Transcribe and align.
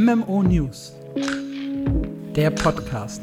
MMO 0.00 0.44
News, 0.44 0.92
der 2.36 2.50
Podcast. 2.50 3.22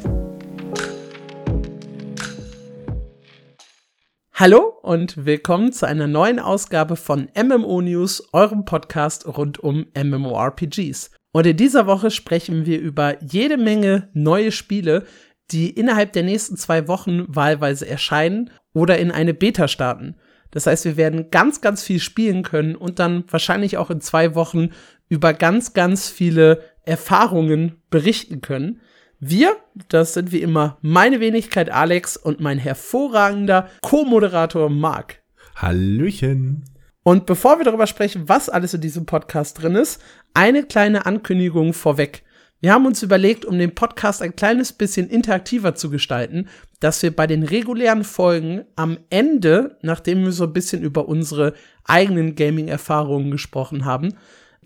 Hallo 4.34 4.74
und 4.82 5.24
willkommen 5.24 5.72
zu 5.72 5.86
einer 5.86 6.06
neuen 6.06 6.38
Ausgabe 6.38 6.96
von 6.96 7.30
MMO 7.34 7.80
News, 7.80 8.28
eurem 8.34 8.66
Podcast 8.66 9.26
rund 9.26 9.58
um 9.58 9.86
MMORPGs. 9.96 11.12
Und 11.32 11.46
in 11.46 11.56
dieser 11.56 11.86
Woche 11.86 12.10
sprechen 12.10 12.66
wir 12.66 12.78
über 12.78 13.22
jede 13.22 13.56
Menge 13.56 14.10
neue 14.12 14.52
Spiele, 14.52 15.06
die 15.52 15.70
innerhalb 15.70 16.12
der 16.12 16.24
nächsten 16.24 16.58
zwei 16.58 16.88
Wochen 16.88 17.24
wahlweise 17.26 17.88
erscheinen 17.88 18.50
oder 18.74 18.98
in 18.98 19.10
eine 19.10 19.32
Beta 19.32 19.66
starten. 19.66 20.16
Das 20.50 20.66
heißt, 20.66 20.84
wir 20.84 20.96
werden 20.96 21.30
ganz, 21.30 21.60
ganz 21.60 21.82
viel 21.82 22.00
spielen 22.00 22.42
können 22.42 22.76
und 22.76 22.98
dann 22.98 23.24
wahrscheinlich 23.28 23.78
auch 23.78 23.90
in 23.90 24.00
zwei 24.00 24.34
Wochen 24.34 24.70
über 25.08 25.32
ganz, 25.32 25.72
ganz 25.72 26.08
viele 26.08 26.62
Erfahrungen 26.84 27.80
berichten 27.90 28.40
können. 28.40 28.80
Wir, 29.18 29.56
das 29.88 30.14
sind 30.14 30.32
wie 30.32 30.42
immer 30.42 30.78
meine 30.82 31.20
Wenigkeit 31.20 31.70
Alex 31.70 32.16
und 32.16 32.40
mein 32.40 32.58
hervorragender 32.58 33.70
Co-Moderator 33.82 34.68
Marc. 34.68 35.22
Hallöchen. 35.56 36.64
Und 37.02 37.24
bevor 37.24 37.58
wir 37.58 37.64
darüber 37.64 37.86
sprechen, 37.86 38.28
was 38.28 38.48
alles 38.48 38.74
in 38.74 38.80
diesem 38.80 39.06
Podcast 39.06 39.62
drin 39.62 39.74
ist, 39.74 40.02
eine 40.34 40.64
kleine 40.64 41.06
Ankündigung 41.06 41.72
vorweg. 41.72 42.24
Wir 42.60 42.72
haben 42.72 42.86
uns 42.86 43.02
überlegt, 43.02 43.44
um 43.44 43.58
den 43.58 43.74
Podcast 43.74 44.22
ein 44.22 44.34
kleines 44.34 44.72
bisschen 44.72 45.08
interaktiver 45.08 45.74
zu 45.74 45.88
gestalten, 45.88 46.48
dass 46.80 47.02
wir 47.02 47.14
bei 47.14 47.26
den 47.26 47.42
regulären 47.42 48.02
Folgen 48.02 48.64
am 48.76 48.98
Ende, 49.08 49.78
nachdem 49.82 50.24
wir 50.24 50.32
so 50.32 50.44
ein 50.44 50.52
bisschen 50.52 50.82
über 50.82 51.06
unsere 51.06 51.54
eigenen 51.84 52.34
Gaming-Erfahrungen 52.34 53.30
gesprochen 53.30 53.84
haben, 53.84 54.14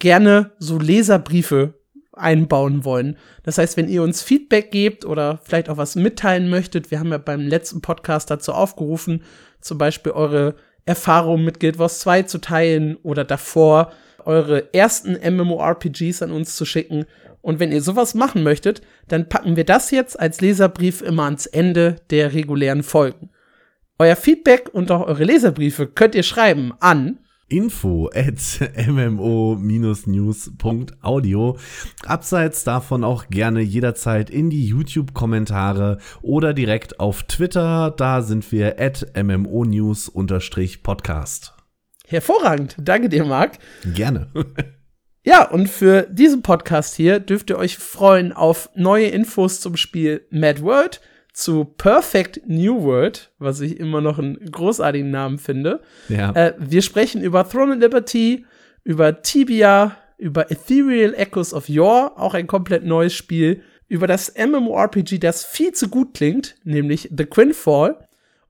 gerne 0.01 0.51
so 0.59 0.79
Leserbriefe 0.79 1.75
einbauen 2.13 2.85
wollen. 2.85 3.17
Das 3.45 3.59
heißt, 3.59 3.77
wenn 3.77 3.89
ihr 3.89 4.03
uns 4.03 4.23
Feedback 4.23 4.73
gebt 4.73 5.05
oder 5.05 5.41
vielleicht 5.45 5.71
auch 5.71 5.77
was 5.77 5.95
mitteilen 5.95 6.51
möchtet, 6.51 6.91
wir 6.91 6.99
haben 6.99 7.13
ja 7.13 7.19
beim 7.19 7.43
letzten 7.43 7.81
Podcast 7.81 8.31
dazu 8.31 8.53
aufgerufen, 8.53 9.23
zum 9.61 9.79
Beispiel 9.79 10.13
eure 10.13 10.57
Erfahrungen 10.85 11.45
mit 11.45 11.61
Guild 11.61 11.79
Wars 11.79 12.01
2 12.01 12.25
zu 12.25 12.39
teilen 12.39 12.97
oder 12.97 13.25
davor 13.25 13.93
eure 14.25 14.75
ersten 14.75 15.13
MMORPGs 15.13 16.23
an 16.23 16.33
uns 16.33 16.57
zu 16.57 16.65
schicken 16.65 17.07
und 17.43 17.59
wenn 17.59 17.73
ihr 17.73 17.83
sowas 17.83 18.15
machen 18.15 18.43
möchtet, 18.43 18.83
dann 19.09 19.29
packen 19.29 19.57
wir 19.57 19.65
das 19.65 19.91
jetzt 19.91 20.19
als 20.19 20.41
Leserbrief 20.41 21.01
immer 21.01 21.25
ans 21.25 21.47
Ende 21.47 21.97
der 22.11 22.35
regulären 22.35 22.83
Folgen. 22.83 23.31
Euer 23.99 24.17
Feedback 24.17 24.71
und 24.73 24.91
auch 24.91 25.07
eure 25.07 25.25
Leserbriefe 25.25 25.87
könnt 25.87 26.15
ihr 26.15 26.23
schreiben 26.23 26.73
an 26.81 27.19
info 27.51 28.09
at 28.15 28.41
mmo-news.audio. 28.89 31.59
Abseits 32.07 32.65
davon 32.65 33.05
auch 33.05 33.29
gerne 33.29 33.61
jederzeit 33.61 34.31
in 34.31 34.49
die 34.49 34.65
YouTube-Kommentare 34.67 35.99
oder 36.23 36.55
direkt 36.55 36.99
auf 37.01 37.25
Twitter. 37.25 37.91
Da 37.91 38.23
sind 38.23 38.51
wir 38.53 38.81
at 38.81 39.13
mmo-news-podcast. 39.15 41.53
Hervorragend. 42.07 42.77
Danke 42.79 43.09
dir, 43.09 43.25
Marc. 43.25 43.59
Gerne. 43.95 44.29
Ja, 45.23 45.51
und 45.51 45.69
für 45.69 46.09
diesen 46.11 46.41
Podcast 46.41 46.95
hier 46.95 47.21
dürft 47.21 47.51
ihr 47.51 47.59
euch 47.59 47.77
freuen 47.77 48.33
auf 48.33 48.71
neue 48.75 49.09
Infos 49.09 49.61
zum 49.61 49.77
Spiel 49.77 50.27
Mad 50.31 50.63
World, 50.63 51.03
zu 51.33 51.65
Perfect 51.65 52.43
New 52.47 52.83
World, 52.83 53.31
was 53.39 53.61
ich 53.61 53.79
immer 53.79 54.01
noch 54.01 54.19
einen 54.19 54.39
großartigen 54.51 55.11
Namen 55.11 55.39
finde. 55.39 55.81
Ja. 56.09 56.33
Äh, 56.33 56.55
wir 56.59 56.83
sprechen 56.83 57.23
über 57.23 57.49
Throne 57.49 57.73
and 57.73 57.83
Liberty, 57.83 58.45
über 58.85 59.23
Tibia, 59.23 59.97
über 60.19 60.51
Ethereal 60.51 61.15
Echoes 61.15 61.55
of 61.55 61.69
Yore, 61.69 62.13
auch 62.17 62.35
ein 62.35 62.47
komplett 62.47 62.85
neues 62.85 63.15
Spiel, 63.15 63.63
über 63.89 64.07
das 64.07 64.33
MMORPG, 64.37 65.19
das 65.19 65.45
viel 65.45 65.73
zu 65.73 65.89
gut 65.89 66.15
klingt, 66.15 66.57
nämlich 66.65 67.11
The 67.17 67.25
Quinfall. 67.25 68.07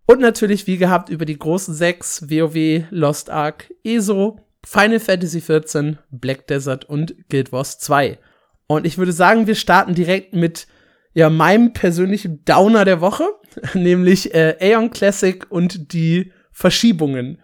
Und 0.07 0.21
natürlich, 0.21 0.67
wie 0.67 0.77
gehabt, 0.77 1.09
über 1.09 1.25
die 1.25 1.39
großen 1.39 1.73
sechs, 1.73 2.29
WoW, 2.29 2.85
Lost 2.91 3.31
Ark, 3.31 3.73
ESO, 3.85 4.41
Final 4.67 5.01
Fantasy 5.01 5.41
XIV, 5.41 5.97
Black 6.11 6.47
Desert 6.47 6.85
und 6.85 7.15
Guild 7.29 7.53
Wars 7.53 7.79
2. 7.79 8.19
Und 8.67 8.87
ich 8.87 8.99
würde 8.99 9.13
sagen, 9.13 9.47
wir 9.47 9.55
starten 9.55 9.95
direkt 9.95 10.35
mit 10.35 10.67
ja, 11.12 11.31
meinem 11.31 11.72
persönlichen 11.72 12.44
Downer 12.44 12.84
der 12.84 13.00
Woche, 13.00 13.28
nämlich 13.75 14.34
äh, 14.34 14.56
Aeon 14.60 14.91
Classic 14.91 15.47
und 15.50 15.93
die 15.93 16.32
Verschiebungen. 16.53 17.41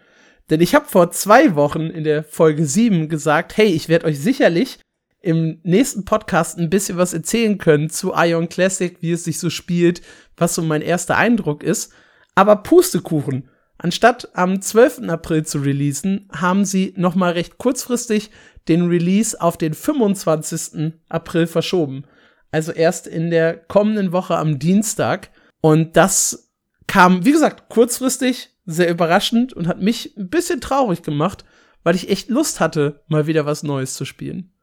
Denn 0.50 0.60
ich 0.60 0.74
habe 0.74 0.86
vor 0.86 1.10
zwei 1.10 1.54
Wochen 1.56 1.86
in 1.86 2.04
der 2.04 2.22
Folge 2.22 2.66
7 2.66 3.08
gesagt, 3.08 3.56
hey, 3.56 3.66
ich 3.66 3.88
werde 3.88 4.06
euch 4.06 4.20
sicherlich 4.20 4.78
im 5.20 5.58
nächsten 5.64 6.04
Podcast 6.04 6.56
ein 6.58 6.70
bisschen 6.70 6.98
was 6.98 7.12
erzählen 7.12 7.58
können 7.58 7.90
zu 7.90 8.12
Ion 8.14 8.48
Classic, 8.48 8.96
wie 9.00 9.10
es 9.10 9.24
sich 9.24 9.40
so 9.40 9.50
spielt, 9.50 10.00
was 10.36 10.54
so 10.54 10.62
mein 10.62 10.82
erster 10.82 11.16
Eindruck 11.16 11.64
ist. 11.64 11.92
Aber 12.36 12.56
Pustekuchen. 12.56 13.48
Anstatt 13.78 14.30
am 14.34 14.62
12. 14.62 15.08
April 15.08 15.44
zu 15.44 15.58
releasen, 15.58 16.28
haben 16.32 16.64
sie 16.64 16.94
noch 16.96 17.14
mal 17.16 17.32
recht 17.32 17.58
kurzfristig 17.58 18.30
den 18.68 18.88
Release 18.88 19.38
auf 19.40 19.56
den 19.56 19.74
25. 19.74 20.92
April 21.08 21.46
verschoben. 21.46 22.04
Also 22.56 22.72
erst 22.72 23.06
in 23.06 23.28
der 23.28 23.54
kommenden 23.54 24.12
Woche 24.12 24.38
am 24.38 24.58
Dienstag. 24.58 25.28
Und 25.60 25.98
das 25.98 26.48
kam, 26.86 27.26
wie 27.26 27.32
gesagt, 27.32 27.68
kurzfristig, 27.68 28.48
sehr 28.64 28.88
überraschend 28.88 29.52
und 29.52 29.68
hat 29.68 29.82
mich 29.82 30.16
ein 30.16 30.30
bisschen 30.30 30.62
traurig 30.62 31.02
gemacht, 31.02 31.44
weil 31.84 31.96
ich 31.96 32.08
echt 32.08 32.30
Lust 32.30 32.58
hatte, 32.58 33.02
mal 33.08 33.26
wieder 33.26 33.44
was 33.44 33.62
Neues 33.62 33.92
zu 33.92 34.06
spielen 34.06 34.54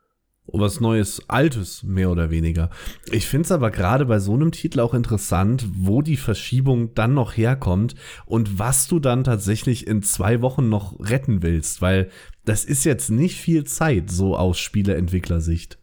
was 0.46 0.82
Neues, 0.82 1.22
Altes, 1.30 1.84
mehr 1.84 2.12
oder 2.12 2.30
weniger. 2.30 2.70
Ich 3.12 3.28
finde 3.28 3.46
es 3.46 3.52
aber 3.54 3.72
gerade 3.72 4.06
bei 4.06 4.20
so 4.20 4.34
einem 4.34 4.52
Titel 4.52 4.82
auch 4.82 4.94
interessant, 4.94 5.66
wo 5.74 6.02
die 6.02 6.18
Verschiebung 6.18 6.94
dann 6.96 7.14
noch 7.14 7.38
herkommt 7.38 7.96
und 8.26 8.60
was 8.60 8.90
du 8.90 9.00
dann 9.00 9.24
tatsächlich 9.24 9.88
in 9.88 10.04
zwei 10.04 10.42
Wochen 10.42 10.68
noch 10.68 11.00
retten 11.00 11.44
willst, 11.44 11.82
weil 11.82 12.10
das 12.44 12.66
ist 12.66 12.84
jetzt 12.84 13.10
nicht 13.10 13.40
viel 13.40 13.64
Zeit, 13.64 14.12
so 14.12 14.36
aus 14.36 14.60
Spieleentwicklersicht. 14.60 15.78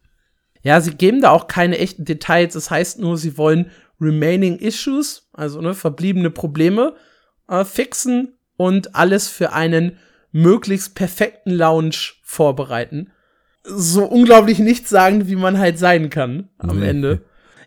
Ja, 0.63 0.79
sie 0.81 0.95
geben 0.95 1.21
da 1.21 1.31
auch 1.31 1.47
keine 1.47 1.77
echten 1.77 2.05
Details. 2.05 2.53
Das 2.53 2.69
heißt 2.69 2.99
nur, 2.99 3.17
sie 3.17 3.37
wollen 3.37 3.71
Remaining 3.99 4.57
Issues, 4.57 5.29
also 5.33 5.61
ne, 5.61 5.73
verbliebene 5.73 6.29
Probleme, 6.29 6.95
äh, 7.47 7.65
fixen 7.65 8.37
und 8.57 8.95
alles 8.95 9.27
für 9.27 9.53
einen 9.53 9.97
möglichst 10.31 10.95
perfekten 10.95 11.51
Launch 11.51 12.21
vorbereiten 12.23 13.11
so 13.63 14.05
unglaublich 14.05 14.59
nichtssagend, 14.59 15.27
wie 15.27 15.35
man 15.35 15.59
halt 15.59 15.77
sein 15.77 16.09
kann 16.09 16.49
am 16.57 16.79
nee. 16.79 16.89
Ende. 16.89 17.21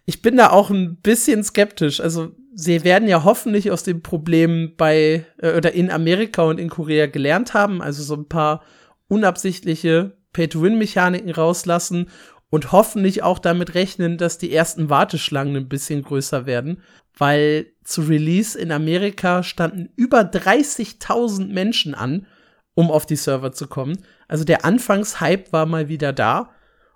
Ich 0.07 0.23
bin 0.23 0.37
da 0.37 0.51
auch 0.51 0.71
ein 0.71 0.97
bisschen 0.97 1.43
skeptisch. 1.45 2.01
Also, 2.01 2.33
sie 2.55 2.85
werden 2.85 3.09
ja 3.09 3.25
hoffentlich 3.25 3.71
aus 3.71 3.85
dem 3.85 4.03
Problem 4.03 4.73
bei 4.77 5.25
äh, 5.39 5.57
oder 5.57 5.73
in 5.73 5.91
Amerika 5.91 6.43
und 6.43 6.59
in 6.59 6.69
Korea 6.69 7.07
gelernt 7.07 7.55
haben, 7.55 7.81
also 7.81 8.03
so 8.03 8.15
ein 8.15 8.29
paar 8.29 8.63
unabsichtliche 9.09 10.17
Pay-to-Win-Mechaniken 10.33 11.31
rauslassen 11.31 12.09
und 12.55 12.71
hoffentlich 12.71 13.25
auch 13.25 13.41
damit 13.41 13.75
rechnen, 13.75 14.17
dass 14.17 14.39
die 14.39 14.55
ersten 14.55 14.89
Warteschlangen 14.89 15.57
ein 15.57 15.69
bisschen 15.69 16.05
größer 16.05 16.47
werden, 16.47 16.83
weil 17.19 17.67
zu 17.83 18.03
Release 18.03 18.57
in 18.57 18.71
Amerika 18.71 19.43
standen 19.43 19.89
über 19.97 20.21
30.000 20.21 21.53
Menschen 21.53 21.97
an, 21.97 22.29
um 22.75 22.93
auf 22.93 23.07
die 23.07 23.17
Server 23.17 23.51
zu 23.51 23.67
kommen. 23.67 23.99
Also 24.29 24.45
der 24.45 24.65
Anfangshype 24.65 25.51
war 25.51 25.67
mal 25.67 25.89
wieder 25.89 26.13
da. 26.13 26.51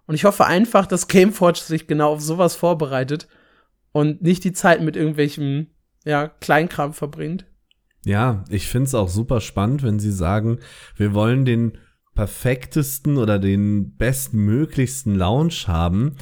Und 0.07 0.15
ich 0.15 0.25
hoffe 0.25 0.47
einfach, 0.47 0.87
dass 0.87 1.09
Gameforge 1.09 1.59
sich 1.59 1.89
genau 1.89 2.13
auf 2.13 2.21
sowas 2.21 2.55
vorbereitet 2.55 3.27
und 3.91 4.23
nicht 4.23 4.45
die 4.45 4.53
Zeit 4.53 4.81
mit 4.81 4.95
irgendwelchem, 4.95 5.67
ja, 6.05 6.29
Kleinkram 6.29 6.93
verbringt. 6.93 7.47
Ja, 8.05 8.45
ich 8.49 8.69
finde 8.69 8.87
es 8.87 8.95
auch 8.95 9.09
super 9.09 9.41
spannend, 9.41 9.83
wenn 9.83 9.99
sie 9.99 10.13
sagen, 10.13 10.61
wir 10.95 11.15
wollen 11.15 11.45
den 11.45 11.79
perfektesten 12.19 13.17
oder 13.17 13.39
den 13.39 13.97
bestmöglichsten 13.97 15.15
Launch 15.15 15.69
haben 15.69 16.17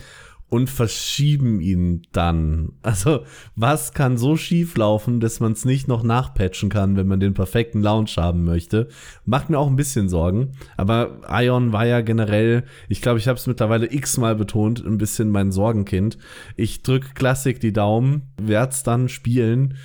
und 0.50 0.68
verschieben 0.68 1.58
ihn 1.62 2.02
dann. 2.12 2.72
Also, 2.82 3.24
was 3.54 3.94
kann 3.94 4.18
so 4.18 4.36
schief 4.36 4.76
laufen, 4.76 5.20
dass 5.20 5.40
man 5.40 5.52
es 5.52 5.64
nicht 5.64 5.88
noch 5.88 6.02
nachpatchen 6.02 6.68
kann, 6.68 6.98
wenn 6.98 7.06
man 7.06 7.18
den 7.18 7.32
perfekten 7.32 7.80
Launch 7.80 8.18
haben 8.18 8.44
möchte? 8.44 8.88
Macht 9.24 9.48
mir 9.48 9.58
auch 9.58 9.68
ein 9.68 9.76
bisschen 9.76 10.10
Sorgen. 10.10 10.52
Aber 10.76 11.22
Ion 11.30 11.72
war 11.72 11.86
ja 11.86 12.02
generell, 12.02 12.64
ich 12.90 13.00
glaube, 13.00 13.18
ich 13.18 13.26
habe 13.26 13.38
es 13.38 13.46
mittlerweile 13.46 13.90
x-mal 13.90 14.36
betont, 14.36 14.84
ein 14.84 14.98
bisschen 14.98 15.30
mein 15.30 15.50
Sorgenkind. 15.50 16.18
Ich 16.56 16.82
drück 16.82 17.14
Klassik 17.14 17.58
die 17.58 17.72
Daumen, 17.72 18.34
werd's 18.36 18.82
dann 18.82 19.08
spielen. 19.08 19.78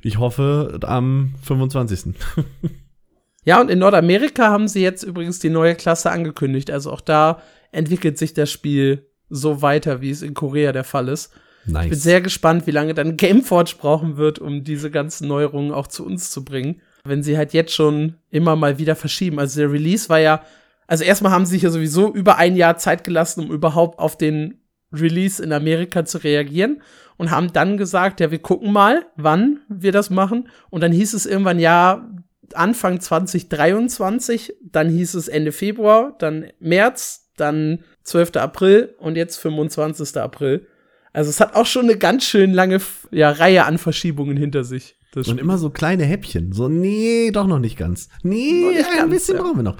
Ich 0.00 0.18
hoffe 0.18 0.78
am 0.84 1.34
25. 1.42 2.14
ja, 3.46 3.60
und 3.60 3.70
in 3.70 3.78
Nordamerika 3.78 4.48
haben 4.48 4.66
sie 4.66 4.82
jetzt 4.82 5.04
übrigens 5.04 5.38
die 5.38 5.50
neue 5.50 5.76
Klasse 5.76 6.10
angekündigt. 6.10 6.68
Also 6.70 6.90
auch 6.90 7.00
da 7.00 7.40
entwickelt 7.70 8.18
sich 8.18 8.34
das 8.34 8.50
Spiel 8.50 9.06
so 9.30 9.62
weiter, 9.62 10.00
wie 10.00 10.10
es 10.10 10.22
in 10.22 10.34
Korea 10.34 10.72
der 10.72 10.82
Fall 10.82 11.08
ist. 11.08 11.32
Nice. 11.64 11.84
Ich 11.84 11.90
bin 11.90 11.98
sehr 11.98 12.20
gespannt, 12.20 12.66
wie 12.66 12.72
lange 12.72 12.92
dann 12.92 13.16
Gameforge 13.16 13.76
brauchen 13.78 14.16
wird, 14.16 14.40
um 14.40 14.64
diese 14.64 14.90
ganzen 14.90 15.28
Neuerungen 15.28 15.70
auch 15.72 15.86
zu 15.86 16.04
uns 16.04 16.30
zu 16.30 16.44
bringen. 16.44 16.80
Wenn 17.04 17.22
sie 17.22 17.38
halt 17.38 17.52
jetzt 17.52 17.72
schon 17.72 18.16
immer 18.30 18.56
mal 18.56 18.78
wieder 18.78 18.96
verschieben. 18.96 19.38
Also 19.38 19.60
der 19.60 19.70
Release 19.70 20.08
war 20.08 20.18
ja 20.18 20.42
Also 20.88 21.04
erstmal 21.04 21.30
haben 21.30 21.46
sie 21.46 21.52
sich 21.52 21.62
ja 21.62 21.70
sowieso 21.70 22.12
über 22.12 22.38
ein 22.38 22.56
Jahr 22.56 22.78
Zeit 22.78 23.04
gelassen, 23.04 23.44
um 23.44 23.52
überhaupt 23.52 24.00
auf 24.00 24.18
den 24.18 24.58
Release 24.92 25.40
in 25.40 25.52
Amerika 25.52 26.04
zu 26.04 26.18
reagieren 26.18 26.82
und 27.16 27.30
haben 27.30 27.52
dann 27.52 27.76
gesagt, 27.76 28.18
ja, 28.18 28.32
wir 28.32 28.40
gucken 28.40 28.72
mal, 28.72 29.06
wann 29.16 29.60
wir 29.68 29.92
das 29.92 30.10
machen. 30.10 30.48
Und 30.68 30.82
dann 30.82 30.92
hieß 30.92 31.14
es 31.14 31.26
irgendwann, 31.26 31.60
ja, 31.60 32.08
Anfang 32.54 33.00
2023, 33.00 34.54
dann 34.62 34.88
hieß 34.88 35.14
es 35.14 35.28
Ende 35.28 35.52
Februar, 35.52 36.14
dann 36.18 36.50
März, 36.60 37.30
dann 37.36 37.84
12. 38.04 38.36
April 38.36 38.94
und 38.98 39.16
jetzt 39.16 39.36
25. 39.36 40.16
April. 40.18 40.66
Also 41.12 41.30
es 41.30 41.40
hat 41.40 41.54
auch 41.54 41.66
schon 41.66 41.84
eine 41.84 41.96
ganz 41.96 42.24
schön 42.24 42.52
lange 42.52 42.80
ja, 43.10 43.30
Reihe 43.30 43.64
an 43.64 43.78
Verschiebungen 43.78 44.36
hinter 44.36 44.64
sich. 44.64 44.96
Und 45.14 45.40
immer 45.40 45.56
so 45.56 45.70
kleine 45.70 46.04
Häppchen. 46.04 46.52
So, 46.52 46.68
nee, 46.68 47.30
doch 47.30 47.46
noch 47.46 47.58
nicht 47.58 47.78
ganz. 47.78 48.10
Nee, 48.22 48.68
nicht 48.68 48.90
ein 48.90 48.98
ganz, 48.98 49.10
bisschen 49.10 49.36
ja. 49.36 49.42
brauchen 49.42 49.56
wir 49.56 49.62
noch. 49.62 49.78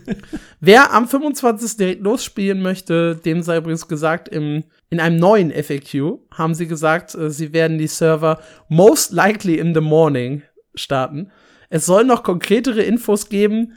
Wer 0.60 0.92
am 0.92 1.08
25. 1.08 1.76
direkt 1.76 2.02
losspielen 2.02 2.62
möchte, 2.62 3.16
dem 3.16 3.42
sei 3.42 3.56
übrigens 3.56 3.88
gesagt, 3.88 4.28
im, 4.28 4.62
in 4.88 5.00
einem 5.00 5.16
neuen 5.16 5.50
FAQ 5.50 6.20
haben 6.30 6.54
sie 6.54 6.68
gesagt, 6.68 7.16
äh, 7.16 7.28
sie 7.28 7.52
werden 7.52 7.78
die 7.78 7.88
Server 7.88 8.38
most 8.68 9.10
likely 9.10 9.58
in 9.58 9.74
the 9.74 9.80
morning 9.80 10.42
starten. 10.76 11.32
Es 11.68 11.86
soll 11.86 12.04
noch 12.04 12.22
konkretere 12.22 12.82
Infos 12.82 13.28
geben, 13.28 13.74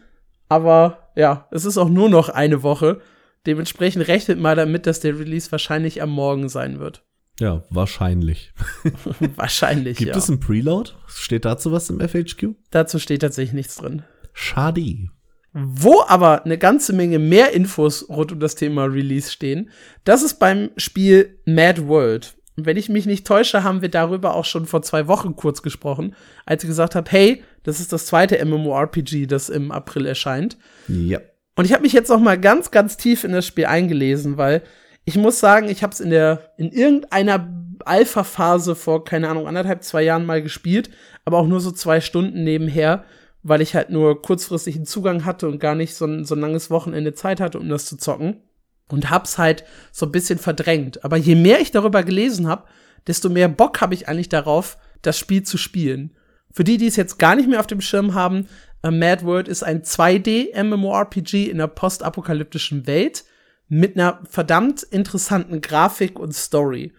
aber 0.49 1.11
ja, 1.15 1.47
es 1.51 1.65
ist 1.65 1.77
auch 1.77 1.89
nur 1.89 2.09
noch 2.09 2.29
eine 2.29 2.63
Woche. 2.63 3.01
Dementsprechend 3.45 4.07
rechnet 4.07 4.39
mal 4.39 4.55
damit, 4.55 4.85
dass 4.85 4.99
der 4.99 5.17
Release 5.17 5.51
wahrscheinlich 5.51 6.01
am 6.01 6.11
Morgen 6.11 6.47
sein 6.47 6.79
wird. 6.79 7.03
Ja, 7.39 7.63
wahrscheinlich. 7.69 8.53
wahrscheinlich, 9.35 9.97
Gibt 9.97 10.11
ja. 10.11 10.17
es 10.17 10.29
ein 10.29 10.39
Preload? 10.39 10.91
Steht 11.07 11.45
dazu 11.45 11.71
was 11.71 11.89
im 11.89 11.99
FHQ? 11.99 12.55
Dazu 12.69 12.99
steht 12.99 13.21
tatsächlich 13.21 13.53
nichts 13.53 13.77
drin. 13.77 14.03
Schade. 14.33 15.09
Wo 15.53 16.03
aber 16.07 16.45
eine 16.45 16.57
ganze 16.57 16.93
Menge 16.93 17.19
mehr 17.19 17.51
Infos 17.51 18.07
rund 18.07 18.31
um 18.31 18.39
das 18.39 18.55
Thema 18.55 18.85
Release 18.85 19.31
stehen, 19.31 19.69
das 20.03 20.23
ist 20.23 20.35
beim 20.35 20.69
Spiel 20.77 21.39
Mad 21.45 21.87
World. 21.87 22.35
Und 22.57 22.65
wenn 22.65 22.77
ich 22.77 22.89
mich 22.89 23.05
nicht 23.05 23.25
täusche, 23.25 23.63
haben 23.63 23.81
wir 23.81 23.89
darüber 23.89 24.35
auch 24.35 24.45
schon 24.45 24.65
vor 24.65 24.81
zwei 24.81 25.07
Wochen 25.07 25.35
kurz 25.35 25.61
gesprochen, 25.61 26.15
als 26.45 26.63
ich 26.63 26.67
gesagt 26.67 26.95
habe, 26.95 27.09
hey, 27.09 27.43
das 27.63 27.79
ist 27.79 27.93
das 27.93 28.05
zweite 28.05 28.43
MMORPG, 28.43 29.25
das 29.25 29.49
im 29.49 29.71
April 29.71 30.05
erscheint. 30.05 30.57
Ja. 30.87 31.19
Und 31.55 31.65
ich 31.65 31.73
habe 31.73 31.83
mich 31.83 31.93
jetzt 31.93 32.09
noch 32.09 32.19
mal 32.19 32.39
ganz, 32.39 32.71
ganz 32.71 32.97
tief 32.97 33.23
in 33.23 33.31
das 33.31 33.45
Spiel 33.45 33.65
eingelesen, 33.65 34.37
weil 34.37 34.63
ich 35.05 35.17
muss 35.17 35.39
sagen, 35.39 35.69
ich 35.69 35.81
habe 35.83 35.93
es 35.93 35.99
in 35.99 36.09
der 36.09 36.51
in 36.57 36.71
irgendeiner 36.71 37.49
Alpha-Phase 37.85 38.75
vor 38.75 39.03
keine 39.03 39.29
Ahnung 39.29 39.47
anderthalb 39.47 39.83
zwei 39.83 40.03
Jahren 40.03 40.25
mal 40.25 40.41
gespielt, 40.41 40.89
aber 41.25 41.37
auch 41.37 41.47
nur 41.47 41.59
so 41.59 41.71
zwei 41.71 42.01
Stunden 42.01 42.43
nebenher, 42.43 43.05
weil 43.43 43.61
ich 43.61 43.75
halt 43.75 43.89
nur 43.89 44.21
kurzfristig 44.21 44.75
einen 44.75 44.85
Zugang 44.85 45.25
hatte 45.25 45.47
und 45.47 45.59
gar 45.59 45.75
nicht 45.75 45.95
so 45.95 46.05
ein, 46.05 46.25
so 46.25 46.35
ein 46.35 46.41
langes 46.41 46.69
Wochenende 46.69 47.13
Zeit 47.13 47.39
hatte, 47.39 47.59
um 47.59 47.69
das 47.69 47.85
zu 47.85 47.97
zocken 47.97 48.41
und 48.91 49.09
hab's 49.09 49.37
halt 49.37 49.63
so 49.91 50.05
ein 50.05 50.11
bisschen 50.11 50.39
verdrängt. 50.39 51.03
Aber 51.03 51.17
je 51.17 51.35
mehr 51.35 51.59
ich 51.61 51.71
darüber 51.71 52.03
gelesen 52.03 52.47
habe, 52.47 52.65
desto 53.07 53.29
mehr 53.29 53.47
Bock 53.47 53.81
habe 53.81 53.93
ich 53.93 54.07
eigentlich 54.07 54.29
darauf, 54.29 54.77
das 55.01 55.17
Spiel 55.17 55.43
zu 55.43 55.57
spielen. 55.57 56.15
Für 56.53 56.63
die, 56.63 56.77
die 56.77 56.87
es 56.87 56.95
jetzt 56.95 57.17
gar 57.17 57.35
nicht 57.35 57.49
mehr 57.49 57.59
auf 57.59 57.67
dem 57.67 57.81
Schirm 57.81 58.13
haben, 58.13 58.47
äh, 58.83 58.91
Mad 58.91 59.25
World 59.25 59.47
ist 59.47 59.63
ein 59.63 59.83
2D 59.83 60.61
MMORPG 60.63 61.49
in 61.49 61.59
einer 61.59 61.67
postapokalyptischen 61.67 62.87
Welt 62.87 63.23
mit 63.67 63.95
einer 63.95 64.19
verdammt 64.29 64.83
interessanten 64.83 65.61
Grafik 65.61 66.19
und 66.19 66.35
Story. 66.35 66.93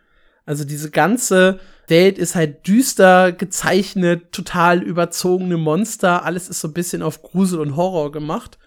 Also 0.46 0.64
diese 0.64 0.90
ganze 0.90 1.60
Welt 1.86 2.18
ist 2.18 2.34
halt 2.34 2.66
düster 2.66 3.32
gezeichnet, 3.32 4.32
total 4.32 4.82
überzogene 4.82 5.56
Monster, 5.56 6.24
alles 6.24 6.48
ist 6.48 6.60
so 6.60 6.68
ein 6.68 6.74
bisschen 6.74 7.02
auf 7.02 7.22
Grusel 7.22 7.60
und 7.60 7.76
Horror 7.76 8.10
gemacht. 8.10 8.58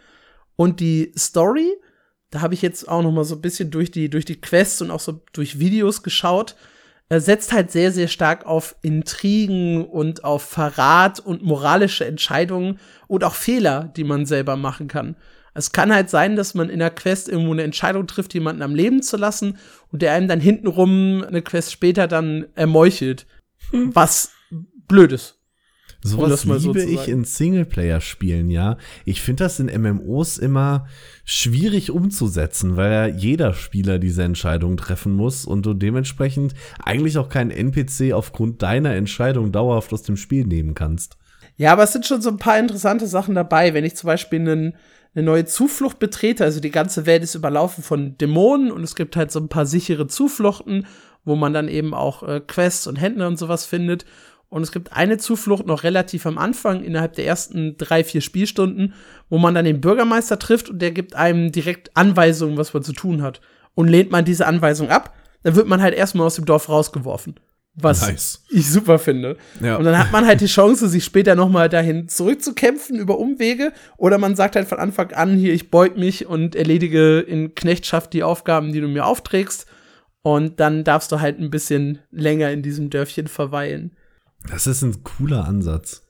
Und 0.55 0.79
die 0.79 1.11
Story, 1.17 1.73
da 2.35 2.41
habe 2.41 2.53
ich 2.53 2.61
jetzt 2.61 2.89
auch 2.89 3.01
noch 3.01 3.11
mal 3.11 3.23
so 3.23 3.35
ein 3.35 3.41
bisschen 3.41 3.71
durch 3.71 3.91
die 3.91 4.09
durch 4.09 4.25
die 4.25 4.39
Quests 4.39 4.81
und 4.81 4.91
auch 4.91 4.99
so 4.99 5.21
durch 5.31 5.57
Videos 5.57 6.03
geschaut, 6.03 6.55
er 7.07 7.21
setzt 7.21 7.53
halt 7.53 7.71
sehr, 7.71 7.91
sehr 7.91 8.09
stark 8.09 8.45
auf 8.45 8.75
Intrigen 8.81 9.85
und 9.85 10.23
auf 10.23 10.43
Verrat 10.43 11.19
und 11.19 11.43
moralische 11.43 12.03
Entscheidungen 12.05 12.79
und 13.07 13.23
auch 13.23 13.35
Fehler, 13.35 13.91
die 13.95 14.03
man 14.03 14.25
selber 14.25 14.57
machen 14.57 14.87
kann. 14.87 15.15
Es 15.53 15.71
kann 15.71 15.93
halt 15.93 16.09
sein, 16.09 16.35
dass 16.35 16.55
man 16.55 16.69
in 16.69 16.79
der 16.79 16.89
Quest 16.89 17.29
irgendwo 17.29 17.53
eine 17.53 17.63
Entscheidung 17.63 18.07
trifft, 18.07 18.33
jemanden 18.33 18.63
am 18.63 18.75
Leben 18.75 19.01
zu 19.01 19.15
lassen 19.15 19.57
und 19.91 20.01
der 20.01 20.11
einem 20.11 20.27
dann 20.27 20.41
hintenrum 20.41 21.23
eine 21.25 21.41
Quest 21.41 21.71
später 21.71 22.07
dann 22.07 22.47
ermeuchelt. 22.55 23.25
Hm. 23.69 23.95
Was 23.95 24.31
blöd 24.87 25.13
ist. 25.13 25.34
Sowas 26.05 26.45
um 26.45 26.55
liebe 26.55 26.81
so 26.81 26.87
ich 26.87 27.07
in 27.07 27.23
Singleplayer-Spielen, 27.23 28.51
ja. 28.51 28.77
Ich 29.05 29.21
finde 29.21 29.45
das 29.45 29.59
in 29.59 29.65
MMOs 29.81 30.37
immer 30.37 30.85
schwierig 31.23 31.89
umzusetzen, 31.89 32.77
weil 32.77 32.91
ja 32.91 33.07
jeder 33.07 33.53
Spieler 33.53 33.97
diese 33.97 34.21
Entscheidung 34.21 34.77
treffen 34.77 35.13
muss 35.13 35.45
und 35.45 35.65
du 35.65 35.73
dementsprechend 35.73 36.53
eigentlich 36.83 37.17
auch 37.17 37.27
keinen 37.27 37.49
NPC 37.49 38.13
aufgrund 38.13 38.61
deiner 38.61 38.93
Entscheidung 38.93 39.51
dauerhaft 39.51 39.91
aus 39.93 40.03
dem 40.03 40.15
Spiel 40.15 40.45
nehmen 40.45 40.75
kannst. 40.75 41.17
Ja, 41.57 41.71
aber 41.71 41.83
es 41.83 41.93
sind 41.93 42.05
schon 42.05 42.21
so 42.21 42.29
ein 42.29 42.37
paar 42.37 42.59
interessante 42.59 43.07
Sachen 43.07 43.33
dabei. 43.33 43.73
Wenn 43.73 43.85
ich 43.85 43.95
zum 43.95 44.07
Beispiel 44.07 44.41
einen, 44.41 44.75
eine 45.15 45.25
neue 45.25 45.45
Zuflucht 45.45 45.97
betrete, 45.97 46.43
also 46.43 46.59
die 46.59 46.71
ganze 46.71 47.07
Welt 47.07 47.23
ist 47.23 47.33
überlaufen 47.33 47.83
von 47.83 48.15
Dämonen 48.19 48.71
und 48.71 48.83
es 48.83 48.95
gibt 48.95 49.15
halt 49.15 49.31
so 49.31 49.39
ein 49.39 49.49
paar 49.49 49.65
sichere 49.65 50.05
Zufluchten, 50.05 50.85
wo 51.23 51.35
man 51.35 51.53
dann 51.53 51.67
eben 51.67 51.95
auch 51.95 52.21
äh, 52.21 52.41
Quests 52.45 52.85
und 52.85 52.97
Händler 52.97 53.27
und 53.27 53.37
sowas 53.37 53.65
findet. 53.65 54.05
Und 54.55 54.61
es 54.61 54.71
gibt 54.71 54.93
eine 54.93 55.17
Zuflucht 55.17 55.65
noch 55.65 55.83
relativ 55.83 56.25
am 56.25 56.37
Anfang, 56.37 56.81
innerhalb 56.81 57.11
der 57.15 57.25
ersten 57.25 57.75
drei, 57.75 58.05
vier 58.05 58.21
Spielstunden, 58.21 58.93
wo 59.27 59.37
man 59.37 59.53
dann 59.53 59.65
den 59.65 59.81
Bürgermeister 59.81 60.39
trifft 60.39 60.69
und 60.69 60.81
der 60.81 60.91
gibt 60.91 61.13
einem 61.13 61.51
direkt 61.51 61.91
Anweisungen, 61.97 62.55
was 62.55 62.73
man 62.73 62.81
zu 62.81 62.93
tun 62.93 63.21
hat. 63.21 63.41
Und 63.73 63.89
lehnt 63.89 64.11
man 64.11 64.23
diese 64.23 64.47
Anweisung 64.47 64.87
ab, 64.87 65.13
dann 65.43 65.57
wird 65.57 65.67
man 65.67 65.81
halt 65.81 65.93
erstmal 65.93 66.27
aus 66.27 66.35
dem 66.35 66.45
Dorf 66.45 66.69
rausgeworfen. 66.69 67.35
Was 67.73 68.07
nice. 68.07 68.45
ich 68.49 68.71
super 68.71 68.97
finde. 68.97 69.35
Ja. 69.59 69.75
Und 69.75 69.83
dann 69.83 69.97
hat 69.97 70.13
man 70.13 70.25
halt 70.25 70.39
die 70.39 70.45
Chance, 70.45 70.87
sich 70.87 71.03
später 71.03 71.35
noch 71.35 71.49
mal 71.49 71.67
dahin 71.67 72.07
zurückzukämpfen 72.07 72.97
über 72.97 73.19
Umwege. 73.19 73.73
Oder 73.97 74.19
man 74.19 74.37
sagt 74.37 74.55
halt 74.55 74.69
von 74.69 74.79
Anfang 74.79 75.11
an, 75.11 75.35
hier, 75.35 75.53
ich 75.53 75.69
beug 75.69 75.97
mich 75.97 76.27
und 76.27 76.55
erledige 76.55 77.19
in 77.19 77.55
Knechtschaft 77.55 78.13
die 78.13 78.23
Aufgaben, 78.23 78.71
die 78.71 78.79
du 78.79 78.87
mir 78.87 79.05
aufträgst. 79.05 79.65
Und 80.21 80.61
dann 80.61 80.85
darfst 80.85 81.11
du 81.11 81.19
halt 81.19 81.41
ein 81.41 81.49
bisschen 81.49 81.99
länger 82.09 82.51
in 82.51 82.61
diesem 82.61 82.89
Dörfchen 82.89 83.27
verweilen. 83.27 83.91
Das 84.49 84.67
ist 84.67 84.81
ein 84.81 85.03
cooler 85.03 85.45
Ansatz. 85.45 86.03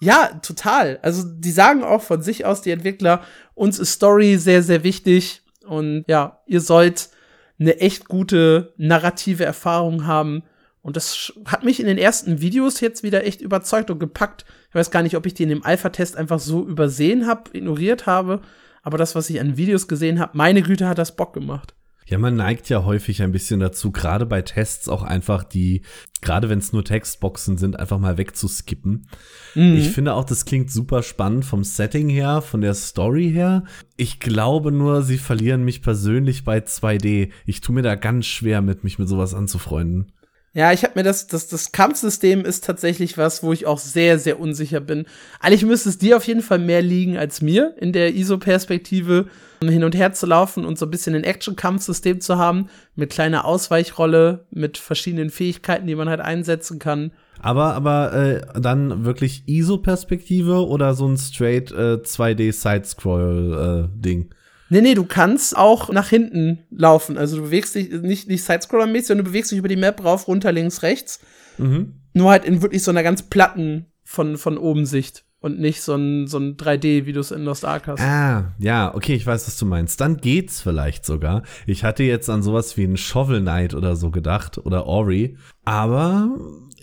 Ja, 0.00 0.28
total. 0.42 0.98
Also 1.02 1.22
die 1.24 1.50
sagen 1.50 1.84
auch 1.84 2.02
von 2.02 2.22
sich 2.22 2.46
aus, 2.46 2.62
die 2.62 2.70
Entwickler, 2.70 3.22
uns 3.54 3.78
ist 3.78 3.92
Story 3.92 4.38
sehr, 4.38 4.62
sehr 4.62 4.82
wichtig. 4.82 5.42
Und 5.66 6.04
ja, 6.08 6.40
ihr 6.46 6.60
sollt 6.60 7.10
eine 7.58 7.78
echt 7.78 8.08
gute 8.08 8.72
narrative 8.78 9.44
Erfahrung 9.44 10.06
haben. 10.06 10.42
Und 10.82 10.96
das 10.96 11.34
hat 11.44 11.62
mich 11.62 11.78
in 11.78 11.86
den 11.86 11.98
ersten 11.98 12.40
Videos 12.40 12.80
jetzt 12.80 13.02
wieder 13.02 13.26
echt 13.26 13.42
überzeugt 13.42 13.90
und 13.90 13.98
gepackt. 13.98 14.46
Ich 14.70 14.74
weiß 14.74 14.90
gar 14.90 15.02
nicht, 15.02 15.16
ob 15.16 15.26
ich 15.26 15.34
die 15.34 15.42
in 15.42 15.50
dem 15.50 15.64
Alpha-Test 15.64 16.16
einfach 16.16 16.38
so 16.38 16.66
übersehen 16.66 17.26
habe, 17.26 17.50
ignoriert 17.52 18.06
habe. 18.06 18.40
Aber 18.82 18.96
das, 18.96 19.14
was 19.14 19.28
ich 19.28 19.38
an 19.40 19.58
Videos 19.58 19.88
gesehen 19.88 20.20
habe, 20.20 20.36
meine 20.38 20.62
Güte, 20.62 20.88
hat 20.88 20.96
das 20.96 21.16
Bock 21.16 21.34
gemacht. 21.34 21.74
Ja, 22.10 22.18
man 22.18 22.34
neigt 22.34 22.68
ja 22.68 22.84
häufig 22.84 23.22
ein 23.22 23.30
bisschen 23.30 23.60
dazu, 23.60 23.92
gerade 23.92 24.26
bei 24.26 24.42
Tests 24.42 24.88
auch 24.88 25.04
einfach 25.04 25.44
die, 25.44 25.82
gerade 26.20 26.48
wenn 26.48 26.58
es 26.58 26.72
nur 26.72 26.84
Textboxen 26.84 27.56
sind, 27.56 27.78
einfach 27.78 28.00
mal 28.00 28.18
wegzuskippen. 28.18 29.06
Mhm. 29.54 29.76
Ich 29.76 29.90
finde 29.90 30.14
auch, 30.14 30.24
das 30.24 30.44
klingt 30.44 30.72
super 30.72 31.04
spannend 31.04 31.44
vom 31.44 31.62
Setting 31.62 32.08
her, 32.08 32.42
von 32.42 32.62
der 32.62 32.74
Story 32.74 33.30
her. 33.30 33.62
Ich 33.96 34.18
glaube 34.18 34.72
nur, 34.72 35.02
sie 35.02 35.18
verlieren 35.18 35.64
mich 35.64 35.82
persönlich 35.82 36.44
bei 36.44 36.58
2D. 36.58 37.30
Ich 37.46 37.60
tue 37.60 37.76
mir 37.76 37.82
da 37.82 37.94
ganz 37.94 38.26
schwer 38.26 38.60
mit, 38.60 38.82
mich 38.82 38.98
mit 38.98 39.08
sowas 39.08 39.32
anzufreunden. 39.32 40.10
Ja, 40.52 40.72
ich 40.72 40.82
habe 40.82 40.94
mir 40.96 41.04
das, 41.04 41.28
das, 41.28 41.46
das 41.46 41.70
Kampfsystem 41.70 42.44
ist 42.44 42.64
tatsächlich 42.64 43.16
was, 43.16 43.44
wo 43.44 43.52
ich 43.52 43.66
auch 43.66 43.78
sehr, 43.78 44.18
sehr 44.18 44.40
unsicher 44.40 44.80
bin. 44.80 45.06
Eigentlich 45.38 45.64
müsste 45.64 45.90
es 45.90 45.98
dir 45.98 46.16
auf 46.16 46.24
jeden 46.24 46.42
Fall 46.42 46.58
mehr 46.58 46.82
liegen 46.82 47.16
als 47.16 47.40
mir 47.40 47.76
in 47.78 47.92
der 47.92 48.16
ISO-Perspektive 48.16 49.26
hin 49.62 49.84
und 49.84 49.94
her 49.94 50.12
zu 50.12 50.26
laufen 50.26 50.64
und 50.64 50.76
so 50.76 50.86
ein 50.86 50.90
bisschen 50.90 51.14
ein 51.14 51.22
Action-Kampfsystem 51.22 52.20
zu 52.20 52.36
haben, 52.36 52.68
mit 52.96 53.10
kleiner 53.10 53.44
Ausweichrolle, 53.44 54.44
mit 54.50 54.76
verschiedenen 54.76 55.30
Fähigkeiten, 55.30 55.86
die 55.86 55.94
man 55.94 56.08
halt 56.08 56.20
einsetzen 56.20 56.80
kann. 56.80 57.12
Aber, 57.38 57.74
aber 57.74 58.12
äh, 58.12 58.40
dann 58.58 59.04
wirklich 59.04 59.44
ISO-Perspektive 59.46 60.66
oder 60.66 60.94
so 60.94 61.06
ein 61.06 61.16
straight 61.16 61.70
äh, 61.70 61.98
2D-Side-Scroll-Ding? 62.02 64.22
Äh, 64.22 64.34
Nee, 64.72 64.80
nee, 64.80 64.94
du 64.94 65.04
kannst 65.04 65.56
auch 65.56 65.90
nach 65.90 66.08
hinten 66.08 66.64
laufen. 66.70 67.18
Also 67.18 67.36
du 67.36 67.42
bewegst 67.42 67.74
dich 67.74 67.90
nicht, 67.90 68.28
nicht 68.28 68.44
Sidescroller-mäßig, 68.44 69.08
sondern 69.08 69.24
du 69.24 69.30
bewegst 69.32 69.50
dich 69.50 69.58
über 69.58 69.68
die 69.68 69.76
Map 69.76 70.02
rauf, 70.04 70.28
runter, 70.28 70.52
links, 70.52 70.82
rechts. 70.82 71.20
Mhm. 71.58 72.00
Nur 72.14 72.30
halt 72.30 72.44
in 72.44 72.62
wirklich 72.62 72.84
so 72.84 72.92
einer 72.92 73.02
ganz 73.02 73.24
platten 73.24 73.86
von, 74.04 74.38
von 74.38 74.56
oben 74.56 74.86
Sicht. 74.86 75.24
Und 75.40 75.58
nicht 75.58 75.80
so 75.82 75.94
ein, 75.94 76.26
so 76.26 76.38
ein 76.38 76.56
3D, 76.56 77.06
wie 77.06 77.12
du 77.12 77.20
es 77.20 77.30
in 77.30 77.44
Lost 77.44 77.64
Ark 77.64 77.86
hast. 77.86 78.00
Ah, 78.00 78.52
ja, 78.58 78.94
okay, 78.94 79.14
ich 79.14 79.26
weiß, 79.26 79.46
was 79.46 79.56
du 79.58 79.66
meinst. 79.66 80.00
Dann 80.00 80.18
geht's 80.18 80.60
vielleicht 80.60 81.06
sogar. 81.06 81.42
Ich 81.66 81.82
hatte 81.82 82.02
jetzt 82.02 82.28
an 82.28 82.42
sowas 82.42 82.76
wie 82.76 82.84
ein 82.84 82.96
Shovel 82.96 83.40
Knight 83.40 83.74
oder 83.74 83.96
so 83.96 84.10
gedacht 84.10 84.58
oder 84.58 84.86
Ori, 84.86 85.36
aber 85.64 86.36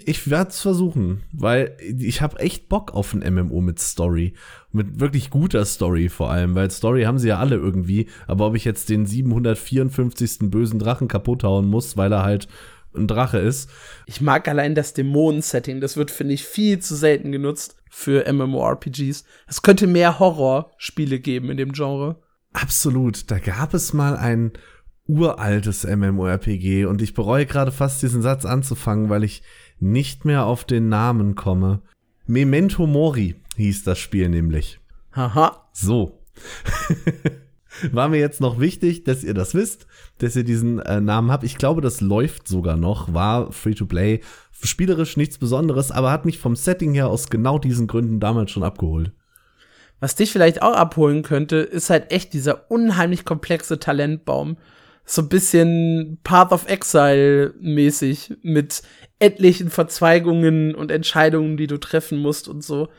ich 0.06 0.30
werde 0.30 0.52
es 0.52 0.62
versuchen, 0.62 1.24
weil 1.34 1.76
ich 1.82 2.22
habe 2.22 2.40
echt 2.40 2.70
Bock 2.70 2.94
auf 2.94 3.14
ein 3.14 3.34
MMO 3.34 3.60
mit 3.62 3.80
Story. 3.80 4.34
Mit 4.72 5.00
wirklich 5.00 5.30
guter 5.30 5.66
Story 5.66 6.08
vor 6.08 6.32
allem, 6.32 6.56
weil 6.56 6.72
Story 6.72 7.04
haben 7.04 7.18
sie 7.20 7.28
ja 7.28 7.40
alle 7.40 7.58
irgendwie. 7.58 8.08
Aber 8.26 8.48
ob 8.48 8.56
ich 8.56 8.64
jetzt 8.64 8.90
den 8.90 9.06
754. 9.06 10.50
bösen 10.50 10.80
Drachen 10.80 11.08
kaputt 11.08 11.44
hauen 11.44 11.68
muss, 11.68 11.98
weil 11.98 12.14
er 12.14 12.24
halt 12.24 12.48
ein 12.98 13.08
Drache 13.08 13.40
ist. 13.40 13.70
Ich 14.06 14.22
mag 14.22 14.48
allein 14.48 14.76
das 14.76 14.94
Dämonen-Setting. 14.94 15.82
Das 15.82 15.98
wird, 15.98 16.12
finde 16.12 16.34
ich, 16.34 16.46
viel 16.46 16.80
zu 16.80 16.96
selten 16.96 17.32
genutzt 17.32 17.76
für 17.90 18.32
MMORPGs. 18.32 19.24
Es 19.48 19.62
könnte 19.62 19.88
mehr 19.88 20.20
Horrorspiele 20.20 21.20
geben 21.20 21.50
in 21.50 21.58
dem 21.58 21.72
Genre. 21.72 22.22
Absolut. 22.54 23.30
Da 23.32 23.40
gab 23.40 23.74
es 23.74 23.94
mal 23.94 24.18
ein 24.18 24.52
uraltes 25.08 25.86
MMORPG 25.86 26.86
und 26.86 27.02
ich 27.02 27.14
bereue 27.14 27.46
gerade 27.46 27.72
fast 27.72 28.02
diesen 28.02 28.22
Satz 28.22 28.46
anzufangen, 28.46 29.10
weil 29.10 29.24
ich 29.24 29.42
nicht 29.80 30.26
mehr 30.26 30.46
auf 30.46 30.66
den 30.66 30.90
Namen 30.90 31.36
komme. 31.36 31.82
Memento 32.26 32.88
Mori 32.88 33.36
hieß 33.56 33.84
das 33.84 34.00
Spiel 34.00 34.30
nämlich. 34.30 34.80
Haha. 35.14 35.70
So. 35.72 36.24
War 37.92 38.10
mir 38.10 38.20
jetzt 38.20 38.42
noch 38.42 38.60
wichtig, 38.60 39.04
dass 39.04 39.24
ihr 39.24 39.34
das 39.34 39.54
wisst, 39.54 39.88
dass 40.20 40.36
ihr 40.36 40.44
diesen 40.44 40.80
äh, 40.80 41.02
Namen 41.02 41.32
habt. 41.32 41.44
Ich 41.44 41.58
glaube, 41.58 41.82
das 41.82 42.02
läuft 42.02 42.48
sogar 42.48 42.78
noch, 42.78 43.14
war 43.14 43.52
free 43.52 43.74
to 43.74 43.86
play. 43.86 44.22
Spielerisch 44.64 45.18
nichts 45.18 45.38
Besonderes, 45.38 45.92
aber 45.92 46.12
hat 46.12 46.26
mich 46.26 46.40
vom 46.40 46.56
Setting 46.56 46.94
her 46.94 47.08
aus 47.08 47.30
genau 47.30 47.60
diesen 47.60 47.88
Gründen 47.88 48.20
damals 48.20 48.52
schon 48.52 48.64
abgeholt. 48.64 49.12
Was 50.00 50.16
dich 50.16 50.32
vielleicht 50.32 50.62
auch 50.62 50.76
abholen 50.76 51.24
könnte, 51.24 51.58
ist 51.58 51.90
halt 51.90 52.12
echt 52.12 52.34
dieser 52.34 52.70
unheimlich 52.70 53.26
komplexe 53.26 53.80
Talentbaum. 53.80 54.58
So 55.06 55.22
ein 55.22 55.30
bisschen 55.30 56.20
Path 56.24 56.52
of 56.52 56.68
Exile 56.68 57.54
mäßig 57.60 58.36
mit 58.44 58.84
etlichen 59.20 59.70
Verzweigungen 59.70 60.76
und 60.76 60.92
Entscheidungen, 60.92 61.58
die 61.58 61.68
du 61.68 61.78
treffen 61.78 62.20
musst 62.20 62.48
und 62.48 62.64
so. 62.64 62.90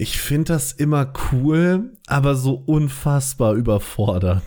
Ich 0.00 0.20
finde 0.20 0.52
das 0.52 0.70
immer 0.70 1.12
cool, 1.32 1.90
aber 2.06 2.36
so 2.36 2.54
unfassbar 2.54 3.54
überfordernd. 3.54 4.44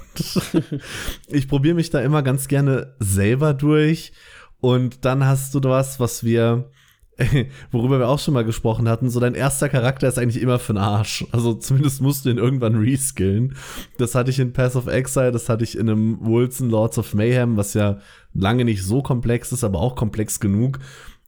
ich 1.27 1.50
probiere 1.50 1.75
mich 1.75 1.89
da 1.89 2.00
immer 2.00 2.24
ganz 2.24 2.48
gerne 2.48 2.96
selber 3.00 3.53
durch 3.53 4.13
und 4.62 5.03
dann 5.03 5.25
hast 5.25 5.53
du 5.53 5.62
was, 5.63 6.00
was 6.00 6.24
wir, 6.24 6.72
worüber 7.72 8.00
wir 8.00 8.08
auch 8.08 8.20
schon 8.20 8.34
mal 8.34 8.46
gesprochen 8.46 8.88
hatten, 8.88 9.10
so 9.10 9.20
dein 9.20 9.36
erster 9.36 9.67
Charakter 9.67 10.08
ist 10.08 10.17
eigentlich 10.17 10.41
immer 10.41 10.58
für 10.58 10.72
den 10.72 10.81
Arsch. 10.81 11.25
Also 11.34 11.53
zumindest 11.55 12.01
musst 12.01 12.24
du 12.24 12.29
ihn 12.29 12.38
irgendwann 12.38 12.75
reskillen. 12.75 13.58
Das 13.98 14.15
hatte 14.15 14.29
ich 14.29 14.39
in 14.39 14.53
Path 14.53 14.77
of 14.77 14.88
Exile, 14.88 15.34
das 15.34 15.50
hatte 15.50 15.65
ich 15.65 15.77
in 15.77 15.89
einem 15.89 16.17
Wilson 16.22 16.70
Lords 16.70 16.98
of 16.98 17.13
Mayhem, 17.13 17.58
was 17.58 17.74
ja 17.74 17.98
lange 18.34 18.63
nicht 18.63 18.86
so 18.86 19.01
komplex 19.01 19.51
ist, 19.51 19.65
aber 19.65 19.81
auch 19.81 19.98
komplex 19.98 20.39
genug. 20.39 20.79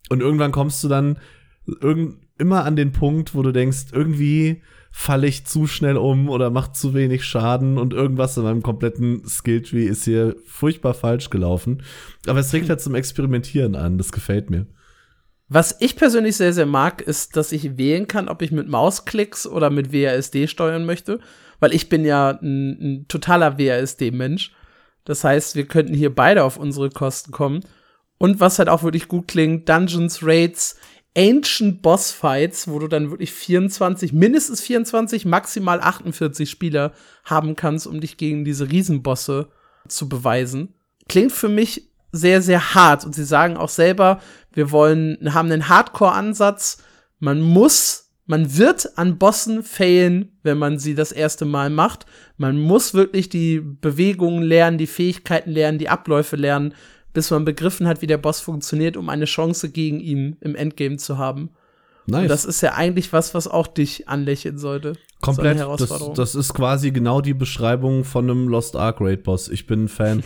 Und 0.07 0.21
irgendwann 0.21 0.53
kommst 0.53 0.81
du 0.81 0.87
dann 0.87 1.19
irgend 1.81 2.22
immer 2.37 2.65
an 2.65 2.75
den 2.75 2.91
Punkt, 2.91 3.35
wo 3.35 3.41
du 3.41 3.51
denkst, 3.51 3.87
irgendwie 3.91 4.61
falle 4.95 5.25
ich 5.25 5.45
zu 5.45 5.65
schnell 5.65 5.97
um 5.97 6.29
oder 6.29 6.51
macht 6.51 6.75
zu 6.75 6.93
wenig 6.93 7.25
Schaden 7.25 7.79
und 7.79 7.93
irgendwas 7.93 8.37
in 8.37 8.43
meinem 8.43 8.61
kompletten 8.61 9.27
Skilltree 9.27 9.85
ist 9.85 10.03
hier 10.03 10.35
furchtbar 10.45 10.93
falsch 10.93 11.31
gelaufen. 11.31 11.81
Aber 12.27 12.39
es 12.39 12.53
regt 12.53 12.69
halt 12.69 12.79
zum 12.79 12.93
Experimentieren 12.93 13.75
an, 13.75 13.97
das 13.97 14.11
gefällt 14.11 14.51
mir. 14.51 14.67
Was 15.49 15.75
ich 15.79 15.95
persönlich 15.95 16.37
sehr, 16.37 16.53
sehr 16.53 16.65
mag, 16.65 17.01
ist, 17.01 17.35
dass 17.35 17.51
ich 17.51 17.77
wählen 17.77 18.07
kann, 18.07 18.29
ob 18.29 18.41
ich 18.41 18.51
mit 18.51 18.67
Mausklicks 18.67 19.47
oder 19.47 19.69
mit 19.69 19.91
WASD 19.91 20.47
steuern 20.47 20.85
möchte, 20.85 21.19
weil 21.59 21.73
ich 21.73 21.89
bin 21.89 22.05
ja 22.05 22.39
ein, 22.41 22.69
ein 22.69 23.05
totaler 23.07 23.57
WASD-Mensch. 23.57 24.51
Das 25.05 25.23
heißt, 25.23 25.55
wir 25.55 25.65
könnten 25.65 25.93
hier 25.93 26.13
beide 26.13 26.43
auf 26.43 26.57
unsere 26.57 26.89
Kosten 26.89 27.31
kommen. 27.31 27.61
Und 28.19 28.39
was 28.39 28.57
halt 28.57 28.69
auch 28.69 28.83
wirklich 28.83 29.07
gut 29.07 29.27
klingt, 29.27 29.67
Dungeons, 29.67 30.19
Raids, 30.23 30.77
Ancient 31.15 31.81
Boss 31.81 32.11
Fights, 32.11 32.67
wo 32.67 32.79
du 32.79 32.87
dann 32.87 33.11
wirklich 33.11 33.31
24, 33.31 34.13
mindestens 34.13 34.61
24, 34.61 35.25
maximal 35.25 35.79
48 35.79 36.49
Spieler 36.49 36.93
haben 37.23 37.55
kannst, 37.55 37.85
um 37.85 38.01
dich 38.01 38.17
gegen 38.17 38.45
diese 38.45 38.71
Riesenbosse 38.71 39.49
zu 39.87 40.09
beweisen. 40.09 40.73
Klingt 41.07 41.31
für 41.31 41.49
mich 41.49 41.89
sehr, 42.11 42.41
sehr 42.41 42.73
hart. 42.73 43.05
Und 43.05 43.13
sie 43.13 43.25
sagen 43.25 43.57
auch 43.57 43.69
selber, 43.69 44.21
wir 44.53 44.71
wollen, 44.71 45.33
haben 45.33 45.51
einen 45.51 45.67
Hardcore-Ansatz. 45.69 46.81
Man 47.19 47.41
muss, 47.41 48.11
man 48.25 48.57
wird 48.57 48.97
an 48.97 49.17
Bossen 49.17 49.63
failen, 49.63 50.37
wenn 50.43 50.57
man 50.57 50.79
sie 50.79 50.95
das 50.95 51.11
erste 51.11 51.45
Mal 51.45 51.69
macht. 51.69 52.05
Man 52.37 52.59
muss 52.59 52.93
wirklich 52.93 53.29
die 53.29 53.59
Bewegungen 53.59 54.43
lernen, 54.43 54.77
die 54.77 54.87
Fähigkeiten 54.87 55.51
lernen, 55.51 55.79
die 55.79 55.89
Abläufe 55.89 56.37
lernen 56.37 56.73
bis 57.13 57.31
man 57.31 57.45
begriffen 57.45 57.87
hat, 57.87 58.01
wie 58.01 58.07
der 58.07 58.17
Boss 58.17 58.39
funktioniert, 58.39 58.97
um 58.97 59.09
eine 59.09 59.25
Chance 59.25 59.69
gegen 59.69 59.99
ihn 59.99 60.37
im 60.41 60.55
Endgame 60.55 60.97
zu 60.97 61.17
haben. 61.17 61.51
Nice. 62.05 62.23
Und 62.23 62.27
das 62.27 62.45
ist 62.45 62.61
ja 62.61 62.73
eigentlich 62.73 63.13
was, 63.13 63.33
was 63.33 63.47
auch 63.47 63.67
dich 63.67 64.09
anlächeln 64.09 64.57
sollte. 64.57 64.93
Komplett. 65.21 65.59
So 65.59 65.75
das, 65.77 66.13
das, 66.15 66.35
ist 66.35 66.53
quasi 66.53 66.91
genau 66.91 67.21
die 67.21 67.33
Beschreibung 67.33 68.03
von 68.03 68.29
einem 68.29 68.47
Lost 68.49 68.75
Ark 68.75 68.97
Raid 68.99 69.23
Boss. 69.23 69.47
Ich 69.47 69.67
bin 69.67 69.85
ein 69.85 69.87
Fan. 69.87 70.23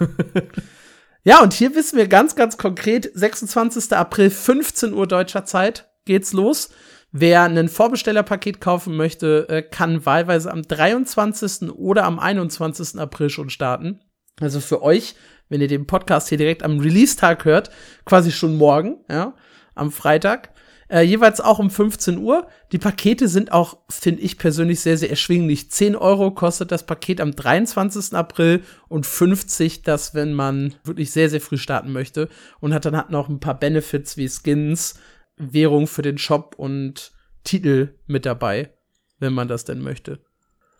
ja, 1.22 1.40
und 1.42 1.52
hier 1.52 1.74
wissen 1.76 1.96
wir 1.96 2.08
ganz, 2.08 2.34
ganz 2.34 2.58
konkret, 2.58 3.10
26. 3.14 3.92
April, 3.92 4.30
15 4.30 4.92
Uhr 4.92 5.06
deutscher 5.06 5.44
Zeit 5.44 5.88
geht's 6.04 6.32
los. 6.32 6.70
Wer 7.12 7.42
ein 7.42 7.68
Vorbestellerpaket 7.68 8.60
kaufen 8.60 8.96
möchte, 8.96 9.48
äh, 9.48 9.62
kann 9.62 10.06
wahlweise 10.06 10.50
am 10.50 10.62
23. 10.62 11.70
oder 11.70 12.04
am 12.04 12.18
21. 12.18 12.98
April 12.98 13.30
schon 13.30 13.50
starten. 13.50 14.00
Also 14.40 14.60
für 14.60 14.82
euch 14.82 15.14
wenn 15.50 15.60
ihr 15.60 15.68
den 15.68 15.86
Podcast 15.86 16.30
hier 16.30 16.38
direkt 16.38 16.62
am 16.62 16.78
Release-Tag 16.78 17.44
hört, 17.44 17.70
quasi 18.06 18.32
schon 18.32 18.56
morgen, 18.56 19.04
ja, 19.10 19.34
am 19.74 19.92
Freitag. 19.92 20.50
Äh, 20.88 21.02
jeweils 21.02 21.40
auch 21.40 21.60
um 21.60 21.70
15 21.70 22.18
Uhr. 22.18 22.48
Die 22.72 22.78
Pakete 22.78 23.28
sind 23.28 23.52
auch, 23.52 23.78
finde 23.88 24.22
ich 24.22 24.38
persönlich, 24.38 24.80
sehr, 24.80 24.96
sehr 24.96 25.10
erschwinglich. 25.10 25.70
10 25.70 25.94
Euro 25.94 26.32
kostet 26.32 26.72
das 26.72 26.84
Paket 26.84 27.20
am 27.20 27.36
23. 27.36 28.14
April 28.14 28.62
und 28.88 29.06
50 29.06 29.82
das, 29.82 30.14
wenn 30.14 30.32
man 30.32 30.74
wirklich 30.82 31.12
sehr, 31.12 31.30
sehr 31.30 31.40
früh 31.40 31.58
starten 31.58 31.92
möchte. 31.92 32.28
Und 32.58 32.74
hat 32.74 32.86
dann 32.86 32.96
hat 32.96 33.10
noch 33.10 33.28
ein 33.28 33.38
paar 33.38 33.58
Benefits 33.58 34.16
wie 34.16 34.28
Skins, 34.28 34.94
Währung 35.36 35.86
für 35.86 36.02
den 36.02 36.18
Shop 36.18 36.54
und 36.56 37.12
Titel 37.44 37.94
mit 38.06 38.26
dabei, 38.26 38.70
wenn 39.20 39.32
man 39.32 39.46
das 39.46 39.64
denn 39.64 39.80
möchte. 39.80 40.18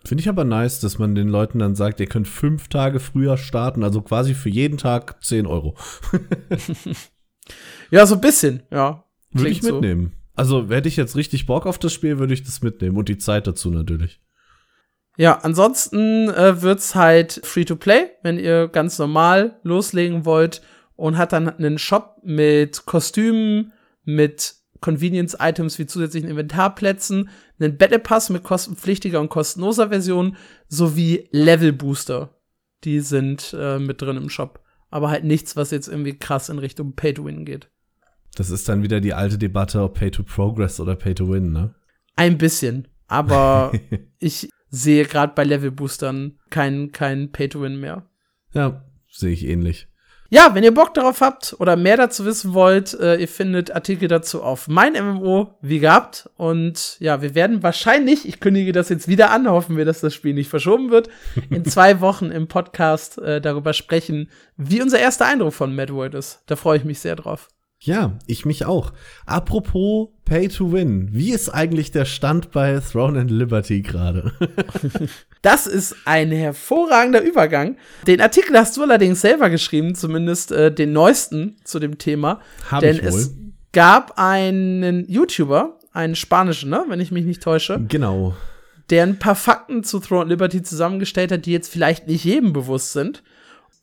Finde 0.04 0.22
ich 0.22 0.28
aber 0.28 0.44
nice, 0.44 0.80
dass 0.80 0.98
man 0.98 1.14
den 1.14 1.28
Leuten 1.28 1.58
dann 1.58 1.74
sagt, 1.74 2.00
ihr 2.00 2.06
könnt 2.06 2.26
fünf 2.26 2.68
Tage 2.68 3.00
früher 3.00 3.36
starten, 3.36 3.84
also 3.84 4.00
quasi 4.00 4.34
für 4.34 4.48
jeden 4.48 4.78
Tag 4.78 5.22
10 5.22 5.46
Euro. 5.46 5.76
ja, 7.90 8.06
so 8.06 8.14
ein 8.14 8.20
bisschen, 8.20 8.62
ja. 8.70 9.04
Würde 9.32 9.50
ich 9.50 9.62
mitnehmen. 9.62 10.12
So. 10.12 10.20
Also, 10.36 10.68
hätte 10.70 10.88
ich 10.88 10.96
jetzt 10.96 11.16
richtig 11.16 11.44
Bock 11.44 11.66
auf 11.66 11.78
das 11.78 11.92
Spiel, 11.92 12.18
würde 12.18 12.32
ich 12.32 12.42
das 12.42 12.62
mitnehmen 12.62 12.96
und 12.96 13.08
die 13.10 13.18
Zeit 13.18 13.46
dazu 13.46 13.70
natürlich. 13.70 14.20
Ja, 15.18 15.38
ansonsten 15.42 16.30
äh, 16.30 16.62
wird's 16.62 16.94
halt 16.94 17.42
free 17.44 17.66
to 17.66 17.76
play, 17.76 18.06
wenn 18.22 18.38
ihr 18.38 18.68
ganz 18.68 18.98
normal 18.98 19.60
loslegen 19.64 20.24
wollt 20.24 20.62
und 20.96 21.18
hat 21.18 21.32
dann 21.32 21.48
einen 21.48 21.78
Shop 21.78 22.16
mit 22.22 22.86
Kostümen, 22.86 23.72
mit 24.04 24.54
Convenience-Items 24.80 25.78
wie 25.78 25.86
zusätzlichen 25.86 26.30
Inventarplätzen, 26.30 27.28
einen 27.60 27.76
Battle 27.76 27.98
Pass 27.98 28.30
mit 28.30 28.42
kostenpflichtiger 28.42 29.20
und 29.20 29.28
kostenloser 29.28 29.88
Version 29.88 30.36
sowie 30.68 31.28
Level 31.30 31.72
Booster. 31.72 32.34
Die 32.84 33.00
sind 33.00 33.54
äh, 33.58 33.78
mit 33.78 34.00
drin 34.00 34.16
im 34.16 34.30
Shop. 34.30 34.60
Aber 34.90 35.10
halt 35.10 35.24
nichts, 35.24 35.56
was 35.56 35.70
jetzt 35.70 35.88
irgendwie 35.88 36.18
krass 36.18 36.48
in 36.48 36.58
Richtung 36.58 36.94
Pay 36.94 37.14
to 37.14 37.24
Win 37.24 37.44
geht. 37.44 37.70
Das 38.34 38.50
ist 38.50 38.68
dann 38.68 38.82
wieder 38.82 39.00
die 39.00 39.14
alte 39.14 39.38
Debatte, 39.38 39.82
ob 39.82 39.98
Pay 39.98 40.10
to 40.10 40.22
Progress 40.22 40.80
oder 40.80 40.96
Pay 40.96 41.14
to 41.14 41.28
Win, 41.28 41.52
ne? 41.52 41.74
Ein 42.16 42.38
bisschen. 42.38 42.88
Aber 43.06 43.72
ich 44.18 44.48
sehe 44.70 45.04
gerade 45.04 45.34
bei 45.34 45.44
Level 45.44 45.70
Boostern 45.70 46.38
kein, 46.48 46.92
kein 46.92 47.30
Pay 47.32 47.48
to 47.48 47.62
Win 47.62 47.80
mehr. 47.80 48.08
Ja, 48.52 48.84
sehe 49.08 49.32
ich 49.32 49.46
ähnlich. 49.46 49.89
Ja, 50.32 50.54
wenn 50.54 50.62
ihr 50.62 50.72
Bock 50.72 50.94
darauf 50.94 51.22
habt 51.22 51.56
oder 51.58 51.74
mehr 51.74 51.96
dazu 51.96 52.24
wissen 52.24 52.54
wollt, 52.54 52.94
äh, 52.94 53.16
ihr 53.16 53.26
findet 53.26 53.74
Artikel 53.74 54.06
dazu 54.06 54.44
auf 54.44 54.68
mein 54.68 54.92
MMO, 54.92 55.56
wie 55.60 55.80
gehabt. 55.80 56.30
Und 56.36 56.96
ja, 57.00 57.20
wir 57.20 57.34
werden 57.34 57.64
wahrscheinlich, 57.64 58.28
ich 58.28 58.38
kündige 58.38 58.70
das 58.70 58.90
jetzt 58.90 59.08
wieder 59.08 59.32
an, 59.32 59.50
hoffen 59.50 59.76
wir, 59.76 59.84
dass 59.84 60.00
das 60.00 60.14
Spiel 60.14 60.34
nicht 60.34 60.48
verschoben 60.48 60.92
wird, 60.92 61.08
in 61.50 61.64
zwei 61.64 62.00
Wochen 62.00 62.26
im 62.26 62.46
Podcast 62.46 63.18
äh, 63.18 63.40
darüber 63.40 63.72
sprechen, 63.72 64.30
wie 64.56 64.80
unser 64.80 65.00
erster 65.00 65.26
Eindruck 65.26 65.52
von 65.52 65.74
Mad 65.74 65.92
World 65.92 66.14
ist. 66.14 66.44
Da 66.46 66.54
freue 66.54 66.78
ich 66.78 66.84
mich 66.84 67.00
sehr 67.00 67.16
drauf. 67.16 67.48
Ja, 67.82 68.18
ich 68.26 68.44
mich 68.44 68.66
auch. 68.66 68.92
Apropos 69.24 70.08
Pay 70.26 70.48
to 70.48 70.70
Win, 70.70 71.08
wie 71.12 71.32
ist 71.32 71.48
eigentlich 71.48 71.90
der 71.90 72.04
Stand 72.04 72.50
bei 72.50 72.78
Throne 72.78 73.18
and 73.18 73.30
Liberty 73.30 73.80
gerade? 73.80 74.32
das 75.42 75.66
ist 75.66 75.96
ein 76.04 76.30
hervorragender 76.30 77.22
Übergang. 77.22 77.78
Den 78.06 78.20
Artikel 78.20 78.56
hast 78.58 78.76
du 78.76 78.82
allerdings 78.82 79.22
selber 79.22 79.48
geschrieben, 79.48 79.94
zumindest 79.94 80.52
äh, 80.52 80.70
den 80.72 80.92
neuesten 80.92 81.56
zu 81.64 81.78
dem 81.78 81.96
Thema. 81.96 82.40
Hab 82.70 82.80
denn 82.80 82.96
ich 82.96 83.02
wohl. 83.02 83.08
es 83.08 83.34
gab 83.72 84.18
einen 84.18 85.08
YouTuber 85.08 85.78
einen 85.92 86.14
spanischen, 86.14 86.70
ne, 86.70 86.84
wenn 86.88 87.00
ich 87.00 87.10
mich 87.10 87.24
nicht 87.24 87.42
täusche. 87.42 87.80
Genau. 87.88 88.34
Der 88.90 89.04
ein 89.04 89.18
paar 89.18 89.34
Fakten 89.34 89.84
zu 89.84 90.00
Throne 90.00 90.28
Liberty 90.28 90.62
zusammengestellt 90.62 91.32
hat, 91.32 91.46
die 91.46 91.52
jetzt 91.52 91.70
vielleicht 91.70 92.06
nicht 92.06 92.24
jedem 92.24 92.52
bewusst 92.52 92.92
sind. 92.92 93.22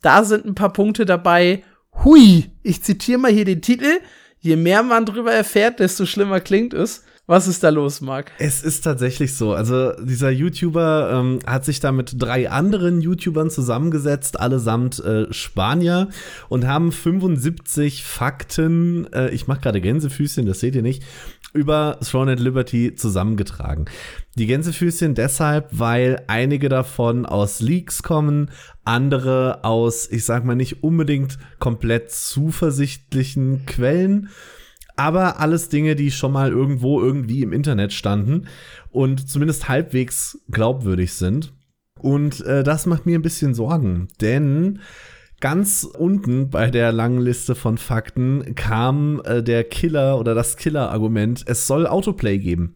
Da 0.02 0.22
sind 0.22 0.44
ein 0.44 0.54
paar 0.54 0.72
Punkte 0.72 1.04
dabei. 1.04 1.64
Hui, 2.04 2.50
ich 2.62 2.82
zitiere 2.82 3.18
mal 3.18 3.32
hier 3.32 3.44
den 3.44 3.60
Titel. 3.60 4.00
Je 4.40 4.56
mehr 4.56 4.82
man 4.82 5.04
drüber 5.04 5.32
erfährt, 5.32 5.80
desto 5.80 6.06
schlimmer 6.06 6.40
klingt 6.40 6.72
es. 6.72 7.02
Was 7.26 7.46
ist 7.46 7.62
da 7.62 7.68
los, 7.68 8.00
Marc? 8.00 8.32
Es 8.38 8.62
ist 8.62 8.84
tatsächlich 8.84 9.36
so. 9.36 9.52
Also 9.52 9.92
dieser 10.00 10.30
YouTuber 10.30 11.10
ähm, 11.12 11.40
hat 11.44 11.66
sich 11.66 11.78
da 11.78 11.92
mit 11.92 12.14
drei 12.16 12.50
anderen 12.50 13.02
YouTubern 13.02 13.50
zusammengesetzt, 13.50 14.40
allesamt 14.40 14.98
äh, 15.00 15.30
Spanier, 15.30 16.08
und 16.48 16.66
haben 16.66 16.90
75 16.90 18.02
Fakten, 18.02 19.12
äh, 19.12 19.28
ich 19.28 19.46
mache 19.46 19.60
gerade 19.60 19.82
Gänsefüßchen, 19.82 20.46
das 20.46 20.60
seht 20.60 20.74
ihr 20.74 20.80
nicht, 20.80 21.02
über 21.58 21.98
Throne 22.02 22.32
and 22.32 22.40
Liberty 22.40 22.94
zusammengetragen. 22.94 23.86
Die 24.36 24.46
Gänsefüßchen 24.46 25.14
deshalb, 25.14 25.68
weil 25.72 26.22
einige 26.28 26.68
davon 26.68 27.26
aus 27.26 27.60
Leaks 27.60 28.02
kommen, 28.02 28.50
andere 28.84 29.64
aus, 29.64 30.10
ich 30.10 30.24
sag 30.24 30.44
mal, 30.44 30.54
nicht 30.56 30.82
unbedingt 30.82 31.38
komplett 31.58 32.10
zuversichtlichen 32.10 33.66
Quellen 33.66 34.28
aber 34.98 35.38
alles 35.38 35.68
Dinge, 35.68 35.94
die 35.94 36.10
schon 36.10 36.32
mal 36.32 36.50
irgendwo 36.50 37.00
irgendwie 37.00 37.42
im 37.42 37.52
Internet 37.52 37.92
standen 37.92 38.48
und 38.90 39.30
zumindest 39.30 39.68
halbwegs 39.68 40.40
glaubwürdig 40.50 41.12
sind. 41.12 41.52
Und 42.00 42.40
äh, 42.40 42.64
das 42.64 42.84
macht 42.86 43.06
mir 43.06 43.16
ein 43.16 43.22
bisschen 43.22 43.54
Sorgen, 43.54 44.08
denn 44.20 44.80
ganz 45.40 45.84
unten 45.84 46.50
bei 46.50 46.70
der 46.70 46.92
langen 46.92 47.20
Liste 47.20 47.54
von 47.54 47.78
Fakten 47.78 48.54
kam 48.54 49.22
äh, 49.24 49.42
der 49.42 49.64
Killer 49.64 50.18
oder 50.18 50.34
das 50.34 50.56
Killer-Argument, 50.56 51.44
es 51.46 51.66
soll 51.66 51.86
Autoplay 51.86 52.38
geben. 52.38 52.74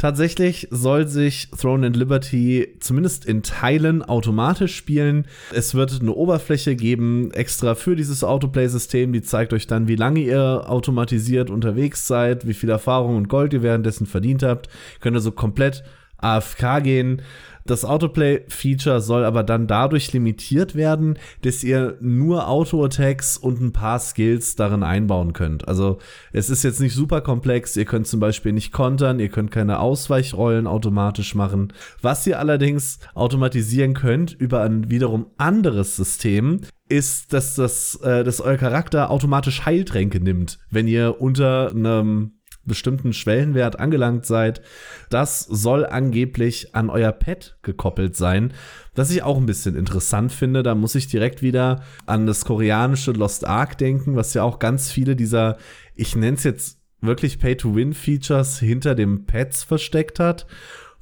Tatsächlich 0.00 0.66
soll 0.70 1.06
sich 1.06 1.50
Throne 1.50 1.88
and 1.88 1.94
Liberty 1.94 2.68
zumindest 2.80 3.26
in 3.26 3.42
Teilen 3.42 4.02
automatisch 4.02 4.74
spielen. 4.74 5.26
Es 5.52 5.74
wird 5.74 6.00
eine 6.00 6.14
Oberfläche 6.14 6.74
geben, 6.74 7.30
extra 7.32 7.74
für 7.74 7.96
dieses 7.96 8.24
Autoplay-System, 8.24 9.12
die 9.12 9.20
zeigt 9.20 9.52
euch 9.52 9.66
dann, 9.66 9.88
wie 9.88 9.96
lange 9.96 10.20
ihr 10.20 10.64
automatisiert 10.66 11.50
unterwegs 11.50 12.06
seid, 12.06 12.46
wie 12.46 12.54
viel 12.54 12.70
Erfahrung 12.70 13.18
und 13.18 13.28
Gold 13.28 13.52
ihr 13.52 13.62
währenddessen 13.62 14.06
verdient 14.06 14.42
habt. 14.42 14.70
Könnt 15.00 15.18
ihr 15.18 15.20
so 15.20 15.32
komplett 15.32 15.84
AFK 16.22 16.82
gehen. 16.82 17.22
Das 17.66 17.84
Autoplay-Feature 17.84 19.00
soll 19.00 19.24
aber 19.24 19.42
dann 19.42 19.66
dadurch 19.66 20.12
limitiert 20.12 20.74
werden, 20.74 21.18
dass 21.42 21.62
ihr 21.62 21.98
nur 22.00 22.48
Auto-Attacks 22.48 23.36
und 23.36 23.60
ein 23.60 23.72
paar 23.72 23.98
Skills 23.98 24.56
darin 24.56 24.82
einbauen 24.82 25.32
könnt. 25.34 25.68
Also 25.68 25.98
es 26.32 26.50
ist 26.50 26.64
jetzt 26.64 26.80
nicht 26.80 26.94
super 26.94 27.20
komplex, 27.20 27.76
ihr 27.76 27.84
könnt 27.84 28.06
zum 28.06 28.18
Beispiel 28.18 28.52
nicht 28.52 28.72
kontern, 28.72 29.20
ihr 29.20 29.28
könnt 29.28 29.50
keine 29.50 29.78
Ausweichrollen 29.78 30.66
automatisch 30.66 31.34
machen. 31.34 31.72
Was 32.02 32.26
ihr 32.26 32.38
allerdings 32.38 32.98
automatisieren 33.14 33.94
könnt 33.94 34.32
über 34.32 34.62
ein 34.62 34.90
wiederum 34.90 35.26
anderes 35.36 35.96
System, 35.96 36.62
ist, 36.88 37.32
dass, 37.32 37.54
das, 37.54 37.94
äh, 38.02 38.24
dass 38.24 38.40
euer 38.40 38.56
Charakter 38.56 39.10
automatisch 39.10 39.64
Heiltränke 39.64 40.18
nimmt, 40.18 40.58
wenn 40.70 40.88
ihr 40.88 41.20
unter 41.20 41.70
einem 41.70 42.32
bestimmten 42.70 43.12
Schwellenwert 43.12 43.78
angelangt 43.78 44.24
seid. 44.24 44.62
Das 45.10 45.40
soll 45.40 45.84
angeblich 45.84 46.74
an 46.74 46.88
euer 46.88 47.12
Pet 47.12 47.58
gekoppelt 47.62 48.16
sein, 48.16 48.54
was 48.94 49.10
ich 49.10 49.22
auch 49.22 49.36
ein 49.36 49.46
bisschen 49.46 49.76
interessant 49.76 50.32
finde. 50.32 50.62
Da 50.62 50.74
muss 50.74 50.94
ich 50.94 51.08
direkt 51.08 51.42
wieder 51.42 51.82
an 52.06 52.26
das 52.26 52.44
koreanische 52.46 53.12
Lost 53.12 53.46
Ark 53.46 53.76
denken, 53.76 54.16
was 54.16 54.32
ja 54.32 54.42
auch 54.44 54.58
ganz 54.58 54.90
viele 54.90 55.16
dieser, 55.16 55.58
ich 55.94 56.16
nenne 56.16 56.36
es 56.36 56.44
jetzt 56.44 56.78
wirklich 57.02 57.38
Pay-to-Win-Features 57.38 58.60
hinter 58.60 58.94
dem 58.94 59.26
Pets 59.26 59.64
versteckt 59.64 60.20
hat, 60.20 60.46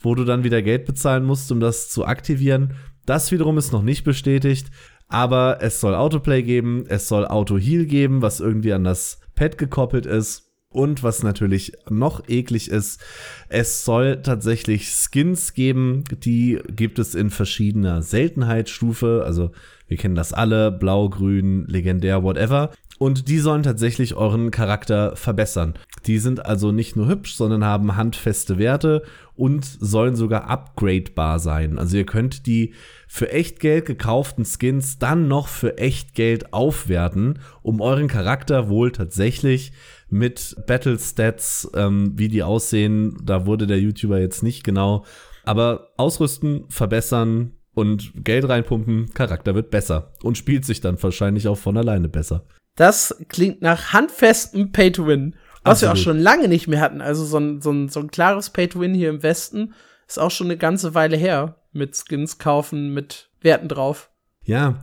wo 0.01 0.15
du 0.15 0.25
dann 0.25 0.45
wieder 0.45 0.63
Geld 0.63 0.87
bezahlen 0.87 1.25
musst, 1.25 1.53
um 1.53 1.61
das 1.61 1.91
zu 1.91 2.07
aktivieren. 2.07 2.75
Das 3.05 3.31
wiederum 3.31 3.59
ist 3.59 3.73
noch 3.73 3.83
nicht 3.83 4.05
bestätigt, 4.05 4.71
aber 5.09 5.59
es 5.61 5.81
soll 5.81 5.95
Autoplay 5.95 6.43
geben, 6.43 6.85
es 6.89 7.09
soll 7.09 7.27
Auto-Heal 7.27 7.87
geben, 7.87 8.23
was 8.23 8.41
irgendwie 8.41 8.73
an 8.73 8.85
das 8.85 9.21
Pet 9.35 9.59
gekoppelt 9.59 10.07
ist. 10.07 10.48
Und 10.71 11.03
was 11.03 11.23
natürlich 11.23 11.73
noch 11.89 12.29
eklig 12.29 12.71
ist, 12.71 13.01
es 13.49 13.87
soll 13.87 14.21
tatsächlich 14.21 14.91
Skins 14.91 15.55
geben, 15.55 16.05
die 16.23 16.61
gibt 16.69 16.99
es 16.99 17.15
in 17.15 17.31
verschiedener 17.31 18.03
Seltenheitsstufe. 18.03 19.23
Also 19.25 19.53
wir 19.87 19.97
kennen 19.97 20.15
das 20.15 20.35
alle, 20.35 20.71
blau, 20.71 21.09
grün, 21.09 21.65
legendär, 21.67 22.23
whatever. 22.23 22.71
Und 22.99 23.29
die 23.29 23.39
sollen 23.39 23.63
tatsächlich 23.63 24.15
euren 24.17 24.51
Charakter 24.51 25.17
verbessern. 25.17 25.75
Die 26.07 26.19
sind 26.19 26.45
also 26.45 26.73
nicht 26.73 26.97
nur 26.97 27.09
hübsch, 27.09 27.35
sondern 27.35 27.65
haben 27.65 27.97
handfeste 27.97 28.59
Werte 28.59 29.05
und 29.37 29.65
sollen 29.65 30.17
sogar 30.17 30.51
upgradebar 30.51 31.39
sein. 31.39 31.79
Also 31.79 31.97
ihr 31.97 32.07
könnt 32.07 32.47
die 32.47 32.75
für 33.07 33.31
echt 33.31 33.61
Geld 33.61 33.87
gekauften 33.87 34.45
Skins 34.45 34.99
dann 34.99 35.29
noch 35.29 35.47
für 35.49 35.79
echt 35.79 36.15
Geld 36.15 36.53
aufwerten, 36.53 37.39
um 37.63 37.81
euren 37.81 38.09
Charakter 38.09 38.69
wohl 38.69 38.91
tatsächlich 38.91 39.73
mit 40.11 40.57
Battle 40.67 40.99
Stats, 40.99 41.71
ähm, 41.75 42.13
wie 42.17 42.29
die 42.29 42.43
aussehen, 42.43 43.17
da 43.23 43.47
wurde 43.47 43.67
der 43.67 43.81
YouTuber 43.81 44.19
jetzt 44.19 44.43
nicht 44.43 44.65
genau, 44.65 45.05
aber 45.45 45.89
ausrüsten, 45.97 46.65
verbessern 46.69 47.53
und 47.75 48.13
Geld 48.25 48.49
reinpumpen, 48.49 49.13
Charakter 49.15 49.55
wird 49.55 49.71
besser 49.71 50.13
und 50.23 50.37
spielt 50.37 50.65
sich 50.65 50.81
dann 50.81 51.03
wahrscheinlich 51.03 51.49
auch 51.49 51.59
von 51.59 51.77
alleine 51.77 52.09
besser. 52.09 52.45
Das 52.77 53.17
klingt 53.29 53.61
nach 53.63 53.93
handfestem 53.93 54.73
Pay-to-Win, 54.73 55.35
was 55.65 55.83
Absolut. 55.83 55.83
wir 55.83 55.93
auch 55.93 56.05
schon 56.05 56.19
lange 56.19 56.49
nicht 56.49 56.69
mehr 56.69 56.81
hatten. 56.81 57.01
Also 57.01 57.25
so 57.25 57.39
ein, 57.39 57.61
so 57.61 57.71
ein, 57.71 57.89
so 57.89 58.01
ein 58.01 58.11
klares 58.11 58.51
Pay-to-Win 58.51 58.95
hier 58.95 59.11
im 59.11 59.23
Westen 59.23 59.75
ist 60.07 60.19
auch 60.19 60.31
schon 60.31 60.47
eine 60.47 60.57
ganze 60.57 60.95
Weile 60.95 61.17
her 61.17 61.57
mit 61.73 61.97
Skins 61.97 62.39
kaufen, 62.39 62.95
mit 62.95 63.31
Werten 63.41 63.69
drauf. 63.69 64.11
Ja, 64.45 64.83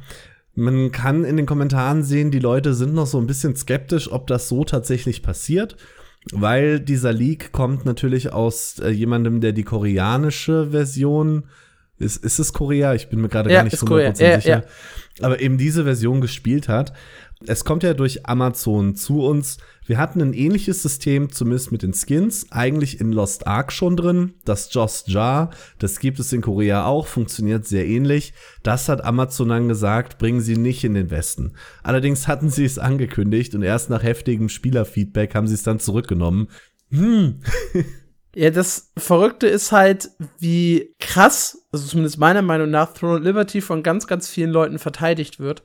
man 0.56 0.92
kann 0.92 1.26
in 1.26 1.38
den 1.38 1.46
Kommentaren 1.46 2.04
sehen, 2.04 2.32
die 2.32 2.40
Leute 2.40 2.74
sind 2.74 2.94
noch 2.94 3.08
so 3.08 3.20
ein 3.20 3.28
bisschen 3.28 3.56
skeptisch, 3.56 4.12
ob 4.12 4.28
das 4.28 4.48
so 4.48 4.64
tatsächlich 4.64 5.22
passiert, 5.22 5.76
weil 6.32 6.80
dieser 6.80 7.14
Leak 7.14 7.52
kommt 7.52 7.86
natürlich 7.86 8.34
aus 8.34 8.80
äh, 8.80 8.90
jemandem, 8.90 9.42
der 9.42 9.52
die 9.52 9.64
koreanische 9.64 10.72
Version 10.72 11.44
ist, 11.98 12.24
ist 12.24 12.40
es 12.40 12.52
Korea? 12.52 12.94
Ich 12.94 13.08
bin 13.10 13.22
mir 13.22 13.30
gerade 13.30 13.50
ja, 13.50 13.58
gar 13.58 13.64
nicht 13.64 13.78
so 13.78 13.86
100% 13.86 14.22
ja, 14.22 14.40
sicher. 14.42 14.64
Ja. 15.20 15.26
Aber 15.26 15.40
eben 15.40 15.58
diese 15.58 15.86
Version 15.86 16.20
gespielt 16.20 16.68
hat. 16.68 16.94
Es 17.46 17.64
kommt 17.64 17.84
ja 17.84 17.94
durch 17.94 18.26
Amazon 18.26 18.96
zu 18.96 19.24
uns. 19.24 19.58
Wir 19.86 20.00
hatten 20.00 20.22
ein 20.22 20.34
ähnliches 20.34 20.82
System, 20.82 21.32
zumindest 21.32 21.72
mit 21.72 21.84
den 21.84 21.94
Skins, 21.94 22.48
eigentlich 22.52 23.00
in 23.00 23.12
Lost 23.12 23.46
Ark 23.46 23.72
schon 23.72 23.96
drin. 23.96 24.34
Das 24.44 24.74
Joss 24.74 25.04
Jar, 25.06 25.52
das 25.78 26.00
gibt 26.00 26.20
es 26.20 26.34
in 26.34 26.42
Korea 26.42 26.86
auch, 26.86 27.06
funktioniert 27.06 27.68
sehr 27.68 27.86
ähnlich. 27.86 28.34
Das 28.64 28.90
hat 28.90 29.04
Amazon 29.04 29.50
dann 29.50 29.68
gesagt, 29.68 30.18
bringen 30.18 30.42
sie 30.42 30.58
nicht 30.58 30.84
in 30.84 30.96
den 30.96 31.12
Westen. 31.12 31.54
Allerdings 31.84 32.28
hatten 32.28 32.50
sie 32.50 32.66
es 32.66 32.80
angekündigt 32.80 33.54
und 33.54 33.62
erst 33.62 33.92
nach 33.92 34.02
heftigem 34.02 34.50
Spielerfeedback 34.50 35.36
haben 35.36 35.48
sie 35.48 35.54
es 35.54 35.64
dann 35.64 35.80
zurückgenommen. 35.80 36.48
Hm. 36.90 37.42
Ja, 38.38 38.50
das 38.50 38.92
Verrückte 38.98 39.48
ist 39.48 39.72
halt, 39.72 40.10
wie 40.40 40.94
krass, 41.00 41.66
also 41.72 41.88
zumindest 41.88 42.18
meiner 42.18 42.42
Meinung 42.42 42.70
nach, 42.70 42.92
Throne 42.92 43.24
Liberty 43.24 43.62
von 43.62 43.82
ganz, 43.82 44.08
ganz 44.08 44.28
vielen 44.28 44.50
Leuten 44.50 44.78
verteidigt 44.78 45.40
wird 45.40 45.64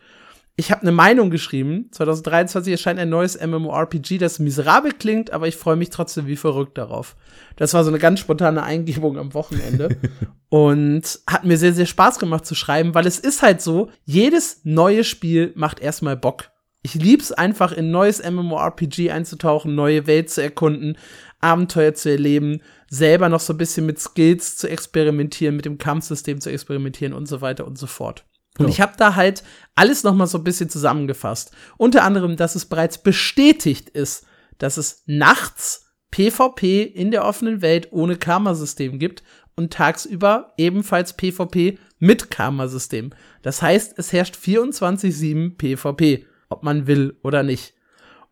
ich 0.60 0.70
habe 0.70 0.82
eine 0.82 0.92
Meinung 0.92 1.30
geschrieben. 1.30 1.88
2023 1.90 2.72
erscheint 2.72 3.00
ein 3.00 3.08
neues 3.08 3.40
MMORPG, 3.40 4.18
das 4.18 4.38
miserabel 4.38 4.92
klingt, 4.92 5.32
aber 5.32 5.48
ich 5.48 5.56
freue 5.56 5.76
mich 5.76 5.88
trotzdem 5.88 6.26
wie 6.26 6.36
verrückt 6.36 6.76
darauf. 6.76 7.16
Das 7.56 7.72
war 7.72 7.82
so 7.82 7.88
eine 7.88 7.98
ganz 7.98 8.20
spontane 8.20 8.62
Eingebung 8.62 9.16
am 9.16 9.32
Wochenende 9.32 9.96
und 10.50 11.20
hat 11.26 11.44
mir 11.44 11.56
sehr, 11.56 11.72
sehr 11.72 11.86
Spaß 11.86 12.18
gemacht 12.18 12.44
zu 12.44 12.54
schreiben, 12.54 12.94
weil 12.94 13.06
es 13.06 13.18
ist 13.18 13.40
halt 13.40 13.62
so, 13.62 13.88
jedes 14.04 14.60
neue 14.64 15.02
Spiel 15.02 15.52
macht 15.56 15.80
erstmal 15.80 16.18
Bock. 16.18 16.50
Ich 16.82 16.94
lieb's 16.94 17.32
einfach, 17.32 17.72
in 17.72 17.86
ein 17.86 17.90
neues 17.90 18.22
MMORPG 18.22 19.10
einzutauchen, 19.10 19.74
neue 19.74 20.06
Welt 20.06 20.28
zu 20.28 20.42
erkunden, 20.42 20.98
Abenteuer 21.40 21.94
zu 21.94 22.10
erleben, 22.10 22.60
selber 22.90 23.30
noch 23.30 23.40
so 23.40 23.54
ein 23.54 23.58
bisschen 23.58 23.86
mit 23.86 23.98
Skills 23.98 24.58
zu 24.58 24.68
experimentieren, 24.68 25.56
mit 25.56 25.64
dem 25.64 25.78
Kampfsystem 25.78 26.38
zu 26.38 26.50
experimentieren 26.50 27.14
und 27.14 27.26
so 27.26 27.40
weiter 27.40 27.66
und 27.66 27.78
so 27.78 27.86
fort. 27.86 28.26
Und 28.60 28.66
ja. 28.66 28.72
ich 28.72 28.80
habe 28.82 28.92
da 28.98 29.16
halt 29.16 29.42
alles 29.74 30.04
noch 30.04 30.14
mal 30.14 30.26
so 30.26 30.36
ein 30.36 30.44
bisschen 30.44 30.68
zusammengefasst. 30.68 31.52
Unter 31.78 32.04
anderem, 32.04 32.36
dass 32.36 32.54
es 32.54 32.66
bereits 32.66 32.98
bestätigt 32.98 33.88
ist, 33.88 34.26
dass 34.58 34.76
es 34.76 35.02
nachts 35.06 35.86
PvP 36.10 36.82
in 36.82 37.10
der 37.10 37.24
offenen 37.24 37.62
Welt 37.62 37.88
ohne 37.90 38.16
Karma-System 38.16 38.98
gibt 38.98 39.22
und 39.56 39.72
tagsüber 39.72 40.52
ebenfalls 40.58 41.16
PvP 41.16 41.78
mit 41.98 42.30
Karma-System. 42.30 43.14
Das 43.40 43.62
heißt, 43.62 43.94
es 43.96 44.12
herrscht 44.12 44.36
24-7 44.36 45.56
PvP, 45.56 46.26
ob 46.50 46.62
man 46.62 46.86
will 46.86 47.18
oder 47.22 47.42
nicht. 47.42 47.72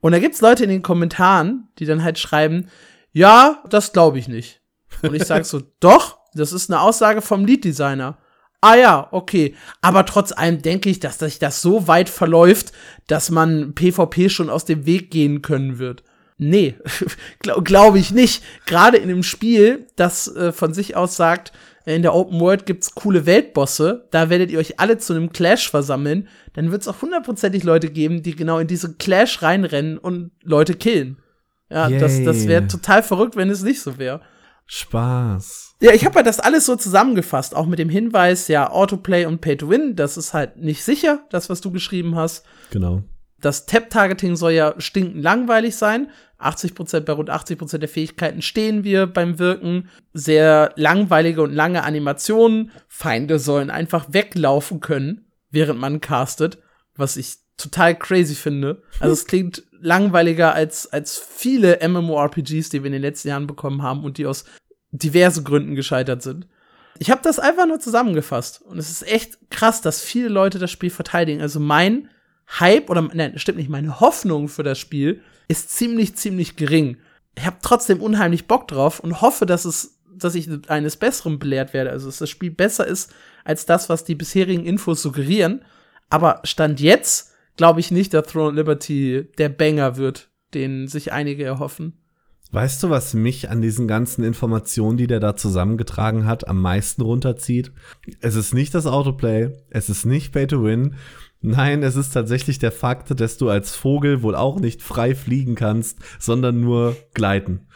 Und 0.00 0.12
da 0.12 0.18
gibt's 0.18 0.42
Leute 0.42 0.64
in 0.64 0.70
den 0.70 0.82
Kommentaren, 0.82 1.68
die 1.78 1.86
dann 1.86 2.04
halt 2.04 2.18
schreiben, 2.18 2.68
ja, 3.12 3.64
das 3.70 3.94
glaube 3.94 4.18
ich 4.18 4.28
nicht. 4.28 4.60
Und 5.00 5.14
ich 5.14 5.24
sag 5.24 5.46
so, 5.46 5.62
doch, 5.80 6.18
das 6.34 6.52
ist 6.52 6.70
eine 6.70 6.82
Aussage 6.82 7.22
vom 7.22 7.46
Lead-Designer. 7.46 8.18
Ah 8.60 8.74
ja, 8.74 9.08
okay. 9.12 9.54
Aber 9.80 10.04
trotz 10.04 10.32
allem 10.32 10.62
denke 10.62 10.90
ich, 10.90 11.00
dass 11.00 11.18
sich 11.18 11.38
das 11.38 11.62
so 11.62 11.86
weit 11.86 12.08
verläuft, 12.08 12.72
dass 13.06 13.30
man 13.30 13.74
PvP 13.74 14.28
schon 14.28 14.50
aus 14.50 14.64
dem 14.64 14.84
Weg 14.84 15.10
gehen 15.10 15.42
können 15.42 15.78
wird. 15.78 16.02
Nee, 16.38 16.76
glaube 17.40 17.62
glaub 17.62 17.96
ich 17.96 18.12
nicht. 18.12 18.42
Gerade 18.66 18.96
in 18.96 19.10
einem 19.10 19.22
Spiel, 19.22 19.86
das 19.96 20.34
äh, 20.34 20.52
von 20.52 20.72
sich 20.72 20.96
aus 20.96 21.16
sagt, 21.16 21.52
in 21.84 22.02
der 22.02 22.14
Open 22.14 22.38
World 22.38 22.66
gibt's 22.66 22.94
coole 22.94 23.24
Weltbosse, 23.24 24.06
da 24.10 24.28
werdet 24.28 24.50
ihr 24.50 24.58
euch 24.58 24.78
alle 24.78 24.98
zu 24.98 25.14
einem 25.14 25.32
Clash 25.32 25.70
versammeln, 25.70 26.28
dann 26.52 26.70
wird's 26.70 26.86
auch 26.86 27.00
hundertprozentig 27.00 27.64
Leute 27.64 27.88
geben, 27.88 28.22
die 28.22 28.36
genau 28.36 28.58
in 28.58 28.66
diese 28.66 28.94
Clash 28.94 29.42
reinrennen 29.42 29.96
und 29.96 30.30
Leute 30.42 30.74
killen. 30.74 31.16
Ja, 31.70 31.88
Yay. 31.88 31.98
das, 31.98 32.22
das 32.22 32.46
wäre 32.46 32.66
total 32.66 33.02
verrückt, 33.02 33.36
wenn 33.36 33.50
es 33.50 33.62
nicht 33.62 33.80
so 33.80 33.98
wäre. 33.98 34.20
Spaß. 34.68 35.76
Ja, 35.80 35.92
ich 35.92 36.04
habe 36.04 36.16
halt 36.16 36.26
das 36.26 36.40
alles 36.40 36.66
so 36.66 36.76
zusammengefasst, 36.76 37.56
auch 37.56 37.66
mit 37.66 37.78
dem 37.78 37.88
Hinweis, 37.88 38.48
ja, 38.48 38.70
Autoplay 38.70 39.24
und 39.24 39.40
Pay 39.40 39.56
to 39.56 39.70
Win, 39.70 39.96
das 39.96 40.16
ist 40.16 40.34
halt 40.34 40.58
nicht 40.58 40.84
sicher, 40.84 41.24
das, 41.30 41.48
was 41.48 41.60
du 41.60 41.72
geschrieben 41.72 42.14
hast. 42.16 42.44
Genau. 42.70 43.02
Das 43.40 43.66
Tap-Targeting 43.66 44.36
soll 44.36 44.52
ja 44.52 44.74
stinkend 44.78 45.22
langweilig 45.22 45.76
sein. 45.76 46.10
80% 46.40 47.00
bei 47.00 47.12
rund 47.12 47.30
80% 47.30 47.78
der 47.78 47.88
Fähigkeiten 47.88 48.42
stehen 48.42 48.84
wir 48.84 49.06
beim 49.06 49.38
Wirken. 49.38 49.88
Sehr 50.12 50.72
langweilige 50.76 51.42
und 51.42 51.52
lange 51.52 51.84
Animationen. 51.84 52.72
Feinde 52.88 53.38
sollen 53.38 53.70
einfach 53.70 54.12
weglaufen 54.12 54.80
können, 54.80 55.30
während 55.50 55.80
man 55.80 56.00
castet, 56.00 56.58
was 56.96 57.16
ich 57.16 57.36
total 57.56 57.96
crazy 57.96 58.34
finde. 58.34 58.82
Also 58.98 59.12
es 59.12 59.26
klingt 59.26 59.62
langweiliger 59.80 60.54
als, 60.54 60.92
als 60.92 61.18
viele 61.18 61.78
MMORPGs, 61.86 62.68
die 62.70 62.82
wir 62.82 62.86
in 62.86 62.92
den 62.92 63.02
letzten 63.02 63.28
Jahren 63.28 63.46
bekommen 63.46 63.82
haben 63.82 64.04
und 64.04 64.18
die 64.18 64.26
aus 64.26 64.44
diversen 64.90 65.44
Gründen 65.44 65.74
gescheitert 65.74 66.22
sind. 66.22 66.46
Ich 66.98 67.10
habe 67.10 67.20
das 67.22 67.38
einfach 67.38 67.66
nur 67.66 67.78
zusammengefasst 67.78 68.62
und 68.62 68.78
es 68.78 68.90
ist 68.90 69.06
echt 69.06 69.50
krass, 69.50 69.80
dass 69.80 70.02
viele 70.02 70.28
Leute 70.28 70.58
das 70.58 70.70
Spiel 70.70 70.90
verteidigen. 70.90 71.40
Also 71.40 71.60
mein 71.60 72.08
Hype 72.58 72.90
oder 72.90 73.02
nein, 73.02 73.38
stimmt 73.38 73.58
nicht, 73.58 73.70
meine 73.70 74.00
Hoffnung 74.00 74.48
für 74.48 74.62
das 74.62 74.78
Spiel 74.78 75.22
ist 75.48 75.70
ziemlich, 75.70 76.16
ziemlich 76.16 76.56
gering. 76.56 76.98
Ich 77.36 77.46
habe 77.46 77.58
trotzdem 77.62 78.00
unheimlich 78.00 78.46
Bock 78.46 78.66
drauf 78.68 79.00
und 79.00 79.20
hoffe, 79.20 79.46
dass 79.46 79.64
es, 79.64 79.98
dass 80.16 80.34
ich 80.34 80.48
eines 80.68 80.96
Besseren 80.96 81.38
belehrt 81.38 81.72
werde. 81.72 81.90
Also, 81.90 82.06
dass 82.06 82.18
das 82.18 82.30
Spiel 82.30 82.50
besser 82.50 82.86
ist 82.86 83.12
als 83.44 83.64
das, 83.64 83.88
was 83.88 84.04
die 84.04 84.16
bisherigen 84.16 84.66
Infos 84.66 85.00
suggerieren. 85.02 85.64
Aber 86.10 86.40
Stand 86.44 86.80
jetzt 86.80 87.32
glaube 87.58 87.80
ich 87.80 87.90
nicht, 87.90 88.14
dass 88.14 88.28
Throne 88.28 88.56
Liberty 88.56 89.26
der 89.36 89.50
Banger 89.50 89.98
wird, 89.98 90.30
den 90.54 90.88
sich 90.88 91.12
einige 91.12 91.44
erhoffen. 91.44 92.00
Weißt 92.50 92.82
du, 92.82 92.88
was 92.88 93.12
mich 93.12 93.50
an 93.50 93.60
diesen 93.60 93.86
ganzen 93.86 94.24
Informationen, 94.24 94.96
die 94.96 95.06
der 95.06 95.20
da 95.20 95.36
zusammengetragen 95.36 96.24
hat, 96.24 96.48
am 96.48 96.62
meisten 96.62 97.02
runterzieht? 97.02 97.72
Es 98.22 98.36
ist 98.36 98.54
nicht 98.54 98.74
das 98.74 98.86
Autoplay, 98.86 99.50
es 99.68 99.90
ist 99.90 100.06
nicht 100.06 100.32
Pay 100.32 100.46
to 100.46 100.64
Win 100.64 100.94
Nein, 101.40 101.82
es 101.82 101.94
ist 101.94 102.10
tatsächlich 102.10 102.58
der 102.58 102.72
Fakt, 102.72 103.20
dass 103.20 103.36
du 103.36 103.48
als 103.48 103.76
Vogel 103.76 104.22
wohl 104.22 104.34
auch 104.34 104.58
nicht 104.58 104.82
frei 104.82 105.14
fliegen 105.14 105.54
kannst, 105.54 105.98
sondern 106.18 106.60
nur 106.60 106.96
gleiten. 107.14 107.68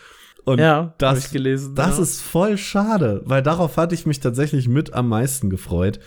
Und 0.45 0.59
ja, 0.59 0.95
das, 0.99 1.31
gelesen, 1.31 1.77
das 1.77 1.99
ja. 1.99 2.03
ist 2.03 2.21
voll 2.21 2.59
schade, 2.59 3.23
weil 3.25 3.45
darauf 3.45 3.77
hatte 3.77 3.95
ich 3.95 4.07
mich 4.07 4.19
tatsächlich 4.19 4.67
mit 4.67 4.93
am 4.93 5.09
meisten 5.09 5.51
gefreut. 5.51 6.01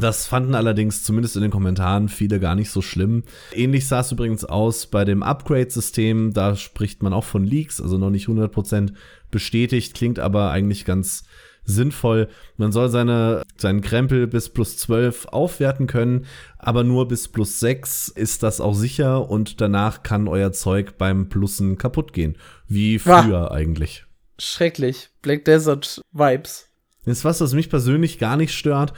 Das 0.00 0.26
fanden 0.26 0.54
allerdings 0.54 1.02
zumindest 1.02 1.36
in 1.36 1.42
den 1.42 1.50
Kommentaren 1.50 2.08
viele 2.08 2.40
gar 2.40 2.54
nicht 2.54 2.70
so 2.70 2.80
schlimm. 2.80 3.24
Ähnlich 3.52 3.86
sah 3.86 4.00
es 4.00 4.12
übrigens 4.12 4.44
aus 4.44 4.86
bei 4.86 5.04
dem 5.04 5.22
Upgrade-System. 5.22 6.32
Da 6.32 6.56
spricht 6.56 7.02
man 7.02 7.12
auch 7.12 7.24
von 7.24 7.44
Leaks, 7.44 7.80
also 7.80 7.98
noch 7.98 8.10
nicht 8.10 8.26
100% 8.26 8.94
bestätigt, 9.30 9.94
klingt 9.94 10.18
aber 10.18 10.50
eigentlich 10.50 10.84
ganz 10.84 11.24
sinnvoll. 11.64 12.28
Man 12.56 12.72
soll 12.72 12.88
seine, 12.88 13.42
seinen 13.56 13.82
Krempel 13.82 14.26
bis 14.26 14.48
plus 14.48 14.76
12 14.78 15.26
aufwerten 15.26 15.86
können, 15.86 16.26
aber 16.58 16.84
nur 16.84 17.06
bis 17.06 17.28
plus 17.28 17.60
6 17.60 18.08
ist 18.08 18.42
das 18.42 18.60
auch 18.60 18.74
sicher 18.74 19.28
und 19.28 19.60
danach 19.60 20.02
kann 20.02 20.26
euer 20.26 20.52
Zeug 20.52 20.98
beim 20.98 21.28
Plussen 21.28 21.78
kaputt 21.78 22.12
gehen. 22.12 22.36
Wie 22.66 22.98
früher 22.98 23.50
ah, 23.50 23.54
eigentlich. 23.54 24.06
Schrecklich. 24.38 25.10
Black 25.20 25.44
Desert 25.44 26.00
Vibes. 26.12 26.68
Das 27.04 27.18
ist 27.18 27.24
was, 27.24 27.40
was 27.40 27.52
mich 27.52 27.68
persönlich 27.68 28.18
gar 28.18 28.36
nicht 28.36 28.54
stört. 28.54 28.92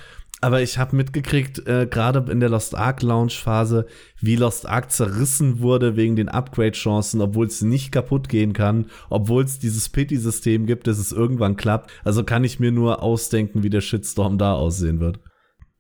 Aber 0.45 0.61
ich 0.61 0.77
habe 0.77 0.95
mitgekriegt, 0.95 1.67
äh, 1.67 1.87
gerade 1.87 2.31
in 2.31 2.39
der 2.39 2.51
Lost 2.51 2.75
Ark 2.75 3.01
Launch 3.01 3.43
Phase, 3.43 3.87
wie 4.21 4.37
Lost 4.37 4.69
Ark 4.69 4.93
zerrissen 4.93 5.61
wurde 5.61 5.97
wegen 5.97 6.17
den 6.17 6.29
Upgrade-Chancen, 6.29 7.23
obwohl 7.23 7.47
es 7.47 7.63
nicht 7.63 7.93
kaputt 7.93 8.29
gehen 8.29 8.53
kann, 8.53 8.89
obwohl 9.09 9.45
es 9.45 9.59
dieses 9.59 9.89
Pity-System 9.89 10.67
gibt, 10.67 10.87
dass 10.87 10.99
es 10.99 11.13
irgendwann 11.13 11.57
klappt. 11.57 11.93
Also 12.05 12.25
kann 12.25 12.45
ich 12.45 12.61
mir 12.61 12.73
nur 12.73 13.03
ausdenken, 13.03 13.63
wie 13.63 13.71
der 13.71 13.81
Shitstorm 13.81 14.37
da 14.37 14.53
aussehen 14.53 15.01
wird. 15.01 15.19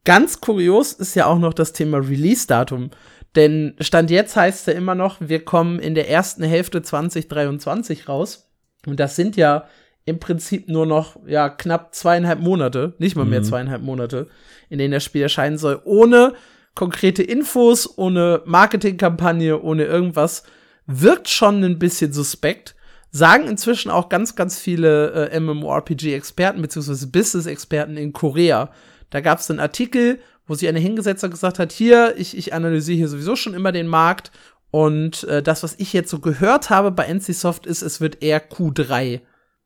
Ganz 0.06 0.40
kurios 0.40 0.94
ist 0.94 1.14
ja 1.14 1.26
auch 1.26 1.38
noch 1.38 1.52
das 1.52 1.74
Thema 1.74 1.98
Release-Datum. 1.98 2.88
Denn 3.36 3.74
Stand 3.80 4.10
jetzt 4.10 4.34
heißt 4.34 4.68
ja 4.68 4.72
immer 4.72 4.94
noch, 4.94 5.18
wir 5.20 5.44
kommen 5.44 5.78
in 5.78 5.94
der 5.94 6.08
ersten 6.08 6.42
Hälfte 6.42 6.80
2023 6.80 8.08
raus. 8.08 8.50
Und 8.86 8.98
das 8.98 9.14
sind 9.14 9.36
ja 9.36 9.66
im 10.06 10.18
Prinzip 10.18 10.68
nur 10.68 10.86
noch 10.86 11.16
ja 11.26 11.48
knapp 11.48 11.94
zweieinhalb 11.94 12.40
Monate, 12.40 12.94
nicht 12.98 13.16
mal 13.16 13.24
mehr 13.24 13.40
mhm. 13.40 13.44
zweieinhalb 13.44 13.82
Monate, 13.82 14.28
in 14.68 14.78
denen 14.78 14.92
das 14.92 15.04
Spiel 15.04 15.22
erscheinen 15.22 15.58
soll, 15.58 15.80
ohne 15.84 16.34
konkrete 16.74 17.22
Infos, 17.22 17.98
ohne 17.98 18.42
Marketingkampagne, 18.44 19.60
ohne 19.60 19.84
irgendwas, 19.84 20.42
wirkt 20.86 21.28
schon 21.28 21.62
ein 21.62 21.78
bisschen 21.78 22.12
suspekt. 22.12 22.74
Sagen 23.10 23.46
inzwischen 23.46 23.90
auch 23.90 24.08
ganz, 24.08 24.34
ganz 24.34 24.58
viele 24.58 25.30
äh, 25.30 25.40
MMORPG-Experten 25.40 26.60
beziehungsweise 26.60 27.06
Business-Experten 27.06 27.96
in 27.96 28.12
Korea. 28.12 28.70
Da 29.10 29.20
gab 29.20 29.38
es 29.38 29.48
einen 29.48 29.60
Artikel, 29.60 30.18
wo 30.48 30.54
sich 30.54 30.68
einer 30.68 30.80
hingesetzt 30.80 31.22
hat 31.22 31.28
und 31.28 31.34
gesagt 31.34 31.60
hat, 31.60 31.70
hier, 31.70 32.14
ich, 32.18 32.36
ich 32.36 32.52
analysiere 32.52 32.98
hier 32.98 33.08
sowieso 33.08 33.36
schon 33.36 33.54
immer 33.54 33.70
den 33.70 33.86
Markt 33.86 34.32
und 34.72 35.22
äh, 35.24 35.42
das, 35.42 35.62
was 35.62 35.76
ich 35.78 35.92
jetzt 35.92 36.10
so 36.10 36.18
gehört 36.18 36.70
habe 36.70 36.90
bei 36.90 37.06
NCSoft, 37.06 37.64
ist, 37.64 37.82
es 37.82 38.00
wird 38.00 38.20
eher 38.22 38.50
Q3 38.50 39.20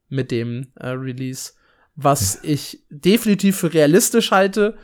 mit 0.08 0.30
dem 0.30 0.68
äh, 0.76 0.88
Release, 0.88 1.52
was 1.96 2.38
ich 2.42 2.84
definitiv 2.90 3.58
für 3.58 3.72
realistisch 3.72 4.30
halte, 4.30 4.76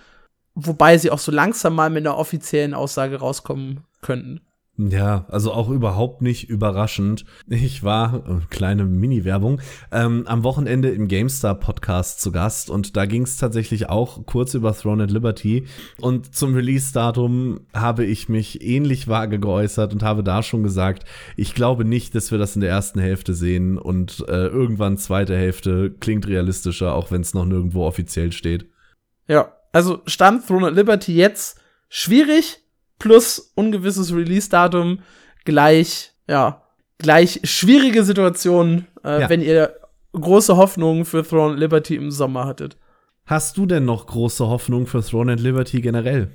wobei 0.55 0.99
sie 0.99 1.11
auch 1.11 1.19
so 1.19 1.33
langsam 1.33 1.75
mal 1.75 1.91
mit 1.91 2.07
einer 2.07 2.19
offiziellen 2.19 2.75
Aussage 2.75 3.17
rauskommen 3.17 3.85
könnten. 4.01 4.41
Ja, 4.77 5.25
also 5.29 5.53
auch 5.53 5.71
überhaupt 5.71 6.21
nicht 6.21 6.51
überraschend. 6.51 7.25
Ich 7.47 7.85
war, 7.85 8.29
äh, 8.29 8.41
kleine 8.51 8.85
Mini-Werbung, 8.85 9.61
ähm, 9.93 10.25
am 10.27 10.43
Wochenende 10.43 10.89
im 10.89 11.07
GameStar-Podcast 11.07 12.21
zu 12.21 12.33
Gast 12.33 12.71
und 12.71 12.97
da 12.97 13.07
ging 13.07 13.23
es 13.23 13.37
tatsächlich 13.37 13.89
auch 13.89 14.27
kurz 14.27 14.53
über 14.55 14.75
Throne 14.75 15.05
at 15.05 15.13
Liberty. 15.13 15.67
Und 16.01 16.35
zum 16.35 16.57
Release-Datum 16.57 17.61
habe 17.73 18.05
ich 18.05 18.29
mich 18.29 18.63
ähnlich 18.63 19.07
vage 19.07 19.39
geäußert 19.39 19.93
und 19.93 20.03
habe 20.03 20.25
da 20.25 20.43
schon 20.43 20.65
gesagt, 20.65 21.05
ich 21.37 21.55
glaube 21.55 21.85
nicht, 21.85 22.17
dass 22.17 22.33
wir 22.33 22.39
das 22.39 22.57
in 22.57 22.61
der 22.61 22.71
ersten 22.71 22.99
Hälfte 22.99 23.35
sehen 23.35 23.79
und 23.79 24.25
äh, 24.29 24.47
irgendwann 24.49 24.99
zweite 24.99 25.37
Hälfte 25.37 25.95
klingt 26.01 26.27
realistischer, 26.27 26.95
auch 26.95 27.13
wenn 27.13 27.21
es 27.21 27.33
noch 27.33 27.45
nirgendwo 27.45 27.87
offiziell 27.87 28.33
steht. 28.33 28.67
Ja, 29.29 29.53
also 29.71 30.03
stand 30.07 30.49
Throne 30.49 30.67
at 30.67 30.75
Liberty 30.75 31.15
jetzt 31.15 31.61
schwierig, 31.89 32.64
plus 32.99 33.53
ungewisses 33.55 34.15
Release-Datum 34.15 35.01
gleich, 35.45 36.13
ja, 36.29 36.63
gleich 36.99 37.41
schwierige 37.45 38.05
Situation, 38.05 38.87
äh, 39.05 39.23
ja. 39.23 39.29
wenn 39.29 39.43
ihr 39.43 39.75
große 40.13 40.57
Hoffnungen 40.57 41.05
für 41.05 41.27
Throne 41.27 41.53
and 41.53 41.61
Liberty 41.61 41.97
im 41.97 42.11
Sommer 42.11 42.47
hattet. 42.47 42.77
Hast 43.27 43.57
du 43.57 43.67
denn 43.67 43.85
noch 43.85 44.07
große 44.07 44.47
Hoffnungen 44.47 44.87
für 44.87 45.03
Throne 45.03 45.33
and 45.33 45.41
Liberty 45.41 45.81
generell? 45.81 46.31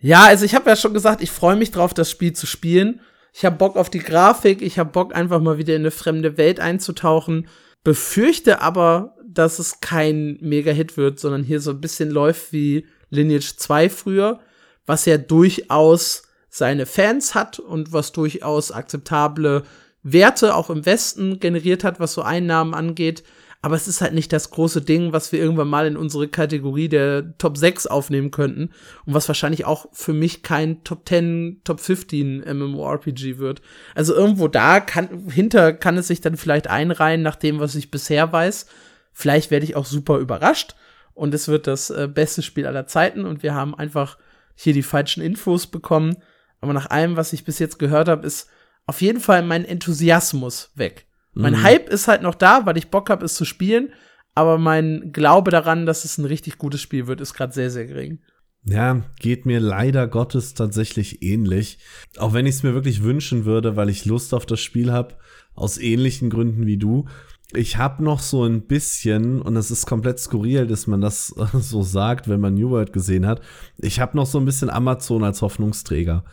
Ja, 0.00 0.24
also 0.24 0.44
ich 0.44 0.54
habe 0.54 0.70
ja 0.70 0.76
schon 0.76 0.94
gesagt, 0.94 1.22
ich 1.22 1.30
freue 1.30 1.56
mich 1.56 1.70
drauf, 1.70 1.94
das 1.94 2.10
Spiel 2.10 2.32
zu 2.32 2.46
spielen. 2.46 3.00
Ich 3.32 3.44
habe 3.44 3.56
Bock 3.56 3.76
auf 3.76 3.90
die 3.90 3.98
Grafik, 3.98 4.62
ich 4.62 4.78
habe 4.78 4.90
Bock 4.90 5.14
einfach 5.14 5.40
mal 5.40 5.58
wieder 5.58 5.74
in 5.74 5.82
eine 5.82 5.90
fremde 5.90 6.38
Welt 6.38 6.60
einzutauchen. 6.60 7.48
Befürchte 7.82 8.60
aber, 8.60 9.16
dass 9.26 9.58
es 9.58 9.80
kein 9.80 10.38
Mega-Hit 10.40 10.96
wird, 10.96 11.18
sondern 11.18 11.42
hier 11.42 11.60
so 11.60 11.70
ein 11.70 11.80
bisschen 11.80 12.10
läuft 12.10 12.52
wie 12.52 12.86
Lineage 13.10 13.56
2 13.56 13.88
früher 13.88 14.40
was 14.88 15.04
ja 15.04 15.18
durchaus 15.18 16.22
seine 16.48 16.86
Fans 16.86 17.34
hat 17.34 17.58
und 17.58 17.92
was 17.92 18.10
durchaus 18.12 18.72
akzeptable 18.72 19.64
Werte 20.02 20.54
auch 20.54 20.70
im 20.70 20.86
Westen 20.86 21.40
generiert 21.40 21.84
hat, 21.84 22.00
was 22.00 22.14
so 22.14 22.22
Einnahmen 22.22 22.72
angeht. 22.72 23.22
Aber 23.60 23.74
es 23.74 23.86
ist 23.86 24.00
halt 24.00 24.14
nicht 24.14 24.32
das 24.32 24.50
große 24.50 24.80
Ding, 24.80 25.12
was 25.12 25.30
wir 25.30 25.40
irgendwann 25.40 25.68
mal 25.68 25.86
in 25.86 25.96
unsere 25.96 26.28
Kategorie 26.28 26.88
der 26.88 27.36
Top 27.36 27.58
6 27.58 27.88
aufnehmen 27.88 28.30
könnten. 28.30 28.70
Und 29.04 29.14
was 29.14 29.28
wahrscheinlich 29.28 29.66
auch 29.66 29.86
für 29.92 30.14
mich 30.14 30.42
kein 30.42 30.84
Top 30.84 31.06
10, 31.06 31.62
Top 31.64 31.80
15 31.80 32.44
MMORPG 32.46 33.38
wird. 33.38 33.60
Also 33.94 34.14
irgendwo 34.14 34.48
da 34.48 34.80
kann, 34.80 35.28
hinter 35.28 35.74
kann 35.74 35.98
es 35.98 36.06
sich 36.06 36.20
dann 36.22 36.36
vielleicht 36.36 36.68
einreihen, 36.68 37.20
nach 37.20 37.36
dem, 37.36 37.58
was 37.58 37.74
ich 37.74 37.90
bisher 37.90 38.32
weiß. 38.32 38.66
Vielleicht 39.12 39.50
werde 39.50 39.64
ich 39.64 39.76
auch 39.76 39.86
super 39.86 40.18
überrascht. 40.18 40.76
Und 41.12 41.34
es 41.34 41.48
wird 41.48 41.66
das 41.66 41.90
äh, 41.90 42.08
beste 42.10 42.42
Spiel 42.42 42.66
aller 42.66 42.86
Zeiten. 42.86 43.26
Und 43.26 43.42
wir 43.42 43.54
haben 43.54 43.74
einfach 43.74 44.16
hier 44.58 44.72
die 44.72 44.82
falschen 44.82 45.22
Infos 45.22 45.66
bekommen. 45.66 46.16
Aber 46.60 46.72
nach 46.72 46.90
allem, 46.90 47.16
was 47.16 47.32
ich 47.32 47.44
bis 47.44 47.58
jetzt 47.58 47.78
gehört 47.78 48.08
habe, 48.08 48.26
ist 48.26 48.48
auf 48.86 49.00
jeden 49.00 49.20
Fall 49.20 49.42
mein 49.42 49.64
Enthusiasmus 49.64 50.72
weg. 50.74 51.06
Mhm. 51.34 51.42
Mein 51.42 51.62
Hype 51.62 51.88
ist 51.88 52.08
halt 52.08 52.22
noch 52.22 52.34
da, 52.34 52.66
weil 52.66 52.76
ich 52.76 52.90
Bock 52.90 53.08
habe, 53.10 53.24
es 53.24 53.34
zu 53.34 53.44
spielen. 53.44 53.92
Aber 54.34 54.58
mein 54.58 55.12
Glaube 55.12 55.50
daran, 55.50 55.86
dass 55.86 56.04
es 56.04 56.18
ein 56.18 56.24
richtig 56.24 56.58
gutes 56.58 56.80
Spiel 56.80 57.06
wird, 57.06 57.20
ist 57.20 57.34
gerade 57.34 57.52
sehr, 57.52 57.70
sehr 57.70 57.86
gering. 57.86 58.20
Ja, 58.64 59.02
geht 59.20 59.46
mir 59.46 59.60
leider 59.60 60.08
Gottes 60.08 60.54
tatsächlich 60.54 61.22
ähnlich. 61.22 61.78
Auch 62.18 62.34
wenn 62.34 62.46
ich 62.46 62.56
es 62.56 62.62
mir 62.62 62.74
wirklich 62.74 63.02
wünschen 63.02 63.44
würde, 63.44 63.76
weil 63.76 63.88
ich 63.88 64.04
Lust 64.04 64.34
auf 64.34 64.46
das 64.46 64.60
Spiel 64.60 64.92
habe. 64.92 65.14
aus 65.54 65.78
ähnlichen 65.78 66.30
Gründen 66.30 66.66
wie 66.66 66.76
du. 66.76 67.08
Ich 67.54 67.78
habe 67.78 68.04
noch 68.04 68.20
so 68.20 68.44
ein 68.44 68.62
bisschen, 68.62 69.40
und 69.40 69.56
es 69.56 69.70
ist 69.70 69.86
komplett 69.86 70.18
skurril, 70.18 70.66
dass 70.66 70.86
man 70.86 71.00
das 71.00 71.28
so 71.54 71.82
sagt, 71.82 72.28
wenn 72.28 72.40
man 72.40 72.54
New 72.54 72.70
World 72.70 72.92
gesehen 72.92 73.26
hat, 73.26 73.40
ich 73.78 74.00
habe 74.00 74.16
noch 74.16 74.26
so 74.26 74.38
ein 74.38 74.44
bisschen 74.44 74.70
Amazon 74.70 75.24
als 75.24 75.40
Hoffnungsträger. 75.40 76.24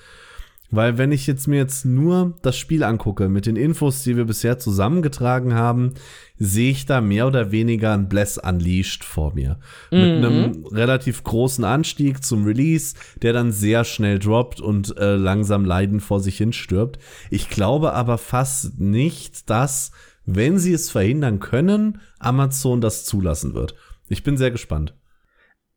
Weil 0.72 0.98
wenn 0.98 1.12
ich 1.12 1.28
jetzt 1.28 1.48
mir 1.48 1.58
jetzt 1.58 1.86
nur 1.86 2.34
das 2.42 2.58
Spiel 2.58 2.84
angucke, 2.84 3.30
mit 3.30 3.46
den 3.46 3.56
Infos, 3.56 4.04
die 4.04 4.18
wir 4.18 4.26
bisher 4.26 4.58
zusammengetragen 4.58 5.54
haben, 5.54 5.94
sehe 6.38 6.72
ich 6.72 6.86
da 6.86 7.02
mehr 7.02 7.28
oder 7.28 7.52
weniger 7.52 7.94
ein 7.94 8.10
Bless 8.10 8.38
Unleashed 8.38 9.04
vor 9.04 9.34
mir. 9.36 9.60
Mhm. 9.92 10.00
Mit 10.00 10.26
einem 10.26 10.66
relativ 10.66 11.24
großen 11.24 11.64
Anstieg 11.64 12.24
zum 12.26 12.44
Release, 12.46 12.96
der 13.22 13.32
dann 13.32 13.52
sehr 13.52 13.84
schnell 13.84 14.20
droppt 14.20 14.60
und 14.60 14.98
äh, 14.98 15.16
langsam 15.16 15.66
leidend 15.66 16.02
vor 16.02 16.20
sich 16.20 16.38
hin 16.38 16.52
stirbt. 16.52 17.00
Ich 17.30 17.50
glaube 17.50 17.94
aber 17.94 18.18
fast 18.18 18.80
nicht, 18.80 19.50
dass, 19.50 19.92
wenn 20.26 20.58
sie 20.58 20.74
es 20.74 20.90
verhindern 20.90 21.40
können, 21.40 22.02
Amazon 22.20 22.82
das 22.82 23.06
zulassen 23.06 23.54
wird. 23.54 23.76
Ich 24.08 24.24
bin 24.24 24.38
sehr 24.38 24.52
gespannt. 24.52 24.96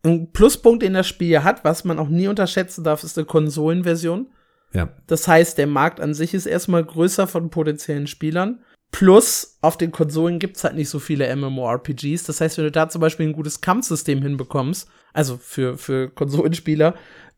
Ein 0.02 0.32
Pluspunkt, 0.32 0.82
den 0.82 0.94
das 0.94 1.08
Spiel 1.08 1.42
hat, 1.42 1.64
was 1.64 1.84
man 1.84 1.98
auch 1.98 2.08
nie 2.08 2.28
unterschätzen 2.28 2.84
darf, 2.84 3.02
ist 3.02 3.18
eine 3.18 3.26
Konsolenversion 3.26 4.28
ja. 4.72 4.90
Das 5.06 5.26
heißt, 5.26 5.58
der 5.58 5.66
Markt 5.66 6.00
an 6.00 6.14
sich 6.14 6.34
ist 6.34 6.46
erstmal 6.46 6.84
größer 6.84 7.26
von 7.26 7.50
potenziellen 7.50 8.06
Spielern. 8.06 8.60
Plus, 8.90 9.58
auf 9.60 9.76
den 9.76 9.92
Konsolen 9.92 10.38
gibt's 10.38 10.64
halt 10.64 10.74
nicht 10.74 10.88
so 10.88 10.98
viele 10.98 11.34
MMORPGs. 11.34 12.24
Das 12.24 12.40
heißt, 12.40 12.58
wenn 12.58 12.64
du 12.64 12.70
da 12.70 12.88
zum 12.88 13.00
Beispiel 13.00 13.26
ein 13.26 13.34
gutes 13.34 13.60
Kampfsystem 13.60 14.22
hinbekommst, 14.22 14.88
also 15.12 15.36
für, 15.36 15.76
für 15.76 16.08
Konsolenspieler, 16.08 16.94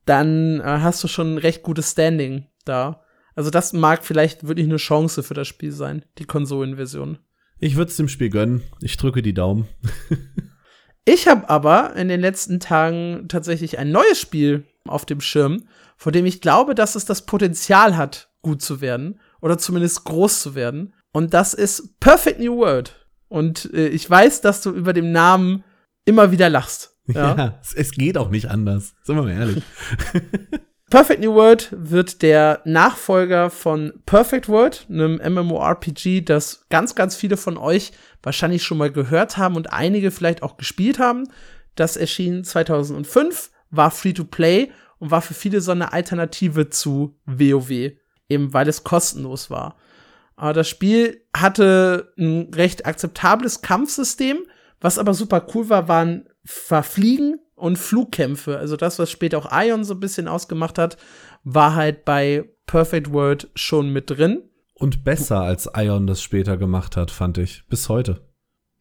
dann 0.07 0.61
äh, 0.61 0.65
hast 0.65 1.03
du 1.03 1.09
schon 1.09 1.35
ein 1.35 1.39
recht 1.39 1.63
gutes 1.63 1.93
Standing 1.93 2.47
da. 2.65 3.03
Also 3.35 3.51
das 3.51 3.73
mag 3.73 4.05
vielleicht 4.05 4.47
wirklich 4.47 4.67
eine 4.67 4.77
Chance 4.77 5.23
für 5.23 5.35
das 5.35 5.49
Spiel 5.49 5.73
sein, 5.73 6.05
die 6.19 6.25
Konsolenversion. 6.25 7.19
Ich 7.59 7.77
würde 7.77 7.91
es 7.91 7.97
dem 7.97 8.09
Spiel 8.09 8.31
gönnen. 8.31 8.63
Ich 8.81 8.97
drücke 8.97 9.23
die 9.23 9.35
Daumen. 9.35 9.69
ich 11.05 11.29
habe 11.29 11.49
aber 11.49 11.95
in 11.95 12.09
den 12.09 12.21
letzten 12.21 12.59
Tagen 12.59 13.27
tatsächlich 13.29 13.79
ein 13.79 13.93
neues 13.93 14.19
Spiel 14.19 14.65
auf 14.87 15.05
dem 15.05 15.21
Schirm, 15.21 15.65
von 15.97 16.13
dem 16.13 16.25
ich 16.25 16.41
glaube, 16.41 16.75
dass 16.75 16.95
es 16.95 17.05
das 17.05 17.27
Potenzial 17.27 17.97
hat, 17.97 18.31
gut 18.43 18.63
zu 18.63 18.81
werden 18.81 19.21
oder 19.43 19.59
zumindest 19.59 20.05
groß 20.05 20.41
zu 20.41 20.55
werden. 20.55 20.95
Und 21.13 21.35
das 21.35 21.55
ist 21.55 22.01
Perfect 22.01 22.41
New 22.41 22.57
World. 22.57 23.07
Und 23.29 23.73
äh, 23.75 23.89
ich 23.89 24.09
weiß, 24.09 24.41
dass 24.41 24.63
du 24.63 24.71
über 24.71 24.93
den 24.93 25.13
Namen 25.13 25.63
immer 26.05 26.33
wieder 26.33 26.49
lachst. 26.49 26.97
Ja, 27.07 27.37
ja 27.37 27.61
es 27.75 27.93
geht 27.93 28.17
auch 28.17 28.31
nicht 28.31 28.49
anders. 28.51 28.95
Sind 29.03 29.17
wir 29.17 29.23
mal 29.23 29.33
ehrlich. 29.33 29.63
Perfect 30.91 31.21
New 31.21 31.35
World 31.35 31.69
wird 31.71 32.21
der 32.21 32.63
Nachfolger 32.65 33.49
von 33.49 33.93
Perfect 34.07 34.49
World, 34.49 34.87
einem 34.91 35.21
MMORPG, 35.25 36.23
das 36.23 36.67
ganz, 36.69 36.97
ganz 36.97 37.15
viele 37.15 37.37
von 37.37 37.57
euch 37.57 37.93
wahrscheinlich 38.25 38.65
schon 38.65 38.79
mal 38.79 38.91
gehört 38.91 39.37
haben 39.37 39.55
und 39.55 39.73
einige 39.73 40.11
vielleicht 40.11 40.43
auch 40.43 40.57
gespielt 40.57 40.99
haben. 40.99 41.29
Das 41.77 41.97
erschien 41.97 42.43
2005, 42.43 43.53
war 43.71 43.93
free 43.93 44.13
to 44.13 44.25
play 44.25 44.73
und 44.99 45.13
war 45.13 45.23
für 45.23 45.33
viele 45.35 45.61
so 45.61 45.71
eine 45.71 45.93
Alternative 45.93 46.71
zu 46.71 47.17
WoW, 47.25 47.93
eben 48.29 48.53
weil 48.53 48.69
es 48.69 48.83
kostenlos 48.83 49.49
war. 49.49 49.77
Aber 50.35 50.55
das 50.55 50.69
Spiel 50.69 51.25
hatte 51.37 52.13
ein 52.19 52.53
recht 52.53 52.85
akzeptables 52.85 53.63
Kampfsystem, 53.63 54.39
was 54.81 54.99
aber 54.99 55.15
super 55.15 55.47
cool 55.55 55.69
war, 55.69 55.87
waren 55.87 56.29
Verfliegen 56.45 57.39
und 57.61 57.79
Flugkämpfe. 57.79 58.59
Also 58.59 58.77
das, 58.77 58.99
was 58.99 59.11
später 59.11 59.39
auch 59.39 59.49
Ion 59.53 59.85
so 59.85 59.95
ein 59.95 60.01
bisschen 60.01 60.29
ausgemacht 60.29 60.79
hat, 60.79 60.97
war 61.45 61.75
halt 61.75 62.05
bei 62.05 62.49
Perfect 62.67 63.13
World 63.13 63.49
schon 63.55 63.93
mit 63.93 64.11
drin. 64.11 64.43
Und 64.75 65.05
besser 65.05 65.41
als 65.41 65.69
Ion 65.77 66.07
das 66.07 66.23
später 66.23 66.57
gemacht 66.57 66.97
hat, 66.97 67.11
fand 67.11 67.39
ich. 67.39 67.65
Bis 67.69 67.89
heute. 67.89 68.23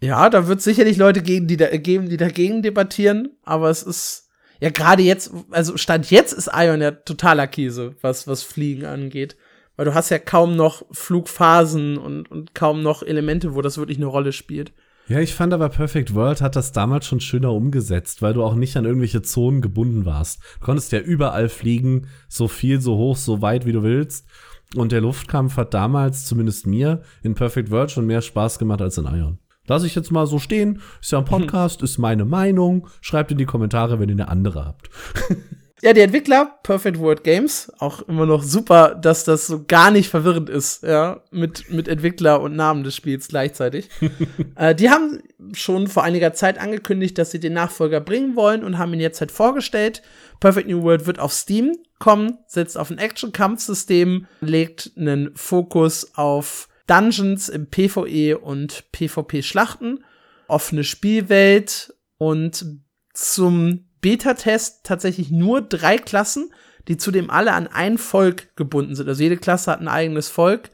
Ja, 0.01 0.29
da 0.29 0.47
wird 0.47 0.61
sicherlich 0.61 0.97
Leute 0.97 1.21
geben, 1.21 1.47
die, 1.47 1.57
da, 1.57 1.67
geben, 1.75 2.07
die 2.07 2.17
dagegen 2.17 2.61
debattieren, 2.61 3.37
aber 3.43 3.69
es 3.69 3.83
ist 3.83 4.29
ja, 4.61 4.69
gerade 4.69 5.03
jetzt, 5.03 5.31
also 5.51 5.77
Stand 5.77 6.11
jetzt 6.11 6.33
ist 6.33 6.49
Ion 6.53 6.81
ja 6.81 6.91
totaler 6.91 7.47
Käse, 7.47 7.95
was, 8.01 8.27
was 8.27 8.43
Fliegen 8.43 8.85
angeht. 8.85 9.37
Weil 9.77 9.85
du 9.85 9.93
hast 9.93 10.09
ja 10.09 10.19
kaum 10.19 10.57
noch 10.57 10.83
Flugphasen 10.91 11.97
und, 11.97 12.29
und 12.29 12.53
kaum 12.53 12.83
noch 12.83 13.01
Elemente, 13.01 13.55
wo 13.55 13.61
das 13.61 13.77
wirklich 13.77 13.97
eine 13.97 14.07
Rolle 14.07 14.33
spielt. 14.33 14.73
Ja, 15.09 15.19
ich 15.19 15.33
fand 15.33 15.55
aber 15.55 15.69
Perfect 15.69 16.13
World 16.13 16.39
hat 16.39 16.55
das 16.55 16.71
damals 16.71 17.07
schon 17.07 17.19
schöner 17.19 17.51
umgesetzt, 17.51 18.21
weil 18.21 18.33
du 18.35 18.43
auch 18.43 18.53
nicht 18.53 18.77
an 18.77 18.85
irgendwelche 18.85 19.23
Zonen 19.23 19.59
gebunden 19.59 20.05
warst. 20.05 20.39
Du 20.59 20.65
konntest 20.65 20.91
ja 20.91 20.99
überall 20.99 21.49
fliegen, 21.49 22.05
so 22.27 22.47
viel, 22.47 22.79
so 22.79 22.95
hoch, 22.95 23.17
so 23.17 23.41
weit, 23.41 23.65
wie 23.65 23.71
du 23.71 23.81
willst. 23.81 24.27
Und 24.75 24.91
der 24.91 25.01
Luftkampf 25.01 25.57
hat 25.57 25.73
damals, 25.73 26.25
zumindest 26.25 26.67
mir, 26.67 27.01
in 27.23 27.33
Perfect 27.33 27.71
World 27.71 27.89
schon 27.89 28.05
mehr 28.05 28.21
Spaß 28.21 28.59
gemacht 28.59 28.83
als 28.83 28.99
in 28.99 29.05
Ion. 29.05 29.39
Lass 29.65 29.83
ich 29.83 29.95
jetzt 29.95 30.11
mal 30.11 30.27
so 30.27 30.37
stehen. 30.37 30.79
Ist 31.01 31.11
ja 31.11 31.17
ein 31.17 31.25
Podcast, 31.25 31.81
ist 31.81 31.97
meine 31.97 32.25
Meinung. 32.25 32.87
Schreibt 33.01 33.31
in 33.31 33.39
die 33.39 33.45
Kommentare, 33.45 33.99
wenn 33.99 34.09
ihr 34.09 34.15
eine 34.15 34.29
andere 34.29 34.63
habt. 34.63 34.91
Ja, 35.81 35.93
die 35.93 36.01
Entwickler, 36.01 36.59
Perfect 36.63 36.99
World 36.99 37.23
Games, 37.23 37.71
auch 37.79 38.01
immer 38.01 38.25
noch 38.25 38.43
super, 38.43 38.95
dass 38.95 39.23
das 39.23 39.47
so 39.47 39.63
gar 39.65 39.91
nicht 39.91 40.09
verwirrend 40.09 40.49
ist, 40.49 40.83
ja, 40.83 41.23
mit, 41.31 41.71
mit 41.71 41.87
Entwickler 41.87 42.41
und 42.41 42.55
Namen 42.55 42.83
des 42.83 42.95
Spiels 42.95 43.29
gleichzeitig. 43.29 43.89
äh, 44.55 44.75
die 44.75 44.89
haben 44.89 45.19
schon 45.53 45.87
vor 45.87 46.03
einiger 46.03 46.33
Zeit 46.33 46.59
angekündigt, 46.59 47.17
dass 47.17 47.31
sie 47.31 47.39
den 47.39 47.53
Nachfolger 47.53 48.01
bringen 48.01 48.35
wollen 48.35 48.65
und 48.65 48.77
haben 48.77 48.93
ihn 48.93 48.99
jetzt 48.99 49.21
halt 49.21 49.31
vorgestellt. 49.31 50.01
Perfect 50.41 50.67
New 50.67 50.83
World 50.83 51.05
wird 51.05 51.19
auf 51.19 51.31
Steam 51.31 51.77
kommen, 51.97 52.39
setzt 52.47 52.77
auf 52.77 52.89
ein 52.89 52.97
Action-Kampfsystem, 52.97 54.27
legt 54.41 54.91
einen 54.97 55.31
Fokus 55.35 56.15
auf 56.15 56.67
Dungeons 56.87 57.47
im 57.47 57.67
PvE 57.67 58.37
und 58.37 58.85
PvP-Schlachten, 58.91 60.03
offene 60.47 60.83
Spielwelt 60.83 61.93
und 62.17 62.65
zum 63.13 63.88
Beta-Test 64.01 64.85
tatsächlich 64.85 65.31
nur 65.31 65.61
drei 65.61 65.97
Klassen, 65.97 66.53
die 66.87 66.97
zudem 66.97 67.29
alle 67.29 67.53
an 67.53 67.67
ein 67.67 67.97
Volk 67.97 68.55
gebunden 68.55 68.95
sind. 68.95 69.07
Also 69.07 69.21
jede 69.21 69.37
Klasse 69.37 69.71
hat 69.71 69.81
ein 69.81 69.87
eigenes 69.87 70.29
Volk. 70.29 70.69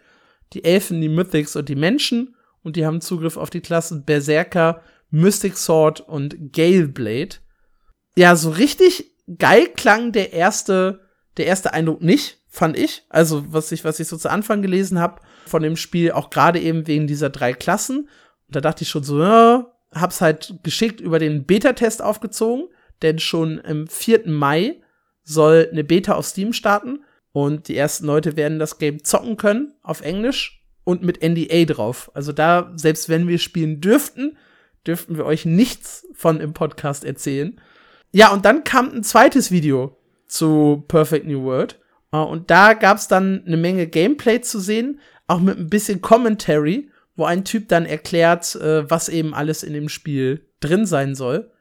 Die 0.54 0.64
Elfen, 0.64 1.02
die 1.02 1.10
Mythics 1.10 1.56
und 1.56 1.68
die 1.68 1.76
Menschen. 1.76 2.36
Und 2.64 2.76
die 2.76 2.86
haben 2.86 3.02
Zugriff 3.02 3.38
auf 3.38 3.50
die 3.50 3.62
Klassen 3.62 4.06
Berserker, 4.06 4.82
Mystic 5.10 5.58
Sword 5.58 6.02
und 6.02 6.54
Galeblade. 6.54 7.38
Ja, 8.16 8.36
so 8.36 8.50
richtig 8.50 9.12
geil 9.38 9.68
klang 9.76 10.12
der 10.12 10.34
erste, 10.34 11.02
der 11.38 11.48
erste 11.48 11.74
Eindruck 11.74 12.02
nicht, 12.02 12.40
fand 12.50 12.78
ich. 12.78 13.04
Also, 13.10 13.46
was 13.52 13.72
ich, 13.72 13.84
was 13.84 14.00
ich 14.00 14.08
so 14.08 14.18
zu 14.18 14.30
Anfang 14.30 14.62
gelesen 14.62 15.00
habe, 15.00 15.22
von 15.46 15.62
dem 15.62 15.76
Spiel, 15.76 16.12
auch 16.12 16.30
gerade 16.30 16.60
eben 16.60 16.88
wegen 16.88 17.08
dieser 17.08 17.30
drei 17.30 17.54
Klassen. 17.54 18.10
Und 18.48 18.56
da 18.56 18.62
dachte 18.62 18.84
ich 18.84 18.90
schon 18.90 19.04
so, 19.04 19.22
ja, 19.22 19.72
hab's 19.94 20.22
halt 20.22 20.56
geschickt 20.64 21.02
über 21.02 21.20
den 21.20 21.46
Beta-Test 21.46 22.02
aufgezogen, 22.02 22.68
denn 23.02 23.20
schon 23.20 23.60
im 23.60 23.88
4. 23.88 24.28
Mai 24.28 24.82
soll 25.24 25.70
eine 25.72 25.84
Beta 25.84 26.14
auf 26.14 26.26
Steam 26.26 26.54
starten 26.54 27.04
und 27.32 27.68
die 27.68 27.76
ersten 27.76 28.06
Leute 28.06 28.38
werden 28.38 28.60
das 28.60 28.78
Game 28.78 29.04
zocken 29.04 29.38
können 29.38 29.74
auf 29.82 30.02
Englisch 30.02 30.64
und 30.84 31.04
mit 31.04 31.22
NDA 31.22 31.66
drauf. 31.66 32.12
Also 32.14 32.32
da, 32.32 32.72
selbst 32.76 33.10
wenn 33.10 33.28
wir 33.28 33.40
spielen 33.40 33.82
dürften, 33.82 34.38
dürften 34.86 35.18
wir 35.18 35.26
euch 35.26 35.46
nichts 35.46 36.08
von 36.14 36.40
im 36.40 36.54
Podcast 36.54 37.04
erzählen. 37.04 37.60
Ja, 38.12 38.32
und 38.32 38.46
dann 38.46 38.64
kam 38.64 38.92
ein 38.92 39.04
zweites 39.04 39.52
Video 39.52 39.98
zu 40.28 40.86
Perfect 40.88 41.28
New 41.28 41.44
World. 41.44 41.80
Und 42.12 42.50
da 42.50 42.74
gab's 42.74 43.08
dann 43.08 43.44
eine 43.46 43.58
Menge 43.58 43.88
Gameplay 43.88 44.40
zu 44.40 44.60
sehen, 44.60 45.00
auch 45.28 45.40
mit 45.40 45.58
ein 45.58 45.70
bisschen 45.70 46.02
Commentary, 46.02 46.90
wo 47.16 47.26
ein 47.26 47.44
Typ 47.44 47.68
dann 47.68 47.86
erklärt, 47.86 48.56
äh, 48.56 48.90
was 48.90 49.10
eben 49.10 49.34
alles 49.34 49.64
in 49.64 49.74
dem 49.74 49.90
Spiel 49.90 50.46
drin 50.60 50.86
sein 50.86 51.16
soll. 51.16 51.52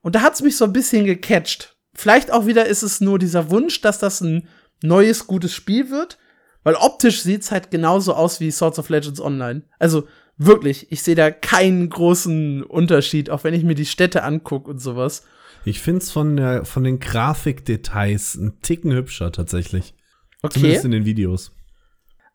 Und 0.00 0.14
da 0.14 0.22
hat's 0.22 0.42
mich 0.42 0.56
so 0.56 0.64
ein 0.64 0.72
bisschen 0.72 1.04
gecatcht. 1.04 1.76
Vielleicht 1.94 2.32
auch 2.32 2.46
wieder 2.46 2.66
ist 2.66 2.82
es 2.82 3.00
nur 3.00 3.18
dieser 3.18 3.50
Wunsch, 3.50 3.80
dass 3.80 3.98
das 3.98 4.20
ein 4.20 4.48
neues, 4.82 5.26
gutes 5.26 5.52
Spiel 5.52 5.90
wird, 5.90 6.18
weil 6.62 6.74
optisch 6.74 7.22
sieht's 7.22 7.50
halt 7.50 7.70
genauso 7.70 8.14
aus 8.14 8.40
wie 8.40 8.50
Swords 8.50 8.78
of 8.78 8.88
Legends 8.88 9.20
Online. 9.20 9.62
Also 9.78 10.06
wirklich, 10.36 10.92
ich 10.92 11.02
sehe 11.02 11.16
da 11.16 11.30
keinen 11.30 11.88
großen 11.88 12.62
Unterschied, 12.62 13.30
auch 13.30 13.44
wenn 13.44 13.54
ich 13.54 13.64
mir 13.64 13.74
die 13.74 13.86
Städte 13.86 14.22
angucke 14.22 14.70
und 14.70 14.78
sowas. 14.78 15.24
Ich 15.64 15.80
find's 15.80 16.10
von 16.10 16.36
der 16.36 16.64
von 16.64 16.84
den 16.84 17.00
Grafikdetails 17.00 18.36
ein 18.36 18.60
Ticken 18.62 18.92
hübscher 18.92 19.32
tatsächlich. 19.32 19.94
Okay. 20.42 20.54
Zumindest 20.60 20.84
in 20.84 20.90
den 20.92 21.04
Videos. 21.04 21.50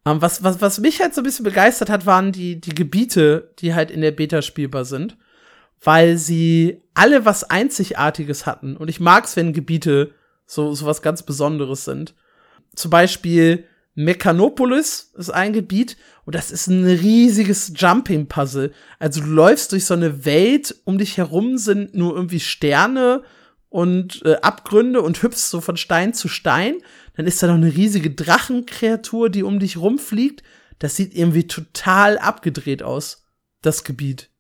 Um, 0.06 0.14
ähm, 0.14 0.22
was, 0.22 0.44
was, 0.44 0.60
was 0.60 0.80
mich 0.80 1.00
halt 1.00 1.16
so 1.16 1.22
ein 1.22 1.24
bisschen 1.24 1.46
begeistert 1.46 1.90
hat, 1.90 2.06
waren 2.06 2.34
die, 2.34 2.60
die 2.60 2.76
Gebiete, 2.76 3.54
die 3.60 3.74
halt 3.74 3.90
in 3.90 4.02
der 4.02 4.12
Beta 4.12 4.42
spielbar 4.42 4.84
sind. 4.84 5.18
Weil 5.84 6.18
sie 6.18 6.82
alle 6.94 7.26
was 7.26 7.44
Einzigartiges 7.44 8.46
hatten. 8.46 8.78
Und 8.78 8.90
ich 8.90 9.00
mag's, 9.00 9.36
wenn 9.36 9.54
Gebiete 9.54 10.14
so, 10.46 10.74
so 10.74 10.86
was 10.86 11.02
ganz 11.02 11.24
Besonderes 11.24 11.86
sind. 11.86 12.14
Zum 12.76 12.92
Beispiel 12.92 13.66
Mechanopolis 13.96 15.12
ist 15.16 15.30
ein 15.30 15.54
Gebiet 15.54 15.98
und 16.26 16.36
das 16.36 16.52
ist 16.52 16.68
ein 16.68 16.86
riesiges 16.86 17.74
Jumping-Puzzle. 17.76 18.74
Also 19.00 19.22
du 19.22 19.28
läufst 19.28 19.72
durch 19.72 19.86
so 19.86 19.94
eine 19.94 20.26
Welt, 20.26 20.76
um 20.86 20.98
dich 20.98 21.18
herum 21.18 21.58
sind 21.58 21.94
nur 21.94 22.16
irgendwie 22.16 22.40
Sterne 22.40 23.24
und 23.70 24.24
äh, 24.26 24.36
Abgründe 24.36 25.02
und 25.02 25.22
hüpfst 25.22 25.50
so 25.50 25.62
von 25.62 25.78
Stein 25.78 26.14
zu 26.14 26.28
Stein. 26.28 26.78
Dann 27.16 27.28
ist 27.28 27.44
da 27.44 27.48
noch 27.48 27.56
eine 27.56 27.76
riesige 27.76 28.12
Drachenkreatur, 28.12 29.30
die 29.30 29.44
um 29.44 29.60
dich 29.60 29.78
rumfliegt. 29.78 30.44
das 30.80 30.96
sieht 30.96 31.14
irgendwie 31.16 31.48
total 31.48 32.18
abgedreht 32.18 32.82
aus, 32.82 33.26
das 33.62 33.84
Gebiet. 33.84 34.33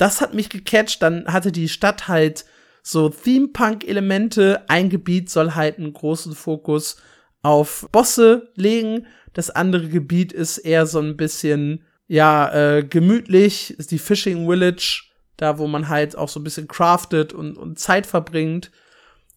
Das 0.00 0.22
hat 0.22 0.32
mich 0.32 0.48
gecatcht, 0.48 1.02
dann 1.02 1.26
hatte 1.26 1.52
die 1.52 1.68
Stadt 1.68 2.08
halt 2.08 2.46
so 2.82 3.10
Theme-Punk-Elemente. 3.10 4.64
Ein 4.66 4.88
Gebiet 4.88 5.28
soll 5.28 5.54
halt 5.54 5.76
einen 5.76 5.92
großen 5.92 6.34
Fokus 6.34 6.96
auf 7.42 7.86
Bosse 7.92 8.50
legen. 8.54 9.06
Das 9.34 9.50
andere 9.50 9.90
Gebiet 9.90 10.32
ist 10.32 10.56
eher 10.56 10.86
so 10.86 11.00
ein 11.00 11.18
bisschen, 11.18 11.84
ja, 12.06 12.50
äh, 12.50 12.82
gemütlich, 12.82 13.78
ist 13.78 13.90
die 13.90 13.98
Fishing 13.98 14.48
Village, 14.48 15.02
da 15.36 15.58
wo 15.58 15.66
man 15.66 15.90
halt 15.90 16.16
auch 16.16 16.30
so 16.30 16.40
ein 16.40 16.44
bisschen 16.44 16.66
craftet 16.66 17.34
und, 17.34 17.58
und 17.58 17.78
Zeit 17.78 18.06
verbringt. 18.06 18.70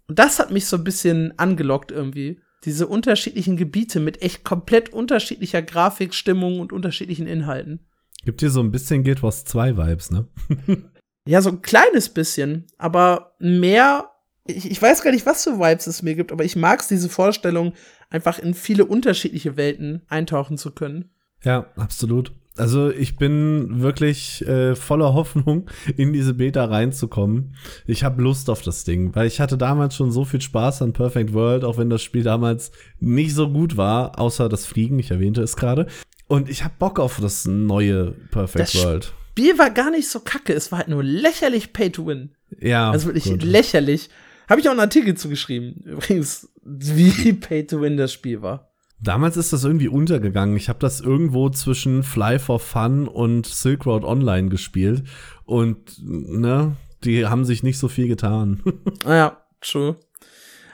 Und 0.08 0.18
das 0.18 0.40
hat 0.40 0.50
mich 0.50 0.68
so 0.68 0.78
ein 0.78 0.86
bisschen 0.86 1.38
angelockt 1.38 1.92
irgendwie. 1.92 2.40
Diese 2.64 2.88
unterschiedlichen 2.88 3.58
Gebiete 3.58 4.00
mit 4.00 4.22
echt 4.22 4.46
komplett 4.46 4.94
unterschiedlicher 4.94 5.62
Grafik, 5.62 6.14
Stimmung 6.14 6.62
und 6.62 6.72
unterschiedlichen 6.72 7.28
Inhalten. 7.28 7.86
Gibt 8.26 8.42
dir 8.42 8.50
so 8.50 8.62
ein 8.62 8.72
bisschen 8.72 9.04
Guild 9.04 9.24
Wars 9.24 9.46
2 9.46 9.78
Vibes, 9.78 10.12
ne? 10.12 10.28
ja, 11.28 11.42
so 11.42 11.50
ein 11.50 11.62
kleines 11.62 12.10
bisschen, 12.10 12.68
aber 12.78 13.36
mehr 13.40 14.10
ich, 14.46 14.70
ich 14.70 14.82
weiß 14.82 15.04
gar 15.04 15.12
nicht, 15.12 15.26
was 15.26 15.44
für 15.44 15.60
Vibes 15.60 15.88
es 15.88 16.02
mir 16.02 16.16
gibt, 16.16 16.32
aber 16.32 16.44
ich 16.44 16.56
mag 16.56 16.82
es, 16.82 16.88
diese 16.88 17.10
Vorstellung, 17.10 17.74
einfach 18.10 18.40
in 18.40 18.54
viele 18.54 18.86
unterschiedliche 18.86 19.58
Welten 19.58 20.02
eintauchen 20.08 20.58
zu 20.58 20.72
können. 20.72 21.12
Ja, 21.44 21.68
absolut. 21.76 22.34
Also 22.56 22.92
ich 22.92 23.16
bin 23.16 23.82
wirklich 23.82 24.46
äh, 24.46 24.76
voller 24.76 25.16
Hoffnung, 25.16 25.70
in 25.98 26.14
diese 26.14 26.36
Beta 26.36 26.66
reinzukommen. 26.66 27.56
Ich 27.88 28.04
habe 28.04 28.22
Lust 28.22 28.50
auf 28.50 28.62
das 28.62 28.84
Ding, 28.84 29.16
weil 29.16 29.26
ich 29.26 29.40
hatte 29.40 29.58
damals 29.58 29.96
schon 29.96 30.12
so 30.12 30.24
viel 30.24 30.42
Spaß 30.42 30.84
an 30.84 30.94
Perfect 30.94 31.34
World, 31.34 31.64
auch 31.64 31.78
wenn 31.78 31.90
das 31.90 32.04
Spiel 32.04 32.24
damals 32.24 32.72
nicht 33.00 33.34
so 33.34 33.50
gut 33.50 33.76
war, 33.76 34.20
außer 34.20 34.50
das 34.50 34.68
Fliegen, 34.68 35.00
ich 35.00 35.10
erwähnte 35.10 35.42
es 35.42 35.56
gerade. 35.56 35.88
Und 36.28 36.50
ich 36.50 36.64
habe 36.64 36.74
Bock 36.80 37.00
auf 37.00 37.20
das 37.20 37.46
neue 37.46 38.12
Perfect 38.32 38.76
das 38.76 38.84
World. 38.84 39.04
Das 39.04 39.14
Spiel 39.32 39.58
war 39.58 39.70
gar 39.70 39.92
nicht 39.92 40.08
so 40.10 40.20
kacke, 40.20 40.54
es 40.54 40.72
war 40.72 40.80
halt 40.80 40.88
nur 40.88 41.04
lächerlich 41.04 41.74
Pay 41.74 41.92
to 41.92 42.06
Win. 42.08 42.32
Ja. 42.60 42.92
Also 42.92 43.08
wirklich 43.08 43.26
gut. 43.26 43.44
lächerlich. 43.44 44.10
Habe 44.50 44.62
ich 44.62 44.68
auch 44.68 44.72
einen 44.72 44.80
Artikel 44.80 45.16
zugeschrieben. 45.16 45.84
Übrigens, 45.86 46.50
wie 46.64 47.34
Pay 47.34 47.66
to 47.66 47.82
Win 47.82 47.98
das 47.98 48.14
Spiel 48.14 48.42
war. 48.42 48.70
Damals 49.02 49.36
ist 49.36 49.52
das 49.52 49.66
irgendwie 49.66 49.90
untergegangen. 49.90 50.56
Ich 50.56 50.70
habe 50.70 50.80
das 50.80 51.02
irgendwo 51.02 51.50
zwischen 51.50 52.04
Fly 52.04 52.40
for 52.40 52.60
Fun 52.60 53.08
und 53.08 53.46
Silk 53.46 53.86
Road 53.86 54.06
Online 54.06 54.48
gespielt. 54.48 55.04
Und, 55.44 55.98
ne, 56.02 56.78
die 57.04 57.26
haben 57.26 57.44
sich 57.44 57.64
nicht 57.64 57.78
so 57.78 57.88
viel 57.90 58.08
getan. 58.08 58.62
Ah 59.06 59.38
true. 59.60 59.98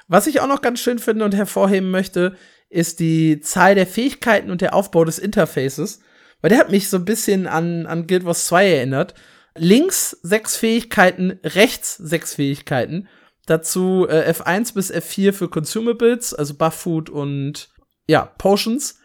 Was 0.07 0.27
ich 0.27 0.41
auch 0.41 0.47
noch 0.47 0.61
ganz 0.61 0.79
schön 0.79 0.99
finde 0.99 1.25
und 1.25 1.35
hervorheben 1.35 1.91
möchte, 1.91 2.35
ist 2.69 2.99
die 2.99 3.41
Zahl 3.41 3.75
der 3.75 3.87
Fähigkeiten 3.87 4.51
und 4.51 4.61
der 4.61 4.73
Aufbau 4.73 5.03
des 5.03 5.19
Interfaces. 5.19 6.01
Weil 6.41 6.49
der 6.49 6.59
hat 6.59 6.71
mich 6.71 6.89
so 6.89 6.97
ein 6.97 7.05
bisschen 7.05 7.47
an, 7.47 7.85
an 7.85 8.07
Guild 8.07 8.25
Wars 8.25 8.45
2 8.45 8.71
erinnert. 8.71 9.13
Links 9.55 10.11
sechs 10.21 10.55
Fähigkeiten, 10.55 11.39
rechts 11.43 11.97
sechs 11.97 12.35
Fähigkeiten. 12.35 13.07
Dazu 13.45 14.07
äh, 14.07 14.31
F1 14.31 14.73
bis 14.73 14.93
F4 14.93 15.33
für 15.33 15.49
Consumables, 15.49 16.33
also 16.33 16.53
Buff 16.53 16.75
Food 16.75 17.09
und 17.09 17.69
ja, 18.07 18.25
Potions. 18.25 18.99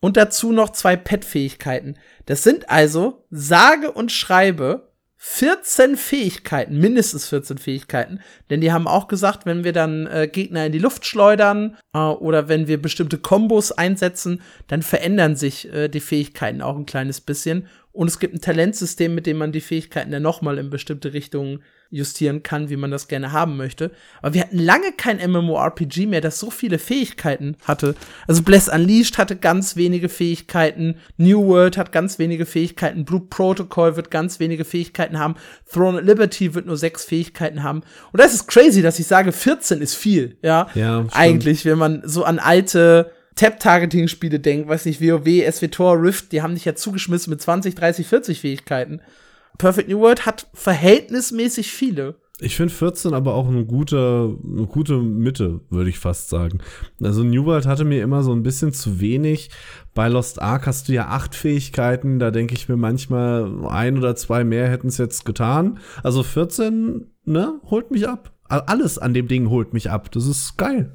Und 0.00 0.16
dazu 0.16 0.50
noch 0.50 0.70
zwei 0.70 0.96
Pet-Fähigkeiten. 0.96 1.96
Das 2.26 2.42
sind 2.42 2.68
also, 2.68 3.26
sage 3.30 3.92
und 3.92 4.10
schreibe, 4.10 4.91
14 5.24 5.96
Fähigkeiten, 5.96 6.78
mindestens 6.78 7.28
14 7.28 7.56
Fähigkeiten, 7.56 8.18
denn 8.50 8.60
die 8.60 8.72
haben 8.72 8.88
auch 8.88 9.06
gesagt, 9.06 9.46
wenn 9.46 9.62
wir 9.62 9.72
dann 9.72 10.08
äh, 10.08 10.26
Gegner 10.26 10.66
in 10.66 10.72
die 10.72 10.80
Luft 10.80 11.06
schleudern 11.06 11.76
äh, 11.94 11.98
oder 11.98 12.48
wenn 12.48 12.66
wir 12.66 12.82
bestimmte 12.82 13.18
Kombos 13.18 13.70
einsetzen, 13.70 14.42
dann 14.66 14.82
verändern 14.82 15.36
sich 15.36 15.72
äh, 15.72 15.86
die 15.86 16.00
Fähigkeiten 16.00 16.60
auch 16.60 16.76
ein 16.76 16.86
kleines 16.86 17.20
bisschen 17.20 17.68
und 17.92 18.08
es 18.08 18.18
gibt 18.18 18.34
ein 18.34 18.40
Talentsystem, 18.40 19.14
mit 19.14 19.26
dem 19.26 19.36
man 19.36 19.52
die 19.52 19.60
Fähigkeiten 19.60 20.10
dann 20.10 20.22
nochmal 20.22 20.58
in 20.58 20.70
bestimmte 20.70 21.12
Richtungen 21.12 21.62
justieren 21.90 22.42
kann, 22.42 22.70
wie 22.70 22.76
man 22.76 22.90
das 22.90 23.06
gerne 23.06 23.32
haben 23.32 23.58
möchte. 23.58 23.90
Aber 24.22 24.32
wir 24.32 24.40
hatten 24.40 24.58
lange 24.58 24.92
kein 24.92 25.18
MMORPG 25.18 26.06
mehr, 26.06 26.22
das 26.22 26.38
so 26.38 26.50
viele 26.50 26.78
Fähigkeiten 26.78 27.54
hatte. 27.64 27.94
Also 28.26 28.42
Bless 28.42 28.68
Unleashed 28.68 29.18
hatte 29.18 29.36
ganz 29.36 29.76
wenige 29.76 30.08
Fähigkeiten, 30.08 30.96
New 31.18 31.46
World 31.46 31.76
hat 31.76 31.92
ganz 31.92 32.18
wenige 32.18 32.46
Fähigkeiten, 32.46 33.04
Blue 33.04 33.20
Protocol 33.28 33.94
wird 33.96 34.10
ganz 34.10 34.40
wenige 34.40 34.64
Fähigkeiten 34.64 35.18
haben, 35.18 35.34
Throne 35.70 35.98
of 35.98 36.04
Liberty 36.04 36.54
wird 36.54 36.64
nur 36.64 36.78
sechs 36.78 37.04
Fähigkeiten 37.04 37.62
haben. 37.62 37.82
Und 38.10 38.20
das 38.20 38.32
ist 38.32 38.48
crazy, 38.48 38.80
dass 38.80 38.98
ich 38.98 39.06
sage, 39.06 39.30
14 39.30 39.82
ist 39.82 39.94
viel, 39.94 40.38
ja. 40.40 40.68
Ja. 40.74 41.04
Eigentlich, 41.12 41.66
wenn 41.66 41.76
man 41.76 42.00
so 42.06 42.24
an 42.24 42.38
alte 42.38 43.12
Tap-Targeting-Spiele 43.36 44.40
denkt, 44.40 44.68
weiß 44.68 44.84
nicht, 44.84 45.00
WoW, 45.00 45.50
SWTOR, 45.50 46.02
Rift, 46.02 46.32
die 46.32 46.42
haben 46.42 46.54
dich 46.54 46.64
ja 46.64 46.74
zugeschmissen 46.74 47.30
mit 47.30 47.40
20, 47.40 47.74
30, 47.74 48.06
40 48.06 48.40
Fähigkeiten. 48.40 49.00
Perfect 49.58 49.88
New 49.88 50.00
World 50.00 50.26
hat 50.26 50.48
verhältnismäßig 50.54 51.72
viele. 51.72 52.16
Ich 52.40 52.56
finde 52.56 52.74
14 52.74 53.14
aber 53.14 53.34
auch 53.34 53.46
eine 53.46 53.64
gute, 53.64 54.36
eine 54.44 54.66
gute 54.66 54.96
Mitte, 54.98 55.60
würde 55.70 55.90
ich 55.90 56.00
fast 56.00 56.28
sagen. 56.28 56.58
Also 57.00 57.22
New 57.22 57.44
World 57.44 57.66
hatte 57.66 57.84
mir 57.84 58.02
immer 58.02 58.24
so 58.24 58.32
ein 58.32 58.42
bisschen 58.42 58.72
zu 58.72 59.00
wenig. 59.00 59.50
Bei 59.94 60.08
Lost 60.08 60.42
Ark 60.42 60.66
hast 60.66 60.88
du 60.88 60.92
ja 60.92 61.06
acht 61.06 61.36
Fähigkeiten. 61.36 62.18
Da 62.18 62.32
denke 62.32 62.54
ich 62.54 62.68
mir 62.68 62.76
manchmal, 62.76 63.66
ein 63.68 63.96
oder 63.96 64.16
zwei 64.16 64.42
mehr 64.42 64.68
hätten 64.68 64.88
es 64.88 64.98
jetzt 64.98 65.24
getan. 65.24 65.78
Also 66.02 66.24
14, 66.24 67.06
ne, 67.24 67.60
holt 67.70 67.92
mich 67.92 68.08
ab. 68.08 68.32
Alles 68.48 68.98
an 68.98 69.14
dem 69.14 69.28
Ding 69.28 69.48
holt 69.48 69.72
mich 69.72 69.90
ab. 69.90 70.10
Das 70.10 70.26
ist 70.26 70.56
geil. 70.56 70.94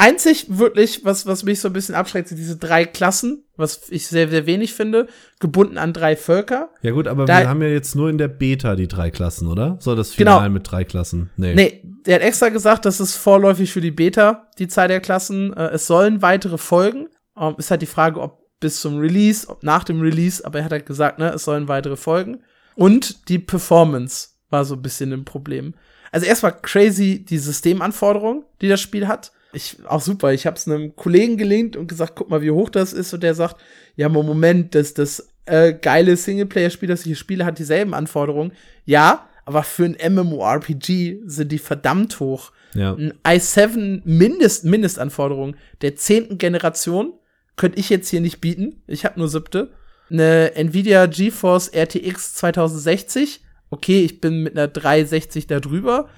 Einzig 0.00 0.46
wirklich, 0.48 1.04
was, 1.04 1.26
was 1.26 1.42
mich 1.42 1.58
so 1.58 1.68
ein 1.68 1.72
bisschen 1.72 1.96
abschreckt, 1.96 2.28
sind 2.28 2.38
diese 2.38 2.56
drei 2.56 2.84
Klassen, 2.84 3.44
was 3.56 3.88
ich 3.90 4.06
sehr, 4.06 4.28
sehr 4.28 4.46
wenig 4.46 4.72
finde, 4.72 5.08
gebunden 5.40 5.76
an 5.76 5.92
drei 5.92 6.14
Völker. 6.14 6.70
Ja 6.82 6.92
gut, 6.92 7.08
aber 7.08 7.24
da, 7.24 7.40
wir 7.40 7.48
haben 7.48 7.62
ja 7.62 7.68
jetzt 7.68 7.96
nur 7.96 8.08
in 8.08 8.16
der 8.16 8.28
Beta 8.28 8.76
die 8.76 8.86
drei 8.86 9.10
Klassen, 9.10 9.48
oder? 9.48 9.76
Soll 9.80 9.96
das 9.96 10.14
Final 10.14 10.38
genau. 10.38 10.50
mit 10.50 10.70
drei 10.70 10.84
Klassen? 10.84 11.30
Nee. 11.36 11.54
Nee, 11.56 11.82
der 12.06 12.14
hat 12.14 12.22
extra 12.22 12.48
gesagt, 12.50 12.84
das 12.84 13.00
ist 13.00 13.16
vorläufig 13.16 13.72
für 13.72 13.80
die 13.80 13.90
Beta, 13.90 14.48
die 14.60 14.68
Zahl 14.68 14.86
der 14.86 15.00
Klassen. 15.00 15.52
Äh, 15.52 15.70
es 15.70 15.88
sollen 15.88 16.22
weitere 16.22 16.58
folgen. 16.58 17.08
Ähm, 17.36 17.56
ist 17.58 17.72
halt 17.72 17.82
die 17.82 17.86
Frage, 17.86 18.20
ob 18.20 18.46
bis 18.60 18.80
zum 18.80 19.00
Release, 19.00 19.48
ob 19.48 19.64
nach 19.64 19.82
dem 19.82 20.00
Release, 20.00 20.44
aber 20.46 20.60
er 20.60 20.66
hat 20.66 20.72
halt 20.72 20.86
gesagt, 20.86 21.18
ne, 21.18 21.30
es 21.30 21.42
sollen 21.42 21.66
weitere 21.66 21.96
folgen. 21.96 22.44
Und 22.76 23.28
die 23.28 23.40
Performance 23.40 24.28
war 24.48 24.64
so 24.64 24.76
ein 24.76 24.82
bisschen 24.82 25.12
ein 25.12 25.24
Problem. 25.24 25.74
Also 26.12 26.24
erstmal 26.24 26.56
crazy 26.56 27.24
die 27.24 27.38
Systemanforderungen, 27.38 28.44
die 28.60 28.68
das 28.68 28.80
Spiel 28.80 29.08
hat 29.08 29.32
ich 29.52 29.76
auch 29.86 30.00
super. 30.00 30.32
Ich 30.32 30.46
habe 30.46 30.56
es 30.56 30.66
einem 30.66 30.94
Kollegen 30.94 31.36
gelinkt 31.36 31.76
und 31.76 31.88
gesagt, 31.88 32.14
guck 32.16 32.30
mal, 32.30 32.42
wie 32.42 32.50
hoch 32.50 32.70
das 32.70 32.92
ist. 32.92 33.12
Und 33.14 33.22
der 33.22 33.34
sagt, 33.34 33.56
ja, 33.96 34.08
Moment, 34.08 34.74
das, 34.74 34.94
das 34.94 35.28
äh, 35.46 35.72
geile 35.72 36.16
Singleplayer-Spiel, 36.16 36.88
das 36.88 37.00
ich 37.00 37.06
hier 37.06 37.16
spiele, 37.16 37.44
hat 37.44 37.58
dieselben 37.58 37.94
Anforderungen. 37.94 38.52
Ja, 38.84 39.28
aber 39.44 39.62
für 39.62 39.84
ein 39.86 40.14
MMORPG 40.14 41.20
sind 41.24 41.52
die 41.52 41.58
verdammt 41.58 42.20
hoch. 42.20 42.52
Ja. 42.74 42.94
Ein 42.94 43.14
i7 43.24 44.02
Mindest, 44.04 44.64
Mindestanforderung 44.64 45.56
der 45.80 45.96
zehnten 45.96 46.36
Generation 46.36 47.14
könnte 47.56 47.78
ich 47.78 47.88
jetzt 47.88 48.10
hier 48.10 48.20
nicht 48.20 48.40
bieten. 48.40 48.82
Ich 48.86 49.04
habe 49.06 49.18
nur 49.18 49.28
siebte. 49.28 49.72
Eine 50.10 50.54
Nvidia 50.54 51.06
GeForce 51.06 51.70
RTX 51.74 52.34
2060. 52.34 53.40
Okay, 53.70 54.04
ich 54.04 54.20
bin 54.20 54.42
mit 54.42 54.56
einer 54.56 54.68
360 54.68 55.46
da 55.46 55.60
drüber. 55.60 56.08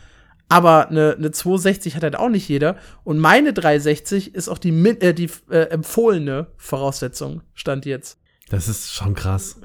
Aber 0.50 0.88
eine, 0.88 1.14
eine 1.16 1.30
260 1.30 1.94
hat 1.94 2.02
halt 2.02 2.16
auch 2.16 2.28
nicht 2.28 2.48
jeder. 2.48 2.76
Und 3.04 3.18
meine 3.18 3.52
360 3.52 4.34
ist 4.34 4.48
auch 4.48 4.58
die, 4.58 4.70
äh, 4.70 5.14
die 5.14 5.30
äh, 5.48 5.68
empfohlene 5.70 6.48
Voraussetzung, 6.56 7.42
stand 7.54 7.86
jetzt. 7.86 8.18
Das 8.48 8.68
ist 8.68 8.92
schon 8.92 9.14
krass. 9.14 9.60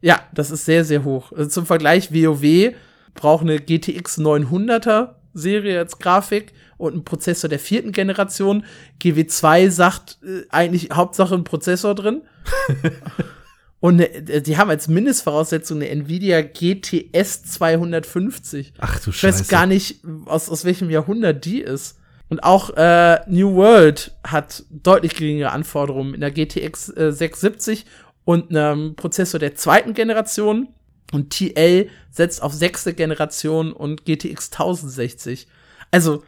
Ja, 0.00 0.18
das 0.32 0.50
ist 0.50 0.64
sehr, 0.64 0.86
sehr 0.86 1.04
hoch. 1.04 1.30
Also 1.32 1.50
zum 1.50 1.66
Vergleich, 1.66 2.10
WoW 2.12 2.74
braucht 3.12 3.42
eine 3.42 3.60
GTX 3.60 4.18
900er 4.18 5.16
Serie 5.34 5.78
als 5.78 5.98
Grafik 5.98 6.54
und 6.78 6.94
einen 6.94 7.04
Prozessor 7.04 7.50
der 7.50 7.58
vierten 7.58 7.92
Generation. 7.92 8.64
GW2 9.02 9.70
sagt 9.70 10.18
äh, 10.24 10.46
eigentlich 10.48 10.88
Hauptsache 10.90 11.34
ein 11.34 11.44
Prozessor 11.44 11.94
drin. 11.94 12.22
Und 13.80 13.96
ne, 13.96 14.42
die 14.42 14.58
haben 14.58 14.68
als 14.68 14.88
Mindestvoraussetzung 14.88 15.78
eine 15.78 15.88
Nvidia 15.88 16.42
GTS 16.42 17.44
250. 17.44 18.74
Ach 18.78 19.00
du 19.00 19.10
Scheiße. 19.10 19.26
Ich 19.26 19.40
weiß 19.40 19.48
gar 19.48 19.66
nicht, 19.66 20.02
aus, 20.26 20.50
aus 20.50 20.64
welchem 20.64 20.90
Jahrhundert 20.90 21.44
die 21.44 21.60
ist. 21.60 21.98
Und 22.28 22.44
auch 22.44 22.70
äh, 22.76 23.20
New 23.28 23.56
World 23.56 24.12
hat 24.22 24.64
deutlich 24.70 25.16
geringere 25.16 25.50
Anforderungen 25.50 26.14
in 26.14 26.20
der 26.20 26.30
GTX 26.30 26.90
äh, 26.90 27.12
670 27.12 27.86
und 28.24 28.50
einem 28.50 28.94
Prozessor 28.94 29.40
der 29.40 29.56
zweiten 29.56 29.94
Generation. 29.94 30.68
Und 31.12 31.30
TL 31.30 31.88
setzt 32.10 32.40
auf 32.40 32.52
sechste 32.52 32.94
Generation 32.94 33.72
und 33.72 34.04
GTX 34.04 34.52
1060. 34.52 35.48
Also 35.90 36.22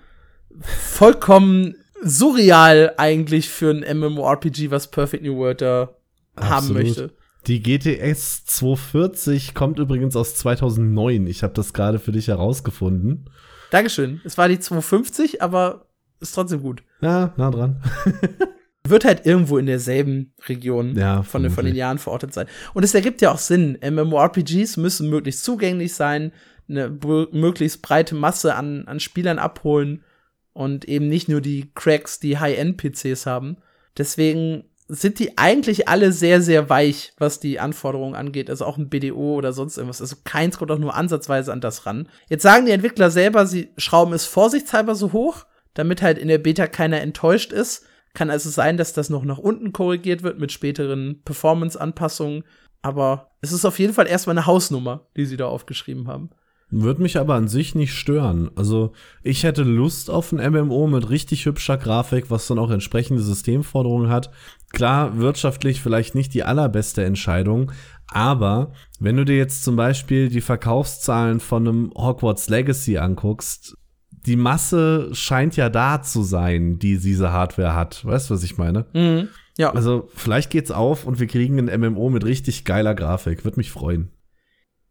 vollkommen 0.61 1.77
surreal 2.03 2.95
eigentlich 2.97 3.49
für 3.49 3.71
ein 3.71 3.99
MMORPG, 3.99 4.71
was 4.73 4.91
Perfect 4.91 5.23
New 5.23 5.37
World 5.37 5.61
da 5.61 5.95
Absolut. 6.35 6.51
haben 6.51 6.73
möchte. 6.73 7.11
Die 7.47 7.63
GTS 7.63 8.45
240 8.47 9.55
kommt 9.55 9.79
übrigens 9.79 10.15
aus 10.17 10.35
2009. 10.37 11.27
Ich 11.27 11.43
habe 11.43 11.55
das 11.55 11.73
gerade 11.73 11.99
für 11.99 12.13
dich 12.13 12.29
herausgefunden. 12.29 13.29
Dankeschön. 13.71 14.21
Es 14.25 14.39
war 14.39 14.49
die 14.49 14.61
250, 14.61 15.43
aber 15.43 15.87
ist 16.21 16.35
trotzdem 16.35 16.63
gut. 16.63 16.83
Ja, 17.01 17.33
nah 17.37 17.51
dran. 17.51 17.83
wird 18.87 19.05
halt 19.05 19.27
irgendwo 19.27 19.59
in 19.59 19.67
derselben 19.67 20.35
Region 20.49 20.97
Ja, 20.97 21.23
von, 21.23 21.43
den- 21.43 21.53
von 21.53 21.65
den. 21.65 21.75
Jahren 21.75 21.99
verortet 21.99 22.33
sein. 22.35 22.47
Und 22.75 22.83
es 22.85 22.95
ergibt 22.95 23.21
ja 23.23 23.33
auch 23.33 23.39
Sinn. 23.39 23.79
MMORPGs 23.83 24.77
müssen 24.77 25.09
möglichst 25.11 25.45
zugänglich 25.45 25.95
sein, 25.95 26.33
eine 26.69 26.91
möglichst 27.33 27.83
breite 27.83 28.15
Masse 28.15 28.55
an, 28.55 28.87
an 28.87 29.01
Spielern 29.01 29.39
abholen 29.39 30.05
und 30.53 30.85
eben 30.85 31.09
nicht 31.09 31.29
nur 31.29 31.41
die 31.41 31.71
Cracks, 31.75 32.21
die 32.21 32.39
High-End-PCs 32.39 33.27
haben. 33.27 33.57
Deswegen 33.99 34.65
sind 34.95 35.19
die 35.19 35.39
eigentlich 35.39 35.89
alle 35.89 36.13
sehr, 36.13 36.43
sehr 36.43 36.69
weich, 36.69 37.15
was 37.17 37.41
die 37.41 37.59
Anforderungen 37.59 38.15
angeht. 38.15 38.51
Also 38.51 38.67
auch 38.67 38.77
ein 38.77 38.91
BDO 38.91 39.37
oder 39.37 39.55
sonst 39.55 39.79
irgendwas. 39.79 40.03
Also 40.03 40.17
keins 40.25 40.59
kommt 40.59 40.71
auch 40.71 40.79
nur 40.79 40.95
ansatzweise 40.95 41.51
an 41.51 41.63
das 41.63 41.87
ran. 41.87 42.11
Jetzt 42.29 42.43
sagen 42.43 42.67
die 42.67 42.73
Entwickler 42.73 43.11
selber, 43.11 43.47
sie 43.47 43.71
schrauben 43.79 44.13
es 44.13 44.27
vorsichtshalber 44.27 44.95
so 44.95 45.13
hoch, 45.13 45.47
damit 45.73 46.03
halt 46.03 46.19
in 46.19 46.29
der 46.29 46.37
Beta 46.37 46.67
keiner 46.67 47.01
enttäuscht 47.01 47.53
ist. 47.53 47.87
Kann 48.13 48.29
also 48.29 48.51
sein, 48.51 48.77
dass 48.77 48.93
das 48.93 49.09
noch 49.09 49.25
nach 49.25 49.39
unten 49.39 49.73
korrigiert 49.73 50.23
wird 50.23 50.39
mit 50.39 50.53
späteren 50.53 51.23
Performance-Anpassungen. 51.25 52.45
Aber 52.83 53.31
es 53.41 53.53
ist 53.53 53.65
auf 53.65 53.79
jeden 53.79 53.95
Fall 53.95 54.07
erstmal 54.07 54.37
eine 54.37 54.47
Hausnummer, 54.47 55.07
die 55.17 55.25
sie 55.25 55.39
da 55.39 55.47
aufgeschrieben 55.47 56.07
haben. 56.07 56.29
Würde 56.75 57.03
mich 57.03 57.19
aber 57.19 57.35
an 57.35 57.49
sich 57.49 57.75
nicht 57.75 57.93
stören. 57.93 58.51
Also, 58.57 58.93
ich 59.23 59.45
hätte 59.45 59.63
Lust 59.63 60.09
auf 60.09 60.33
ein 60.33 60.53
MMO 60.53 60.87
mit 60.87 61.11
richtig 61.11 61.45
hübscher 61.45 61.77
Grafik, 61.77 62.31
was 62.31 62.47
dann 62.47 62.59
auch 62.59 62.71
entsprechende 62.71 63.23
Systemforderungen 63.23 64.09
hat. 64.09 64.31
Klar, 64.73 65.19
wirtschaftlich 65.19 65.83
vielleicht 65.83 66.15
nicht 66.15 66.33
die 66.33 66.45
allerbeste 66.45 67.05
Entscheidung, 67.05 67.73
aber 68.07 68.73
wenn 68.99 69.19
du 69.19 69.27
dir 69.27 69.37
jetzt 69.37 69.65
zum 69.65 69.77
Beispiel 69.77 70.31
die 70.31 70.41
Verkaufszahlen 70.41 71.41
von 71.41 71.69
einem 71.69 71.93
Hogwarts 71.95 72.49
Legacy 72.49 72.97
anguckst, 72.97 73.77
die 74.25 74.37
Masse 74.37 75.11
scheint 75.13 75.57
ja 75.57 75.69
da 75.69 76.01
zu 76.01 76.23
sein, 76.23 76.79
die 76.79 76.97
diese 76.97 77.33
Hardware 77.33 77.75
hat. 77.75 78.03
Weißt 78.03 78.31
du, 78.31 78.35
was 78.35 78.45
ich 78.45 78.57
meine? 78.57 78.87
Mhm. 78.95 79.29
Ja, 79.59 79.75
Also, 79.75 80.09
vielleicht 80.15 80.49
geht's 80.49 80.71
auf 80.71 81.05
und 81.05 81.21
wir 81.21 81.27
kriegen 81.27 81.59
ein 81.59 81.81
MMO 81.81 82.09
mit 82.09 82.25
richtig 82.25 82.65
geiler 82.65 82.95
Grafik. 82.95 83.45
Würde 83.45 83.59
mich 83.59 83.71
freuen. 83.71 84.11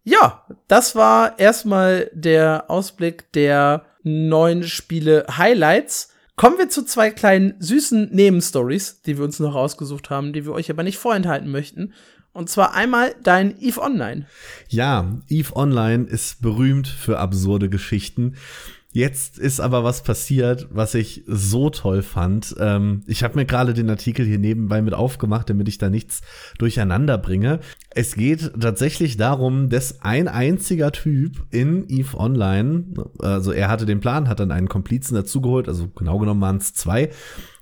Ja, 0.03 0.45
das 0.67 0.95
war 0.95 1.37
erstmal 1.39 2.09
der 2.13 2.65
Ausblick 2.69 3.31
der 3.33 3.85
neuen 4.03 4.63
Spiele 4.63 5.25
Highlights. 5.37 6.09
Kommen 6.35 6.57
wir 6.57 6.69
zu 6.69 6.83
zwei 6.83 7.11
kleinen 7.11 7.53
süßen 7.59 8.09
Nebenstories, 8.11 9.01
die 9.03 9.17
wir 9.17 9.25
uns 9.25 9.39
noch 9.39 9.53
rausgesucht 9.53 10.09
haben, 10.09 10.33
die 10.33 10.45
wir 10.45 10.53
euch 10.53 10.71
aber 10.71 10.83
nicht 10.83 10.97
vorenthalten 10.97 11.51
möchten. 11.51 11.93
Und 12.33 12.49
zwar 12.49 12.73
einmal 12.73 13.13
dein 13.21 13.61
EVE 13.61 13.81
Online. 13.81 14.25
Ja, 14.69 15.19
Eve 15.27 15.55
Online 15.55 16.05
ist 16.05 16.41
berühmt 16.41 16.87
für 16.87 17.19
absurde 17.19 17.69
Geschichten. 17.69 18.37
Jetzt 18.93 19.39
ist 19.39 19.61
aber 19.61 19.85
was 19.85 20.03
passiert, 20.03 20.67
was 20.69 20.95
ich 20.95 21.23
so 21.25 21.69
toll 21.69 22.01
fand. 22.01 22.55
Ähm, 22.59 23.03
ich 23.07 23.23
habe 23.23 23.35
mir 23.35 23.45
gerade 23.45 23.73
den 23.73 23.89
Artikel 23.89 24.25
hier 24.25 24.37
nebenbei 24.37 24.81
mit 24.81 24.93
aufgemacht, 24.93 25.49
damit 25.49 25.69
ich 25.69 25.77
da 25.77 25.89
nichts 25.89 26.21
durcheinander 26.57 27.17
bringe. 27.17 27.61
Es 27.91 28.15
geht 28.15 28.51
tatsächlich 28.59 29.15
darum, 29.15 29.69
dass 29.69 30.01
ein 30.01 30.27
einziger 30.27 30.91
Typ 30.91 31.45
in 31.51 31.85
Eve 31.87 32.17
Online, 32.17 32.83
also 33.19 33.53
er 33.53 33.69
hatte 33.69 33.85
den 33.85 34.01
Plan, 34.01 34.27
hat 34.27 34.41
dann 34.41 34.51
einen 34.51 34.67
Komplizen 34.67 35.15
dazugeholt, 35.15 35.69
also 35.69 35.87
genau 35.87 36.19
genommen 36.19 36.41
waren 36.41 36.57
es 36.57 36.73
zwei, 36.73 37.11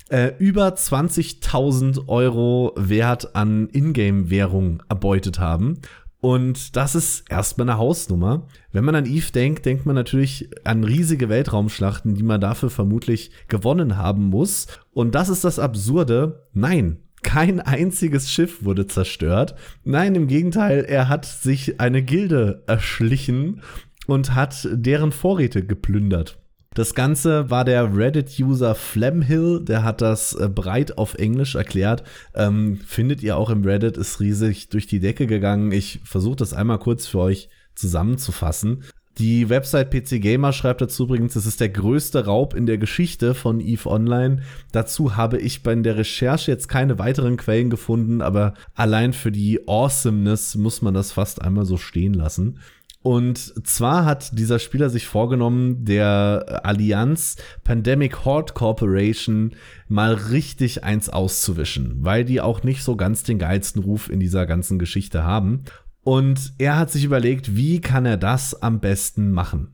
äh, 0.09 0.31
über 0.39 0.69
20.000 0.69 2.07
Euro 2.07 2.73
Wert 2.75 3.35
an 3.35 3.69
Ingame-Währung 3.69 4.81
erbeutet 4.89 5.39
haben. 5.39 5.79
Und 6.21 6.75
das 6.75 6.95
ist 6.95 7.29
erstmal 7.29 7.69
eine 7.69 7.77
Hausnummer. 7.77 8.47
Wenn 8.71 8.85
man 8.85 8.95
an 8.95 9.05
Eve 9.05 9.31
denkt, 9.31 9.65
denkt 9.65 9.85
man 9.85 9.95
natürlich 9.95 10.49
an 10.63 10.83
riesige 10.83 11.27
Weltraumschlachten, 11.27 12.13
die 12.13 12.23
man 12.23 12.39
dafür 12.39 12.69
vermutlich 12.69 13.31
gewonnen 13.47 13.97
haben 13.97 14.25
muss. 14.25 14.67
Und 14.91 15.15
das 15.15 15.29
ist 15.29 15.43
das 15.43 15.57
Absurde. 15.57 16.47
Nein, 16.53 16.97
kein 17.23 17.59
einziges 17.59 18.31
Schiff 18.31 18.63
wurde 18.63 18.85
zerstört. 18.85 19.55
Nein, 19.83 20.15
im 20.15 20.27
Gegenteil, 20.27 20.85
er 20.87 21.09
hat 21.09 21.25
sich 21.25 21.79
eine 21.79 22.03
Gilde 22.03 22.63
erschlichen 22.67 23.61
und 24.05 24.35
hat 24.35 24.67
deren 24.71 25.11
Vorräte 25.11 25.65
geplündert. 25.65 26.37
Das 26.75 26.93
Ganze 26.93 27.49
war 27.49 27.65
der 27.65 27.95
Reddit-User 27.95 28.75
Flamhill, 28.75 29.65
der 29.65 29.83
hat 29.83 30.01
das 30.01 30.33
äh, 30.33 30.47
breit 30.47 30.99
auf 30.99 31.15
Englisch 31.15 31.55
erklärt. 31.55 32.03
Ähm, 32.35 32.79
findet 32.85 33.23
ihr 33.23 33.37
auch 33.37 33.49
im 33.49 33.63
Reddit, 33.63 33.97
ist 33.97 34.19
riesig 34.19 34.69
durch 34.69 34.85
die 34.85 34.99
Decke 34.99 35.25
gegangen. 35.25 35.71
Ich 35.71 35.99
versuche 36.03 36.37
das 36.37 36.53
einmal 36.53 36.77
kurz 36.77 37.07
für 37.07 37.19
euch 37.19 37.49
zusammenzufassen. 37.79 38.83
Die 39.17 39.49
Website 39.49 39.91
PC 39.91 40.21
Gamer 40.21 40.53
schreibt 40.53 40.79
dazu 40.79 41.03
übrigens, 41.03 41.35
es 41.35 41.45
ist 41.45 41.59
der 41.59 41.67
größte 41.67 42.25
Raub 42.25 42.53
in 42.53 42.65
der 42.65 42.77
Geschichte 42.77 43.33
von 43.33 43.59
EVE 43.59 43.89
Online. 43.89 44.41
Dazu 44.71 45.17
habe 45.17 45.39
ich 45.39 45.61
bei 45.61 45.75
der 45.75 45.97
Recherche 45.97 46.51
jetzt 46.51 46.69
keine 46.69 46.99
weiteren 46.99 47.35
Quellen 47.35 47.69
gefunden, 47.69 48.21
aber 48.21 48.53
allein 48.75 49.11
für 49.11 49.31
die 49.31 49.67
Awesomeness 49.67 50.55
muss 50.55 50.81
man 50.81 50.93
das 50.93 51.11
fast 51.11 51.41
einmal 51.41 51.65
so 51.65 51.75
stehen 51.75 52.13
lassen. 52.13 52.59
Und 53.01 53.65
zwar 53.65 54.05
hat 54.05 54.37
dieser 54.37 54.59
Spieler 54.59 54.89
sich 54.89 55.05
vorgenommen, 55.05 55.85
der 55.85 56.61
Allianz 56.63 57.37
Pandemic 57.63 58.25
Horde 58.25 58.53
Corporation 58.53 59.55
mal 59.87 60.13
richtig 60.13 60.83
eins 60.83 61.09
auszuwischen, 61.09 61.97
weil 62.01 62.23
die 62.23 62.41
auch 62.41 62.63
nicht 62.63 62.83
so 62.83 62.97
ganz 62.97 63.23
den 63.23 63.39
geilsten 63.39 63.81
Ruf 63.81 64.09
in 64.09 64.19
dieser 64.19 64.45
ganzen 64.45 64.79
Geschichte 64.79 65.23
haben. 65.23 65.63
Und 66.09 66.53
er 66.57 66.75
hat 66.75 66.89
sich 66.89 67.03
überlegt, 67.03 67.55
wie 67.55 67.81
kann 67.81 68.07
er 68.07 68.17
das 68.17 68.63
am 68.63 68.79
besten 68.79 69.29
machen? 69.29 69.73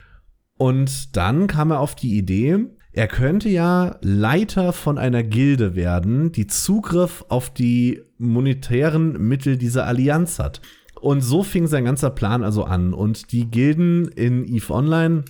Und 0.57 1.15
dann 1.15 1.47
kam 1.47 1.71
er 1.71 1.79
auf 1.79 1.95
die 1.95 2.17
Idee, 2.17 2.57
er 2.91 3.07
könnte 3.07 3.47
ja 3.47 3.95
Leiter 4.01 4.73
von 4.73 4.97
einer 4.97 5.23
Gilde 5.23 5.75
werden, 5.75 6.33
die 6.33 6.47
Zugriff 6.47 7.23
auf 7.29 7.53
die 7.53 8.01
monetären 8.17 9.13
Mittel 9.25 9.55
dieser 9.55 9.87
Allianz 9.87 10.37
hat. 10.37 10.59
Und 10.99 11.21
so 11.21 11.41
fing 11.41 11.67
sein 11.67 11.85
ganzer 11.85 12.09
Plan 12.09 12.43
also 12.43 12.65
an. 12.65 12.93
Und 12.93 13.31
die 13.31 13.49
Gilden 13.49 14.09
in 14.09 14.43
EVE 14.45 14.73
Online 14.73 15.23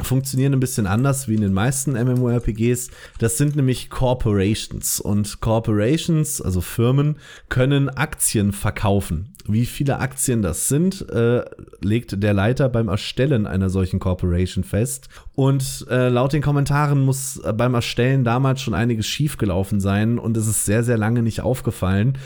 funktionieren 0.00 0.54
ein 0.54 0.60
bisschen 0.60 0.86
anders 0.86 1.28
wie 1.28 1.34
in 1.34 1.42
den 1.42 1.52
meisten 1.52 1.92
MMORPGs. 1.92 2.90
Das 3.18 3.36
sind 3.36 3.56
nämlich 3.56 3.90
Corporations. 3.90 5.00
Und 5.00 5.40
Corporations, 5.40 6.40
also 6.40 6.60
Firmen, 6.60 7.16
können 7.48 7.90
Aktien 7.90 8.52
verkaufen. 8.52 9.34
Wie 9.46 9.66
viele 9.66 9.98
Aktien 9.98 10.40
das 10.40 10.68
sind, 10.68 11.08
äh, 11.10 11.44
legt 11.80 12.22
der 12.22 12.32
Leiter 12.32 12.68
beim 12.68 12.88
Erstellen 12.88 13.46
einer 13.46 13.68
solchen 13.68 13.98
Corporation 13.98 14.64
fest. 14.64 15.08
Und 15.34 15.86
äh, 15.90 16.08
laut 16.08 16.32
den 16.32 16.42
Kommentaren 16.42 17.04
muss 17.04 17.38
äh, 17.38 17.52
beim 17.52 17.74
Erstellen 17.74 18.24
damals 18.24 18.62
schon 18.62 18.74
einiges 18.74 19.06
schiefgelaufen 19.06 19.80
sein 19.80 20.18
und 20.18 20.36
es 20.36 20.46
ist 20.46 20.64
sehr, 20.64 20.84
sehr 20.84 20.96
lange 20.96 21.22
nicht 21.22 21.42
aufgefallen. 21.42 22.18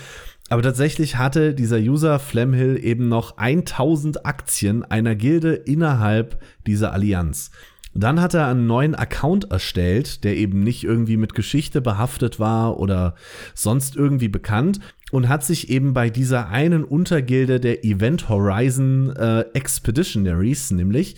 Aber 0.48 0.62
tatsächlich 0.62 1.16
hatte 1.16 1.54
dieser 1.54 1.78
User 1.78 2.18
Flamhill 2.18 2.78
eben 2.82 3.08
noch 3.08 3.36
1000 3.36 4.24
Aktien 4.24 4.84
einer 4.84 5.16
Gilde 5.16 5.54
innerhalb 5.54 6.40
dieser 6.66 6.92
Allianz. 6.92 7.50
Dann 7.98 8.20
hat 8.20 8.34
er 8.34 8.46
einen 8.48 8.66
neuen 8.66 8.94
Account 8.94 9.50
erstellt, 9.50 10.22
der 10.22 10.36
eben 10.36 10.62
nicht 10.62 10.84
irgendwie 10.84 11.16
mit 11.16 11.34
Geschichte 11.34 11.80
behaftet 11.80 12.38
war 12.38 12.78
oder 12.78 13.14
sonst 13.54 13.96
irgendwie 13.96 14.28
bekannt 14.28 14.80
und 15.12 15.28
hat 15.28 15.44
sich 15.44 15.70
eben 15.70 15.94
bei 15.94 16.10
dieser 16.10 16.48
einen 16.48 16.84
Untergilde 16.84 17.58
der 17.58 17.84
Event 17.84 18.28
Horizon 18.28 19.16
äh, 19.16 19.46
Expeditionaries 19.54 20.72
nämlich 20.72 21.16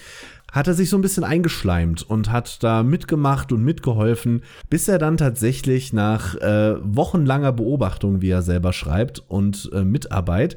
hat 0.53 0.67
er 0.67 0.75
sich 0.75 0.89
so 0.89 0.97
ein 0.97 1.03
bisschen 1.03 1.25
eingeschleimt 1.25 2.03
und 2.03 2.33
hat 2.33 2.63
da 2.63 2.83
mitgemacht 2.83 3.53
und 3.53 3.63
mitgeholfen, 3.63 4.43
bis 4.71 4.89
er 4.89 4.99
dann 4.99 5.17
tatsächlich 5.17 5.93
nach 5.93 6.35
äh, 6.37 6.77
wochenlanger 6.83 7.53
Beobachtung, 7.53 8.23
wie 8.23 8.31
er 8.31 8.43
selber 8.43 8.73
schreibt, 8.73 9.23
und 9.29 9.71
äh, 9.73 9.85
Mitarbeit 9.85 10.57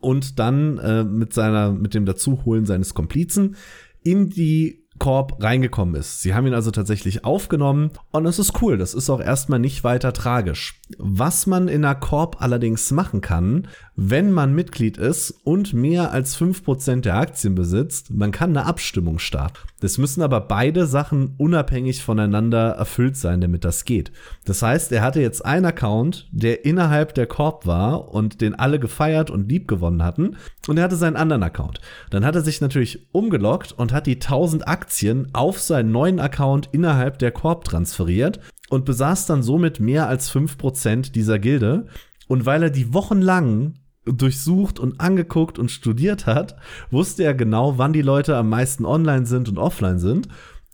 und 0.00 0.38
dann 0.38 0.78
äh, 0.78 1.04
mit 1.04 1.32
seiner, 1.32 1.72
mit 1.72 1.94
dem 1.94 2.06
Dazuholen 2.06 2.66
seines 2.66 2.94
Komplizen 2.94 3.56
in 4.02 4.30
die 4.30 4.79
Korb 5.00 5.42
reingekommen 5.42 5.96
ist. 5.96 6.20
Sie 6.20 6.34
haben 6.34 6.46
ihn 6.46 6.54
also 6.54 6.70
tatsächlich 6.70 7.24
aufgenommen 7.24 7.90
und 8.12 8.26
es 8.26 8.38
ist 8.38 8.62
cool. 8.62 8.78
Das 8.78 8.94
ist 8.94 9.10
auch 9.10 9.20
erstmal 9.20 9.58
nicht 9.58 9.82
weiter 9.82 10.12
tragisch. 10.12 10.80
Was 10.98 11.48
man 11.48 11.66
in 11.66 11.84
einer 11.84 11.96
Korb 11.96 12.36
allerdings 12.40 12.92
machen 12.92 13.20
kann, 13.20 13.66
wenn 13.96 14.30
man 14.30 14.54
Mitglied 14.54 14.98
ist 14.98 15.34
und 15.42 15.72
mehr 15.72 16.12
als 16.12 16.38
5% 16.38 17.00
der 17.00 17.16
Aktien 17.16 17.56
besitzt, 17.56 18.10
man 18.10 18.30
kann 18.30 18.50
eine 18.50 18.66
Abstimmung 18.66 19.18
starten. 19.18 19.58
Das 19.80 19.98
müssen 19.98 20.22
aber 20.22 20.40
beide 20.42 20.86
Sachen 20.86 21.34
unabhängig 21.38 22.02
voneinander 22.02 22.70
erfüllt 22.72 23.16
sein, 23.16 23.40
damit 23.40 23.64
das 23.64 23.84
geht. 23.84 24.12
Das 24.44 24.62
heißt, 24.62 24.92
er 24.92 25.02
hatte 25.02 25.20
jetzt 25.20 25.44
einen 25.44 25.66
Account, 25.66 26.28
der 26.30 26.64
innerhalb 26.64 27.14
der 27.14 27.26
Korb 27.26 27.66
war 27.66 28.12
und 28.12 28.40
den 28.40 28.54
alle 28.54 28.78
gefeiert 28.78 29.30
und 29.30 29.48
lieb 29.48 29.66
gewonnen 29.66 30.02
hatten. 30.02 30.36
Und 30.68 30.76
er 30.76 30.84
hatte 30.84 30.96
seinen 30.96 31.16
anderen 31.16 31.42
Account. 31.42 31.80
Dann 32.10 32.24
hat 32.24 32.34
er 32.34 32.42
sich 32.42 32.60
natürlich 32.60 33.08
umgeloggt 33.12 33.72
und 33.72 33.92
hat 33.92 34.06
die 34.06 34.16
1000 34.16 34.68
Aktien 34.68 35.28
auf 35.32 35.58
seinen 35.58 35.90
neuen 35.90 36.20
Account 36.20 36.68
innerhalb 36.72 37.18
der 37.18 37.32
Korb 37.32 37.64
transferiert 37.64 38.38
und 38.68 38.84
besaß 38.84 39.26
dann 39.26 39.42
somit 39.42 39.80
mehr 39.80 40.08
als 40.08 40.30
5% 40.32 41.12
dieser 41.12 41.38
Gilde. 41.38 41.86
Und 42.28 42.46
weil 42.46 42.62
er 42.62 42.70
die 42.70 42.94
wochenlang 42.94 43.79
durchsucht 44.04 44.78
und 44.78 45.00
angeguckt 45.00 45.58
und 45.58 45.70
studiert 45.70 46.26
hat, 46.26 46.56
wusste 46.90 47.24
er 47.24 47.34
genau, 47.34 47.78
wann 47.78 47.92
die 47.92 48.02
Leute 48.02 48.36
am 48.36 48.48
meisten 48.48 48.84
online 48.84 49.26
sind 49.26 49.48
und 49.48 49.58
offline 49.58 49.98
sind 49.98 50.28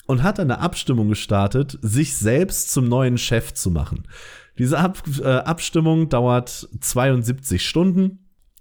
und 0.07 0.22
hat 0.22 0.39
eine 0.39 0.61
Abstimmung 0.61 1.09
gestartet, 1.09 1.79
sich 1.83 2.16
selbst 2.16 2.70
zum 2.70 2.89
neuen 2.89 3.18
Chef 3.18 3.53
zu 3.55 3.70
machen. 3.70 4.07
Diese 4.59 4.79
Ab 4.79 5.03
äh, 5.20 5.27
Abstimmung 5.27 6.09
dauert 6.09 6.68
72 6.81 7.66
Stunden 7.66 8.20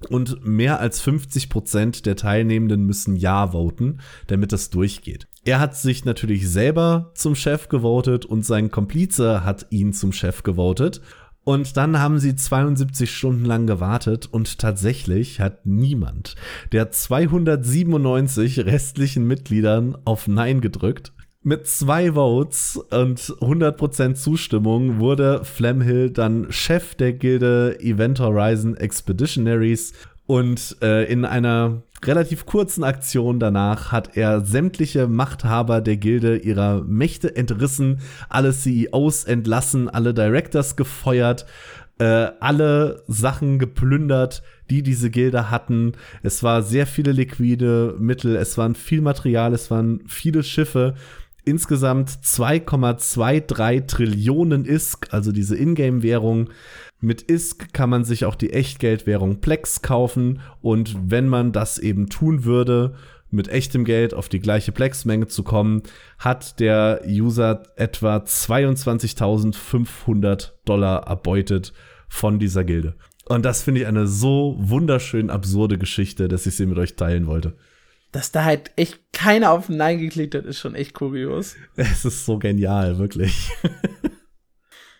und 0.09 0.45
mehr 0.45 0.79
als 0.79 0.99
50 1.01 1.49
Prozent 1.49 2.05
der 2.05 2.15
Teilnehmenden 2.15 2.85
müssen 2.85 3.15
Ja 3.15 3.53
voten, 3.53 3.99
damit 4.27 4.51
das 4.51 4.69
durchgeht. 4.69 5.27
Er 5.45 5.59
hat 5.59 5.77
sich 5.77 6.05
natürlich 6.05 6.49
selber 6.49 7.11
zum 7.15 7.35
Chef 7.35 7.69
gewotet 7.69 8.25
und 8.25 8.45
sein 8.45 8.71
Komplize 8.71 9.45
hat 9.45 9.67
ihn 9.69 9.93
zum 9.93 10.11
Chef 10.11 10.43
gewotet. 10.43 11.01
Und 11.45 11.77
dann 11.77 11.99
haben 11.99 12.17
sie 12.17 12.35
72 12.35 13.15
Stunden 13.15 13.45
lang 13.45 13.67
gewartet 13.67 14.27
und 14.29 14.57
tatsächlich 14.57 15.39
hat 15.39 15.67
niemand 15.67 16.35
der 16.71 16.89
297 16.89 18.65
restlichen 18.65 19.27
Mitgliedern 19.27 19.95
auf 20.05 20.27
Nein 20.27 20.59
gedrückt. 20.59 21.13
Mit 21.43 21.67
zwei 21.67 22.13
Votes 22.13 22.77
und 22.89 23.19
100% 23.19 24.15
Zustimmung 24.15 24.97
wurde 24.99 25.45
Flamhill 25.45 26.09
dann 26.09 26.51
Chef 26.51 26.95
der 26.95 27.13
Gilde 27.13 27.79
Event 27.79 28.19
Horizon 28.19 28.75
Expeditionaries 28.75 29.93
und 30.27 30.77
äh, 30.81 31.05
in 31.05 31.23
einer 31.25 31.83
relativ 32.03 32.45
kurzen 32.45 32.83
Aktion 32.83 33.39
danach 33.39 33.91
hat 33.91 34.17
er 34.17 34.41
sämtliche 34.41 35.07
Machthaber 35.07 35.81
der 35.81 35.97
Gilde 35.97 36.37
ihrer 36.37 36.83
Mächte 36.83 37.35
entrissen, 37.35 37.99
alle 38.29 38.51
CEOs 38.51 39.25
entlassen, 39.25 39.89
alle 39.89 40.13
Directors 40.13 40.75
gefeuert, 40.75 41.45
äh, 41.99 42.27
alle 42.39 43.03
Sachen 43.07 43.59
geplündert, 43.59 44.43
die 44.69 44.83
diese 44.83 45.09
Gilde 45.09 45.49
hatten. 45.51 45.93
Es 46.23 46.43
war 46.43 46.63
sehr 46.63 46.87
viele 46.87 47.11
liquide 47.11 47.95
Mittel, 47.99 48.35
es 48.35 48.57
waren 48.57 48.75
viel 48.75 49.01
Material, 49.01 49.53
es 49.53 49.71
waren 49.71 50.03
viele 50.07 50.43
Schiffe 50.43 50.95
insgesamt 51.45 52.09
2,23 52.09 53.87
Trillionen 53.87 54.65
ISK, 54.65 55.13
also 55.13 55.31
diese 55.31 55.55
Ingame-Währung. 55.55 56.49
Mit 57.05 57.29
ISK 57.29 57.71
kann 57.71 57.91
man 57.91 58.03
sich 58.03 58.25
auch 58.25 58.33
die 58.33 58.51
Echtgeldwährung 58.51 59.39
Plex 59.39 59.83
kaufen 59.83 60.41
und 60.61 61.11
wenn 61.11 61.27
man 61.27 61.51
das 61.51 61.77
eben 61.77 62.09
tun 62.09 62.45
würde, 62.45 62.95
mit 63.29 63.47
echtem 63.47 63.85
Geld 63.85 64.15
auf 64.15 64.27
die 64.27 64.39
gleiche 64.39 64.71
Plex-Menge 64.71 65.27
zu 65.27 65.43
kommen, 65.43 65.83
hat 66.17 66.59
der 66.59 67.03
User 67.05 67.61
etwa 67.75 68.17
22.500 68.17 70.53
Dollar 70.65 71.05
erbeutet 71.05 71.73
von 72.09 72.39
dieser 72.39 72.63
Gilde. 72.63 72.95
Und 73.25 73.45
das 73.45 73.61
finde 73.61 73.81
ich 73.81 73.87
eine 73.87 74.07
so 74.07 74.55
wunderschön 74.57 75.29
absurde 75.29 75.77
Geschichte, 75.77 76.27
dass 76.27 76.47
ich 76.47 76.55
sie 76.55 76.65
mit 76.65 76.79
euch 76.79 76.95
teilen 76.95 77.27
wollte 77.27 77.55
dass 78.11 78.31
da 78.31 78.43
halt 78.45 78.71
echt 78.77 79.11
keiner 79.11 79.51
auf 79.51 79.67
Nein 79.67 79.99
geklickt 79.99 80.35
hat, 80.35 80.45
ist 80.45 80.59
schon 80.59 80.73
echt 80.73 80.93
kurios. 80.93 81.57
Es 81.75 82.05
ist 82.05 82.25
so 82.25 82.39
genial, 82.39 82.97
wirklich. 82.97 83.51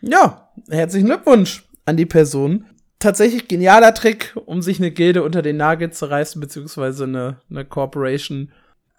ja, 0.02 0.52
herzlichen 0.70 1.06
Glückwunsch 1.06 1.65
an 1.86 1.98
die 1.98 2.06
Person. 2.06 2.66
Tatsächlich 3.00 3.48
genialer 3.48 3.94
Trick, 3.94 4.36
um 4.46 4.62
sich 4.62 4.80
eine 4.80 4.92
Gilde 4.92 5.24
unter 5.24 5.42
den 5.42 5.58
Nagel 5.58 5.92
zu 5.92 6.10
reißen, 6.10 6.40
beziehungsweise 6.42 7.04
eine, 7.04 7.42
eine 7.50 7.66
Corporation, 7.66 8.52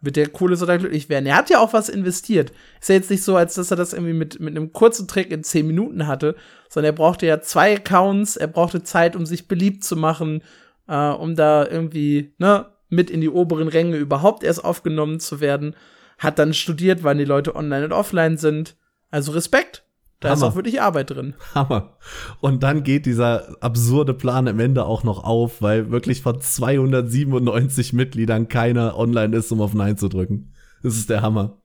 mit 0.02 0.16
der 0.16 0.28
coole 0.28 0.56
soll 0.56 0.78
glücklich 0.78 1.08
werden. 1.08 1.26
Er 1.26 1.36
hat 1.36 1.50
ja 1.50 1.58
auch 1.58 1.72
was 1.72 1.88
investiert. 1.88 2.52
Ist 2.80 2.88
ja 2.88 2.94
jetzt 2.94 3.10
nicht 3.10 3.24
so, 3.24 3.36
als 3.36 3.54
dass 3.54 3.70
er 3.70 3.76
das 3.76 3.92
irgendwie 3.92 4.12
mit, 4.12 4.38
mit 4.38 4.56
einem 4.56 4.72
kurzen 4.72 5.08
Trick 5.08 5.30
in 5.30 5.42
10 5.42 5.66
Minuten 5.66 6.06
hatte, 6.06 6.36
sondern 6.68 6.92
er 6.92 6.96
brauchte 6.96 7.26
ja 7.26 7.40
zwei 7.40 7.74
Accounts, 7.74 8.36
er 8.36 8.46
brauchte 8.46 8.82
Zeit, 8.82 9.16
um 9.16 9.26
sich 9.26 9.48
beliebt 9.48 9.82
zu 9.82 9.96
machen, 9.96 10.42
äh, 10.86 11.08
um 11.08 11.34
da 11.34 11.66
irgendwie, 11.66 12.34
ne, 12.38 12.66
mit 12.88 13.10
in 13.10 13.20
die 13.20 13.30
oberen 13.30 13.68
Ränge 13.68 13.96
überhaupt 13.96 14.44
erst 14.44 14.64
aufgenommen 14.64 15.18
zu 15.18 15.40
werden. 15.40 15.74
Hat 16.18 16.38
dann 16.38 16.54
studiert, 16.54 17.02
wann 17.02 17.18
die 17.18 17.24
Leute 17.24 17.56
online 17.56 17.86
und 17.86 17.92
offline 17.92 18.36
sind. 18.36 18.76
Also 19.10 19.32
Respekt. 19.32 19.85
Da 20.20 20.30
Hammer. 20.30 20.36
ist 20.36 20.42
auch 20.42 20.54
wirklich 20.54 20.80
Arbeit 20.80 21.10
drin. 21.10 21.34
Hammer. 21.54 21.98
Und 22.40 22.62
dann 22.62 22.82
geht 22.82 23.06
dieser 23.06 23.56
absurde 23.62 24.14
Plan 24.14 24.48
am 24.48 24.58
Ende 24.60 24.86
auch 24.86 25.04
noch 25.04 25.24
auf, 25.24 25.60
weil 25.60 25.90
wirklich 25.90 26.22
von 26.22 26.40
297 26.40 27.92
Mitgliedern 27.92 28.48
keiner 28.48 28.98
online 28.98 29.36
ist, 29.36 29.52
um 29.52 29.60
auf 29.60 29.74
Nein 29.74 29.98
zu 29.98 30.08
drücken. 30.08 30.54
Das 30.82 30.96
ist 30.96 31.10
der 31.10 31.22
Hammer. 31.22 31.60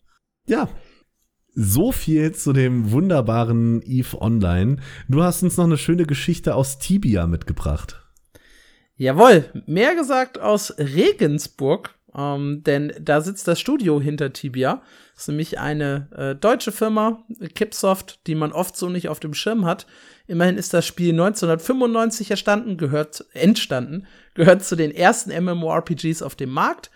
Ja. 0.48 0.68
So 1.54 1.92
viel 1.92 2.34
zu 2.34 2.54
dem 2.54 2.92
wunderbaren 2.92 3.82
Eve 3.82 4.22
Online. 4.22 4.78
Du 5.10 5.22
hast 5.22 5.44
uns 5.44 5.58
noch 5.58 5.66
eine 5.66 5.78
schöne 5.78 6.06
Geschichte 6.06 6.56
aus 6.56 6.80
Tibia 6.80 7.28
mitgebracht. 7.28 8.02
Jawohl, 8.96 9.46
mehr 9.66 9.96
gesagt 9.96 10.40
aus 10.40 10.76
Regensburg, 10.78 11.98
ähm, 12.16 12.64
denn 12.64 12.94
da 13.00 13.22
sitzt 13.22 13.48
das 13.48 13.60
Studio 13.60 14.02
hinter 14.02 14.34
Tibia. 14.34 14.82
Das 15.14 15.24
ist 15.24 15.28
nämlich 15.30 15.60
eine 15.60 16.08
äh, 16.16 16.36
deutsche 16.36 16.72
Firma, 16.72 17.24
Kipsoft, 17.56 18.28
die 18.28 18.36
man 18.36 18.52
oft 18.52 18.76
so 18.76 18.90
nicht 18.90 19.10
auf 19.10 19.20
dem 19.20 19.34
Schirm 19.34 19.66
hat. 19.66 19.88
Immerhin 20.28 20.58
ist 20.58 20.74
das 20.74 20.86
Spiel 20.86 21.12
1995 21.12 22.32
erstanden, 22.32 22.78
gehört, 22.78 23.26
entstanden, 23.34 24.08
gehört 24.34 24.64
zu 24.64 24.76
den 24.76 24.92
ersten 24.92 25.32
MMORPGs 25.44 26.22
auf 26.22 26.36
dem 26.36 26.52
Markt 26.52 26.92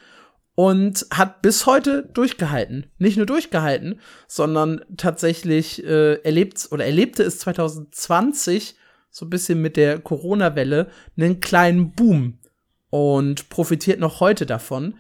und 0.56 1.06
hat 1.12 1.42
bis 1.42 1.66
heute 1.66 2.10
durchgehalten. 2.14 2.88
Nicht 2.98 3.18
nur 3.18 3.26
durchgehalten, 3.26 4.00
sondern 4.28 4.82
tatsächlich 4.98 5.84
äh, 5.84 6.16
erlebt 6.24 6.68
oder 6.72 6.86
erlebte 6.86 7.24
es 7.24 7.40
2020 7.40 8.76
so 9.12 9.26
ein 9.26 9.30
bisschen 9.30 9.62
mit 9.62 9.78
der 9.78 10.00
Corona-Welle 10.00 10.90
einen 11.18 11.40
kleinen 11.40 11.92
Boom 11.92 12.40
und 12.96 13.50
profitiert 13.50 14.00
noch 14.00 14.22
heute 14.22 14.46
davon. 14.46 14.96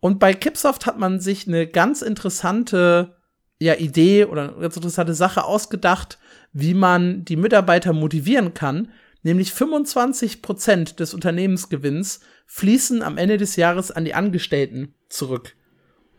Und 0.00 0.18
bei 0.18 0.34
Kipsoft 0.34 0.84
hat 0.84 0.98
man 0.98 1.20
sich 1.20 1.46
eine 1.46 1.68
ganz 1.68 2.02
interessante 2.02 3.14
ja, 3.60 3.74
Idee 3.74 4.24
oder 4.24 4.48
eine 4.48 4.62
ganz 4.62 4.74
interessante 4.74 5.14
Sache 5.14 5.44
ausgedacht, 5.44 6.18
wie 6.52 6.74
man 6.74 7.24
die 7.24 7.36
Mitarbeiter 7.36 7.92
motivieren 7.92 8.52
kann. 8.52 8.88
Nämlich 9.22 9.52
25 9.52 10.42
Prozent 10.42 10.98
des 10.98 11.14
Unternehmensgewinns 11.14 12.18
fließen 12.46 13.00
am 13.00 13.16
Ende 13.16 13.36
des 13.36 13.54
Jahres 13.54 13.92
an 13.92 14.04
die 14.04 14.14
Angestellten 14.14 14.96
zurück. 15.08 15.54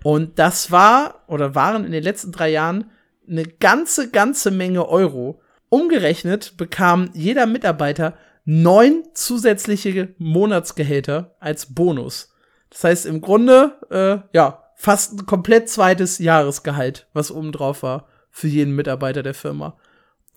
Und 0.03 0.39
das 0.39 0.71
war 0.71 1.25
oder 1.27 1.55
waren 1.55 1.83
in 1.83 1.91
den 1.91 2.03
letzten 2.03 2.31
drei 2.31 2.51
Jahren 2.51 2.89
eine 3.29 3.43
ganze, 3.43 4.09
ganze 4.11 4.49
Menge 4.49 4.87
Euro. 4.87 5.41
Umgerechnet 5.67 6.55
bekam 6.55 7.09
jeder 7.13 7.47
Mitarbeiter 7.47 8.17
neun 8.49 9.03
zusätzliche 9.13 10.15
Monatsgehälter 10.19 11.35
als 11.41 11.73
Bonus. 11.73 12.33
Das 12.69 12.83
heißt 12.85 13.05
im 13.05 13.19
Grunde, 13.19 13.77
äh, 13.91 14.25
ja, 14.33 14.63
fast 14.75 15.13
ein 15.13 15.25
komplett 15.25 15.69
zweites 15.69 16.17
Jahresgehalt, 16.17 17.07
was 17.11 17.29
obendrauf 17.29 17.83
war 17.83 18.07
für 18.29 18.47
jeden 18.47 18.73
Mitarbeiter 18.73 19.21
der 19.21 19.33
Firma. 19.33 19.77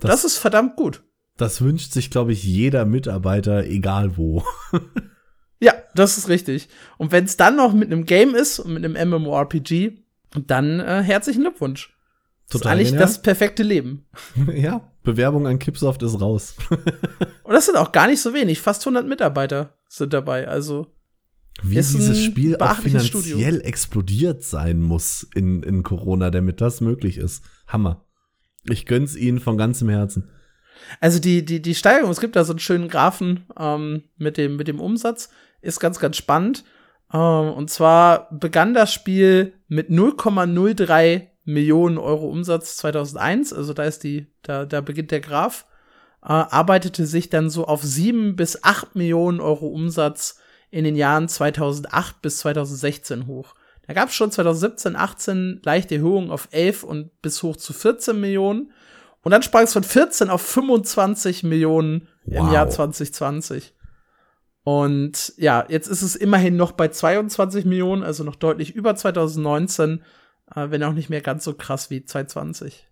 Das, 0.01 0.11
das 0.11 0.25
ist 0.25 0.39
verdammt 0.39 0.75
gut. 0.75 1.05
Das 1.37 1.61
wünscht 1.61 1.93
sich, 1.93 2.11
glaube 2.11 2.33
ich, 2.33 2.43
jeder 2.43 2.85
Mitarbeiter, 2.85 3.65
egal 3.65 4.17
wo. 4.17 4.43
ja, 5.61 5.73
das 5.95 6.19
ist 6.19 6.29
richtig. 6.29 6.69
Und 6.99 7.13
wenn 7.13 7.25
es 7.25 7.37
dann 7.37 7.55
noch 7.55 7.73
mit 7.73 7.93
einem 7.93 8.07
Game 8.07 8.35
ist 8.35 8.59
und 8.59 8.75
mit 8.75 8.85
einem 8.85 9.09
MMORPG, 9.09 10.03
dann 10.47 10.81
äh, 10.81 11.03
herzlichen 11.03 11.43
Glückwunsch. 11.43 11.97
Total 12.49 12.51
das 12.51 12.61
ist 12.61 12.67
eigentlich 12.67 12.89
genial. 12.89 13.07
das 13.07 13.23
perfekte 13.23 13.63
Leben. 13.63 14.07
ja, 14.53 14.90
Bewerbung 15.03 15.47
an 15.47 15.59
Kipsoft 15.59 16.03
ist 16.03 16.21
raus. 16.21 16.55
Und 17.43 17.53
das 17.53 17.67
sind 17.67 17.77
auch 17.77 17.93
gar 17.93 18.07
nicht 18.07 18.21
so 18.21 18.35
wenig. 18.35 18.61
Fast 18.61 18.83
100 18.83 19.07
Mitarbeiter 19.07 19.79
sind 19.89 20.13
dabei. 20.13 20.47
Also 20.49 20.87
wie 21.63 21.75
dieses 21.75 22.23
Spiel 22.23 22.57
auch 22.57 22.77
finanziell 22.77 23.23
Studio. 23.23 23.39
explodiert 23.61 24.43
sein 24.43 24.81
muss 24.81 25.27
in, 25.35 25.63
in 25.63 25.83
Corona, 25.83 26.31
damit 26.31 26.61
das 26.61 26.81
möglich 26.81 27.19
ist. 27.19 27.45
Hammer. 27.67 28.07
Ich 28.65 28.87
gönn's 28.87 29.17
ihnen 29.17 29.41
von 29.41 29.57
ganzem 29.59 29.89
Herzen. 29.89 30.31
Also 31.01 31.19
die, 31.19 31.45
die, 31.45 31.61
die 31.61 31.75
Steigerung, 31.75 32.11
es 32.11 32.21
gibt 32.21 32.37
da 32.37 32.45
so 32.45 32.53
einen 32.53 32.59
schönen 32.59 32.89
Graphen 32.89 33.47
ähm, 33.59 34.05
mit, 34.17 34.37
dem, 34.37 34.57
mit 34.57 34.69
dem 34.69 34.81
Umsatz, 34.81 35.31
ist 35.61 35.81
ganz, 35.81 35.99
ganz 35.99 36.17
spannend. 36.17 36.65
Ähm, 37.13 37.53
und 37.53 37.71
zwar 37.71 38.31
begann 38.31 38.75
das 38.75 38.93
Spiel 38.93 39.55
mit 39.69 39.91
0,03 39.91 41.27
Millionen 41.45 41.99
Euro 41.99 42.29
Umsatz 42.29 42.77
2001, 42.77 43.53
also 43.53 43.73
da 43.73 43.85
ist 43.85 44.05
die, 44.05 44.27
da, 44.43 44.67
da 44.67 44.81
beginnt 44.81 45.11
der 45.11 45.21
Graph, 45.21 45.67
äh, 46.23 46.29
arbeitete 46.29 47.07
sich 47.07 47.31
dann 47.31 47.51
so 47.51 47.67
auf 47.67 47.83
sieben 47.83 48.37
bis 48.37 48.63
acht 48.63 48.95
Millionen 48.95 49.41
Euro 49.41 49.67
Umsatz 49.69 50.39
in 50.71 50.85
den 50.85 50.97
Jahren 50.97 51.29
2008 51.29 52.23
bis 52.23 52.39
2016 52.39 53.27
hoch. 53.27 53.55
Da 53.87 53.95
gab 53.95 54.11
es 54.11 54.15
schon 54.15 54.31
2017, 54.31 54.95
18 54.95 55.63
leichte 55.65 55.97
Erhöhungen 55.97 56.31
auf 56.31 56.49
11 56.53 56.85
und 56.85 57.23
bis 57.23 57.43
hoch 57.43 57.57
zu 57.57 57.73
14 57.73 58.21
Millionen. 58.21 58.71
Und 59.23 59.33
dann 59.33 59.43
sprang 59.43 59.65
es 59.65 59.73
von 59.73 59.83
14 59.83 60.31
auf 60.31 60.43
25 60.43 61.43
Millionen 61.43 62.09
wow. 62.25 62.39
im 62.39 62.53
Jahr 62.53 62.69
2020. 62.69 63.75
Und 64.63 65.33
ja, 65.37 65.65
jetzt 65.69 65.89
ist 65.89 66.03
es 66.03 66.15
immerhin 66.15 66.57
noch 66.57 66.73
bei 66.73 66.89
22 66.89 67.65
Millionen, 67.65 68.03
also 68.03 68.23
noch 68.23 68.37
deutlich 68.37 68.75
über 68.75 68.95
2019 68.95 69.99
äh, 69.99 70.03
wenn 70.55 70.83
auch 70.83 70.93
nicht 70.93 71.11
mehr 71.11 71.21
ganz 71.21 71.45
so 71.45 71.55
krass 71.55 71.91
wie 71.91 72.05
220. 72.05 72.89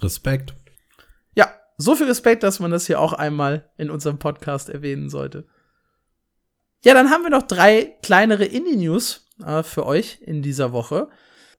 Respekt. 0.00 0.54
Ja, 1.34 1.52
so 1.78 1.94
viel 1.94 2.06
Respekt, 2.06 2.42
dass 2.42 2.60
man 2.60 2.70
das 2.70 2.86
hier 2.86 3.00
auch 3.00 3.12
einmal 3.12 3.70
in 3.76 3.90
unserem 3.90 4.18
Podcast 4.18 4.68
erwähnen 4.68 5.08
sollte. 5.08 5.46
Ja, 6.84 6.94
dann 6.94 7.10
haben 7.10 7.22
wir 7.22 7.30
noch 7.30 7.42
drei 7.42 7.96
kleinere 8.02 8.44
Indie-News 8.44 9.28
äh, 9.44 9.62
für 9.62 9.86
euch 9.86 10.18
in 10.20 10.42
dieser 10.42 10.72
Woche. 10.72 11.08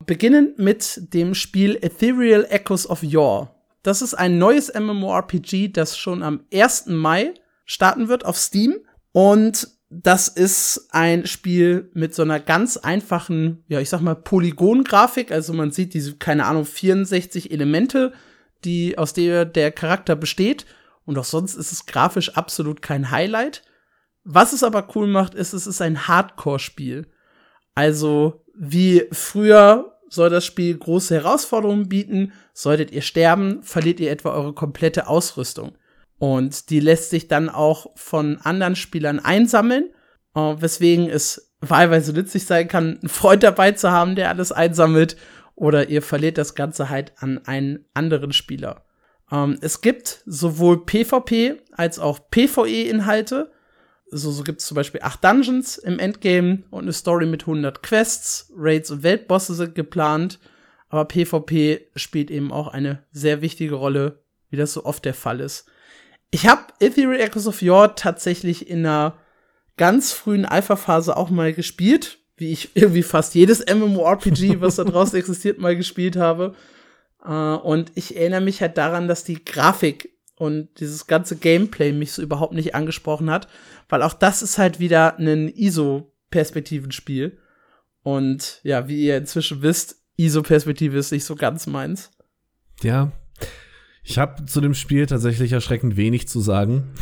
Beginnen 0.06 0.54
mit 0.58 1.14
dem 1.14 1.34
Spiel 1.34 1.78
Ethereal 1.82 2.46
Echoes 2.50 2.88
of 2.90 3.04
Yore. 3.04 3.50
Das 3.84 4.02
ist 4.02 4.14
ein 4.14 4.38
neues 4.38 4.74
MMORPG, 4.74 5.70
das 5.70 5.98
schon 5.98 6.22
am 6.22 6.46
1. 6.54 6.88
Mai 6.88 7.34
starten 7.66 8.08
wird 8.08 8.26
auf 8.26 8.38
Steam. 8.38 8.78
Und 9.12 9.68
das 9.90 10.28
ist 10.28 10.90
ein 10.92 11.26
Spiel 11.28 11.90
mit 11.94 12.14
so 12.14 12.22
einer 12.22 12.40
ganz 12.40 12.76
einfachen, 12.78 13.64
ja, 13.68 13.80
ich 13.80 13.90
sag 13.90 14.02
mal, 14.02 14.16
Polygon-Grafik. 14.16 15.32
Also 15.32 15.54
man 15.54 15.72
sieht 15.72 15.94
diese, 15.94 16.18
keine 16.18 16.46
Ahnung, 16.46 16.66
64 16.66 17.52
Elemente, 17.52 18.14
die, 18.66 18.98
aus 18.98 19.14
der 19.14 19.46
der 19.46 19.72
Charakter 19.72 20.16
besteht. 20.16 20.66
Und 21.06 21.18
auch 21.18 21.24
sonst 21.24 21.56
ist 21.56 21.72
es 21.72 21.86
grafisch 21.86 22.36
absolut 22.36 22.82
kein 22.82 23.12
Highlight. 23.12 23.64
Was 24.26 24.52
es 24.52 24.64
aber 24.64 24.90
cool 24.96 25.08
macht, 25.08 25.34
ist, 25.34 25.54
es 25.54 25.68
ist 25.68 25.82
ein 25.82 26.08
Hardcore-Spiel. 26.08 27.08
Also, 27.74 28.44
wie 28.54 29.06
früher 29.14 29.98
soll 30.10 30.30
das 30.30 30.46
Spiel 30.46 30.78
große 30.78 31.16
Herausforderungen 31.16 31.88
bieten. 31.88 32.34
Solltet 32.54 32.92
ihr 32.92 33.02
sterben, 33.02 33.64
verliert 33.64 34.02
ihr 34.02 34.12
etwa 34.12 34.32
eure 34.32 34.54
komplette 34.54 35.08
Ausrüstung. 35.08 35.78
Und 36.20 36.70
die 36.70 36.80
lässt 36.80 37.10
sich 37.10 37.28
dann 37.28 37.50
auch 37.50 37.92
von 37.96 38.38
anderen 38.38 38.76
Spielern 38.76 39.20
einsammeln, 39.20 39.90
äh, 40.36 40.40
weswegen 40.40 41.10
es 41.10 41.56
wahlweise 41.62 42.14
nützlich 42.14 42.46
sein 42.46 42.68
kann, 42.68 43.00
einen 43.00 43.10
Freund 43.10 43.44
dabei 43.44 43.72
zu 43.72 43.92
haben, 43.92 44.16
der 44.16 44.30
alles 44.30 44.52
einsammelt, 44.52 45.18
oder 45.56 45.90
ihr 45.90 46.04
verliert 46.04 46.38
das 46.38 46.54
Ganze 46.54 46.90
halt 46.90 47.14
an 47.18 47.40
einen 47.46 47.86
anderen 47.96 48.32
Spieler. 48.32 48.86
Ähm, 49.32 49.58
es 49.62 49.82
gibt 49.82 50.22
sowohl 50.28 50.86
PvP 50.86 51.62
als 51.72 51.98
auch 51.98 52.20
PvE-Inhalte. 52.30 53.52
So, 54.10 54.32
so 54.32 54.44
gibt 54.44 54.62
es 54.62 54.68
zum 54.68 54.76
Beispiel 54.76 55.02
acht 55.04 55.24
Dungeons 55.24 55.78
im 55.78 55.98
Endgame 55.98 56.64
und 56.70 56.84
eine 56.84 56.94
Story 56.94 57.26
mit 57.26 57.42
100 57.42 57.82
Quests. 57.82 58.54
Raids 58.56 58.92
und 58.92 59.02
Weltbosse 59.02 59.56
sind 59.56 59.74
geplant. 59.74 60.40
Aber 60.90 61.06
PvP 61.06 61.90
spielt 61.96 62.32
eben 62.32 62.54
auch 62.54 62.68
eine 62.68 63.04
sehr 63.12 63.42
wichtige 63.42 63.76
Rolle, 63.76 64.24
wie 64.50 64.56
das 64.58 64.74
so 64.74 64.86
oft 64.86 65.04
der 65.06 65.16
Fall 65.16 65.42
ist. 65.42 65.66
Ich 66.32 66.48
habe 66.48 66.64
Ethereal 66.80 67.20
Echoes 67.20 67.48
of 67.48 67.62
Yore 67.62 67.96
tatsächlich 67.96 68.70
in 68.70 68.80
einer 68.80 69.18
ganz 69.78 70.12
frühen 70.12 70.46
Alpha-Phase 70.46 71.16
auch 71.16 71.30
mal 71.30 71.54
gespielt, 71.54 72.20
wie 72.36 72.52
ich 72.52 72.72
irgendwie 72.76 73.04
fast 73.04 73.36
jedes 73.36 73.66
MMORPG, 73.66 74.62
was 74.62 74.76
da 74.76 74.84
draußen 74.84 75.18
existiert, 75.20 75.60
mal 75.60 75.76
gespielt 75.76 76.16
habe. 76.16 76.56
Äh, 77.24 77.32
und 77.32 77.92
ich 77.96 78.16
erinnere 78.18 78.42
mich 78.42 78.62
halt 78.62 78.78
daran, 78.78 79.08
dass 79.08 79.24
die 79.24 79.44
Grafik 79.44 80.14
und 80.36 80.80
dieses 80.80 81.08
ganze 81.08 81.36
Gameplay 81.36 81.92
mich 81.92 82.12
so 82.12 82.22
überhaupt 82.22 82.54
nicht 82.54 82.76
angesprochen 82.76 83.30
hat, 83.32 83.48
weil 83.90 84.04
auch 84.04 84.14
das 84.14 84.44
ist 84.44 84.58
halt 84.58 84.80
wieder 84.80 85.18
ein 85.18 85.50
ISO-Perspektivenspiel. 85.50 87.40
Und 88.04 88.62
ja, 88.64 88.88
wie 88.88 89.06
ihr 89.06 89.18
inzwischen 89.18 89.64
wisst, 89.64 89.96
ISO-Perspektive 90.18 90.98
ist 90.98 91.12
nicht 91.12 91.26
so 91.26 91.36
ganz 91.36 91.66
meins. 91.66 92.12
Ja, 92.84 93.12
ich 94.10 94.18
habe 94.18 94.46
zu 94.46 94.62
dem 94.62 94.74
Spiel 94.74 95.06
tatsächlich 95.06 95.52
erschreckend 95.52 95.98
wenig 95.98 96.30
zu 96.30 96.40
sagen. 96.40 96.94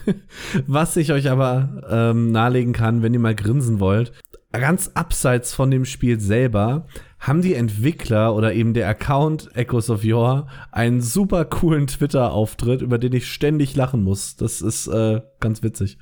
Was 0.66 0.96
ich 0.96 1.12
euch 1.12 1.30
aber 1.30 1.82
ähm, 1.90 2.32
nahelegen 2.32 2.72
kann, 2.72 3.02
wenn 3.02 3.12
ihr 3.12 3.20
mal 3.20 3.34
grinsen 3.34 3.80
wollt. 3.80 4.12
Ganz 4.50 4.92
abseits 4.94 5.52
von 5.52 5.70
dem 5.70 5.84
Spiel 5.84 6.18
selber 6.20 6.86
haben 7.18 7.42
die 7.42 7.52
Entwickler 7.52 8.34
oder 8.34 8.54
eben 8.54 8.72
der 8.72 8.88
Account 8.88 9.54
Echoes 9.56 9.90
of 9.90 10.04
Yore 10.04 10.46
einen 10.72 11.02
super 11.02 11.44
coolen 11.44 11.86
Twitter-Auftritt, 11.86 12.80
über 12.80 12.96
den 12.96 13.12
ich 13.12 13.30
ständig 13.30 13.76
lachen 13.76 14.02
muss. 14.02 14.36
Das 14.36 14.62
ist 14.62 14.86
äh, 14.86 15.20
ganz 15.40 15.62
witzig. 15.62 15.98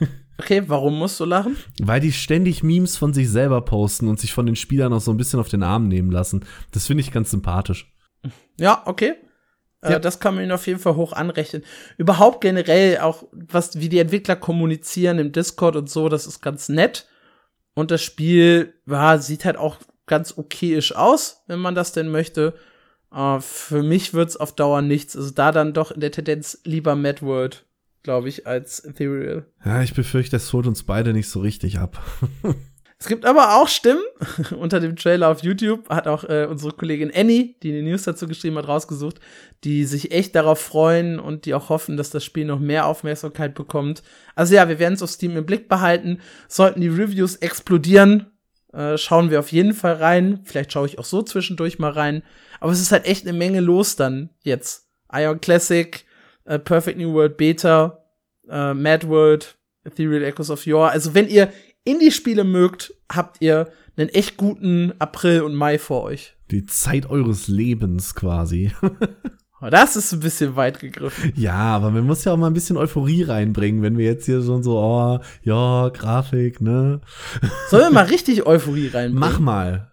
Okay, 0.40 0.62
warum 0.68 0.98
musst 0.98 1.20
du 1.20 1.26
lachen? 1.26 1.54
Weil 1.82 2.00
die 2.00 2.12
ständig 2.12 2.62
Memes 2.62 2.96
von 2.96 3.12
sich 3.12 3.28
selber 3.28 3.60
posten 3.60 4.08
und 4.08 4.18
sich 4.18 4.32
von 4.32 4.46
den 4.46 4.56
Spielern 4.56 4.90
auch 4.94 5.02
so 5.02 5.10
ein 5.10 5.18
bisschen 5.18 5.38
auf 5.38 5.50
den 5.50 5.62
Arm 5.62 5.86
nehmen 5.86 6.10
lassen. 6.10 6.46
Das 6.72 6.86
finde 6.86 7.02
ich 7.02 7.12
ganz 7.12 7.30
sympathisch. 7.30 7.92
Ja, 8.56 8.82
okay. 8.86 9.16
Äh, 9.82 9.92
ja. 9.92 9.96
Äh, 9.96 10.00
das 10.00 10.20
kann 10.20 10.34
man 10.34 10.44
ihnen 10.44 10.52
auf 10.52 10.66
jeden 10.66 10.78
Fall 10.78 10.96
hoch 10.96 11.12
anrechnen. 11.12 11.64
Überhaupt 11.96 12.40
generell 12.40 12.98
auch, 12.98 13.24
was, 13.32 13.78
wie 13.78 13.88
die 13.88 13.98
Entwickler 13.98 14.36
kommunizieren 14.36 15.18
im 15.18 15.32
Discord 15.32 15.76
und 15.76 15.90
so, 15.90 16.08
das 16.08 16.26
ist 16.26 16.40
ganz 16.40 16.68
nett. 16.68 17.06
Und 17.74 17.90
das 17.90 18.02
Spiel, 18.02 18.74
ja, 18.86 19.18
sieht 19.18 19.44
halt 19.44 19.56
auch 19.56 19.76
ganz 20.06 20.36
okayisch 20.36 20.94
aus, 20.94 21.44
wenn 21.46 21.60
man 21.60 21.74
das 21.74 21.92
denn 21.92 22.10
möchte. 22.10 22.54
Äh, 23.12 23.40
für 23.40 23.82
mich 23.82 24.12
wird's 24.14 24.36
auf 24.36 24.54
Dauer 24.54 24.82
nichts. 24.82 25.16
Also 25.16 25.30
da 25.30 25.52
dann 25.52 25.72
doch 25.72 25.90
in 25.90 26.00
der 26.00 26.12
Tendenz 26.12 26.60
lieber 26.64 26.96
Mad 26.96 27.22
World, 27.22 27.64
glaube 28.02 28.28
ich, 28.28 28.46
als 28.46 28.84
Ethereal. 28.84 29.46
Ja, 29.64 29.82
ich 29.82 29.94
befürchte, 29.94 30.32
das 30.32 30.52
holt 30.52 30.66
uns 30.66 30.82
beide 30.82 31.12
nicht 31.12 31.28
so 31.28 31.40
richtig 31.40 31.78
ab. 31.78 32.02
Es 33.00 33.08
gibt 33.08 33.24
aber 33.24 33.56
auch 33.56 33.68
Stimmen. 33.68 34.02
Unter 34.58 34.78
dem 34.78 34.94
Trailer 34.94 35.30
auf 35.30 35.42
YouTube 35.42 35.88
hat 35.88 36.06
auch 36.06 36.24
äh, 36.24 36.46
unsere 36.48 36.72
Kollegin 36.72 37.10
Annie, 37.14 37.54
die 37.62 37.72
die 37.72 37.82
News 37.82 38.02
dazu 38.02 38.28
geschrieben 38.28 38.58
hat, 38.58 38.68
rausgesucht, 38.68 39.18
die 39.64 39.86
sich 39.86 40.12
echt 40.12 40.34
darauf 40.34 40.60
freuen 40.60 41.18
und 41.18 41.46
die 41.46 41.54
auch 41.54 41.70
hoffen, 41.70 41.96
dass 41.96 42.10
das 42.10 42.24
Spiel 42.24 42.44
noch 42.44 42.58
mehr 42.58 42.84
Aufmerksamkeit 42.84 43.54
bekommt. 43.54 44.02
Also 44.34 44.54
ja, 44.54 44.68
wir 44.68 44.78
werden 44.78 44.94
es 44.94 45.02
auf 45.02 45.10
Steam 45.10 45.34
im 45.36 45.46
Blick 45.46 45.66
behalten. 45.66 46.20
Sollten 46.46 46.82
die 46.82 46.88
Reviews 46.88 47.36
explodieren, 47.36 48.26
äh, 48.74 48.98
schauen 48.98 49.30
wir 49.30 49.40
auf 49.40 49.50
jeden 49.50 49.72
Fall 49.72 49.94
rein. 49.94 50.40
Vielleicht 50.44 50.72
schaue 50.72 50.86
ich 50.86 50.98
auch 50.98 51.04
so 51.06 51.22
zwischendurch 51.22 51.78
mal 51.78 51.92
rein. 51.92 52.22
Aber 52.60 52.70
es 52.70 52.82
ist 52.82 52.92
halt 52.92 53.06
echt 53.06 53.26
eine 53.26 53.36
Menge 53.36 53.60
los 53.60 53.96
dann 53.96 54.28
jetzt. 54.42 54.88
Ion 55.10 55.40
Classic, 55.40 56.04
äh, 56.44 56.58
Perfect 56.58 56.98
New 56.98 57.14
World 57.14 57.38
Beta, 57.38 58.04
äh, 58.46 58.74
Mad 58.74 59.08
World, 59.08 59.56
Ethereal 59.84 60.22
Echoes 60.22 60.50
of 60.50 60.66
Yore. 60.66 60.90
Also 60.90 61.14
wenn 61.14 61.28
ihr 61.28 61.50
Indie-Spiele 61.84 62.44
mögt, 62.44 62.94
habt 63.10 63.40
ihr 63.40 63.68
einen 63.96 64.08
echt 64.10 64.36
guten 64.36 64.92
April 64.98 65.42
und 65.42 65.54
Mai 65.54 65.78
vor 65.78 66.02
euch. 66.02 66.36
Die 66.50 66.64
Zeit 66.66 67.08
eures 67.08 67.48
Lebens 67.48 68.14
quasi. 68.14 68.72
Das 69.68 69.94
ist 69.94 70.12
ein 70.14 70.20
bisschen 70.20 70.56
weit 70.56 70.80
gegriffen. 70.80 71.34
Ja, 71.36 71.76
aber 71.76 71.90
man 71.90 72.06
muss 72.06 72.24
ja 72.24 72.32
auch 72.32 72.38
mal 72.38 72.46
ein 72.46 72.54
bisschen 72.54 72.78
Euphorie 72.78 73.24
reinbringen, 73.24 73.82
wenn 73.82 73.98
wir 73.98 74.06
jetzt 74.06 74.24
hier 74.24 74.42
schon 74.42 74.62
so, 74.62 74.78
oh, 74.78 75.18
ja, 75.42 75.90
Grafik, 75.90 76.62
ne? 76.62 77.02
Sollen 77.68 77.82
wir 77.82 77.90
mal 77.90 78.04
richtig 78.10 78.46
Euphorie 78.46 78.86
reinbringen? 78.86 79.18
Mach 79.18 79.38
mal. 79.38 79.92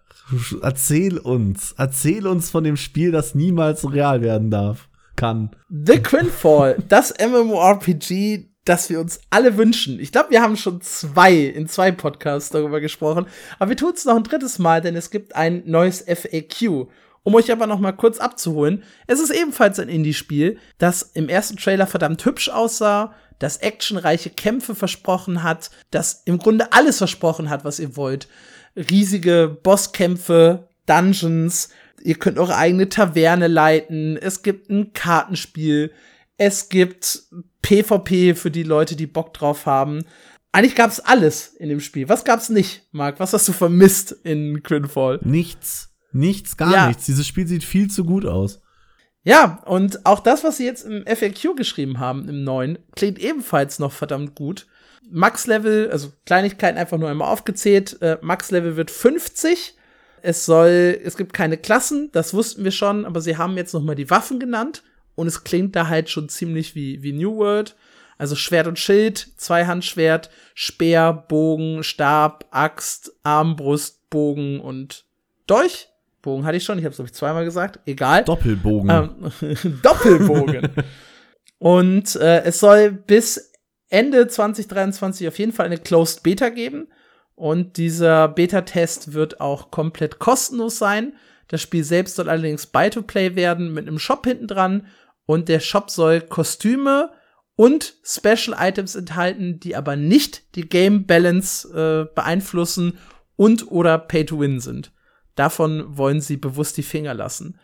Erzähl 0.62 1.18
uns. 1.18 1.74
Erzähl 1.76 2.26
uns 2.26 2.48
von 2.48 2.64
dem 2.64 2.78
Spiel, 2.78 3.12
das 3.12 3.34
niemals 3.34 3.92
real 3.92 4.22
werden 4.22 4.50
darf. 4.50 4.88
Kann. 5.16 5.50
The 5.68 5.98
Quinfall, 5.98 6.82
das 6.88 7.12
MMORPG, 7.18 8.47
das 8.68 8.90
wir 8.90 9.00
uns 9.00 9.20
alle 9.30 9.56
wünschen. 9.56 9.98
Ich 9.98 10.12
glaube, 10.12 10.30
wir 10.30 10.42
haben 10.42 10.56
schon 10.56 10.82
zwei 10.82 11.34
in 11.34 11.68
zwei 11.68 11.90
Podcasts 11.90 12.50
darüber 12.50 12.80
gesprochen, 12.80 13.26
aber 13.58 13.70
wir 13.70 13.76
tun 13.76 13.92
es 13.94 14.04
noch 14.04 14.16
ein 14.16 14.24
drittes 14.24 14.58
Mal, 14.58 14.82
denn 14.82 14.94
es 14.94 15.10
gibt 15.10 15.34
ein 15.34 15.62
neues 15.64 16.02
FAQ. 16.06 16.88
Um 17.22 17.34
euch 17.34 17.50
aber 17.50 17.66
noch 17.66 17.78
mal 17.78 17.92
kurz 17.92 18.18
abzuholen, 18.18 18.84
es 19.06 19.20
ist 19.20 19.30
ebenfalls 19.30 19.78
ein 19.78 19.88
Indie-Spiel, 19.88 20.58
das 20.76 21.02
im 21.02 21.28
ersten 21.28 21.56
Trailer 21.56 21.86
verdammt 21.86 22.24
hübsch 22.24 22.50
aussah, 22.50 23.14
das 23.38 23.58
actionreiche 23.58 24.30
Kämpfe 24.30 24.74
versprochen 24.74 25.42
hat, 25.42 25.70
das 25.90 26.22
im 26.26 26.38
Grunde 26.38 26.72
alles 26.72 26.98
versprochen 26.98 27.48
hat, 27.48 27.64
was 27.64 27.78
ihr 27.78 27.96
wollt. 27.96 28.28
Riesige 28.76 29.58
Bosskämpfe, 29.62 30.68
Dungeons, 30.86 31.70
ihr 32.02 32.16
könnt 32.16 32.38
eure 32.38 32.56
eigene 32.56 32.88
Taverne 32.88 33.46
leiten, 33.46 34.16
es 34.16 34.42
gibt 34.42 34.68
ein 34.68 34.92
Kartenspiel, 34.92 35.92
es 36.38 36.68
gibt 36.68 37.24
PvP 37.62 38.34
für 38.34 38.50
die 38.50 38.62
Leute, 38.62 38.96
die 38.96 39.08
Bock 39.08 39.34
drauf 39.34 39.66
haben. 39.66 40.04
Eigentlich 40.52 40.76
gab's 40.76 41.00
alles 41.00 41.48
in 41.48 41.68
dem 41.68 41.80
Spiel. 41.80 42.08
Was 42.08 42.24
gab's 42.24 42.48
nicht, 42.48 42.86
Marc? 42.92 43.20
Was 43.20 43.32
hast 43.34 43.46
du 43.48 43.52
vermisst 43.52 44.12
in 44.22 44.62
Grinfall? 44.62 45.20
Nichts. 45.22 45.92
Nichts, 46.12 46.56
gar 46.56 46.72
ja. 46.72 46.88
nichts. 46.88 47.04
Dieses 47.04 47.26
Spiel 47.26 47.46
sieht 47.46 47.64
viel 47.64 47.90
zu 47.90 48.04
gut 48.04 48.24
aus. 48.24 48.62
Ja, 49.24 49.62
und 49.66 50.06
auch 50.06 50.20
das, 50.20 50.44
was 50.44 50.56
sie 50.56 50.64
jetzt 50.64 50.86
im 50.86 51.04
FAQ 51.04 51.54
geschrieben 51.56 51.98
haben, 51.98 52.28
im 52.28 52.44
neuen, 52.44 52.78
klingt 52.94 53.18
ebenfalls 53.18 53.78
noch 53.78 53.92
verdammt 53.92 54.34
gut. 54.34 54.66
Max-Level, 55.10 55.90
also 55.90 56.12
Kleinigkeiten 56.24 56.78
einfach 56.78 56.98
nur 56.98 57.10
einmal 57.10 57.30
aufgezählt. 57.30 58.00
Äh, 58.00 58.18
Max-Level 58.22 58.76
wird 58.76 58.90
50. 58.90 59.74
Es 60.22 60.46
soll, 60.46 60.98
es 61.04 61.16
gibt 61.16 61.32
keine 61.32 61.56
Klassen, 61.56 62.10
das 62.12 62.32
wussten 62.32 62.64
wir 62.64 62.70
schon, 62.70 63.04
aber 63.04 63.20
sie 63.20 63.36
haben 63.36 63.56
jetzt 63.56 63.74
noch 63.74 63.82
mal 63.82 63.94
die 63.94 64.10
Waffen 64.10 64.40
genannt 64.40 64.82
und 65.18 65.26
es 65.26 65.42
klingt 65.42 65.74
da 65.74 65.88
halt 65.88 66.08
schon 66.10 66.28
ziemlich 66.28 66.76
wie, 66.76 67.02
wie 67.02 67.12
New 67.12 67.38
World. 67.38 67.74
Also 68.18 68.36
Schwert 68.36 68.68
und 68.68 68.78
Schild, 68.78 69.32
Zweihandschwert, 69.36 70.30
Speer, 70.54 71.12
Bogen, 71.12 71.82
Stab, 71.82 72.46
Axt, 72.52 73.12
Armbrust, 73.24 74.10
Bogen 74.10 74.60
und 74.60 75.06
Dolch. 75.48 75.88
Bogen 76.22 76.44
hatte 76.44 76.56
ich 76.56 76.62
schon, 76.62 76.78
ich 76.78 76.84
habe 76.84 76.90
es 76.90 76.98
glaube 76.98 77.08
ich 77.08 77.14
zweimal 77.14 77.44
gesagt. 77.44 77.80
Egal. 77.84 78.22
Doppelbogen. 78.22 78.90
Ähm, 79.40 79.80
Doppelbogen. 79.82 80.68
und 81.58 82.14
äh, 82.14 82.42
es 82.44 82.60
soll 82.60 82.92
bis 82.92 83.52
Ende 83.88 84.28
2023 84.28 85.26
auf 85.26 85.38
jeden 85.40 85.52
Fall 85.52 85.66
eine 85.66 85.78
Closed 85.78 86.22
Beta 86.22 86.50
geben. 86.50 86.86
Und 87.34 87.76
dieser 87.76 88.28
Beta-Test 88.28 89.14
wird 89.14 89.40
auch 89.40 89.72
komplett 89.72 90.20
kostenlos 90.20 90.78
sein. 90.78 91.14
Das 91.48 91.60
Spiel 91.60 91.82
selbst 91.82 92.14
soll 92.14 92.28
allerdings 92.28 92.66
Buy-to-Play 92.66 93.34
werden 93.34 93.72
mit 93.72 93.88
einem 93.88 93.98
Shop 93.98 94.24
hinten 94.24 94.46
dran 94.46 94.86
und 95.28 95.50
der 95.50 95.60
Shop 95.60 95.90
soll 95.90 96.22
Kostüme 96.22 97.10
und 97.54 97.96
Special 98.02 98.56
Items 98.58 98.94
enthalten, 98.94 99.60
die 99.60 99.76
aber 99.76 99.94
nicht 99.94 100.54
die 100.54 100.66
Game 100.66 101.04
Balance 101.04 101.68
äh, 101.68 102.14
beeinflussen 102.14 102.96
und 103.36 103.70
oder 103.70 103.98
Pay 103.98 104.24
to 104.24 104.40
Win 104.40 104.58
sind. 104.58 104.90
davon 105.34 105.84
wollen 105.98 106.22
sie 106.22 106.38
bewusst 106.38 106.78
die 106.78 106.82
Finger 106.82 107.12
lassen. 107.12 107.60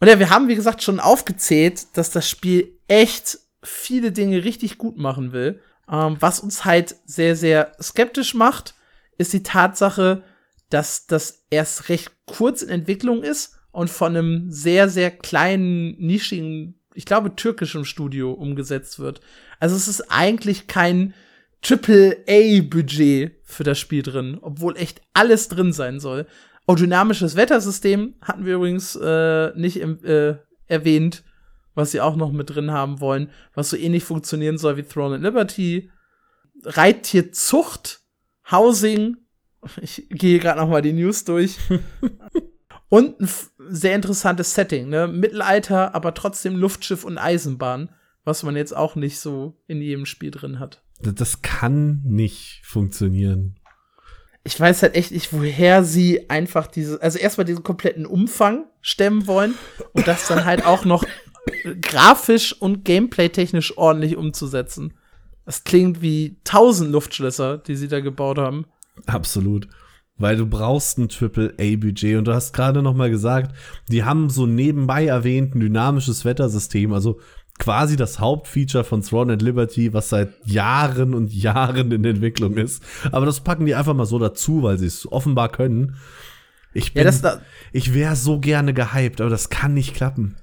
Und 0.00 0.08
ja, 0.08 0.18
wir 0.18 0.30
haben, 0.30 0.48
wie 0.48 0.56
gesagt, 0.56 0.82
schon 0.82 0.98
aufgezählt, 0.98 1.96
dass 1.96 2.10
das 2.10 2.28
Spiel 2.28 2.76
echt 2.88 3.38
viele 3.62 4.10
Dinge 4.10 4.42
richtig 4.42 4.76
gut 4.76 4.98
machen 4.98 5.32
will. 5.32 5.60
Ähm, 5.88 6.16
was 6.18 6.40
uns 6.40 6.64
halt 6.64 6.96
sehr, 7.04 7.36
sehr 7.36 7.70
skeptisch 7.80 8.34
macht, 8.34 8.74
ist 9.16 9.32
die 9.32 9.44
Tatsache, 9.44 10.24
dass 10.70 11.06
das 11.06 11.44
erst 11.50 11.88
recht 11.88 12.10
kurz 12.26 12.62
in 12.62 12.68
Entwicklung 12.68 13.22
ist 13.22 13.56
und 13.70 13.90
von 13.90 14.16
einem 14.16 14.50
sehr, 14.50 14.88
sehr 14.88 15.10
kleinen, 15.10 15.96
nischigen, 15.98 16.75
ich 16.96 17.04
glaube, 17.04 17.36
türkischen 17.36 17.84
Studio 17.84 18.32
umgesetzt 18.32 18.98
wird. 18.98 19.20
Also 19.60 19.76
es 19.76 19.88
ist 19.88 20.10
eigentlich 20.10 20.66
kein 20.66 21.14
Triple-A-Budget 21.62 23.36
für 23.44 23.64
das 23.64 23.78
Spiel 23.78 24.02
drin, 24.02 24.38
obwohl 24.40 24.76
echt 24.76 25.00
alles 25.14 25.48
drin 25.48 25.72
sein 25.72 26.00
soll. 26.00 26.26
Oh, 26.66 26.74
dynamisches 26.74 27.36
Wettersystem 27.36 28.14
hatten 28.20 28.44
wir 28.44 28.56
übrigens 28.56 28.96
äh, 28.96 29.52
nicht 29.56 29.80
äh, 29.80 30.36
erwähnt, 30.66 31.22
was 31.74 31.92
sie 31.92 32.00
auch 32.00 32.16
noch 32.16 32.32
mit 32.32 32.50
drin 32.50 32.70
haben 32.70 33.00
wollen, 33.00 33.30
was 33.54 33.70
so 33.70 33.76
ähnlich 33.76 34.04
funktionieren 34.04 34.58
soll 34.58 34.76
wie 34.76 34.82
Throne 34.82 35.16
and 35.16 35.24
Liberty. 35.24 35.90
Reittierzucht, 36.64 38.00
Housing, 38.50 39.18
ich 39.80 40.06
gehe 40.08 40.38
gerade 40.38 40.60
noch 40.60 40.68
mal 40.68 40.82
die 40.82 40.92
News 40.92 41.24
durch. 41.24 41.58
und 42.88 43.20
ein 43.20 43.28
sehr 43.68 43.94
interessantes 43.94 44.54
Setting, 44.54 44.88
ne? 44.88 45.06
Mittelalter, 45.06 45.94
aber 45.94 46.14
trotzdem 46.14 46.56
Luftschiff 46.56 47.04
und 47.04 47.18
Eisenbahn, 47.18 47.90
was 48.24 48.42
man 48.42 48.56
jetzt 48.56 48.76
auch 48.76 48.96
nicht 48.96 49.18
so 49.18 49.56
in 49.66 49.80
jedem 49.80 50.06
Spiel 50.06 50.30
drin 50.30 50.58
hat. 50.58 50.82
Das 51.00 51.42
kann 51.42 52.02
nicht 52.04 52.60
funktionieren. 52.64 53.56
Ich 54.44 54.58
weiß 54.58 54.82
halt 54.82 54.94
echt 54.94 55.10
nicht, 55.10 55.32
woher 55.32 55.84
sie 55.84 56.30
einfach 56.30 56.68
diese, 56.68 57.02
also 57.02 57.18
erstmal 57.18 57.44
diesen 57.44 57.64
kompletten 57.64 58.06
Umfang 58.06 58.66
stemmen 58.80 59.26
wollen 59.26 59.54
und 59.92 60.06
das 60.06 60.28
dann 60.28 60.44
halt 60.44 60.64
auch 60.64 60.84
noch 60.84 61.04
grafisch 61.80 62.52
und 62.52 62.84
gameplay-technisch 62.84 63.76
ordentlich 63.76 64.16
umzusetzen. 64.16 64.94
Das 65.44 65.64
klingt 65.64 66.00
wie 66.00 66.38
tausend 66.44 66.92
Luftschlösser, 66.92 67.58
die 67.58 67.76
sie 67.76 67.88
da 67.88 68.00
gebaut 68.00 68.38
haben. 68.38 68.66
Absolut. 69.06 69.68
Weil 70.18 70.36
du 70.36 70.46
brauchst 70.46 70.98
ein 70.98 71.08
Triple-A-Budget 71.08 72.16
und 72.16 72.26
du 72.26 72.34
hast 72.34 72.52
gerade 72.52 72.82
noch 72.82 72.94
mal 72.94 73.10
gesagt, 73.10 73.54
die 73.90 74.04
haben 74.04 74.30
so 74.30 74.46
nebenbei 74.46 75.06
erwähnt 75.06 75.54
ein 75.54 75.60
dynamisches 75.60 76.24
Wettersystem, 76.24 76.92
also 76.92 77.20
quasi 77.58 77.96
das 77.96 78.18
Hauptfeature 78.18 78.84
von 78.84 79.02
Throne 79.02 79.34
and 79.34 79.42
Liberty, 79.42 79.92
was 79.92 80.08
seit 80.08 80.30
Jahren 80.46 81.14
und 81.14 81.32
Jahren 81.32 81.92
in 81.92 82.04
Entwicklung 82.04 82.56
ist. 82.56 82.82
Aber 83.12 83.26
das 83.26 83.40
packen 83.40 83.66
die 83.66 83.74
einfach 83.74 83.94
mal 83.94 84.06
so 84.06 84.18
dazu, 84.18 84.62
weil 84.62 84.78
sie 84.78 84.86
es 84.86 85.10
offenbar 85.10 85.50
können. 85.50 85.96
Ich 86.72 86.92
bin, 86.92 87.04
ja, 87.04 87.10
da 87.10 87.40
ich 87.72 87.94
wäre 87.94 88.16
so 88.16 88.38
gerne 88.38 88.74
gehypt, 88.74 89.20
aber 89.20 89.30
das 89.30 89.48
kann 89.48 89.74
nicht 89.74 89.94
klappen 89.94 90.36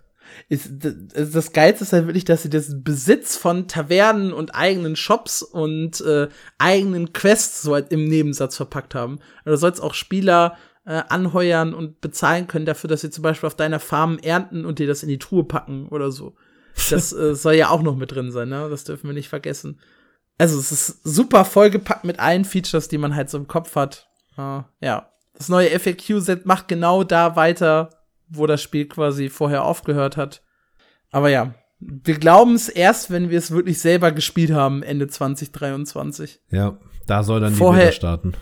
ist, 0.50 0.70
das 0.80 1.54
Geilste 1.54 1.84
ist 1.84 1.94
halt 1.94 2.08
wirklich, 2.08 2.26
dass 2.26 2.44
sie 2.44 2.50
das 2.50 2.84
Besitz 2.84 3.38
von 3.38 3.68
Tavernen 3.68 4.34
und 4.34 4.56
eigenen 4.56 4.96
Shops 4.96 5.42
und 5.42 6.02
äh, 6.02 6.30
eigenen 6.58 7.14
Quests 7.14 7.62
so 7.62 7.74
halt 7.74 7.92
im 7.92 8.06
Nebensatz 8.06 8.58
verpackt 8.58 8.96
haben. 8.96 9.20
Also 9.46 9.58
sollst 9.58 9.82
auch 9.82 9.94
Spieler 9.94 10.58
äh, 10.86 11.02
anheuern 11.10 11.74
und 11.74 12.02
bezahlen 12.02 12.48
können 12.48 12.66
dafür, 12.66 12.90
dass 12.90 13.02
sie 13.02 13.10
zum 13.10 13.24
Beispiel 13.24 13.48
auf 13.48 13.56
deiner 13.56 13.80
Farm 13.80 14.20
ernten 14.20 14.66
und 14.66 14.80
dir 14.80 14.88
das 14.88 15.04
in 15.04 15.10
die 15.10 15.20
Truhe 15.20 15.44
packen 15.44 15.88
oder 15.88 16.12
so. 16.12 16.36
Das 16.90 17.14
äh, 17.18 17.36
soll 17.36 17.56
ja 17.56 17.70
auch 17.70 17.82
noch 17.82 17.96
mit 17.96 18.12
drin 18.12 18.32
sein, 18.32 18.50
ne? 18.50 18.68
Das 18.70 18.84
dürfen 18.84 19.08
wir 19.08 19.14
nicht 19.14 19.30
vergessen. 19.30 19.80
Also 20.38 20.60
es 20.60 20.72
ist 20.72 21.04
super 21.04 21.46
vollgepackt 21.46 22.04
mit 22.04 22.20
allen 22.20 22.46
Features, 22.46 22.88
die 22.88 22.98
man 22.98 23.16
halt 23.16 23.30
so 23.30 23.38
im 23.38 23.48
Kopf 23.48 23.76
hat. 23.76 24.10
Uh, 24.38 24.64
ja. 24.82 25.10
Das 25.36 25.50
neue 25.50 25.80
FAQ-Set 25.80 26.46
macht 26.46 26.68
genau 26.68 27.04
da 27.04 27.36
weiter, 27.36 27.90
wo 28.34 28.48
das 28.48 28.62
Spiel 28.62 28.88
quasi 28.88 29.30
vorher 29.30 29.64
aufgehört 29.64 30.18
hat. 30.18 30.44
Aber 31.12 31.30
ja, 31.30 31.54
wir 31.80 32.18
glauben 32.18 32.56
es 32.56 32.70
erst, 32.70 33.12
wenn 33.12 33.30
wir 33.30 33.38
es 33.38 33.52
wirklich 33.52 33.80
selber 33.80 34.12
gespielt 34.12 34.52
haben, 34.52 34.84
Ende 34.84 35.08
2023. 35.08 36.42
Ja, 36.50 36.78
da 37.06 37.24
soll 37.24 37.42
dann 37.42 37.54
vorher, 37.54 37.84
die 37.84 37.88
Beta 37.88 37.96
starten. 37.96 38.34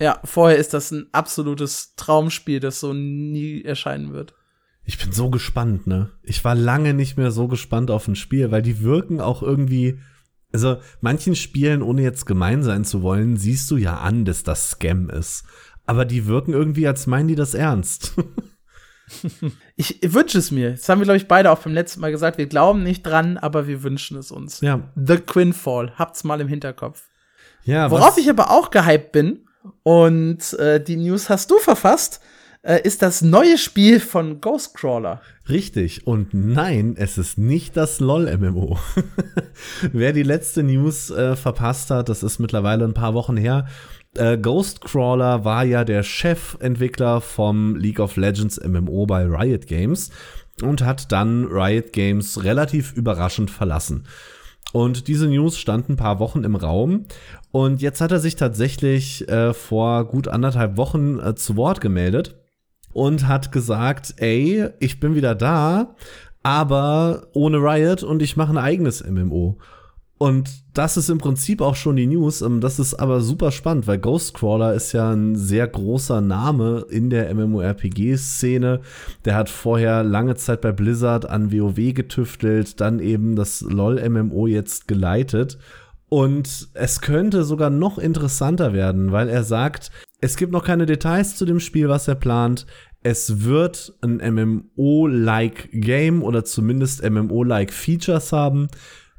Ja, 0.00 0.20
vorher 0.24 0.58
ist 0.58 0.74
das 0.74 0.90
ein 0.90 1.06
absolutes 1.12 1.94
Traumspiel, 1.96 2.60
das 2.60 2.80
so 2.80 2.92
nie 2.92 3.62
erscheinen 3.62 4.12
wird. 4.12 4.34
Ich 4.84 4.98
bin 4.98 5.12
so 5.12 5.30
gespannt, 5.30 5.86
ne? 5.86 6.10
Ich 6.22 6.44
war 6.44 6.56
lange 6.56 6.92
nicht 6.92 7.16
mehr 7.16 7.30
so 7.30 7.46
gespannt 7.46 7.90
auf 7.90 8.08
ein 8.08 8.16
Spiel, 8.16 8.50
weil 8.50 8.62
die 8.62 8.80
wirken 8.80 9.20
auch 9.20 9.42
irgendwie. 9.42 9.98
Also, 10.52 10.78
manchen 11.00 11.34
Spielen, 11.34 11.82
ohne 11.82 12.02
jetzt 12.02 12.26
gemein 12.26 12.62
sein 12.62 12.84
zu 12.84 13.00
wollen, 13.00 13.36
siehst 13.36 13.70
du 13.70 13.76
ja 13.76 13.98
an, 13.98 14.24
dass 14.24 14.42
das 14.42 14.70
Scam 14.70 15.08
ist. 15.08 15.44
Aber 15.86 16.04
die 16.04 16.26
wirken 16.26 16.52
irgendwie, 16.52 16.86
als 16.86 17.06
meinen 17.06 17.28
die 17.28 17.36
das 17.36 17.54
ernst. 17.54 18.14
ich 19.76 19.98
wünsche 20.02 20.38
es 20.38 20.50
mir. 20.50 20.72
Das 20.72 20.88
haben 20.88 21.00
wir, 21.00 21.04
glaube 21.04 21.18
ich, 21.18 21.28
beide 21.28 21.50
auch 21.50 21.58
beim 21.58 21.74
letzten 21.74 22.00
Mal 22.00 22.10
gesagt. 22.10 22.38
Wir 22.38 22.46
glauben 22.46 22.82
nicht 22.82 23.02
dran, 23.02 23.38
aber 23.38 23.66
wir 23.66 23.82
wünschen 23.82 24.16
es 24.16 24.30
uns. 24.30 24.60
Ja. 24.60 24.92
The 24.94 25.18
Quinfall. 25.18 25.92
Habt's 25.96 26.24
mal 26.24 26.40
im 26.40 26.48
Hinterkopf. 26.48 27.04
Ja, 27.64 27.90
Worauf 27.90 28.18
ich 28.18 28.28
aber 28.28 28.50
auch 28.50 28.70
gehypt 28.70 29.12
bin, 29.12 29.46
und 29.82 30.52
äh, 30.54 30.82
die 30.82 30.96
News 30.96 31.28
hast 31.28 31.50
du 31.50 31.58
verfasst, 31.58 32.20
äh, 32.62 32.80
ist 32.82 33.02
das 33.02 33.22
neue 33.22 33.58
Spiel 33.58 34.00
von 34.00 34.40
Ghostcrawler. 34.40 35.20
Richtig. 35.48 36.06
Und 36.06 36.32
nein, 36.32 36.94
es 36.96 37.18
ist 37.18 37.38
nicht 37.38 37.76
das 37.76 38.00
LOL-MMO. 38.00 38.78
Wer 39.92 40.12
die 40.12 40.22
letzte 40.22 40.62
News 40.62 41.10
äh, 41.10 41.36
verpasst 41.36 41.90
hat, 41.90 42.08
das 42.08 42.22
ist 42.22 42.38
mittlerweile 42.38 42.84
ein 42.84 42.94
paar 42.94 43.14
Wochen 43.14 43.36
her, 43.36 43.66
äh, 44.16 44.38
Ghostcrawler 44.38 45.44
war 45.44 45.64
ja 45.64 45.84
der 45.84 46.02
Chefentwickler 46.02 47.20
vom 47.20 47.76
League 47.76 48.00
of 48.00 48.16
Legends 48.16 48.60
MMO 48.62 49.06
bei 49.06 49.24
Riot 49.24 49.66
Games 49.66 50.10
und 50.62 50.84
hat 50.84 51.12
dann 51.12 51.46
Riot 51.46 51.92
Games 51.92 52.44
relativ 52.44 52.92
überraschend 52.92 53.50
verlassen. 53.50 54.04
Und 54.72 55.08
diese 55.08 55.26
News 55.26 55.58
stand 55.58 55.88
ein 55.88 55.96
paar 55.96 56.18
Wochen 56.18 56.44
im 56.44 56.56
Raum. 56.56 57.06
Und 57.50 57.82
jetzt 57.82 58.00
hat 58.00 58.12
er 58.12 58.20
sich 58.20 58.36
tatsächlich 58.36 59.28
äh, 59.28 59.52
vor 59.52 60.06
gut 60.06 60.28
anderthalb 60.28 60.76
Wochen 60.76 61.18
äh, 61.18 61.34
zu 61.34 61.56
Wort 61.56 61.80
gemeldet 61.80 62.36
und 62.92 63.28
hat 63.28 63.52
gesagt, 63.52 64.14
ey, 64.18 64.68
ich 64.80 65.00
bin 65.00 65.14
wieder 65.14 65.34
da, 65.34 65.94
aber 66.42 67.28
ohne 67.32 67.58
Riot 67.58 68.02
und 68.02 68.22
ich 68.22 68.36
mache 68.36 68.52
ein 68.52 68.58
eigenes 68.58 69.04
MMO. 69.04 69.58
Und 70.22 70.62
das 70.72 70.96
ist 70.96 71.08
im 71.08 71.18
Prinzip 71.18 71.60
auch 71.60 71.74
schon 71.74 71.96
die 71.96 72.06
News. 72.06 72.42
Ähm, 72.42 72.60
das 72.60 72.78
ist 72.78 72.94
aber 72.94 73.20
super 73.22 73.50
spannend, 73.50 73.88
weil 73.88 73.98
Ghostcrawler 73.98 74.72
ist 74.72 74.92
ja 74.92 75.10
ein 75.10 75.34
sehr 75.34 75.66
großer 75.66 76.20
Name 76.20 76.86
in 76.88 77.10
der 77.10 77.34
MMORPG-Szene. 77.34 78.82
Der 79.24 79.34
hat 79.34 79.48
vorher 79.48 80.04
lange 80.04 80.36
Zeit 80.36 80.60
bei 80.60 80.70
Blizzard 80.70 81.28
an 81.28 81.50
WoW 81.50 81.92
getüftelt, 81.92 82.80
dann 82.80 83.00
eben 83.00 83.34
das 83.34 83.62
LOL-MMO 83.62 84.46
jetzt 84.46 84.86
geleitet. 84.86 85.58
Und 86.08 86.68
es 86.74 87.00
könnte 87.00 87.42
sogar 87.42 87.70
noch 87.70 87.98
interessanter 87.98 88.72
werden, 88.72 89.10
weil 89.10 89.28
er 89.28 89.42
sagt, 89.42 89.90
es 90.20 90.36
gibt 90.36 90.52
noch 90.52 90.62
keine 90.62 90.86
Details 90.86 91.34
zu 91.34 91.46
dem 91.46 91.58
Spiel, 91.58 91.88
was 91.88 92.06
er 92.06 92.14
plant. 92.14 92.66
Es 93.02 93.42
wird 93.42 93.92
ein 94.02 94.18
MMO-like 94.76 95.70
Game 95.72 96.22
oder 96.22 96.44
zumindest 96.44 97.02
MMO-like 97.02 97.72
Features 97.72 98.30
haben. 98.30 98.68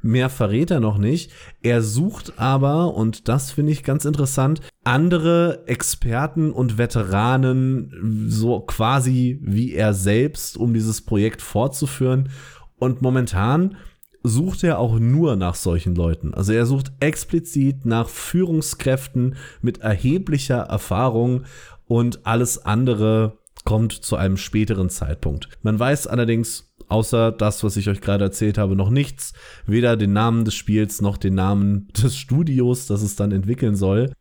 Mehr 0.04 0.28
verrät 0.28 0.70
er 0.70 0.80
noch 0.80 0.98
nicht. 0.98 1.32
Er 1.62 1.80
sucht 1.80 2.38
aber, 2.38 2.94
und 2.94 3.26
das 3.26 3.52
finde 3.52 3.72
ich 3.72 3.84
ganz 3.84 4.04
interessant, 4.04 4.60
andere 4.84 5.66
Experten 5.66 6.52
und 6.52 6.76
Veteranen, 6.76 8.28
so 8.28 8.60
quasi 8.60 9.38
wie 9.40 9.72
er 9.72 9.94
selbst, 9.94 10.58
um 10.58 10.74
dieses 10.74 11.00
Projekt 11.00 11.40
fortzuführen. 11.40 12.28
Und 12.76 13.00
momentan 13.00 13.76
sucht 14.22 14.62
er 14.62 14.78
auch 14.78 14.98
nur 14.98 15.36
nach 15.36 15.54
solchen 15.54 15.94
Leuten. 15.94 16.34
Also 16.34 16.52
er 16.52 16.66
sucht 16.66 16.92
explizit 17.00 17.86
nach 17.86 18.10
Führungskräften 18.10 19.36
mit 19.62 19.78
erheblicher 19.78 20.64
Erfahrung 20.64 21.44
und 21.86 22.26
alles 22.26 22.58
andere 22.58 23.38
kommt 23.64 23.92
zu 23.92 24.16
einem 24.16 24.36
späteren 24.36 24.90
Zeitpunkt. 24.90 25.48
Man 25.62 25.78
weiß 25.78 26.06
allerdings 26.06 26.74
außer 26.88 27.32
das, 27.32 27.64
was 27.64 27.76
ich 27.76 27.88
euch 27.88 28.00
gerade 28.00 28.24
erzählt 28.24 28.58
habe, 28.58 28.76
noch 28.76 28.90
nichts. 28.90 29.32
Weder 29.66 29.96
den 29.96 30.12
Namen 30.12 30.44
des 30.44 30.54
Spiels 30.54 31.00
noch 31.00 31.16
den 31.16 31.34
Namen 31.34 31.88
des 32.02 32.16
Studios, 32.16 32.86
das 32.86 33.02
es 33.02 33.16
dann 33.16 33.32
entwickeln 33.32 33.76
soll. 33.76 34.12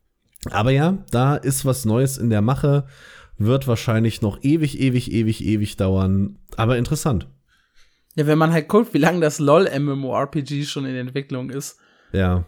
Aber 0.51 0.71
ja, 0.71 1.03
da 1.11 1.35
ist 1.35 1.65
was 1.65 1.85
Neues 1.85 2.17
in 2.17 2.29
der 2.29 2.41
Mache. 2.41 2.85
Wird 3.37 3.67
wahrscheinlich 3.67 4.21
noch 4.21 4.43
ewig, 4.43 4.79
ewig, 4.79 5.11
ewig, 5.11 5.43
ewig 5.43 5.75
dauern. 5.77 6.37
Aber 6.55 6.77
interessant. 6.77 7.27
Ja, 8.15 8.27
wenn 8.27 8.37
man 8.37 8.53
halt 8.53 8.67
guckt, 8.67 8.93
wie 8.93 8.99
lange 8.99 9.21
das 9.21 9.39
LOL 9.39 9.67
MMORPG 9.79 10.65
schon 10.65 10.85
in 10.85 10.95
Entwicklung 10.95 11.49
ist. 11.49 11.79
Ja. 12.11 12.45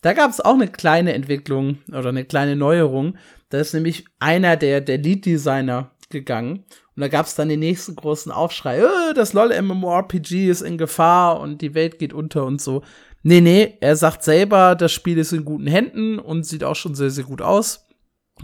Da 0.00 0.12
gab 0.12 0.30
es 0.30 0.40
auch 0.40 0.54
eine 0.54 0.68
kleine 0.68 1.12
Entwicklung 1.12 1.78
oder 1.88 2.08
eine 2.08 2.24
kleine 2.24 2.56
Neuerung. 2.56 3.16
Da 3.50 3.58
ist 3.58 3.74
nämlich 3.74 4.04
einer 4.18 4.56
der, 4.56 4.80
der 4.80 4.98
Lead-Designer 4.98 5.93
gegangen 6.14 6.64
und 6.96 7.00
da 7.00 7.08
gab 7.08 7.26
es 7.26 7.34
dann 7.34 7.48
den 7.48 7.60
nächsten 7.60 7.96
großen 7.96 8.32
Aufschrei, 8.32 8.78
äh, 8.78 9.14
das 9.14 9.32
LOL 9.32 9.60
MMORPG 9.60 10.48
ist 10.48 10.62
in 10.62 10.78
Gefahr 10.78 11.40
und 11.40 11.60
die 11.60 11.74
Welt 11.74 11.98
geht 11.98 12.12
unter 12.12 12.44
und 12.44 12.60
so. 12.60 12.82
Nee, 13.22 13.40
nee, 13.40 13.78
er 13.80 13.96
sagt 13.96 14.22
selber, 14.22 14.74
das 14.74 14.92
Spiel 14.92 15.18
ist 15.18 15.32
in 15.32 15.44
guten 15.44 15.66
Händen 15.66 16.18
und 16.18 16.44
sieht 16.44 16.62
auch 16.62 16.76
schon 16.76 16.94
sehr, 16.94 17.10
sehr 17.10 17.24
gut 17.24 17.42
aus. 17.42 17.86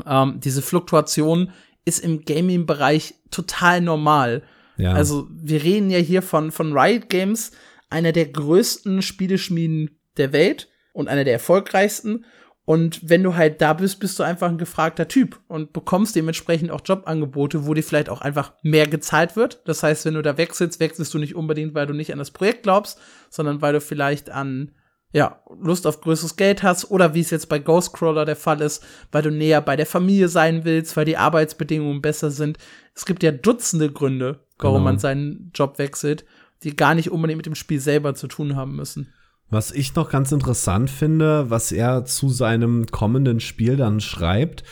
Ähm, 0.06 0.40
diese 0.42 0.62
Fluktuation 0.62 1.52
ist 1.84 2.00
im 2.00 2.24
Gaming-Bereich 2.24 3.14
total 3.30 3.80
normal. 3.80 4.42
Ja. 4.76 4.92
Also 4.92 5.28
wir 5.30 5.62
reden 5.62 5.90
ja 5.90 5.98
hier 5.98 6.22
von, 6.22 6.50
von 6.50 6.76
Riot 6.76 7.08
Games, 7.08 7.52
einer 7.90 8.12
der 8.12 8.26
größten 8.26 9.02
Spieleschmieden 9.02 10.00
der 10.16 10.32
Welt 10.32 10.68
und 10.92 11.08
einer 11.08 11.24
der 11.24 11.34
erfolgreichsten. 11.34 12.24
Und 12.70 13.00
wenn 13.02 13.24
du 13.24 13.34
halt 13.34 13.60
da 13.60 13.72
bist, 13.72 13.98
bist 13.98 14.16
du 14.16 14.22
einfach 14.22 14.48
ein 14.48 14.56
gefragter 14.56 15.08
Typ 15.08 15.40
und 15.48 15.72
bekommst 15.72 16.14
dementsprechend 16.14 16.70
auch 16.70 16.82
Jobangebote, 16.84 17.66
wo 17.66 17.74
dir 17.74 17.82
vielleicht 17.82 18.08
auch 18.08 18.20
einfach 18.20 18.52
mehr 18.62 18.86
gezahlt 18.86 19.34
wird. 19.34 19.60
Das 19.64 19.82
heißt, 19.82 20.04
wenn 20.04 20.14
du 20.14 20.22
da 20.22 20.38
wechselst, 20.38 20.78
wechselst 20.78 21.12
du 21.12 21.18
nicht 21.18 21.34
unbedingt, 21.34 21.74
weil 21.74 21.88
du 21.88 21.94
nicht 21.94 22.12
an 22.12 22.20
das 22.20 22.30
Projekt 22.30 22.62
glaubst, 22.62 23.00
sondern 23.28 23.60
weil 23.60 23.72
du 23.72 23.80
vielleicht 23.80 24.30
an 24.30 24.70
ja, 25.10 25.42
Lust 25.60 25.84
auf 25.84 26.00
größeres 26.00 26.36
Geld 26.36 26.62
hast 26.62 26.92
oder 26.92 27.12
wie 27.12 27.18
es 27.22 27.30
jetzt 27.30 27.48
bei 27.48 27.58
Ghostcrawler 27.58 28.24
der 28.24 28.36
Fall 28.36 28.60
ist, 28.60 28.86
weil 29.10 29.22
du 29.22 29.32
näher 29.32 29.62
bei 29.62 29.74
der 29.74 29.86
Familie 29.86 30.28
sein 30.28 30.64
willst, 30.64 30.96
weil 30.96 31.06
die 31.06 31.16
Arbeitsbedingungen 31.16 32.00
besser 32.00 32.30
sind. 32.30 32.56
Es 32.94 33.04
gibt 33.04 33.24
ja 33.24 33.32
Dutzende 33.32 33.90
Gründe, 33.90 34.46
warum 34.60 34.76
genau. 34.76 34.84
man 34.84 35.00
seinen 35.00 35.50
Job 35.56 35.78
wechselt, 35.78 36.24
die 36.62 36.76
gar 36.76 36.94
nicht 36.94 37.10
unbedingt 37.10 37.38
mit 37.38 37.46
dem 37.46 37.56
Spiel 37.56 37.80
selber 37.80 38.14
zu 38.14 38.28
tun 38.28 38.54
haben 38.54 38.76
müssen. 38.76 39.12
Was 39.50 39.72
ich 39.72 39.96
noch 39.96 40.10
ganz 40.10 40.30
interessant 40.30 40.90
finde, 40.90 41.50
was 41.50 41.72
er 41.72 42.04
zu 42.04 42.28
seinem 42.28 42.86
kommenden 42.86 43.40
Spiel 43.40 43.76
dann 43.76 44.00
schreibt, 44.00 44.62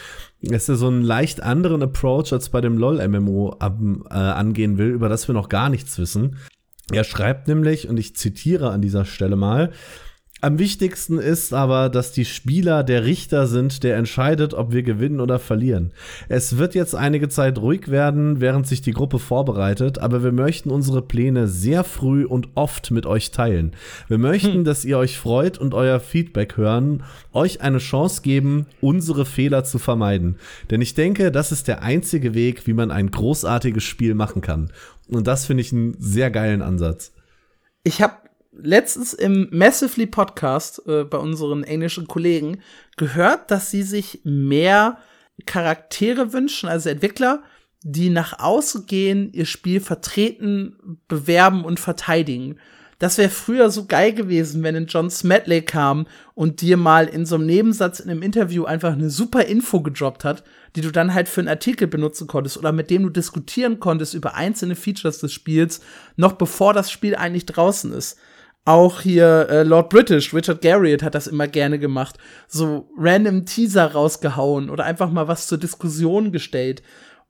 ist 0.41 0.69
ja 0.69 0.77
so 0.77 0.87
einen 0.87 1.03
leicht 1.03 1.43
anderen 1.43 1.83
Approach 1.83 2.33
als 2.33 2.49
bei 2.49 2.61
dem 2.61 2.79
LOL-MMO 2.79 3.57
äh, 3.61 4.15
angehen 4.15 4.79
will, 4.79 4.91
über 4.91 5.09
das 5.09 5.29
wir 5.29 5.35
noch 5.35 5.49
gar 5.49 5.69
nichts 5.69 5.99
wissen. 5.99 6.37
Er 6.93 7.03
schreibt 7.03 7.49
nämlich, 7.49 7.89
und 7.89 7.99
ich 7.99 8.15
zitiere 8.15 8.71
an 8.71 8.81
dieser 8.81 9.05
Stelle 9.05 9.37
mal, 9.37 9.73
am 10.41 10.61
wichtigsten 10.61 11.19
ist 11.19 11.53
aber, 11.53 11.89
dass 11.89 12.13
die 12.13 12.25
Spieler 12.25 12.85
der 12.85 13.05
Richter 13.05 13.49
sind, 13.49 13.83
der 13.83 13.97
entscheidet, 13.97 14.55
ob 14.55 14.73
wir 14.73 14.85
gewinnen 14.85 15.21
oder 15.21 15.41
verlieren. 15.41 15.93
Es 16.29 16.59
wird 16.59 16.77
jetzt 16.77 16.95
einige 16.95 17.29
Zeit 17.29 17.59
ruhig 17.59 17.89
werden, 17.89 18.41
während 18.41 18.67
sich 18.67 18.81
die 18.81 18.93
Gruppe 18.93 19.19
vorbereitet, 19.19 19.99
aber 19.99 20.23
wir 20.23 20.31
möchten 20.31 20.71
unsere 20.71 21.03
Pläne 21.03 21.49
sehr 21.49 21.83
früh 21.83 22.25
und 22.25 22.51
oft 22.55 22.93
mit 22.93 23.05
euch 23.05 23.33
teilen. 23.33 23.73
Wir 24.07 24.19
möchten, 24.19 24.59
hm. 24.59 24.65
dass 24.65 24.85
ihr 24.85 24.99
euch 24.99 25.19
freut 25.19 25.59
und 25.59 25.75
euer 25.75 25.99
Feedback 25.99 26.57
hören, 26.57 27.03
euch 27.33 27.61
eine 27.61 27.79
Chance 27.79 28.23
geben, 28.23 28.67
unsere 28.81 29.25
Fehler 29.25 29.65
zu 29.65 29.81
vermeiden. 29.81 30.37
Denn 30.71 30.81
ich 30.81 30.95
denke, 30.95 31.33
das 31.33 31.51
ist 31.51 31.67
der 31.67 31.83
einzige 31.83 32.35
Weg, 32.35 32.67
wie 32.69 32.75
man 32.75 32.93
ein 32.93 33.11
großartiges 33.11 33.83
Spiel 33.83 34.15
machen 34.15 34.41
kann. 34.41 34.71
Und 35.09 35.27
das 35.27 35.47
finde 35.47 35.63
ich 35.63 35.73
einen 35.73 35.97
sehr 35.99 36.31
geilen 36.31 36.63
Ansatz. 36.63 37.13
Ich 37.83 38.03
habe 38.03 38.28
letztens 38.53 39.13
im 39.13 39.49
Massively 39.51 40.07
Podcast 40.07 40.83
äh, 40.87 41.05
bei 41.05 41.19
unseren 41.19 41.65
englischen 41.65 42.07
Kollegen 42.07 42.61
gehört, 42.97 43.51
dass 43.51 43.71
sie 43.71 43.83
sich 43.83 44.21
mehr 44.25 44.99
Charaktere 45.47 46.33
wünschen, 46.33 46.69
also 46.69 46.89
Entwickler, 46.89 47.43
die 47.83 48.11
nach 48.11 48.41
außen 48.41 48.87
gehen, 48.87 49.33
ihr 49.33 49.47
Spiel 49.47 49.81
vertreten, 49.81 50.99
bewerben 51.07 51.65
und 51.65 51.79
verteidigen. 51.79 52.59
Das 52.99 53.17
wäre 53.17 53.31
früher 53.31 53.71
so 53.71 53.87
geil 53.87 54.13
gewesen, 54.13 54.65
wenn 54.65 54.75
ein 54.75 54.87
John 54.87 55.09
Smedley 55.09 55.63
kam 55.63 56.09
und 56.35 56.61
dir 56.61 56.77
mal 56.77 57.07
in 57.07 57.27
so 57.27 57.37
einem 57.37 57.47
Nebensatz 57.47 58.01
in 58.01 58.11
einem 58.11 58.23
Interview 58.23 58.65
einfach 58.65 58.93
eine 58.93 59.09
super 59.09 59.45
Info 59.45 59.81
gedroppt 59.81 60.25
hat, 60.25 60.43
die 60.75 60.81
du 60.81 60.91
dann 60.91 61.15
halt 61.15 61.29
für 61.29 61.41
einen 61.41 61.49
Artikel 61.49 61.87
benutzen 61.87 62.27
konntest 62.27 62.59
oder 62.59 62.73
mit 62.73 62.91
dem 62.91 63.05
du 63.05 63.11
diskutieren 63.11 63.79
konntest 63.79 64.15
über 64.15 64.35
einzelne 64.35 64.75
Features 64.75 65.19
des 65.19 65.33
Spiels, 65.33 65.81
noch 66.17 66.33
bevor 66.33 66.75
das 66.75 66.91
Spiel 66.91 67.15
eigentlich 67.15 67.47
draußen 67.47 67.93
ist. 67.93 68.19
Auch 68.69 69.01
hier 69.01 69.49
äh, 69.49 69.63
Lord 69.63 69.89
British, 69.89 70.35
Richard 70.35 70.61
Garriott 70.61 71.03
hat 71.03 71.15
das 71.15 71.27
immer 71.27 71.49
gerne 71.49 71.79
gemacht. 71.79 72.19
So 72.49 72.91
random 72.99 73.47
Teaser 73.47 73.93
rausgehauen 73.93 74.69
oder 74.69 74.85
einfach 74.85 75.11
mal 75.11 75.27
was 75.27 75.47
zur 75.47 75.57
Diskussion 75.57 76.33
gestellt. 76.33 76.83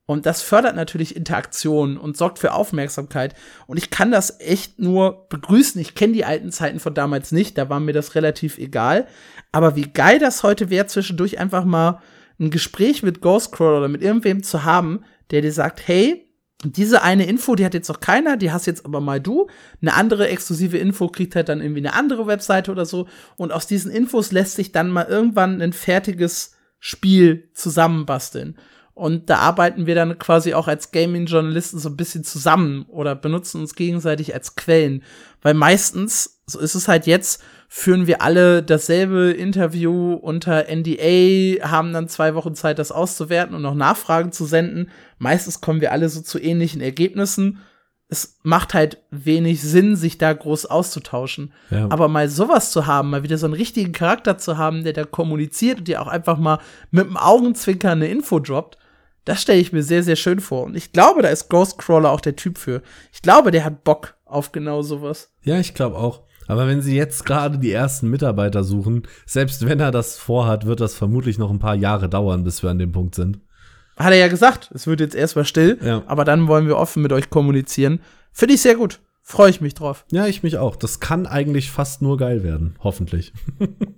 Und 0.05 0.27
das 0.27 0.43
fördert 0.43 0.75
natürlich 0.75 1.15
Interaktion 1.15 1.97
und 1.97 2.17
sorgt 2.17 2.41
für 2.41 2.55
Aufmerksamkeit. 2.55 3.37
Und 3.69 3.77
ich 3.77 3.91
kann 3.91 4.11
das 4.11 4.41
echt 4.41 4.81
nur 4.81 5.29
begrüßen. 5.29 5.81
Ich 5.81 5.95
kenne 5.95 6.15
die 6.15 6.25
alten 6.25 6.51
Zeiten 6.51 6.81
von 6.81 6.95
damals 6.95 7.31
nicht, 7.31 7.57
da 7.57 7.69
war 7.71 7.79
mir 7.79 7.93
das 7.93 8.17
relativ 8.17 8.59
egal. 8.59 9.07
Aber 9.53 9.77
wie 9.77 9.89
geil 9.93 10.19
das 10.19 10.43
heute 10.43 10.71
wäre, 10.71 10.87
zwischendurch 10.87 11.39
einfach 11.39 11.65
mal 11.65 12.03
ein 12.41 12.51
Gespräch 12.51 13.05
mit 13.05 13.21
Ghostcrawler 13.21 13.79
oder 13.79 13.89
mit 13.89 14.03
irgendwem 14.03 14.43
zu 14.43 14.65
haben, 14.65 15.05
der 15.31 15.43
dir 15.43 15.53
sagt, 15.53 15.87
hey, 15.87 16.28
diese 16.65 17.03
eine 17.03 17.27
Info, 17.27 17.55
die 17.55 17.65
hat 17.65 17.75
jetzt 17.75 17.89
noch 17.89 18.01
keiner, 18.01 18.37
die 18.37 18.51
hast 18.51 18.67
jetzt 18.67 18.85
aber 18.85 19.01
mal 19.01 19.21
du. 19.21 19.49
Eine 19.81 19.95
andere 19.95 20.29
exklusive 20.29 20.77
Info 20.77 21.09
kriegt 21.09 21.37
halt 21.37 21.49
dann 21.49 21.61
irgendwie 21.61 21.81
eine 21.81 21.95
andere 21.95 22.27
Webseite 22.27 22.73
oder 22.73 22.85
so. 22.85 23.07
Und 23.37 23.53
aus 23.53 23.69
diesen 23.69 23.93
Infos 23.93 24.33
lässt 24.33 24.57
sich 24.57 24.73
dann 24.73 24.91
mal 24.91 25.07
irgendwann 25.07 25.63
ein 25.63 25.73
fertiges 25.73 26.57
Spiel 26.81 27.49
zusammenbasteln. 27.55 28.59
Und 28.99 29.31
da 29.31 29.37
arbeiten 29.37 29.87
wir 29.87 29.95
dann 29.95 30.19
quasi 30.19 30.55
auch 30.55 30.67
als 30.67 30.91
Gaming-Journalisten 30.91 31.79
so 31.79 31.89
ein 31.89 31.97
bisschen 31.97 32.25
zusammen 32.25 32.85
oder 32.89 33.15
benutzen 33.15 33.61
uns 33.61 33.77
gegenseitig 33.77 34.35
als 34.35 34.57
Quellen. 34.57 35.05
Weil 35.41 35.55
meistens, 35.55 36.43
so 36.47 36.59
ist 36.59 36.75
es 36.75 36.89
halt 36.89 37.07
jetzt, 37.07 37.41
führen 37.69 38.09
wir 38.09 38.23
alle 38.23 38.61
dasselbe 38.61 39.31
Interview 39.31 40.15
unter 40.15 40.65
NDA, 40.69 41.71
haben 41.71 41.93
dann 41.93 42.09
zwei 42.09 42.35
Wochen 42.35 42.57
Zeit, 42.57 42.81
das 42.81 42.91
auszuwerten 42.91 43.55
und 43.55 43.63
noch 43.63 43.77
Nachfragen 43.77 44.33
zu 44.33 44.47
senden. 44.47 44.91
Meistens 45.19 45.61
kommen 45.61 45.81
wir 45.81 45.93
alle 45.93 46.09
so 46.09 46.21
zu 46.21 46.41
ähnlichen 46.41 46.81
Ergebnissen. 46.81 47.61
Es 48.09 48.41
macht 48.43 48.75
halt 48.75 48.99
wenig 49.13 49.63
Sinn, 49.63 49.95
sich 49.95 50.19
da 50.19 50.33
groß 50.33 50.67
auszutauschen. 50.67 51.53
Ja. 51.71 51.87
Aber 51.89 52.09
mal 52.09 52.29
sowas 52.29 52.73
zu 52.73 52.87
haben, 52.87 53.11
mal 53.11 53.23
wieder 53.23 53.39
so 53.39 53.47
einen 53.47 53.55
richtigen 53.55 53.93
Charakter 53.93 54.39
zu 54.39 54.59
haben, 54.59 54.83
der 54.83 54.93
da 54.93 55.05
kommuniziert 55.05 55.79
und 55.79 55.87
dir 55.87 56.03
auch 56.03 56.09
einfach 56.09 56.37
mal 56.37 56.59
mit 56.91 57.07
dem 57.07 57.17
Augenzwinkern 57.17 58.03
eine 58.03 58.09
Info 58.09 58.41
droppt, 58.41 58.77
das 59.29 59.43
stelle 59.43 59.61
ich 59.61 59.73
mir 59.73 59.83
sehr, 59.83 60.03
sehr 60.03 60.17
schön 60.17 60.41
vor. 60.41 60.65
Und 60.65 60.75
ich 60.75 60.93
glaube, 60.93 61.21
da 61.21 61.29
ist 61.29 61.51
Ghostcrawler 61.51 62.11
auch 62.11 62.23
der 62.23 62.35
Typ 62.35 62.57
für. 62.57 62.81
Ich 63.13 63.21
glaube, 63.21 63.51
der 63.51 63.63
hat 63.63 63.85
Bock 63.85 64.15
auf 64.25 64.53
genau 64.53 64.81
sowas. 64.81 65.31
Ja, 65.43 65.61
ich 65.61 65.75
glaube 65.75 65.97
auch. 65.97 66.23
Aber 66.47 66.67
wenn 66.67 66.81
sie 66.81 66.97
jetzt 66.97 67.27
gerade 67.27 67.59
die 67.59 67.71
ersten 67.71 68.09
Mitarbeiter 68.09 68.65
suchen, 68.65 69.03
selbst 69.27 69.67
wenn 69.67 69.81
er 69.81 69.91
das 69.91 70.17
vorhat, 70.17 70.65
wird 70.65 70.81
das 70.81 70.95
vermutlich 70.95 71.37
noch 71.37 71.51
ein 71.51 71.59
paar 71.59 71.75
Jahre 71.75 72.09
dauern, 72.09 72.43
bis 72.43 72.63
wir 72.63 72.71
an 72.71 72.79
dem 72.79 72.93
Punkt 72.93 73.15
sind. 73.15 73.41
Hat 73.99 74.13
er 74.13 74.19
ja 74.19 74.29
gesagt, 74.29 74.71
es 74.73 74.87
wird 74.87 75.01
jetzt 75.01 75.15
erstmal 75.15 75.45
still, 75.45 75.79
ja. 75.83 76.03
aber 76.07 76.25
dann 76.25 76.49
wollen 76.49 76.67
wir 76.67 76.79
offen 76.79 77.03
mit 77.03 77.13
euch 77.13 77.29
kommunizieren. 77.29 78.01
Finde 78.33 78.55
ich 78.55 78.63
sehr 78.63 78.77
gut. 78.77 79.01
Freue 79.23 79.51
ich 79.51 79.61
mich 79.61 79.75
drauf. 79.75 80.07
Ja, 80.11 80.27
ich 80.27 80.43
mich 80.43 80.57
auch. 80.57 80.75
Das 80.75 81.01
kann 81.01 81.27
eigentlich 81.27 81.71
fast 81.71 82.01
nur 82.01 82.17
geil 82.17 82.43
werden. 82.45 82.77
Hoffentlich. 82.81 83.35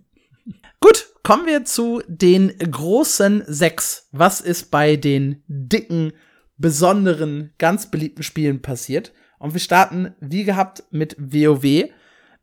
gut, 0.81 1.12
kommen 1.22 1.47
wir 1.47 1.64
zu 1.64 2.03
den 2.07 2.57
großen 2.59 3.45
sechs. 3.47 4.09
Was 4.12 4.41
ist 4.41 4.70
bei 4.70 4.97
den 4.97 5.43
dicken, 5.47 6.12
besonderen, 6.57 7.53
ganz 7.59 7.91
beliebten 7.91 8.22
Spielen 8.22 8.62
passiert? 8.62 9.12
Und 9.39 9.55
wir 9.55 9.61
starten, 9.61 10.14
wie 10.20 10.45
gehabt, 10.45 10.85
mit 10.91 11.16
WoW. 11.18 11.91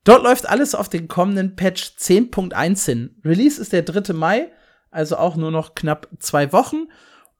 Dort 0.03 0.23
läuft 0.23 0.47
alles 0.47 0.73
auf 0.73 0.89
den 0.89 1.07
kommenden 1.07 1.55
Patch 1.55 1.95
10.1 1.99 2.85
hin. 2.85 3.15
Release 3.25 3.61
ist 3.61 3.73
der 3.73 3.83
3. 3.83 4.13
Mai, 4.13 4.51
also 4.89 5.17
auch 5.17 5.35
nur 5.35 5.51
noch 5.51 5.75
knapp 5.75 6.07
zwei 6.19 6.51
Wochen. 6.53 6.87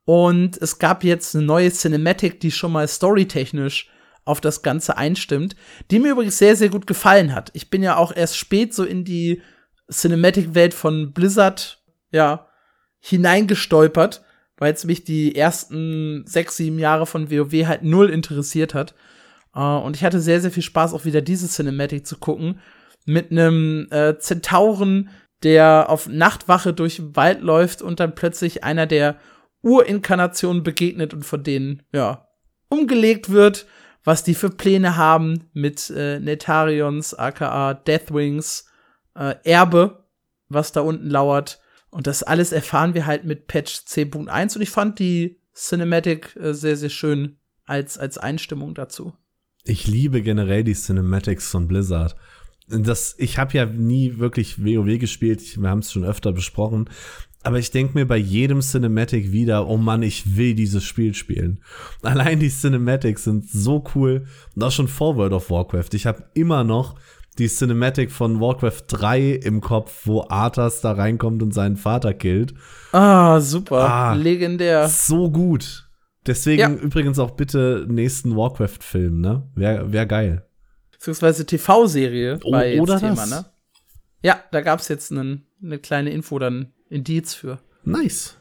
Und 0.05 0.61
es 0.61 0.79
gab 0.79 1.03
jetzt 1.03 1.35
eine 1.35 1.45
neue 1.45 1.71
Cinematic, 1.71 2.39
die 2.39 2.51
schon 2.51 2.71
mal 2.71 2.87
storytechnisch 2.87 3.89
auf 4.25 4.41
das 4.41 4.61
Ganze 4.61 4.97
einstimmt, 4.97 5.55
die 5.89 5.99
mir 5.99 6.11
übrigens 6.11 6.37
sehr, 6.37 6.55
sehr 6.55 6.69
gut 6.69 6.85
gefallen 6.85 7.33
hat. 7.33 7.49
Ich 7.53 7.69
bin 7.69 7.81
ja 7.81 7.97
auch 7.97 8.15
erst 8.15 8.37
spät 8.37 8.73
so 8.73 8.83
in 8.83 9.05
die 9.05 9.41
Cinematic-Welt 9.91 10.73
von 10.73 11.13
Blizzard, 11.13 11.83
ja, 12.11 12.47
hineingestolpert, 12.99 14.23
weil 14.57 14.73
es 14.73 14.85
mich 14.85 15.03
die 15.03 15.35
ersten 15.35 16.25
sechs, 16.25 16.57
sieben 16.57 16.79
Jahre 16.79 17.05
von 17.05 17.31
WoW 17.31 17.67
halt 17.67 17.83
null 17.83 18.09
interessiert 18.09 18.73
hat. 18.73 18.95
Uh, 19.55 19.79
und 19.79 19.95
ich 19.95 20.03
hatte 20.03 20.19
sehr, 20.19 20.39
sehr 20.39 20.51
viel 20.51 20.63
Spaß, 20.63 20.93
auch 20.93 21.05
wieder 21.05 21.21
diese 21.21 21.47
Cinematic 21.47 22.05
zu 22.05 22.17
gucken. 22.17 22.59
Mit 23.05 23.31
einem 23.31 23.87
äh, 23.89 24.17
Zentauren, 24.19 25.09
der 25.43 25.89
auf 25.89 26.07
Nachtwache 26.07 26.73
durch 26.73 26.97
den 26.97 27.15
Wald 27.15 27.41
läuft 27.41 27.81
und 27.81 27.99
dann 27.99 28.13
plötzlich 28.13 28.63
einer 28.63 28.85
der 28.85 29.17
Urinkarnationen 29.61 30.63
begegnet 30.63 31.13
und 31.13 31.23
von 31.23 31.43
denen, 31.43 31.83
ja, 31.91 32.27
umgelegt 32.69 33.29
wird, 33.29 33.65
was 34.03 34.23
die 34.23 34.35
für 34.35 34.49
Pläne 34.49 34.95
haben 34.95 35.49
mit 35.53 35.89
äh, 35.89 36.19
Netarions, 36.19 37.13
aka 37.13 37.73
Deathwings, 37.73 38.66
äh, 39.17 39.35
Erbe, 39.43 40.05
was 40.49 40.71
da 40.71 40.81
unten 40.81 41.09
lauert. 41.09 41.59
Und 41.89 42.07
das 42.07 42.23
alles 42.23 42.51
erfahren 42.51 42.93
wir 42.93 43.05
halt 43.05 43.25
mit 43.25 43.47
Patch 43.47 43.79
10.1 43.87 44.55
und 44.55 44.61
ich 44.61 44.69
fand 44.69 44.99
die 44.99 45.39
Cinematic 45.55 46.35
äh, 46.35 46.53
sehr, 46.53 46.77
sehr 46.77 46.89
schön 46.89 47.37
als, 47.65 47.97
als 47.97 48.17
Einstimmung 48.17 48.75
dazu. 48.75 49.13
Ich 49.63 49.87
liebe 49.87 50.21
generell 50.21 50.63
die 50.63 50.75
Cinematics 50.75 51.49
von 51.49 51.67
Blizzard. 51.67 52.15
Das, 52.69 53.15
ich 53.17 53.37
habe 53.37 53.53
ja 53.53 53.65
nie 53.65 54.17
wirklich 54.17 54.63
WoW 54.63 54.99
gespielt, 54.99 55.41
wir 55.59 55.69
haben 55.69 55.79
es 55.79 55.91
schon 55.91 56.03
öfter 56.03 56.33
besprochen, 56.33 56.89
aber 57.43 57.59
ich 57.59 57.71
denke 57.71 57.97
mir 57.97 58.05
bei 58.05 58.17
jedem 58.17 58.59
Cinematic 58.59 59.31
wieder, 59.31 59.67
oh 59.69 59.77
Mann, 59.77 60.03
ich 60.03 60.35
will 60.35 60.53
dieses 60.53 60.83
Spiel 60.83 61.13
spielen. 61.13 61.61
Allein 62.01 62.41
die 62.41 62.49
Cinematics 62.49 63.23
sind 63.23 63.49
so 63.49 63.85
cool 63.95 64.25
und 64.55 64.63
auch 64.63 64.71
schon 64.71 64.89
vor 64.89 65.15
World 65.15 65.31
of 65.31 65.49
Warcraft. 65.49 65.93
Ich 65.93 66.05
habe 66.05 66.25
immer 66.33 66.65
noch 66.65 66.95
die 67.39 67.47
Cinematic 67.47 68.11
von 68.11 68.39
Warcraft 68.41 68.83
3 68.87 69.31
im 69.31 69.61
Kopf, 69.61 70.01
wo 70.05 70.25
Arthas 70.29 70.81
da 70.81 70.93
reinkommt 70.93 71.41
und 71.43 71.53
seinen 71.53 71.77
Vater 71.77 72.13
killt. 72.13 72.53
Ah, 72.91 73.39
super. 73.39 73.77
Ah, 73.89 74.13
Legendär. 74.13 74.87
So 74.87 75.29
gut. 75.31 75.89
Deswegen 76.25 76.59
Ja. 76.61 76.69
übrigens 76.69 77.19
auch 77.19 77.31
bitte 77.31 77.85
nächsten 77.87 78.35
Warcraft-Film, 78.35 79.21
ne? 79.21 79.47
Wäre 79.55 79.91
wär 79.93 80.05
geil. 80.05 80.45
Beziehungsweise 80.91 81.45
TV-Serie 81.45 82.39
O- 82.43 82.51
war 82.51 82.65
jetzt 82.65 82.81
oder 82.81 82.99
Thema, 82.99 83.15
das. 83.15 83.29
ne? 83.29 83.45
Ja, 84.23 84.39
da 84.51 84.61
gab's 84.61 84.87
jetzt 84.87 85.11
einen, 85.11 85.45
eine 85.63 85.77
kleine 85.79 86.09
Info, 86.09 86.39
dann 86.39 86.73
Indiz 86.89 87.33
für. 87.33 87.59
Nice. 87.83 88.35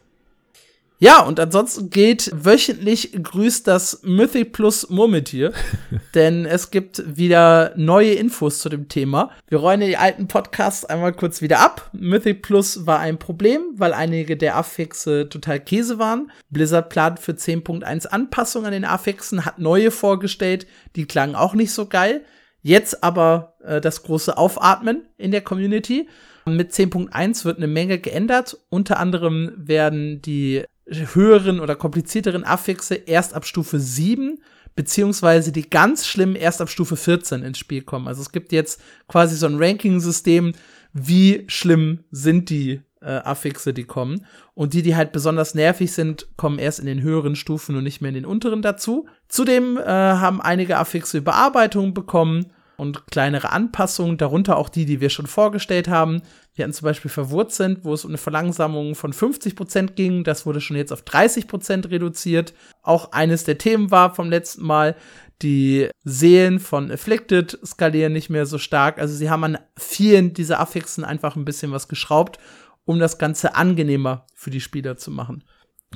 Ja, 0.99 1.23
und 1.23 1.39
ansonsten 1.39 1.91
geht 1.91 2.31
wöchentlich 2.33 3.13
grüßt 3.23 3.67
das 3.67 4.01
Mythic 4.03 4.53
Plus 4.53 4.89
Murmeltier, 4.89 5.53
denn 6.15 6.47
es 6.47 6.71
gibt 6.71 7.19
wieder 7.19 7.75
neue 7.77 8.13
Infos 8.13 8.61
zu 8.61 8.71
dem 8.71 8.89
Thema. 8.89 9.31
Wir 9.47 9.59
räumen 9.59 9.87
die 9.87 9.99
alten 9.99 10.27
Podcasts 10.27 10.87
einmal 10.87 11.13
kurz 11.13 11.43
wieder 11.43 11.61
ab. 11.61 11.91
Mythic 11.93 12.41
Plus 12.41 12.87
war 12.87 12.99
ein 13.01 13.19
Problem, 13.19 13.61
weil 13.75 13.93
einige 13.93 14.39
der 14.39 14.57
Affixe 14.57 15.29
total 15.29 15.61
Käse 15.61 15.99
waren. 15.99 16.31
Blizzard 16.49 16.89
plant 16.89 17.21
für 17.21 17.33
10.1 17.33 18.07
Anpassungen 18.07 18.67
an 18.67 18.73
den 18.73 18.87
Affixen, 18.87 19.45
hat 19.45 19.59
neue 19.59 19.91
vorgestellt, 19.91 20.67
die 20.97 21.05
klangen 21.05 21.35
auch 21.35 21.53
nicht 21.53 21.73
so 21.73 21.87
geil. 21.87 22.25
Jetzt 22.63 23.05
aber 23.05 23.55
äh, 23.63 23.83
das 23.83 24.03
große 24.03 24.39
Aufatmen 24.39 25.07
in 25.19 25.31
der 25.31 25.43
Community. 25.43 26.09
Mit 26.47 26.73
10.1 26.73 27.45
wird 27.45 27.59
eine 27.59 27.67
Menge 27.67 27.99
geändert. 27.99 28.57
Unter 28.71 28.99
anderem 28.99 29.53
werden 29.57 30.23
die 30.23 30.65
höheren 30.87 31.61
oder 31.61 31.75
komplizierteren 31.77 32.45
Affixe 32.45 32.95
erst 32.95 33.35
ab 33.35 33.45
Stufe 33.45 33.81
7 33.81 34.39
beziehungsweise 34.77 35.51
die 35.51 35.69
ganz 35.69 36.07
schlimmen 36.07 36.37
erst 36.37 36.61
ab 36.61 36.69
Stufe 36.69 36.97
14 36.97 37.43
ins 37.43 37.59
Spiel 37.59 37.83
kommen. 37.83 38.07
Also 38.07 38.21
es 38.21 38.31
gibt 38.31 38.53
jetzt 38.53 38.81
quasi 39.09 39.35
so 39.35 39.47
ein 39.47 39.57
Ranking-System, 39.57 40.53
wie 40.93 41.45
schlimm 41.49 42.05
sind 42.11 42.51
die 42.51 42.83
äh, 43.01 43.07
Affixe, 43.07 43.73
die 43.73 43.85
kommen. 43.85 44.27
Und 44.55 44.75
die, 44.75 44.83
die 44.83 44.95
halt 44.95 45.13
besonders 45.13 45.55
nervig 45.55 45.93
sind, 45.93 46.29
kommen 46.37 46.59
erst 46.59 46.79
in 46.79 46.87
den 46.87 47.03
höheren 47.03 47.37
Stufen 47.37 47.75
und 47.75 47.85
nicht 47.85 48.01
mehr 48.01 48.11
in 48.11 48.15
den 48.15 48.27
unteren 48.27 48.63
dazu. 48.63 49.09
Zudem 49.29 49.79
äh, 49.79 49.83
haben 49.85 50.41
einige 50.41 50.77
Affixe 50.77 51.19
Überarbeitungen 51.19 51.95
bekommen 51.95 52.53
und 52.77 53.07
kleinere 53.07 53.51
Anpassungen, 53.51 54.19
darunter 54.19 54.57
auch 54.57 54.69
die, 54.69 54.85
die 54.85 55.01
wir 55.01 55.11
schon 55.11 55.27
vorgestellt 55.27 55.89
haben. 55.89 56.23
Wir 56.55 56.65
hatten 56.65 56.73
zum 56.73 56.85
Beispiel 56.87 57.11
Verwurzend, 57.11 57.85
wo 57.85 57.95
es 57.95 58.05
um 58.05 58.11
eine 58.11 58.19
Verlangsamung 58.19 58.95
von 58.95 59.13
50% 59.13 59.93
ging. 59.93 60.25
Das 60.25 60.47
wurde 60.47 60.61
schon 60.61 60.77
jetzt 60.77 60.93
auf 60.93 61.03
30% 61.03 61.91
reduziert. 61.91 62.55
Auch 62.83 63.13
eines 63.13 63.45
der 63.45 63.59
Themen 63.59 63.91
war 63.91 64.15
vom 64.15 64.31
letzten 64.31 64.65
Mal, 64.65 64.97
die 65.43 65.91
Seelen 66.05 66.61
von 66.61 66.91
Afflicted 66.91 67.59
skalieren 67.65 68.13
nicht 68.13 68.31
mehr 68.31 68.47
so 68.47 68.59
stark. 68.59 68.99
Also 68.99 69.15
sie 69.15 69.29
haben 69.29 69.45
an 69.45 69.59
vielen 69.79 70.33
dieser 70.33 70.61
Affixen 70.61 71.05
einfach 71.05 71.37
ein 71.37 71.45
bisschen 71.45 71.73
was 71.73 71.89
geschraubt, 71.89 72.39
um 72.85 72.99
das 72.99 73.19
Ganze 73.19 73.55
angenehmer 73.55 74.27
für 74.35 74.51
die 74.51 74.61
Spieler 74.61 74.97
zu 74.97 75.11
machen. 75.11 75.45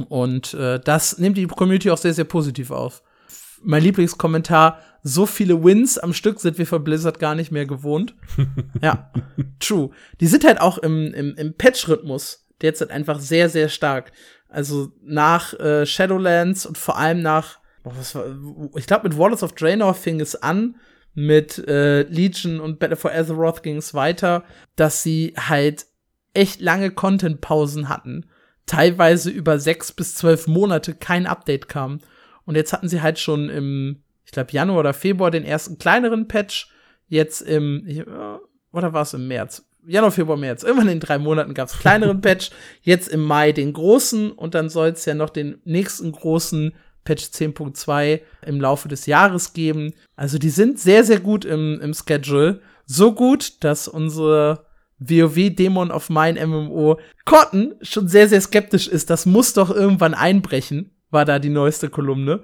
Und 0.09 0.55
äh, 0.55 0.79
das 0.79 1.19
nimmt 1.19 1.37
die 1.37 1.47
Community 1.47 1.91
auch 1.91 1.99
sehr, 1.99 2.15
sehr 2.15 2.25
positiv 2.25 2.71
auf. 2.71 3.03
Mein 3.63 3.83
Lieblingskommentar, 3.83 4.79
so 5.03 5.27
viele 5.27 5.63
Wins 5.63 5.99
am 5.99 6.13
Stück 6.13 6.41
sind 6.41 6.59
wir 6.59 6.67
von 6.67 6.85
Blizzard 6.85 7.19
gar 7.19 7.35
nicht 7.35 7.51
mehr 7.51 7.67
gewohnt. 7.67 8.15
ja, 8.83 9.11
true. 9.59 9.91
Die 10.21 10.27
sind 10.27 10.45
halt 10.45 10.61
auch 10.61 10.79
im, 10.79 11.13
im, 11.15 11.35
im 11.37 11.55
Patch-Rhythmus 11.55 12.47
derzeit 12.61 12.91
einfach 12.91 13.21
sehr, 13.21 13.49
sehr 13.49 13.69
stark. 13.69 14.13
Also 14.49 14.93
nach 15.03 15.55
äh, 15.55 15.87
Shadowlands 15.87 16.67
und 16.67 16.77
vor 16.77 16.99
allem 16.99 17.23
nach, 17.23 17.61
was 17.85 18.15
war, 18.15 18.27
ich 18.77 18.87
glaube 18.87 19.09
mit 19.09 19.19
Warlords 19.19 19.43
of 19.43 19.53
Draenor 19.53 19.95
fing 19.95 20.21
es 20.21 20.37
an, 20.37 20.77
mit 21.15 21.59
äh, 21.67 22.03
Legion 22.03 22.61
und 22.61 22.79
Battle 22.79 22.97
for 22.97 23.13
Azeroth 23.13 23.63
ging 23.63 23.77
es 23.77 23.95
weiter, 23.95 24.45
dass 24.77 25.03
sie 25.03 25.35
halt 25.37 25.87
echt 26.35 26.61
lange 26.61 26.91
Content-Pausen 26.91 27.89
hatten. 27.89 28.27
Teilweise 28.67 29.31
über 29.31 29.59
sechs 29.59 29.93
bis 29.93 30.15
zwölf 30.15 30.47
Monate 30.47 30.95
kein 30.95 31.27
Update 31.27 31.69
kam. 31.69 32.01
Und 32.45 32.57
jetzt 32.57 32.73
hatten 32.73 32.89
sie 32.89 33.03
halt 33.03 33.19
schon 33.19 33.49
im, 33.49 34.03
ich 34.25 34.33
glaube, 34.33 34.53
Januar 34.53 34.81
oder 34.81 34.93
Februar 34.93 35.31
den 35.31 35.45
ersten 35.45 35.79
kleineren 35.79 36.29
Patch. 36.29 36.71
Jetzt 37.09 37.43
im, 37.43 37.87
äh, 37.87 38.05
oder 38.73 38.93
war 38.93 39.03
es 39.03 39.15
im 39.15 39.29
März? 39.29 39.65
Januar, 39.87 40.11
Februar, 40.11 40.37
März. 40.37 40.63
Irgendwann 40.63 40.89
in 40.89 41.01
drei 41.01 41.19
Monaten 41.19 41.55
gab 41.55 41.69
es 41.69 41.79
kleineren 41.79 42.21
Patch. 42.23 42.51
Jetzt 42.83 43.09
im 43.09 43.21
Mai 43.21 43.53
den 43.53 43.73
großen 43.73 44.33
und 44.33 44.55
dann 44.55 44.69
soll 44.69 44.89
es 44.89 45.05
ja 45.05 45.15
noch 45.15 45.31
den 45.31 45.61
nächsten 45.65 46.13
großen 46.13 46.73
Patch 47.05 47.25
10.2 47.25 48.21
im 48.47 48.61
Laufe 48.61 48.89
des 48.89 49.07
Jahres 49.07 49.53
geben. 49.53 49.95
Also 50.17 50.39
die 50.39 50.51
sind 50.51 50.79
sehr, 50.79 51.05
sehr 51.05 51.21
gut 51.21 51.45
im, 51.45 51.81
im 51.81 51.95
Schedule. 51.95 52.61
So 52.87 53.15
gut, 53.15 53.65
dass 53.65 53.89
unsere 53.89 54.67
WoW 54.99 55.55
Demon 55.55 55.91
of 55.91 56.11
Mine 56.11 56.47
MMO 56.47 57.01
Cotton 57.25 57.75
schon 57.81 58.07
sehr, 58.07 58.29
sehr 58.29 58.41
skeptisch 58.41 58.87
ist. 58.87 59.09
Das 59.11 59.27
muss 59.27 59.55
doch 59.55 59.71
irgendwann 59.71 60.15
einbrechen, 60.15 60.91
war 61.11 61.25
da 61.25 61.39
die 61.39 61.49
neueste 61.49 61.89
Kolumne. 61.89 62.41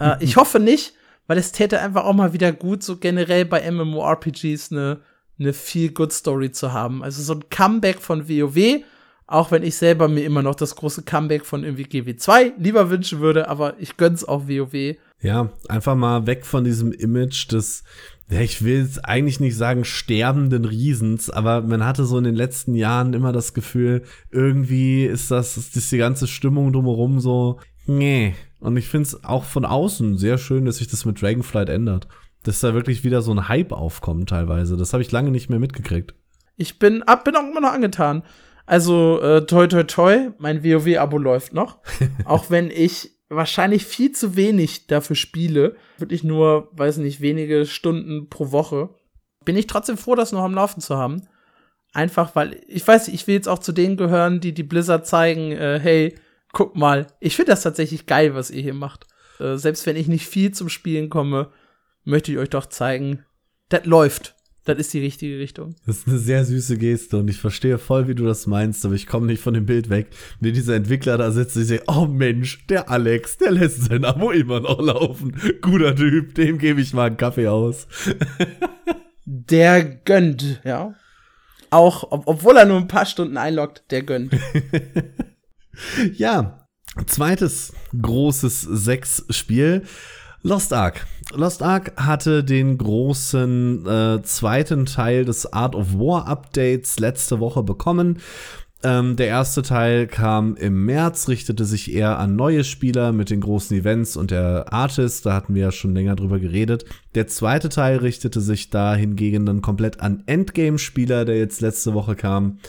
äh, 0.00 0.16
ich 0.20 0.36
hoffe 0.36 0.60
nicht, 0.60 0.94
weil 1.26 1.38
es 1.38 1.52
täte 1.52 1.80
einfach 1.80 2.04
auch 2.04 2.14
mal 2.14 2.32
wieder 2.32 2.52
gut, 2.52 2.82
so 2.82 2.96
generell 2.96 3.44
bei 3.44 3.70
MMORPGs 3.70 4.72
eine, 4.72 5.00
eine 5.38 5.52
viel 5.52 5.92
good 5.92 6.12
Story 6.12 6.50
zu 6.50 6.72
haben. 6.72 7.02
Also 7.02 7.22
so 7.22 7.34
ein 7.34 7.48
Comeback 7.50 8.00
von 8.00 8.28
WoW, 8.28 8.82
auch 9.26 9.50
wenn 9.50 9.62
ich 9.62 9.76
selber 9.76 10.08
mir 10.08 10.24
immer 10.24 10.42
noch 10.42 10.54
das 10.54 10.74
große 10.74 11.02
Comeback 11.02 11.44
von 11.44 11.62
irgendwie 11.62 11.84
GW2 11.84 12.52
lieber 12.58 12.90
wünschen 12.90 13.20
würde, 13.20 13.48
aber 13.48 13.74
ich 13.78 13.96
gönn's 13.98 14.24
auch 14.24 14.48
WoW. 14.48 14.96
Ja, 15.20 15.50
einfach 15.68 15.96
mal 15.96 16.26
weg 16.26 16.46
von 16.46 16.64
diesem 16.64 16.92
Image 16.92 17.52
des, 17.52 17.84
ja, 18.30 18.40
ich 18.40 18.64
will 18.64 18.82
jetzt 18.82 19.04
eigentlich 19.04 19.40
nicht 19.40 19.56
sagen 19.56 19.84
sterbenden 19.84 20.64
Riesens, 20.64 21.28
aber 21.28 21.60
man 21.60 21.84
hatte 21.84 22.04
so 22.04 22.16
in 22.18 22.24
den 22.24 22.36
letzten 22.36 22.74
Jahren 22.74 23.12
immer 23.12 23.32
das 23.32 23.52
Gefühl, 23.52 24.04
irgendwie 24.30 25.04
ist 25.04 25.30
das, 25.30 25.56
ist 25.56 25.92
die 25.92 25.98
ganze 25.98 26.26
Stimmung 26.26 26.72
drumherum 26.72 27.20
so, 27.20 27.58
nee. 27.88 28.34
Und 28.60 28.76
ich 28.76 28.88
finde 28.88 29.08
es 29.08 29.24
auch 29.24 29.44
von 29.44 29.64
außen 29.64 30.18
sehr 30.18 30.38
schön, 30.38 30.64
dass 30.64 30.76
sich 30.76 30.88
das 30.88 31.04
mit 31.04 31.20
Dragonflight 31.20 31.68
ändert. 31.68 32.08
Dass 32.44 32.60
da 32.60 32.74
wirklich 32.74 33.04
wieder 33.04 33.22
so 33.22 33.32
ein 33.32 33.48
Hype 33.48 33.72
aufkommt 33.72 34.28
teilweise. 34.28 34.76
Das 34.76 34.92
habe 34.92 35.02
ich 35.02 35.10
lange 35.10 35.30
nicht 35.30 35.50
mehr 35.50 35.58
mitgekriegt. 35.58 36.14
Ich 36.56 36.78
bin, 36.78 37.02
ab, 37.02 37.24
bin 37.24 37.36
auch 37.36 37.48
immer 37.48 37.60
noch 37.60 37.72
angetan. 37.72 38.22
Also, 38.66 39.20
äh, 39.22 39.46
toi, 39.46 39.66
toi, 39.66 39.84
toi, 39.84 40.30
mein 40.38 40.62
WoW-Abo 40.62 41.18
läuft 41.18 41.54
noch. 41.54 41.78
auch 42.24 42.50
wenn 42.50 42.70
ich 42.70 43.12
wahrscheinlich 43.28 43.86
viel 43.86 44.12
zu 44.12 44.36
wenig 44.36 44.86
dafür 44.86 45.16
spiele. 45.16 45.76
Wirklich 45.98 46.24
nur, 46.24 46.68
weiß 46.72 46.98
nicht, 46.98 47.20
wenige 47.20 47.66
Stunden 47.66 48.28
pro 48.28 48.52
Woche. 48.52 48.90
Bin 49.44 49.56
ich 49.56 49.66
trotzdem 49.66 49.96
froh, 49.96 50.14
das 50.14 50.32
noch 50.32 50.42
am 50.42 50.54
Laufen 50.54 50.80
zu 50.80 50.96
haben. 50.96 51.22
Einfach, 51.92 52.36
weil, 52.36 52.60
ich 52.66 52.86
weiß 52.86 53.08
ich 53.08 53.26
will 53.26 53.34
jetzt 53.34 53.48
auch 53.48 53.60
zu 53.60 53.72
denen 53.72 53.96
gehören, 53.96 54.40
die 54.40 54.52
die 54.52 54.62
Blizzard 54.62 55.06
zeigen, 55.06 55.52
äh, 55.52 55.80
hey, 55.80 56.14
guck 56.58 56.74
mal, 56.74 57.06
ich 57.20 57.36
finde 57.36 57.52
das 57.52 57.62
tatsächlich 57.62 58.06
geil, 58.06 58.34
was 58.34 58.50
ihr 58.50 58.60
hier 58.60 58.74
macht. 58.74 59.06
Äh, 59.38 59.54
selbst 59.58 59.86
wenn 59.86 59.94
ich 59.94 60.08
nicht 60.08 60.26
viel 60.26 60.50
zum 60.50 60.68
Spielen 60.68 61.08
komme, 61.08 61.52
möchte 62.02 62.32
ich 62.32 62.38
euch 62.38 62.50
doch 62.50 62.66
zeigen, 62.66 63.24
das 63.68 63.86
läuft. 63.86 64.34
Das 64.64 64.76
ist 64.76 64.92
die 64.92 64.98
richtige 64.98 65.38
Richtung. 65.38 65.76
Das 65.86 65.98
ist 65.98 66.08
eine 66.08 66.18
sehr 66.18 66.44
süße 66.44 66.76
Geste 66.76 67.18
und 67.18 67.28
ich 67.28 67.38
verstehe 67.38 67.78
voll, 67.78 68.08
wie 68.08 68.16
du 68.16 68.24
das 68.24 68.48
meinst, 68.48 68.84
aber 68.84 68.96
ich 68.96 69.06
komme 69.06 69.26
nicht 69.26 69.40
von 69.40 69.54
dem 69.54 69.66
Bild 69.66 69.88
weg. 69.88 70.08
Wenn 70.40 70.52
dieser 70.52 70.74
Entwickler 70.74 71.16
da 71.16 71.30
sitzt, 71.30 71.56
ich 71.56 71.68
sehe, 71.68 71.82
oh 71.86 72.06
Mensch, 72.06 72.66
der 72.66 72.90
Alex, 72.90 73.38
der 73.38 73.52
lässt 73.52 73.84
sein 73.84 74.04
Abo 74.04 74.32
immer 74.32 74.58
noch 74.58 74.80
laufen. 74.80 75.40
Guter 75.62 75.94
Typ, 75.94 76.34
dem 76.34 76.58
gebe 76.58 76.80
ich 76.80 76.92
mal 76.92 77.06
einen 77.06 77.16
Kaffee 77.16 77.46
aus. 77.46 77.86
Der 79.30 79.84
gönnt, 79.84 80.60
ja. 80.64 80.94
Auch, 81.68 82.10
ob, 82.10 82.26
obwohl 82.26 82.56
er 82.56 82.64
nur 82.64 82.78
ein 82.78 82.88
paar 82.88 83.04
Stunden 83.04 83.36
einloggt, 83.36 83.84
der 83.90 84.02
gönnt. 84.02 84.32
Ja, 86.14 86.66
zweites 87.06 87.72
großes 88.00 88.62
Sechs-Spiel. 88.62 89.84
Lost 90.42 90.72
Ark. 90.72 91.06
Lost 91.32 91.62
Ark 91.62 91.92
hatte 91.96 92.44
den 92.44 92.78
großen 92.78 93.86
äh, 93.86 94.22
zweiten 94.22 94.86
Teil 94.86 95.24
des 95.24 95.52
Art 95.52 95.74
of 95.74 95.94
War 95.94 96.26
Updates 96.26 96.98
letzte 97.00 97.40
Woche 97.40 97.62
bekommen. 97.62 98.20
Ähm, 98.84 99.16
der 99.16 99.26
erste 99.26 99.62
Teil 99.62 100.06
kam 100.06 100.54
im 100.54 100.84
März, 100.84 101.26
richtete 101.26 101.64
sich 101.64 101.92
eher 101.92 102.20
an 102.20 102.36
neue 102.36 102.62
Spieler 102.62 103.10
mit 103.10 103.28
den 103.28 103.40
großen 103.40 103.76
Events 103.76 104.16
und 104.16 104.30
der 104.30 104.72
Artist, 104.72 105.26
da 105.26 105.34
hatten 105.34 105.56
wir 105.56 105.62
ja 105.62 105.72
schon 105.72 105.94
länger 105.94 106.14
drüber 106.14 106.38
geredet. 106.38 106.84
Der 107.16 107.26
zweite 107.26 107.70
Teil 107.70 107.96
richtete 107.96 108.40
sich 108.40 108.70
da 108.70 108.94
hingegen 108.94 109.46
dann 109.46 109.62
komplett 109.62 109.98
an 110.00 110.22
Endgame-Spieler, 110.26 111.24
der 111.24 111.38
jetzt 111.38 111.60
letzte 111.60 111.92
Woche 111.92 112.14
kam. 112.14 112.60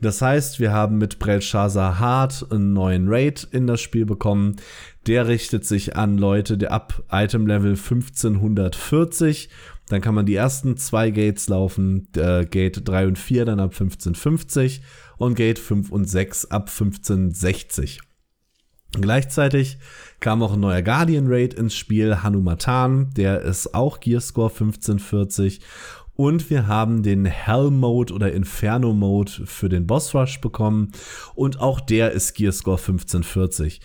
Das 0.00 0.22
heißt, 0.22 0.60
wir 0.60 0.70
haben 0.70 0.98
mit 0.98 1.18
Belshazzar 1.18 1.98
Hart 1.98 2.46
einen 2.52 2.72
neuen 2.72 3.08
Raid 3.08 3.48
in 3.50 3.66
das 3.66 3.80
Spiel 3.80 4.06
bekommen. 4.06 4.56
Der 5.08 5.26
richtet 5.26 5.64
sich 5.64 5.96
an 5.96 6.16
Leute 6.16 6.58
der 6.58 6.70
ab 6.70 7.02
Item 7.10 7.44
Level 7.48 7.70
1540. 7.70 9.48
Dann 9.88 10.00
kann 10.00 10.14
man 10.14 10.26
die 10.26 10.34
ersten 10.34 10.76
zwei 10.76 11.10
Gates 11.10 11.48
laufen, 11.48 12.08
äh, 12.16 12.44
Gate 12.44 12.82
3 12.84 13.06
und 13.06 13.18
4 13.18 13.44
dann 13.44 13.60
ab 13.60 13.70
1550 13.70 14.82
und 15.18 15.34
Gate 15.34 15.58
5 15.58 15.90
und 15.90 16.08
6 16.08 16.50
ab 16.50 16.68
1560. 16.68 18.00
Gleichzeitig 18.92 19.78
kam 20.20 20.42
auch 20.42 20.54
ein 20.54 20.60
neuer 20.60 20.82
Guardian 20.82 21.26
Raid 21.28 21.54
ins 21.54 21.74
Spiel, 21.74 22.22
Hanumatan, 22.22 23.10
der 23.14 23.42
ist 23.42 23.74
auch 23.74 24.00
Gearscore 24.00 24.50
1540 24.50 25.60
und 26.14 26.48
wir 26.48 26.66
haben 26.66 27.02
den 27.02 27.26
Hell 27.26 27.70
Mode 27.70 28.14
oder 28.14 28.32
Inferno 28.32 28.92
Mode 28.94 29.32
für 29.44 29.68
den 29.68 29.86
Boss 29.86 30.14
Rush 30.14 30.40
bekommen 30.40 30.92
und 31.34 31.60
auch 31.60 31.80
der 31.80 32.12
ist 32.12 32.34
Gearscore 32.34 32.78
1540. 32.78 33.80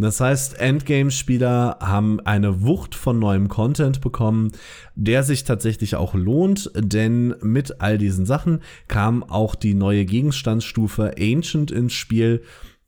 Das 0.00 0.18
heißt, 0.18 0.58
Endgame-Spieler 0.58 1.76
haben 1.80 2.20
eine 2.20 2.62
Wucht 2.62 2.94
von 2.94 3.18
neuem 3.18 3.48
Content 3.48 4.00
bekommen, 4.00 4.50
der 4.94 5.22
sich 5.22 5.44
tatsächlich 5.44 5.94
auch 5.94 6.14
lohnt, 6.14 6.70
denn 6.74 7.34
mit 7.42 7.82
all 7.82 7.98
diesen 7.98 8.24
Sachen 8.24 8.60
kam 8.88 9.22
auch 9.22 9.54
die 9.54 9.74
neue 9.74 10.06
Gegenstandsstufe 10.06 11.16
Ancient 11.20 11.70
ins 11.70 11.92
Spiel. 11.92 12.42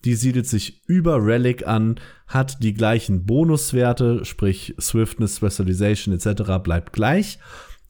Die 0.06 0.14
siedelt 0.14 0.46
sich 0.46 0.82
über 0.86 1.22
Relic 1.22 1.66
an, 1.66 2.00
hat 2.26 2.62
die 2.62 2.72
gleichen 2.72 3.26
Bonuswerte, 3.26 4.24
sprich 4.24 4.74
Swiftness, 4.80 5.36
Specialization 5.36 6.14
etc. 6.14 6.62
bleibt 6.64 6.94
gleich, 6.94 7.38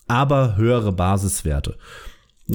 aber 0.08 0.56
höhere 0.56 0.92
Basiswerte. 0.92 1.78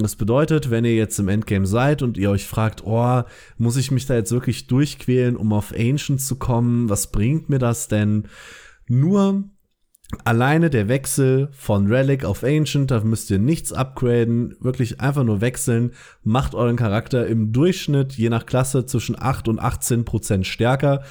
Das 0.02 0.16
bedeutet, 0.16 0.70
wenn 0.70 0.86
ihr 0.86 0.95
jetzt 0.95 1.20
im 1.20 1.28
Endgame 1.28 1.66
seid 1.66 2.02
und 2.02 2.18
ihr 2.18 2.30
euch 2.30 2.45
fragt, 2.45 2.84
oh, 2.86 3.24
muss 3.58 3.78
ich 3.78 3.91
mich 3.91 4.06
da 4.06 4.16
jetzt 4.16 4.32
wirklich 4.32 4.68
durchquälen, 4.68 5.36
um 5.36 5.54
auf 5.54 5.74
Ancient 5.76 6.22
zu 6.22 6.38
kommen? 6.38 6.89
Was 6.89 7.12
bringt 7.12 7.50
mir 7.50 7.60
das 7.60 7.88
denn? 7.88 8.28
Nur 8.88 9.43
alleine 10.24 10.70
der 10.70 10.88
Wechsel 10.88 11.50
von 11.52 11.88
Relic 11.88 12.24
auf 12.24 12.43
Ancient, 12.43 12.91
da 12.91 13.02
müsst 13.02 13.30
ihr 13.30 13.39
nichts 13.39 13.74
upgraden, 13.74 14.56
wirklich 14.62 15.02
einfach 15.02 15.24
nur 15.24 15.41
wechseln, 15.41 15.91
macht 16.24 16.56
euren 16.56 16.78
Charakter 16.78 17.28
im 17.28 17.52
Durchschnitt 17.52 18.14
je 18.14 18.30
nach 18.30 18.45
Klasse 18.45 18.86
zwischen 18.86 19.20
8 19.20 19.48
und 19.50 19.60
18 19.60 20.06
Prozent 20.06 20.48
stärker. 20.48 21.04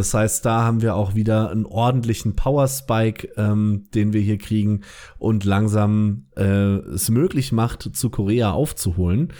Das 0.00 0.14
heißt, 0.14 0.46
da 0.46 0.62
haben 0.62 0.80
wir 0.80 0.94
auch 0.94 1.14
wieder 1.14 1.50
einen 1.50 1.66
ordentlichen 1.66 2.34
Power 2.34 2.66
Spike, 2.68 3.28
ähm, 3.36 3.84
den 3.94 4.14
wir 4.14 4.22
hier 4.22 4.38
kriegen 4.38 4.80
und 5.18 5.44
langsam 5.44 6.24
äh, 6.38 6.76
es 6.94 7.10
möglich 7.10 7.52
macht, 7.52 7.82
zu 7.94 8.08
Korea 8.08 8.52
aufzuholen. 8.52 9.30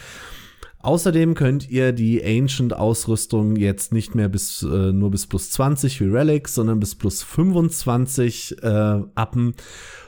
Außerdem 0.81 1.33
könnt 1.33 1.71
ihr 1.71 1.93
die 1.93 2.23
Ancient-Ausrüstung 2.23 3.57
jetzt 3.57 3.95
nicht 3.95 4.15
mehr 4.15 4.29
bis 4.29 4.63
äh, 4.63 4.93
nur 4.93 5.11
bis 5.11 5.27
plus 5.27 5.51
20 5.51 5.99
wie 6.03 6.09
Relic, 6.09 6.47
sondern 6.47 6.79
bis 6.79 6.95
plus 6.95 7.23
25 7.23 8.63
äh, 8.63 8.67
appen, 8.67 9.55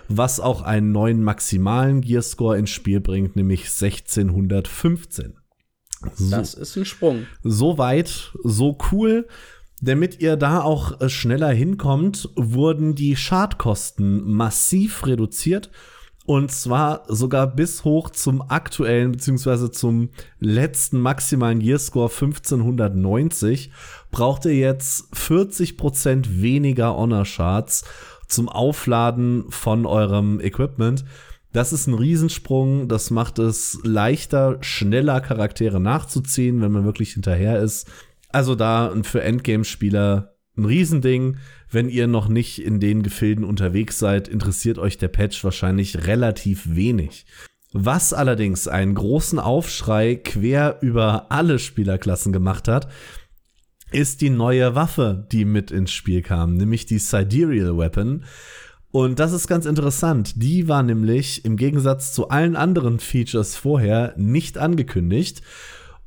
was 0.08 0.38
auch 0.38 0.60
einen 0.60 0.92
neuen 0.92 1.24
maximalen 1.24 2.02
Gearscore 2.02 2.58
ins 2.58 2.68
Spiel 2.68 3.00
bringt, 3.00 3.36
nämlich 3.36 3.62
1615. 3.62 5.32
So, 6.14 6.30
das 6.30 6.52
ist 6.52 6.76
ein 6.76 6.84
Sprung. 6.84 7.26
So 7.42 7.78
weit, 7.78 8.32
so 8.44 8.76
cool. 8.90 9.26
Damit 9.84 10.20
ihr 10.20 10.36
da 10.36 10.62
auch 10.62 11.00
äh, 11.00 11.08
schneller 11.08 11.50
hinkommt, 11.50 12.30
wurden 12.36 12.94
die 12.94 13.16
Schadkosten 13.16 14.30
massiv 14.30 15.04
reduziert 15.06 15.70
und 16.24 16.52
zwar 16.52 17.02
sogar 17.08 17.48
bis 17.48 17.82
hoch 17.82 18.10
zum 18.10 18.42
aktuellen 18.48 19.10
beziehungsweise 19.10 19.72
zum 19.72 20.10
letzten 20.38 21.00
maximalen 21.00 21.58
Gearscore 21.58 22.10
1590 22.10 23.72
braucht 24.12 24.44
ihr 24.44 24.54
jetzt 24.54 25.12
40% 25.14 26.40
weniger 26.40 26.96
Honor 26.96 27.24
Shards 27.24 27.84
zum 28.28 28.48
Aufladen 28.48 29.46
von 29.50 29.84
eurem 29.84 30.38
Equipment. 30.38 31.04
Das 31.52 31.72
ist 31.72 31.88
ein 31.88 31.94
Riesensprung, 31.94 32.86
das 32.86 33.10
macht 33.10 33.40
es 33.40 33.80
leichter, 33.82 34.58
schneller 34.60 35.20
Charaktere 35.20 35.80
nachzuziehen, 35.80 36.62
wenn 36.62 36.70
man 36.70 36.84
wirklich 36.84 37.14
hinterher 37.14 37.58
ist. 37.60 37.90
Also 38.32 38.54
da 38.54 38.92
für 39.02 39.22
Endgame-Spieler 39.22 40.34
ein 40.56 40.64
Riesending. 40.64 41.36
Wenn 41.70 41.88
ihr 41.88 42.06
noch 42.06 42.28
nicht 42.28 42.62
in 42.62 42.80
den 42.80 43.02
Gefilden 43.02 43.44
unterwegs 43.44 43.98
seid, 43.98 44.28
interessiert 44.28 44.78
euch 44.78 44.98
der 44.98 45.08
Patch 45.08 45.42
wahrscheinlich 45.44 46.06
relativ 46.06 46.74
wenig. 46.74 47.24
Was 47.72 48.12
allerdings 48.12 48.68
einen 48.68 48.94
großen 48.94 49.38
Aufschrei 49.38 50.16
quer 50.16 50.78
über 50.82 51.32
alle 51.32 51.58
Spielerklassen 51.58 52.32
gemacht 52.32 52.68
hat, 52.68 52.88
ist 53.90 54.20
die 54.20 54.30
neue 54.30 54.74
Waffe, 54.74 55.26
die 55.32 55.44
mit 55.44 55.70
ins 55.70 55.90
Spiel 55.90 56.22
kam, 56.22 56.54
nämlich 56.54 56.84
die 56.84 56.98
Sidereal 56.98 57.76
Weapon. 57.78 58.24
Und 58.90 59.18
das 59.18 59.32
ist 59.32 59.48
ganz 59.48 59.64
interessant. 59.64 60.34
Die 60.36 60.68
war 60.68 60.82
nämlich 60.82 61.46
im 61.46 61.56
Gegensatz 61.56 62.12
zu 62.12 62.28
allen 62.28 62.56
anderen 62.56 62.98
Features 63.00 63.56
vorher 63.56 64.12
nicht 64.18 64.58
angekündigt 64.58 65.40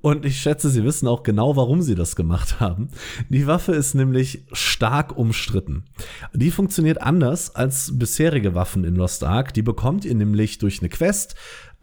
und 0.06 0.24
ich 0.24 0.39
schätze, 0.39 0.70
Sie 0.70 0.84
wissen 0.84 1.08
auch 1.08 1.24
genau, 1.24 1.56
warum 1.56 1.82
Sie 1.82 1.95
das 1.95 2.16
gemacht 2.16 2.60
haben. 2.60 2.89
Die 3.30 3.47
Waffe 3.47 3.72
ist 3.72 3.95
nämlich 3.95 4.43
stark 4.51 5.18
umstritten. 5.18 5.86
Die 6.32 6.51
funktioniert 6.51 7.01
anders 7.01 7.56
als 7.56 7.97
bisherige 7.97 8.53
Waffen 8.53 8.84
in 8.84 8.95
Lost 8.95 9.24
Ark. 9.24 9.56
Die 9.56 9.64
bekommt 9.64 10.06
ihr 10.06 10.14
nämlich 10.14 10.60
durch 10.60 10.80
eine 10.80 10.89
Quest, 10.89 11.34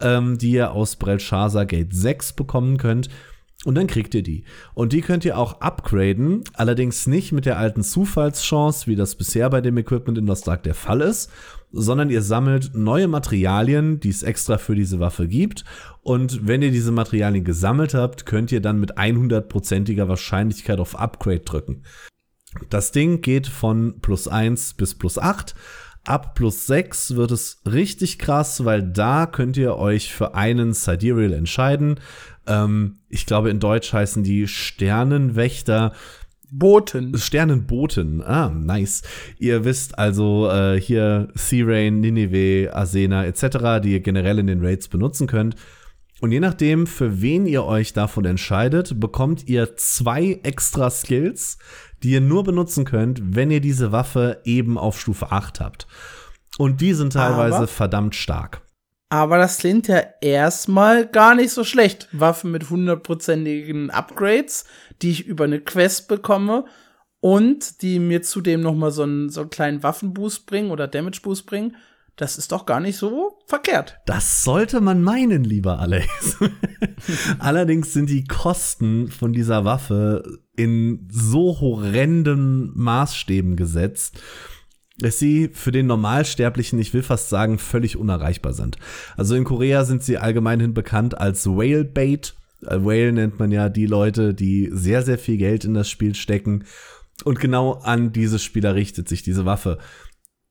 ähm, 0.00 0.38
die 0.38 0.52
ihr 0.52 0.70
aus 0.70 0.94
Belshazzar 0.94 1.66
Gate 1.66 1.92
6 1.92 2.34
bekommen 2.34 2.76
könnt. 2.76 3.08
Und 3.64 3.76
dann 3.76 3.86
kriegt 3.86 4.12
ihr 4.14 4.24
die. 4.24 4.42
Und 4.74 4.92
die 4.92 5.02
könnt 5.02 5.24
ihr 5.24 5.38
auch 5.38 5.60
upgraden, 5.60 6.42
allerdings 6.54 7.06
nicht 7.06 7.30
mit 7.30 7.46
der 7.46 7.58
alten 7.58 7.84
Zufallschance, 7.84 8.88
wie 8.88 8.96
das 8.96 9.14
bisher 9.14 9.48
bei 9.50 9.60
dem 9.60 9.78
Equipment 9.78 10.18
in 10.18 10.26
Lost 10.26 10.48
Ark 10.48 10.64
der 10.64 10.74
Fall 10.74 11.00
ist, 11.00 11.30
sondern 11.70 12.10
ihr 12.10 12.22
sammelt 12.22 12.74
neue 12.74 13.06
Materialien, 13.06 14.00
die 14.00 14.08
es 14.08 14.24
extra 14.24 14.58
für 14.58 14.74
diese 14.74 14.98
Waffe 14.98 15.28
gibt. 15.28 15.64
Und 16.02 16.46
wenn 16.46 16.62
ihr 16.62 16.72
diese 16.72 16.90
Materialien 16.90 17.44
gesammelt 17.44 17.94
habt, 17.94 18.26
könnt 18.26 18.50
ihr 18.50 18.60
dann 18.60 18.80
mit 18.80 18.98
100%iger 18.98 20.08
Wahrscheinlichkeit 20.08 20.80
auf 20.80 20.98
Upgrade 20.98 21.40
drücken. 21.40 21.84
Das 22.68 22.90
Ding 22.90 23.22
geht 23.22 23.46
von 23.46 24.00
plus 24.00 24.26
1 24.28 24.74
bis 24.74 24.94
plus 24.94 25.18
8. 25.18 25.54
Ab 26.04 26.34
plus 26.34 26.66
6 26.66 27.14
wird 27.14 27.30
es 27.30 27.62
richtig 27.64 28.18
krass, 28.18 28.64
weil 28.64 28.82
da 28.82 29.26
könnt 29.26 29.56
ihr 29.56 29.76
euch 29.76 30.12
für 30.12 30.34
einen 30.34 30.72
Sidereal 30.72 31.32
entscheiden. 31.32 32.00
Ähm, 32.46 32.98
ich 33.08 33.24
glaube, 33.24 33.50
in 33.50 33.60
Deutsch 33.60 33.92
heißen 33.92 34.24
die 34.24 34.48
Sternenwächter. 34.48 35.92
Boten. 36.50 37.16
Sternenboten. 37.16 38.20
Ah, 38.20 38.50
nice. 38.50 39.02
Ihr 39.38 39.64
wisst 39.64 39.98
also 39.98 40.50
äh, 40.50 40.78
hier 40.78 41.28
Therain, 41.34 42.00
Nineveh, 42.00 42.68
Asena 42.68 43.24
etc., 43.24 43.80
die 43.82 43.92
ihr 43.92 44.00
generell 44.00 44.38
in 44.38 44.48
den 44.48 44.64
Raids 44.64 44.88
benutzen 44.88 45.26
könnt. 45.26 45.56
Und 46.20 46.30
je 46.30 46.40
nachdem, 46.40 46.86
für 46.86 47.22
wen 47.22 47.46
ihr 47.46 47.64
euch 47.64 47.94
davon 47.94 48.24
entscheidet, 48.26 49.00
bekommt 49.00 49.48
ihr 49.48 49.76
zwei 49.76 50.40
extra 50.42 50.90
Skills, 50.90 51.58
die 52.02 52.10
ihr 52.10 52.20
nur 52.20 52.44
benutzen 52.44 52.84
könnt, 52.84 53.20
wenn 53.36 53.50
ihr 53.50 53.60
diese 53.60 53.92
Waffe 53.92 54.40
eben 54.44 54.78
auf 54.78 55.00
Stufe 55.00 55.32
8 55.32 55.60
habt. 55.60 55.86
Und 56.58 56.80
die 56.80 56.92
sind 56.94 57.14
teilweise 57.14 57.56
Aber 57.56 57.66
verdammt 57.66 58.14
stark. 58.14 58.62
Aber 59.08 59.36
das 59.36 59.58
klingt 59.58 59.88
ja 59.88 60.02
erstmal 60.22 61.06
gar 61.06 61.34
nicht 61.34 61.50
so 61.50 61.64
schlecht. 61.64 62.08
Waffen 62.12 62.50
mit 62.50 62.70
hundertprozentigen 62.70 63.90
Upgrades, 63.90 64.64
die 65.02 65.10
ich 65.10 65.26
über 65.26 65.44
eine 65.44 65.60
Quest 65.60 66.08
bekomme 66.08 66.64
und 67.20 67.82
die 67.82 67.98
mir 67.98 68.22
zudem 68.22 68.62
noch 68.62 68.74
mal 68.74 68.90
so 68.90 69.02
einen, 69.02 69.28
so 69.28 69.42
einen 69.42 69.50
kleinen 69.50 69.82
Waffenboost 69.82 70.46
bringen 70.46 70.70
oder 70.70 70.88
Damage 70.88 71.20
Boost 71.22 71.46
bringen. 71.46 71.76
Das 72.16 72.38
ist 72.38 72.52
doch 72.52 72.66
gar 72.66 72.80
nicht 72.80 72.96
so 72.96 73.38
verkehrt. 73.46 73.98
Das 74.06 74.44
sollte 74.44 74.80
man 74.80 75.02
meinen, 75.02 75.44
lieber 75.44 75.78
Alex. 75.78 76.38
Allerdings 77.38 77.92
sind 77.92 78.08
die 78.10 78.24
Kosten 78.24 79.08
von 79.08 79.32
dieser 79.32 79.64
Waffe 79.64 80.41
in 80.56 81.08
so 81.10 81.60
horrenden 81.60 82.72
Maßstäben 82.74 83.56
gesetzt, 83.56 84.20
dass 84.98 85.18
sie 85.18 85.48
für 85.52 85.72
den 85.72 85.86
Normalsterblichen, 85.86 86.78
ich 86.78 86.92
will 86.92 87.02
fast 87.02 87.28
sagen, 87.28 87.58
völlig 87.58 87.96
unerreichbar 87.96 88.52
sind. 88.52 88.76
Also 89.16 89.34
in 89.34 89.44
Korea 89.44 89.84
sind 89.84 90.02
sie 90.02 90.18
allgemeinhin 90.18 90.74
bekannt 90.74 91.18
als 91.18 91.46
Whale 91.46 91.84
Bait. 91.84 92.34
Äh, 92.66 92.84
Whale 92.84 93.12
nennt 93.12 93.38
man 93.38 93.50
ja 93.50 93.68
die 93.68 93.86
Leute, 93.86 94.34
die 94.34 94.68
sehr, 94.72 95.02
sehr 95.02 95.18
viel 95.18 95.38
Geld 95.38 95.64
in 95.64 95.74
das 95.74 95.88
Spiel 95.88 96.14
stecken. 96.14 96.64
Und 97.24 97.40
genau 97.40 97.72
an 97.72 98.12
diese 98.12 98.38
Spieler 98.38 98.74
richtet 98.74 99.08
sich 99.08 99.22
diese 99.22 99.44
Waffe. 99.44 99.78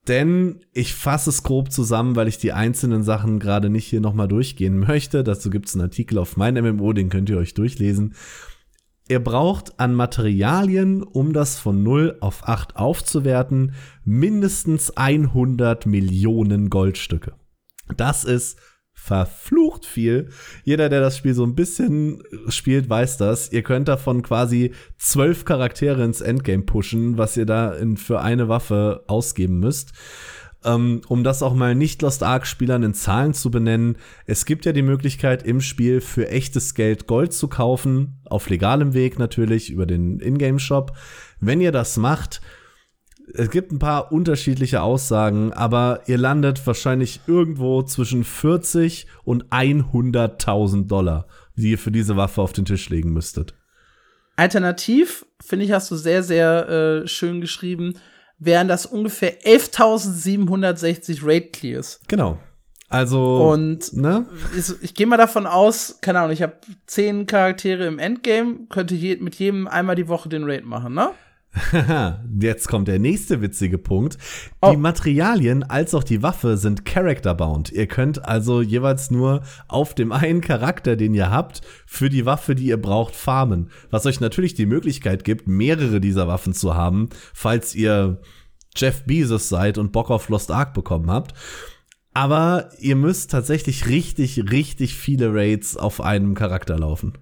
Denn 0.07 0.61
ich 0.73 0.95
fasse 0.95 1.29
es 1.29 1.43
grob 1.43 1.71
zusammen, 1.71 2.15
weil 2.15 2.27
ich 2.27 2.39
die 2.39 2.53
einzelnen 2.53 3.03
Sachen 3.03 3.39
gerade 3.39 3.69
nicht 3.69 3.85
hier 3.85 4.01
nochmal 4.01 4.27
durchgehen 4.27 4.79
möchte. 4.79 5.23
Dazu 5.23 5.51
gibt 5.51 5.67
es 5.67 5.75
einen 5.75 5.83
Artikel 5.83 6.17
auf 6.17 6.37
mein 6.37 6.55
MMO, 6.55 6.93
den 6.93 7.09
könnt 7.09 7.29
ihr 7.29 7.37
euch 7.37 7.53
durchlesen. 7.53 8.15
Ihr 9.11 9.21
braucht 9.21 9.77
an 9.77 9.93
Materialien, 9.93 11.03
um 11.03 11.33
das 11.33 11.59
von 11.59 11.83
0 11.83 12.15
auf 12.21 12.47
8 12.47 12.77
aufzuwerten, 12.77 13.73
mindestens 14.05 14.91
100 14.95 15.85
Millionen 15.85 16.69
Goldstücke. 16.69 17.33
Das 17.97 18.23
ist 18.23 18.57
verflucht 18.93 19.85
viel. 19.85 20.29
Jeder, 20.63 20.87
der 20.87 21.01
das 21.01 21.17
Spiel 21.17 21.33
so 21.33 21.43
ein 21.43 21.55
bisschen 21.55 22.23
spielt, 22.47 22.89
weiß 22.89 23.17
das. 23.17 23.51
Ihr 23.51 23.63
könnt 23.63 23.89
davon 23.89 24.21
quasi 24.21 24.71
zwölf 24.97 25.43
Charaktere 25.43 26.05
ins 26.05 26.21
Endgame 26.21 26.63
pushen, 26.63 27.17
was 27.17 27.35
ihr 27.35 27.45
da 27.45 27.73
in, 27.73 27.97
für 27.97 28.21
eine 28.21 28.47
Waffe 28.47 29.03
ausgeben 29.07 29.59
müsst. 29.59 29.91
Ähm, 30.63 31.01
um 31.07 31.23
das 31.23 31.41
auch 31.41 31.55
mal 31.55 31.73
nicht 31.73 32.01
Lost 32.01 32.21
Ark-Spielern 32.21 32.83
in 32.83 32.93
Zahlen 32.93 33.33
zu 33.33 33.49
benennen, 33.49 33.97
es 34.27 34.45
gibt 34.45 34.65
ja 34.65 34.73
die 34.73 34.83
Möglichkeit, 34.83 35.43
im 35.43 35.59
Spiel 35.59 36.01
für 36.01 36.29
echtes 36.29 36.75
Geld 36.75 37.07
Gold 37.07 37.33
zu 37.33 37.47
kaufen, 37.47 38.19
auf 38.25 38.49
legalem 38.49 38.93
Weg 38.93 39.17
natürlich, 39.17 39.71
über 39.71 39.87
den 39.87 40.19
Ingame-Shop. 40.19 40.95
Wenn 41.39 41.61
ihr 41.61 41.71
das 41.71 41.97
macht, 41.97 42.41
es 43.33 43.49
gibt 43.49 43.71
ein 43.71 43.79
paar 43.79 44.11
unterschiedliche 44.11 44.81
Aussagen, 44.81 45.53
aber 45.53 46.01
ihr 46.07 46.17
landet 46.17 46.65
wahrscheinlich 46.67 47.21
irgendwo 47.27 47.81
zwischen 47.83 48.23
40 48.23 49.07
und 49.23 49.45
100.000 49.45 50.87
Dollar, 50.87 51.27
die 51.55 51.71
ihr 51.71 51.77
für 51.77 51.91
diese 51.91 52.17
Waffe 52.17 52.41
auf 52.41 52.53
den 52.53 52.65
Tisch 52.65 52.89
legen 52.89 53.13
müsstet. 53.13 53.55
Alternativ, 54.35 55.25
finde 55.43 55.65
ich, 55.65 55.71
hast 55.71 55.91
du 55.91 55.95
sehr, 55.95 56.23
sehr 56.23 56.69
äh, 56.69 57.07
schön 57.07 57.41
geschrieben, 57.41 57.95
wären 58.41 58.67
das 58.67 58.85
ungefähr 58.85 59.39
11.760 59.41 61.25
Raid 61.25 61.53
Clears. 61.53 62.01
Genau. 62.07 62.39
Also, 62.89 63.49
Und 63.49 63.93
ne? 63.93 64.25
ich, 64.57 64.73
ich 64.81 64.93
gehe 64.93 65.07
mal 65.07 65.15
davon 65.15 65.47
aus, 65.47 65.99
keine 66.01 66.19
Ahnung, 66.19 66.33
ich 66.33 66.41
habe 66.41 66.57
zehn 66.87 67.25
Charaktere 67.25 67.85
im 67.85 67.99
Endgame, 67.99 68.67
könnte 68.69 68.95
je, 68.95 69.15
mit 69.15 69.35
jedem 69.35 69.67
einmal 69.67 69.95
die 69.95 70.09
Woche 70.09 70.27
den 70.27 70.43
Raid 70.43 70.65
machen, 70.65 70.93
ne? 70.93 71.11
Jetzt 72.39 72.69
kommt 72.69 72.87
der 72.87 72.99
nächste 72.99 73.41
witzige 73.41 73.77
Punkt. 73.77 74.17
Oh. 74.61 74.71
Die 74.71 74.77
Materialien 74.77 75.63
als 75.63 75.93
auch 75.93 76.03
die 76.03 76.23
Waffe 76.23 76.55
sind 76.55 76.85
character-bound. 76.85 77.71
Ihr 77.71 77.87
könnt 77.87 78.23
also 78.25 78.61
jeweils 78.61 79.11
nur 79.11 79.41
auf 79.67 79.93
dem 79.93 80.11
einen 80.11 80.41
Charakter, 80.41 80.95
den 80.95 81.13
ihr 81.13 81.29
habt, 81.29 81.61
für 81.85 82.09
die 82.09 82.25
Waffe, 82.25 82.55
die 82.55 82.67
ihr 82.67 82.81
braucht, 82.81 83.15
farmen. 83.15 83.69
Was 83.89 84.05
euch 84.05 84.21
natürlich 84.21 84.53
die 84.53 84.65
Möglichkeit 84.65 85.25
gibt, 85.25 85.47
mehrere 85.47 85.99
dieser 85.99 86.27
Waffen 86.27 86.53
zu 86.53 86.75
haben, 86.75 87.09
falls 87.33 87.75
ihr 87.75 88.21
Jeff 88.75 89.03
Bezos 89.03 89.49
seid 89.49 89.77
und 89.77 89.91
Bock 89.91 90.09
auf 90.09 90.29
Lost 90.29 90.51
Ark 90.51 90.73
bekommen 90.73 91.11
habt. 91.11 91.33
Aber 92.13 92.69
ihr 92.79 92.95
müsst 92.95 93.31
tatsächlich 93.31 93.87
richtig, 93.87 94.51
richtig 94.51 94.95
viele 94.95 95.33
Raids 95.33 95.75
auf 95.75 96.01
einem 96.01 96.33
Charakter 96.33 96.77
laufen. 96.77 97.17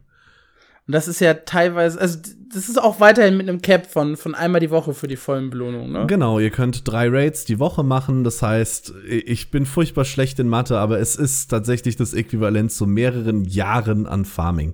Und 0.89 0.93
das 0.93 1.07
ist 1.07 1.21
ja 1.21 1.35
teilweise, 1.35 2.01
also 2.01 2.17
das 2.51 2.67
ist 2.67 2.81
auch 2.81 2.99
weiterhin 2.99 3.37
mit 3.37 3.47
einem 3.47 3.61
Cap 3.61 3.85
von, 3.85 4.17
von 4.17 4.33
einmal 4.33 4.59
die 4.59 4.71
Woche 4.71 4.95
für 4.95 5.07
die 5.07 5.17
vollen 5.17 5.51
Belohnungen, 5.51 5.91
ne? 5.91 6.07
Genau, 6.07 6.39
ihr 6.39 6.49
könnt 6.49 6.87
drei 6.91 7.07
Raids 7.07 7.45
die 7.45 7.59
Woche 7.59 7.83
machen. 7.83 8.23
Das 8.23 8.41
heißt, 8.41 8.93
ich 9.07 9.51
bin 9.51 9.67
furchtbar 9.67 10.03
schlecht 10.03 10.39
in 10.39 10.47
Mathe, 10.49 10.79
aber 10.79 10.97
es 10.99 11.15
ist 11.15 11.49
tatsächlich 11.49 11.95
das 11.95 12.15
Äquivalent 12.15 12.71
zu 12.71 12.87
mehreren 12.87 13.45
Jahren 13.45 14.07
an 14.07 14.25
Farming. 14.25 14.73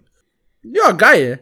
Ja, 0.63 0.93
geil. 0.93 1.41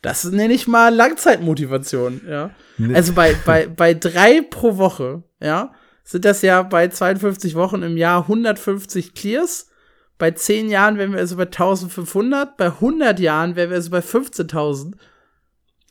Das 0.00 0.24
nenne 0.24 0.54
ich 0.54 0.66
mal 0.66 0.88
Langzeitmotivation, 0.94 2.22
ja. 2.26 2.48
Ne- 2.78 2.94
Also 2.96 3.12
bei, 3.12 3.34
bei, 3.44 3.66
bei 3.66 3.92
drei 3.92 4.40
pro 4.40 4.78
Woche, 4.78 5.22
ja, 5.38 5.72
sind 6.02 6.24
das 6.24 6.40
ja 6.40 6.62
bei 6.62 6.88
52 6.88 7.56
Wochen 7.56 7.82
im 7.82 7.98
Jahr 7.98 8.22
150 8.22 9.12
Clears. 9.12 9.67
Bei 10.18 10.32
10 10.32 10.68
Jahren 10.68 10.98
wären 10.98 11.12
wir 11.12 11.18
also 11.20 11.36
bei 11.36 11.44
1500. 11.46 12.56
Bei 12.56 12.66
100 12.66 13.20
Jahren 13.20 13.54
wären 13.56 13.70
wir 13.70 13.76
also 13.76 13.90
bei 13.90 14.00
15.000. 14.00 14.94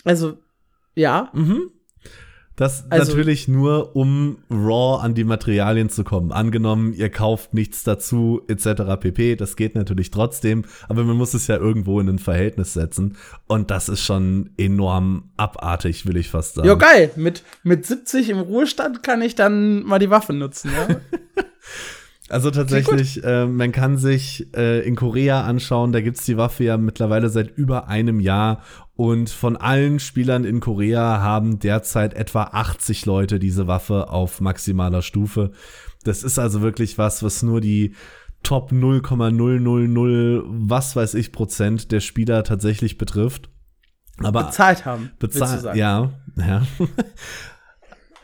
Also, 0.04 0.38
ja. 0.95 1.30
Mhm. 1.34 1.72
Das 2.58 2.90
Also- 2.90 3.12
natürlich 3.14 3.48
nur, 3.48 3.95
um 3.95 4.40
raw 4.49 4.99
an 5.04 5.14
die 5.14 5.24
Materialien 5.24 5.90
zu 5.90 6.04
kommen. 6.04 6.32
Angenommen, 6.32 6.91
ihr 6.91 7.10
kauft 7.12 7.54
nichts 7.54 7.84
dazu, 7.84 8.41
etc. 8.48 8.98
pp. 8.99 9.36
Das 9.36 9.56
geht 9.56 9.76
natürlich 9.76 10.10
trotzdem, 10.10 10.66
aber 10.90 11.04
man 11.04 11.16
muss 11.18 11.36
es 11.36 11.45
ja 11.45 11.56
irgendwo 11.58 11.99
in 11.99 12.10
ein 12.10 12.18
Verhältnis 12.20 12.74
setzen. 12.74 13.16
Und 13.45 13.70
das 13.70 13.90
ist 13.90 14.02
schon 14.04 14.49
enorm 14.58 15.30
abartig, 15.38 16.08
will 16.08 16.18
ich 16.18 16.32
fast 16.32 16.56
sagen. 16.56 16.68
Ja, 16.68 16.74
geil. 16.74 17.12
Mit, 17.16 17.44
mit 17.62 17.86
70 17.86 18.30
im 18.32 18.40
Ruhestand 18.40 19.04
kann 19.04 19.22
ich 19.22 19.36
dann 19.36 19.84
mal 19.84 19.99
die 19.99 20.10
Waffe 20.10 20.34
nutzen, 20.34 20.72
ja. 20.76 20.95
Also 22.30 22.52
tatsächlich, 22.52 23.24
äh, 23.24 23.45
man 23.45 23.72
kann 23.72 23.98
sich 23.98 24.54
äh, 24.56 24.86
in 24.86 24.95
Korea 24.95 25.44
anschauen, 25.45 25.91
da 25.91 26.02
gibt's 26.02 26.26
die 26.26 26.38
Waffe 26.38 26.66
ja 26.66 26.78
mittlerweile 26.78 27.30
seit 27.30 27.58
über 27.58 27.88
einem 27.88 28.20
Jahr 28.20 28.64
und 28.95 29.30
von 29.30 29.56
allen 29.56 29.99
Spielern 29.99 30.44
in 30.44 30.60
Korea 30.60 31.22
haben 31.22 31.60
derzeit 31.60 32.14
etwa 32.16 32.44
80 32.44 33.06
Leute 33.06 33.40
diese 33.40 33.68
Waffe 33.68 34.10
auf 34.10 34.41
maximaler 34.41 35.02
Stufe. 35.02 35.52
Das 36.04 36.24
ist 36.24 36.38
also 36.40 36.62
wirklich 36.62 36.98
was, 36.98 37.24
was 37.24 37.44
nur 37.44 37.62
die 37.62 37.94
Top 38.44 38.72
0,000 38.72 40.44
was 40.48 40.95
weiß 40.95 41.14
ich 41.16 41.32
Prozent 41.32 41.91
der 41.91 41.99
Spieler 41.99 42.44
tatsächlich 42.44 42.98
betrifft. 42.98 43.49
Aber 44.24 44.45
Bezahlt 44.45 44.86
haben. 44.86 45.12
bezahlt, 45.20 45.76
ja, 45.76 46.12
ja. 46.38 46.64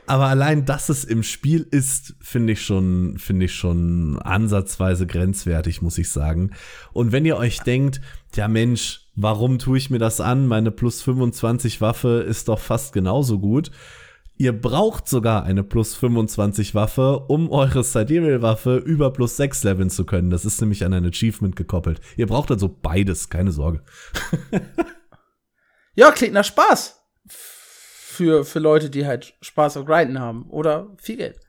Aber 0.06 0.26
allein, 0.28 0.66
dass 0.66 0.90
es 0.90 1.04
im 1.06 1.24
Spiel 1.24 1.66
ist, 1.72 2.16
finde 2.20 2.54
ich 2.54 2.62
schon, 2.62 3.18
finde 3.18 3.46
ich 3.46 3.56
schon 3.56 4.20
ansatzweise 4.22 5.08
grenzwertig, 5.08 5.82
muss 5.82 5.98
ich 5.98 6.12
sagen. 6.12 6.52
Und 6.92 7.12
wenn 7.12 7.26
ihr 7.26 7.38
euch 7.38 7.62
denkt, 7.62 8.02
ja 8.36 8.48
Mensch, 8.48 9.08
warum 9.16 9.60
tue 9.60 9.78
ich 9.78 9.90
mir 9.90 10.00
das 10.00 10.20
an? 10.20 10.48
Meine 10.48 10.72
plus 10.72 11.02
25 11.02 11.80
Waffe 11.80 12.26
ist 12.28 12.50
doch 12.50 12.60
fast 12.60 12.94
genauso 12.94 13.40
gut. 13.40 13.72
Ihr 14.36 14.52
braucht 14.52 15.08
sogar 15.08 15.44
eine 15.44 15.64
plus 15.64 15.96
25 15.96 16.74
Waffe, 16.76 17.20
um 17.28 17.52
eure 17.52 17.84
Sidereal 17.84 18.42
Waffe 18.42 18.78
über 18.78 19.14
plus 19.14 19.38
6 19.38 19.64
leveln 19.64 19.90
zu 19.90 20.06
können. 20.06 20.32
Das 20.32 20.44
ist 20.44 20.60
nämlich 20.60 20.84
an 20.84 20.94
ein 20.94 21.06
Achievement 21.06 21.56
gekoppelt. 21.56 22.02
Ihr 22.18 22.28
braucht 22.28 22.52
also 22.52 22.68
beides, 22.68 23.30
keine 23.30 23.52
Sorge. 23.52 23.84
Ja, 25.96 26.12
klingt 26.12 26.34
nach 26.34 26.44
Spaß. 26.44 27.03
Für, 28.14 28.45
für 28.45 28.60
Leute, 28.60 28.91
die 28.91 29.07
halt 29.07 29.34
Spaß 29.41 29.77
am 29.77 29.85
Grinden 29.85 30.19
haben. 30.19 30.45
Oder 30.49 30.88
viel 31.02 31.18
Geld. 31.18 31.40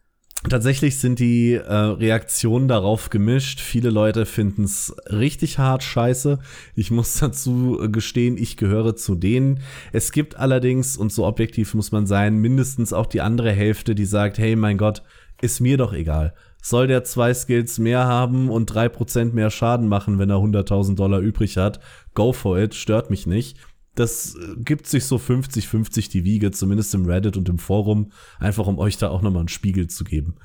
Tatsächlich 0.49 0.99
sind 0.99 1.21
die 1.21 1.55
äh, 1.55 1.73
Reaktionen 1.73 2.69
darauf 2.69 3.09
gemischt. 3.09 3.61
Viele 3.61 3.91
Leute 3.91 4.27
finden 4.27 4.65
es 4.65 4.95
richtig 5.11 5.59
hart 5.59 5.83
scheiße. 5.83 6.39
Ich 6.75 6.91
muss 6.91 7.19
dazu 7.21 7.81
äh, 7.83 7.89
gestehen, 7.89 8.39
ich 8.39 8.57
gehöre 8.57 8.97
zu 8.97 9.15
denen. 9.15 9.61
Es 9.93 10.13
gibt 10.13 10.37
allerdings, 10.37 10.97
und 10.97 11.13
so 11.13 11.27
objektiv 11.27 11.75
muss 11.75 11.93
man 11.93 12.07
sein, 12.07 12.37
mindestens 12.37 12.93
auch 12.93 13.07
die 13.07 13.21
andere 13.21 13.53
Hälfte, 13.53 13.95
die 13.95 14.07
sagt, 14.07 14.39
hey 14.39 14.57
mein 14.57 14.79
Gott, 14.79 15.03
ist 15.41 15.61
mir 15.61 15.77
doch 15.77 15.93
egal. 15.93 16.35
Soll 16.63 16.87
der 16.87 17.05
zwei 17.05 17.35
Skills 17.35 17.79
mehr 17.79 18.07
haben 18.07 18.49
und 18.49 18.67
drei 18.67 18.89
Prozent 18.89 19.35
mehr 19.35 19.51
Schaden 19.51 19.87
machen, 19.87 20.19
wenn 20.19 20.31
er 20.31 20.37
100.000 20.37 20.95
Dollar 20.95 21.21
übrig 21.21 21.59
hat? 21.59 21.81
Go 22.15 22.33
for 22.33 22.59
it, 22.59 22.75
stört 22.75 23.11
mich 23.11 23.27
nicht. 23.27 23.59
Das 23.95 24.35
äh, 24.35 24.55
gibt 24.59 24.87
sich 24.87 25.05
so 25.05 25.17
50-50 25.17 26.11
die 26.11 26.25
Wiege, 26.25 26.51
zumindest 26.51 26.95
im 26.95 27.07
Reddit 27.07 27.37
und 27.37 27.49
im 27.49 27.59
Forum, 27.59 28.11
einfach 28.39 28.67
um 28.67 28.79
euch 28.79 28.99
da 28.99 29.09
auch 29.09 29.23
nochmal 29.23 29.41
einen 29.41 29.49
Spiegel 29.49 29.87
zu 29.89 30.05
geben. 30.05 30.37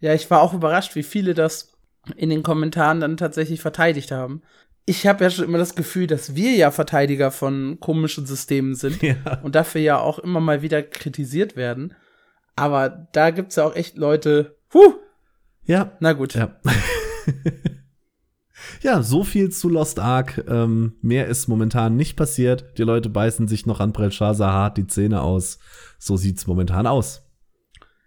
Ja, 0.00 0.14
ich 0.14 0.30
war 0.30 0.40
auch 0.42 0.54
überrascht, 0.54 0.94
wie 0.96 1.02
viele 1.02 1.34
das 1.34 1.72
in 2.16 2.30
den 2.30 2.42
Kommentaren 2.42 3.00
dann 3.00 3.16
tatsächlich 3.16 3.60
verteidigt 3.60 4.10
haben. 4.10 4.42
Ich 4.86 5.06
habe 5.06 5.22
ja 5.22 5.30
schon 5.30 5.44
immer 5.44 5.58
das 5.58 5.74
Gefühl, 5.74 6.06
dass 6.06 6.34
wir 6.34 6.52
ja 6.52 6.70
Verteidiger 6.70 7.30
von 7.30 7.78
komischen 7.80 8.26
Systemen 8.26 8.74
sind 8.74 9.02
Ja. 9.02 9.40
und 9.42 9.54
dafür 9.54 9.80
ja 9.82 9.98
auch 10.00 10.18
immer 10.18 10.40
mal 10.40 10.62
wieder 10.62 10.82
kritisiert 10.82 11.54
werden. 11.54 11.94
Aber 12.56 13.08
da 13.12 13.30
gibt's 13.30 13.56
ja 13.56 13.64
auch 13.64 13.76
echt 13.76 13.96
Leute. 13.98 14.56
Huh, 14.74 14.94
Ja, 15.64 15.92
na 16.00 16.12
gut. 16.14 16.34
ja. 16.34 16.56
ja, 18.80 19.02
so 19.02 19.24
viel 19.24 19.50
zu 19.50 19.68
Lost 19.68 19.98
Ark. 19.98 20.44
Ähm, 20.48 20.94
mehr 21.02 21.26
ist 21.28 21.48
momentan 21.48 21.96
nicht 21.96 22.16
passiert. 22.16 22.78
Die 22.78 22.82
Leute 22.82 23.08
beißen 23.08 23.48
sich 23.48 23.66
noch 23.66 23.80
an 23.80 23.92
Belshazzar 23.92 24.52
hart 24.52 24.76
die 24.76 24.86
Zähne 24.86 25.22
aus. 25.22 25.58
So 25.98 26.16
sieht's 26.16 26.46
momentan 26.46 26.86
aus. 26.86 27.22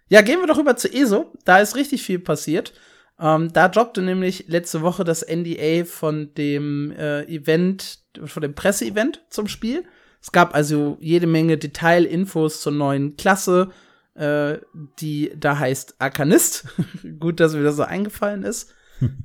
Ja, 0.08 0.20
gehen 0.20 0.40
wir 0.40 0.46
doch 0.46 0.58
rüber 0.58 0.76
zu 0.76 0.92
ESO. 0.92 1.32
Da 1.44 1.58
ist 1.58 1.76
richtig 1.76 2.02
viel 2.02 2.18
passiert. 2.18 2.72
Ähm, 3.18 3.52
da 3.52 3.68
droppte 3.68 4.02
nämlich 4.02 4.46
letzte 4.48 4.82
Woche 4.82 5.04
das 5.04 5.24
NDA 5.26 5.84
von 5.84 6.34
dem 6.34 6.92
äh, 6.92 7.22
Event, 7.24 8.00
von 8.24 8.42
dem 8.42 8.54
Presseevent 8.54 9.22
zum 9.30 9.48
Spiel. 9.48 9.84
Es 10.20 10.32
gab 10.32 10.54
also 10.54 10.96
jede 11.00 11.26
Menge 11.26 11.58
Detailinfos 11.58 12.60
zur 12.60 12.72
neuen 12.72 13.16
Klasse, 13.16 13.70
äh, 14.14 14.58
die 14.98 15.32
da 15.36 15.58
heißt 15.58 15.96
Arkanist. 15.98 16.66
Gut, 17.20 17.40
dass 17.40 17.54
mir 17.54 17.62
das 17.62 17.76
so 17.76 17.82
eingefallen 17.84 18.42
ist. 18.42 18.74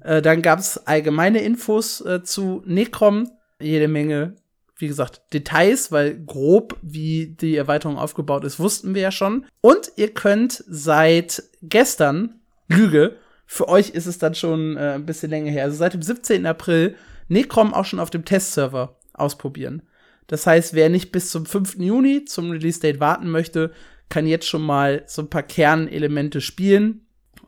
Äh, 0.02 0.22
dann 0.22 0.42
gab 0.42 0.60
es 0.60 0.78
allgemeine 0.86 1.42
Infos 1.42 2.02
äh, 2.02 2.24
zu 2.24 2.62
Necrom, 2.66 3.30
jede 3.62 3.88
Menge, 3.88 4.36
wie 4.78 4.88
gesagt, 4.88 5.22
Details, 5.34 5.92
weil 5.92 6.18
grob, 6.18 6.78
wie 6.82 7.28
die 7.28 7.56
Erweiterung 7.56 7.98
aufgebaut 7.98 8.46
ist, 8.46 8.60
wussten 8.60 8.96
wir 8.96 9.02
ja 9.02 9.12
schon. 9.12 9.46
Und 9.62 9.92
ihr 9.98 10.14
könnt 10.14 10.64
seit 10.68 11.44
gestern, 11.62 12.40
Lüge, 12.68 13.18
für 13.46 13.68
euch 13.68 13.90
ist 13.90 14.06
es 14.06 14.20
dann 14.20 14.36
schon 14.36 14.78
äh, 14.78 14.94
ein 14.94 15.06
bisschen 15.06 15.32
länger 15.32 15.52
her, 15.52 15.64
also 15.64 15.78
seit 15.78 15.94
dem 15.94 16.02
17. 16.02 16.46
April, 16.46 16.96
Necrom 17.28 17.74
auch 17.74 17.86
schon 17.86 18.00
auf 18.00 18.10
dem 18.10 18.26
Testserver 18.26 19.00
ausprobieren. 19.14 19.84
Das 20.28 20.46
heißt, 20.46 20.76
wer 20.76 20.90
nicht 20.90 21.12
bis 21.12 21.32
zum 21.32 21.46
5. 21.46 21.78
Juni 21.80 22.26
zum 22.26 22.52
Release-Date 22.52 23.00
warten 23.00 23.30
möchte, 23.30 23.72
kann 24.10 24.28
jetzt 24.28 24.48
schon 24.48 24.62
mal 24.62 25.04
so 25.08 25.24
ein 25.24 25.30
paar 25.30 25.44
Kernelemente 25.44 26.42
spielen. 26.42 27.02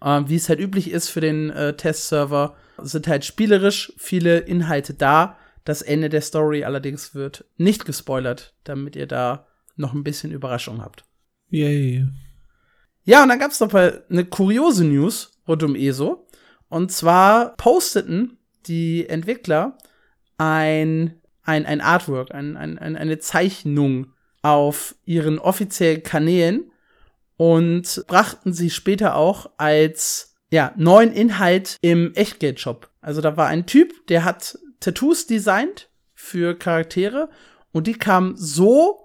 Ähm, 0.03 0.29
wie 0.29 0.35
es 0.35 0.49
halt 0.49 0.59
üblich 0.59 0.91
ist 0.91 1.09
für 1.09 1.21
den 1.21 1.49
äh, 1.51 1.75
Testserver, 1.75 2.55
sind 2.77 3.07
halt 3.07 3.25
spielerisch 3.25 3.93
viele 3.97 4.39
Inhalte 4.39 4.93
da. 4.93 5.37
Das 5.63 5.81
Ende 5.81 6.09
der 6.09 6.21
Story 6.21 6.63
allerdings 6.63 7.13
wird 7.13 7.45
nicht 7.57 7.85
gespoilert, 7.85 8.55
damit 8.63 8.95
ihr 8.95 9.07
da 9.07 9.47
noch 9.75 9.93
ein 9.93 10.03
bisschen 10.03 10.31
Überraschung 10.31 10.81
habt. 10.81 11.05
Yay. 11.49 12.07
Ja, 13.03 13.23
und 13.23 13.29
dann 13.29 13.39
gab's 13.39 13.59
noch 13.59 13.71
mal 13.71 14.03
eine 14.09 14.25
kuriose 14.25 14.85
News 14.85 15.39
rund 15.47 15.63
um 15.63 15.75
ESO. 15.75 16.27
Und 16.69 16.91
zwar 16.91 17.55
posteten 17.57 18.37
die 18.67 19.07
Entwickler 19.07 19.77
ein, 20.37 21.19
ein, 21.43 21.65
ein 21.65 21.81
Artwork, 21.81 22.33
ein, 22.33 22.57
ein, 22.57 22.77
eine 22.77 23.19
Zeichnung 23.19 24.13
auf 24.41 24.95
ihren 25.05 25.39
offiziellen 25.39 26.03
Kanälen 26.03 26.70
und 27.41 28.03
brachten 28.05 28.53
sie 28.53 28.69
später 28.69 29.15
auch 29.15 29.49
als 29.57 30.35
ja, 30.51 30.73
neuen 30.77 31.11
Inhalt 31.11 31.77
im 31.81 32.13
Echtgeld-Shop. 32.13 32.91
Also 33.01 33.19
da 33.19 33.35
war 33.35 33.47
ein 33.47 33.65
Typ, 33.65 34.05
der 34.09 34.23
hat 34.23 34.59
Tattoos 34.79 35.25
designt 35.25 35.89
für 36.13 36.53
Charaktere 36.53 37.29
und 37.71 37.87
die 37.87 37.95
kamen 37.95 38.35
so 38.37 38.99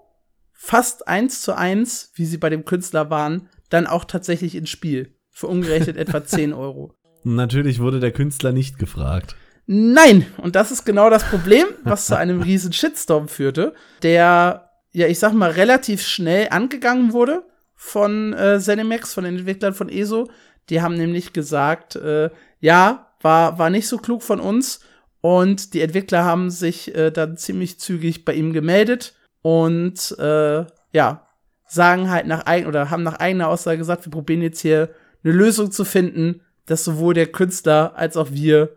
fast 0.53 1.07
eins 1.07 1.41
zu 1.41 1.57
eins, 1.57 2.11
wie 2.13 2.25
sie 2.25 2.37
bei 2.37 2.51
dem 2.51 2.63
Künstler 2.63 3.09
waren, 3.09 3.49
dann 3.71 3.87
auch 3.87 4.05
tatsächlich 4.05 4.53
ins 4.53 4.69
Spiel. 4.69 5.15
Für 5.31 5.47
umgerechnet 5.47 5.97
etwa 5.97 6.23
10 6.23 6.53
Euro. 6.53 6.93
Natürlich 7.23 7.79
wurde 7.79 7.99
der 7.99 8.11
Künstler 8.11 8.51
nicht 8.51 8.77
gefragt. 8.77 9.35
Nein, 9.65 10.27
und 10.37 10.55
das 10.55 10.69
ist 10.69 10.85
genau 10.85 11.09
das 11.09 11.23
Problem, 11.23 11.65
was 11.83 12.05
zu 12.05 12.15
einem 12.15 12.43
riesen 12.43 12.71
Shitstorm 12.71 13.29
führte, 13.29 13.73
der, 14.03 14.69
ja, 14.91 15.07
ich 15.07 15.17
sag 15.17 15.33
mal, 15.33 15.49
relativ 15.49 16.05
schnell 16.05 16.49
angegangen 16.51 17.13
wurde 17.13 17.43
von 17.77 18.33
äh, 18.33 18.59
Zenimax, 18.59 19.13
von 19.13 19.23
den 19.23 19.37
Entwicklern 19.37 19.73
von 19.73 19.87
ESO. 19.87 20.29
Die 20.69 20.81
haben 20.81 20.95
nämlich 20.95 21.31
gesagt, 21.31 21.95
äh, 21.95 22.29
ja, 22.59 23.13
war, 23.21 23.57
war 23.57 23.69
nicht 23.69 23.87
so 23.87 23.97
klug 23.97 24.23
von 24.23 24.41
uns. 24.41 24.81
Und 25.21 25.73
die 25.73 25.81
Entwickler 25.81 26.25
haben 26.25 26.49
sich 26.49 26.93
äh, 26.95 27.11
dann 27.11 27.37
ziemlich 27.37 27.79
zügig 27.79 28.25
bei 28.25 28.33
ihm 28.33 28.53
gemeldet 28.53 29.15
und 29.41 30.17
äh, 30.19 30.65
ja, 30.93 31.27
sagen 31.67 32.09
halt 32.09 32.27
nach 32.27 32.45
eigen 32.45 32.67
oder 32.67 32.89
haben 32.89 33.03
nach 33.03 33.19
eigener 33.19 33.49
Aussage 33.49 33.77
gesagt, 33.77 34.05
wir 34.05 34.11
probieren 34.11 34.41
jetzt 34.41 34.61
hier 34.61 34.89
eine 35.23 35.33
Lösung 35.33 35.71
zu 35.71 35.85
finden, 35.85 36.41
dass 36.65 36.83
sowohl 36.83 37.13
der 37.13 37.27
Künstler 37.27 37.93
als 37.95 38.17
auch 38.17 38.31
wir 38.31 38.75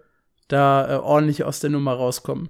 da 0.48 0.96
äh, 0.96 0.98
ordentlich 0.98 1.44
aus 1.44 1.60
der 1.60 1.70
Nummer 1.70 1.92
rauskommen. 1.92 2.48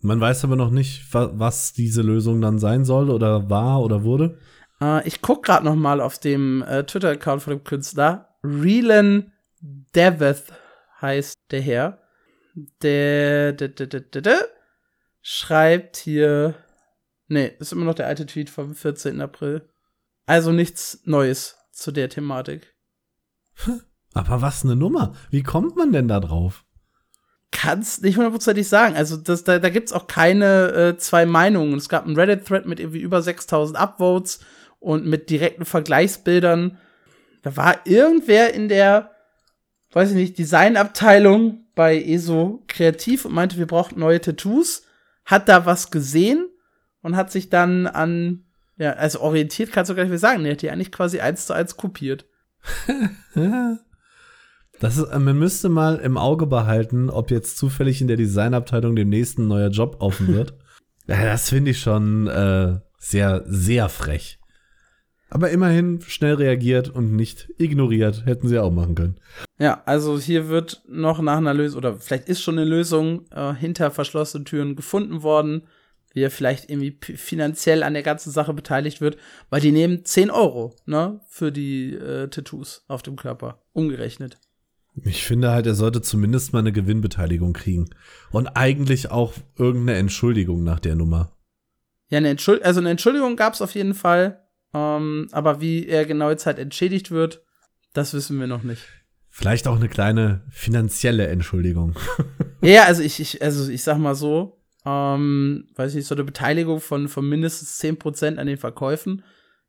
Man 0.00 0.20
weiß 0.20 0.44
aber 0.44 0.56
noch 0.56 0.70
nicht, 0.70 1.12
wa 1.14 1.30
was 1.34 1.72
diese 1.72 2.02
Lösung 2.02 2.40
dann 2.40 2.58
sein 2.58 2.84
soll 2.84 3.10
oder 3.10 3.48
war 3.48 3.80
oder 3.82 4.02
wurde. 4.04 4.38
Äh, 4.82 5.06
ich 5.06 5.22
guck 5.22 5.44
gerade 5.44 5.64
noch 5.64 5.76
mal 5.76 6.00
auf 6.00 6.18
dem 6.18 6.62
äh, 6.62 6.84
Twitter-Account 6.84 7.42
von 7.42 7.52
dem 7.52 7.64
Künstler. 7.64 8.36
Relan 8.42 9.32
Deveth 9.94 10.44
heißt 11.00 11.38
der 11.50 11.60
Herr. 11.60 11.98
Der, 12.82 13.52
der, 13.52 13.68
der, 13.68 13.86
der, 13.86 14.00
der, 14.00 14.22
der 14.22 14.48
schreibt 15.20 15.96
hier. 15.96 16.54
Nee, 17.28 17.52
ist 17.58 17.72
immer 17.72 17.84
noch 17.84 17.94
der 17.94 18.08
alte 18.08 18.26
Tweet 18.26 18.50
vom 18.50 18.74
14. 18.74 19.20
April. 19.20 19.68
Also 20.26 20.52
nichts 20.52 21.00
Neues 21.04 21.56
zu 21.70 21.92
der 21.92 22.08
Thematik. 22.08 22.74
Aber 24.14 24.42
was 24.42 24.64
eine 24.64 24.76
Nummer. 24.76 25.14
Wie 25.30 25.42
kommt 25.42 25.76
man 25.76 25.92
denn 25.92 26.08
da 26.08 26.20
drauf? 26.20 26.64
Kannst 27.50 28.02
nicht 28.02 28.16
hundertprozentig 28.16 28.68
sagen. 28.68 28.96
Also 28.96 29.16
das, 29.16 29.44
da, 29.44 29.58
da 29.58 29.70
gibt's 29.70 29.92
auch 29.92 30.06
keine 30.06 30.72
äh, 30.72 30.96
zwei 30.98 31.24
Meinungen. 31.24 31.74
Es 31.74 31.88
gab 31.88 32.04
einen 32.04 32.16
Reddit-Thread 32.16 32.66
mit 32.66 32.80
irgendwie 32.80 33.00
über 33.00 33.22
6000 33.22 33.78
Upvotes 33.78 34.40
und 34.82 35.06
mit 35.06 35.30
direkten 35.30 35.64
Vergleichsbildern. 35.64 36.78
Da 37.42 37.56
war 37.56 37.86
irgendwer 37.86 38.52
in 38.52 38.68
der, 38.68 39.12
weiß 39.92 40.10
ich 40.10 40.16
nicht, 40.16 40.38
Designabteilung 40.38 41.64
bei 41.74 42.02
ESO 42.02 42.64
kreativ 42.68 43.24
und 43.24 43.32
meinte, 43.32 43.56
wir 43.58 43.66
brauchen 43.66 43.98
neue 43.98 44.20
Tattoos, 44.20 44.84
hat 45.24 45.48
da 45.48 45.64
was 45.64 45.90
gesehen 45.90 46.48
und 47.00 47.16
hat 47.16 47.32
sich 47.32 47.48
dann 47.48 47.86
an, 47.86 48.44
ja, 48.76 48.92
also 48.92 49.20
orientiert 49.20 49.72
kannst 49.72 49.90
du 49.90 49.94
gar 49.94 50.02
nicht 50.02 50.10
mehr 50.10 50.18
sagen, 50.18 50.42
der 50.42 50.52
hat 50.52 50.62
die 50.62 50.70
eigentlich 50.70 50.92
quasi 50.92 51.20
eins 51.20 51.46
zu 51.46 51.54
eins 51.54 51.76
kopiert. 51.76 52.26
Das 54.80 54.98
ist, 54.98 55.16
man 55.16 55.38
müsste 55.38 55.68
mal 55.68 55.98
im 55.98 56.18
Auge 56.18 56.46
behalten, 56.46 57.08
ob 57.08 57.30
jetzt 57.30 57.56
zufällig 57.56 58.00
in 58.00 58.08
der 58.08 58.16
Designabteilung 58.16 58.96
demnächst 58.96 59.38
ein 59.38 59.46
neuer 59.46 59.68
Job 59.68 59.98
offen 60.00 60.34
wird. 60.34 60.54
ja, 61.06 61.22
das 61.22 61.50
finde 61.50 61.70
ich 61.70 61.78
schon 61.78 62.26
äh, 62.26 62.80
sehr, 62.98 63.44
sehr 63.46 63.88
frech. 63.88 64.40
Aber 65.34 65.48
immerhin 65.48 66.02
schnell 66.02 66.34
reagiert 66.34 66.90
und 66.90 67.16
nicht 67.16 67.48
ignoriert. 67.56 68.26
Hätten 68.26 68.48
sie 68.48 68.58
auch 68.58 68.70
machen 68.70 68.94
können. 68.94 69.16
Ja, 69.58 69.82
also 69.86 70.20
hier 70.20 70.50
wird 70.50 70.82
noch 70.86 71.22
nach 71.22 71.38
einer 71.38 71.54
Lösung, 71.54 71.78
oder 71.78 71.96
vielleicht 71.96 72.28
ist 72.28 72.42
schon 72.42 72.58
eine 72.58 72.68
Lösung 72.68 73.24
äh, 73.30 73.54
hinter 73.54 73.90
verschlossenen 73.90 74.44
Türen 74.44 74.76
gefunden 74.76 75.22
worden, 75.22 75.62
wie 76.12 76.20
er 76.20 76.30
vielleicht 76.30 76.68
irgendwie 76.68 76.98
finanziell 77.16 77.82
an 77.82 77.94
der 77.94 78.02
ganzen 78.02 78.30
Sache 78.30 78.52
beteiligt 78.52 79.00
wird, 79.00 79.16
weil 79.48 79.62
die 79.62 79.72
nehmen 79.72 80.04
10 80.04 80.30
Euro, 80.30 80.76
ne, 80.84 81.20
für 81.28 81.50
die 81.50 81.94
äh, 81.94 82.28
Tattoos 82.28 82.84
auf 82.86 83.02
dem 83.02 83.16
Körper, 83.16 83.62
umgerechnet. 83.72 84.38
Ich 85.02 85.24
finde 85.24 85.50
halt, 85.50 85.64
er 85.64 85.74
sollte 85.74 86.02
zumindest 86.02 86.52
mal 86.52 86.58
eine 86.58 86.72
Gewinnbeteiligung 86.72 87.54
kriegen. 87.54 87.88
Und 88.32 88.48
eigentlich 88.48 89.10
auch 89.10 89.32
irgendeine 89.56 89.98
Entschuldigung 89.98 90.62
nach 90.62 90.80
der 90.80 90.94
Nummer. 90.94 91.32
Ja, 92.08 92.18
eine 92.18 92.28
Entschuld 92.28 92.62
also 92.62 92.80
eine 92.80 92.90
Entschuldigung 92.90 93.36
gab 93.36 93.54
es 93.54 93.62
auf 93.62 93.74
jeden 93.74 93.94
Fall. 93.94 94.41
Ähm, 94.74 95.28
aber 95.32 95.60
wie 95.60 95.86
er 95.86 96.04
genau 96.06 96.30
jetzt 96.30 96.46
halt 96.46 96.58
entschädigt 96.58 97.10
wird, 97.10 97.42
das 97.92 98.14
wissen 98.14 98.40
wir 98.40 98.46
noch 98.46 98.62
nicht. 98.62 98.82
Vielleicht 99.28 99.66
auch 99.66 99.76
eine 99.76 99.88
kleine 99.88 100.44
finanzielle 100.50 101.26
Entschuldigung. 101.28 101.96
ja, 102.62 102.84
also 102.84 103.02
ich, 103.02 103.20
ich, 103.20 103.42
also 103.42 103.70
ich 103.70 103.82
sag 103.82 103.98
mal 103.98 104.14
so, 104.14 104.62
ähm, 104.84 105.68
weiß 105.74 105.94
nicht, 105.94 106.06
so 106.06 106.14
eine 106.14 106.24
Beteiligung 106.24 106.80
von, 106.80 107.08
von 107.08 107.28
mindestens 107.28 107.80
10% 107.80 108.36
an 108.36 108.46
den 108.46 108.58
Verkäufen. 108.58 109.24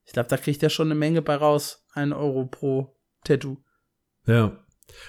Ich 0.06 0.14
glaube, 0.14 0.30
da 0.30 0.38
kriegt 0.38 0.64
er 0.64 0.70
schon 0.70 0.88
eine 0.88 0.96
Menge 0.96 1.22
bei 1.22 1.36
raus. 1.36 1.86
Ein 1.94 2.12
Euro 2.12 2.46
pro 2.46 2.98
Tattoo. 3.24 3.58
Ja. 4.26 4.60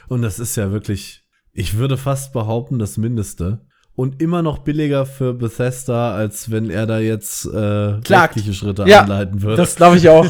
Und 0.09 0.23
das 0.23 0.39
ist 0.39 0.57
ja 0.57 0.71
wirklich, 0.71 1.27
ich 1.53 1.77
würde 1.77 1.97
fast 1.97 2.33
behaupten, 2.33 2.79
das 2.79 2.97
Mindeste. 2.97 3.66
Und 3.97 4.21
immer 4.21 4.43
noch 4.43 4.59
billiger 4.59 5.07
für 5.07 5.35
Bethesda, 5.35 6.15
als 6.15 6.51
wenn 6.51 6.69
er 6.69 6.87
da 6.87 6.99
jetzt 6.99 7.47
äh, 7.47 7.59
rechtliche 7.59 8.53
Schritte 8.53 8.85
ja, 8.89 9.03
einleiten 9.03 9.43
würde. 9.43 9.57
Das 9.57 9.77
glaube 9.77 9.99
ich 9.99 10.09
auch. 10.09 10.27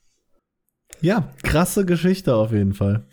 ja, 1.00 1.32
krasse 1.44 1.84
Geschichte 1.84 2.34
auf 2.34 2.50
jeden 2.50 2.74
Fall. 2.74 3.06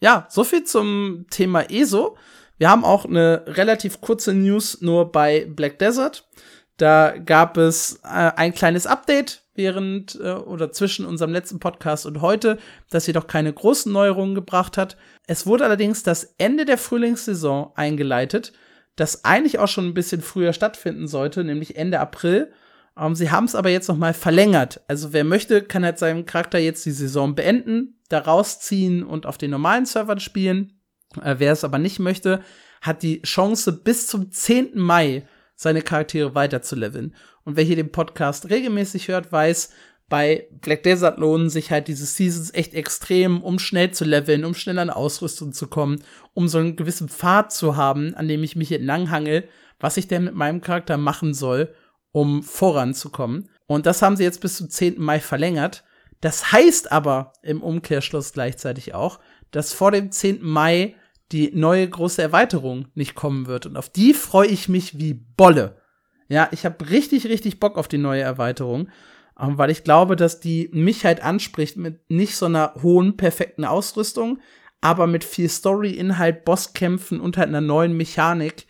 ja, 0.00 0.26
so 0.28 0.44
viel 0.44 0.64
zum 0.64 1.24
Thema 1.30 1.70
ESO. 1.70 2.18
Wir 2.58 2.68
haben 2.68 2.84
auch 2.84 3.06
eine 3.06 3.42
relativ 3.46 4.00
kurze 4.02 4.34
News 4.34 4.82
nur 4.82 5.10
bei 5.10 5.46
Black 5.48 5.78
Desert. 5.78 6.28
Da 6.76 7.16
gab 7.16 7.56
es 7.56 8.00
äh, 8.04 8.32
ein 8.36 8.52
kleines 8.52 8.86
Update 8.86 9.44
während 9.54 10.18
äh, 10.20 10.32
oder 10.32 10.72
zwischen 10.72 11.06
unserem 11.06 11.32
letzten 11.32 11.60
Podcast 11.60 12.04
und 12.06 12.20
heute, 12.20 12.58
das 12.90 13.06
jedoch 13.06 13.26
keine 13.26 13.52
großen 13.52 13.92
Neuerungen 13.92 14.34
gebracht 14.34 14.76
hat. 14.76 14.96
Es 15.26 15.46
wurde 15.46 15.64
allerdings 15.64 16.02
das 16.02 16.34
Ende 16.38 16.64
der 16.64 16.78
Frühlingssaison 16.78 17.72
eingeleitet, 17.74 18.52
das 18.96 19.24
eigentlich 19.24 19.58
auch 19.58 19.68
schon 19.68 19.86
ein 19.86 19.94
bisschen 19.94 20.20
früher 20.20 20.52
stattfinden 20.52 21.08
sollte, 21.08 21.44
nämlich 21.44 21.76
Ende 21.76 22.00
April. 22.00 22.52
Ähm, 22.96 23.14
sie 23.14 23.30
haben 23.30 23.44
es 23.44 23.54
aber 23.54 23.70
jetzt 23.70 23.88
noch 23.88 23.96
mal 23.96 24.14
verlängert. 24.14 24.82
Also 24.86 25.12
wer 25.12 25.24
möchte, 25.24 25.62
kann 25.62 25.84
halt 25.84 25.98
seinem 25.98 26.26
Charakter 26.26 26.58
jetzt 26.58 26.84
die 26.86 26.92
Saison 26.92 27.34
beenden, 27.34 28.00
da 28.08 28.20
rausziehen 28.20 29.02
und 29.02 29.26
auf 29.26 29.38
den 29.38 29.50
normalen 29.50 29.86
Servern 29.86 30.20
spielen. 30.20 30.80
Äh, 31.22 31.36
wer 31.38 31.52
es 31.52 31.64
aber 31.64 31.78
nicht 31.78 31.98
möchte, 31.98 32.42
hat 32.80 33.02
die 33.02 33.22
Chance 33.22 33.72
bis 33.72 34.06
zum 34.06 34.30
10. 34.30 34.78
Mai 34.78 35.26
seine 35.56 35.82
Charaktere 35.82 36.34
weiter 36.34 36.62
zu 36.62 36.76
leveln. 36.76 37.14
Und 37.44 37.56
wer 37.56 37.64
hier 37.64 37.76
den 37.76 37.92
Podcast 37.92 38.50
regelmäßig 38.50 39.08
hört, 39.08 39.32
weiß, 39.32 39.70
bei 40.08 40.48
Black 40.60 40.82
Desert 40.82 41.18
lohnen 41.18 41.48
sich 41.50 41.70
halt 41.70 41.88
diese 41.88 42.06
Seasons 42.06 42.52
echt 42.52 42.74
extrem, 42.74 43.42
um 43.42 43.58
schnell 43.58 43.90
zu 43.92 44.04
leveln, 44.04 44.44
um 44.44 44.54
schnell 44.54 44.78
an 44.78 44.90
Ausrüstung 44.90 45.52
zu 45.52 45.66
kommen, 45.66 46.02
um 46.34 46.48
so 46.48 46.58
einen 46.58 46.76
gewissen 46.76 47.08
Pfad 47.08 47.52
zu 47.52 47.76
haben, 47.76 48.14
an 48.14 48.28
dem 48.28 48.42
ich 48.42 48.54
mich 48.56 48.70
entlanghangel, 48.72 49.48
was 49.80 49.96
ich 49.96 50.06
denn 50.06 50.24
mit 50.24 50.34
meinem 50.34 50.60
Charakter 50.60 50.96
machen 50.98 51.34
soll, 51.34 51.74
um 52.12 52.42
voranzukommen. 52.42 53.48
Und 53.66 53.86
das 53.86 54.02
haben 54.02 54.16
sie 54.16 54.24
jetzt 54.24 54.40
bis 54.40 54.56
zum 54.56 54.68
10. 54.68 55.00
Mai 55.00 55.20
verlängert. 55.20 55.84
Das 56.20 56.52
heißt 56.52 56.92
aber 56.92 57.32
im 57.42 57.62
Umkehrschluss 57.62 58.32
gleichzeitig 58.32 58.94
auch, 58.94 59.20
dass 59.50 59.72
vor 59.72 59.90
dem 59.90 60.10
10. 60.10 60.42
Mai 60.42 60.94
die 61.32 61.50
neue 61.52 61.88
große 61.88 62.22
Erweiterung 62.22 62.88
nicht 62.94 63.14
kommen 63.14 63.46
wird. 63.46 63.66
Und 63.66 63.76
auf 63.76 63.88
die 63.88 64.14
freue 64.14 64.48
ich 64.48 64.68
mich 64.68 64.98
wie 64.98 65.14
Bolle. 65.14 65.80
Ja, 66.28 66.48
ich 66.52 66.64
habe 66.64 66.90
richtig, 66.90 67.26
richtig 67.26 67.60
Bock 67.60 67.76
auf 67.76 67.88
die 67.88 67.98
neue 67.98 68.22
Erweiterung, 68.22 68.88
weil 69.36 69.70
ich 69.70 69.84
glaube, 69.84 70.16
dass 70.16 70.40
die 70.40 70.68
mich 70.72 71.04
halt 71.04 71.22
anspricht 71.22 71.76
mit 71.76 72.08
nicht 72.10 72.36
so 72.36 72.46
einer 72.46 72.74
hohen, 72.82 73.16
perfekten 73.16 73.64
Ausrüstung, 73.64 74.38
aber 74.80 75.06
mit 75.06 75.24
viel 75.24 75.48
Story-Inhalt, 75.48 76.44
Bosskämpfen 76.44 77.20
und 77.20 77.36
halt 77.36 77.48
einer 77.48 77.60
neuen 77.60 77.96
Mechanik, 77.96 78.66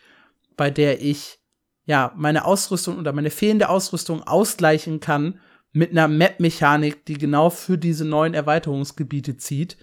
bei 0.57 0.71
der 0.71 1.03
ich 1.03 1.41
ja 1.87 2.13
meine 2.17 2.45
Ausrüstung 2.45 2.99
oder 2.99 3.13
meine 3.13 3.31
fehlende 3.31 3.69
Ausrüstung 3.69 4.23
ausgleichen 4.23 5.01
kann 5.01 5.41
mit 5.73 5.91
einer 5.91 6.09
Map-Mechanik, 6.09 7.05
die 7.05 7.19
genau 7.19 7.51
für 7.51 7.77
diese 7.77 8.05
neuen 8.05 8.33
Erweiterungsgebiete 8.33 9.37
zieht. 9.37 9.77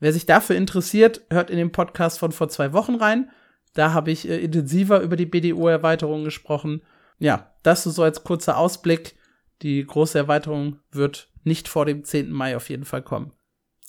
Wer 0.00 0.12
sich 0.12 0.26
dafür 0.26 0.56
interessiert, 0.56 1.22
hört 1.30 1.48
in 1.48 1.56
den 1.56 1.72
Podcast 1.72 2.18
von 2.18 2.32
vor 2.32 2.48
zwei 2.48 2.72
Wochen 2.72 2.96
rein. 2.96 3.30
Da 3.74 3.92
habe 3.92 4.10
ich 4.10 4.28
äh, 4.28 4.38
intensiver 4.38 5.00
über 5.00 5.16
die 5.16 5.26
BDO-Erweiterung 5.26 6.24
gesprochen. 6.24 6.82
Ja, 7.18 7.52
das 7.62 7.84
so 7.84 8.02
als 8.02 8.24
kurzer 8.24 8.58
Ausblick. 8.58 9.14
Die 9.62 9.84
große 9.84 10.18
Erweiterung 10.18 10.78
wird 10.90 11.30
nicht 11.44 11.68
vor 11.68 11.86
dem 11.86 12.04
10. 12.04 12.30
Mai 12.30 12.56
auf 12.56 12.68
jeden 12.70 12.84
Fall 12.84 13.02
kommen. 13.02 13.32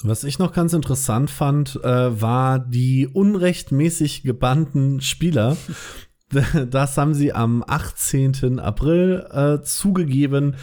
Was 0.01 0.23
ich 0.23 0.39
noch 0.39 0.53
ganz 0.53 0.73
interessant 0.73 1.29
fand, 1.29 1.75
äh, 1.83 2.21
war 2.21 2.59
die 2.59 3.07
unrechtmäßig 3.07 4.23
gebannten 4.23 5.01
Spieler. 5.01 5.57
das 6.69 6.97
haben 6.97 7.13
sie 7.13 7.33
am 7.33 7.63
18. 7.67 8.59
April 8.59 9.27
äh, 9.31 9.61
zugegeben. 9.61 10.55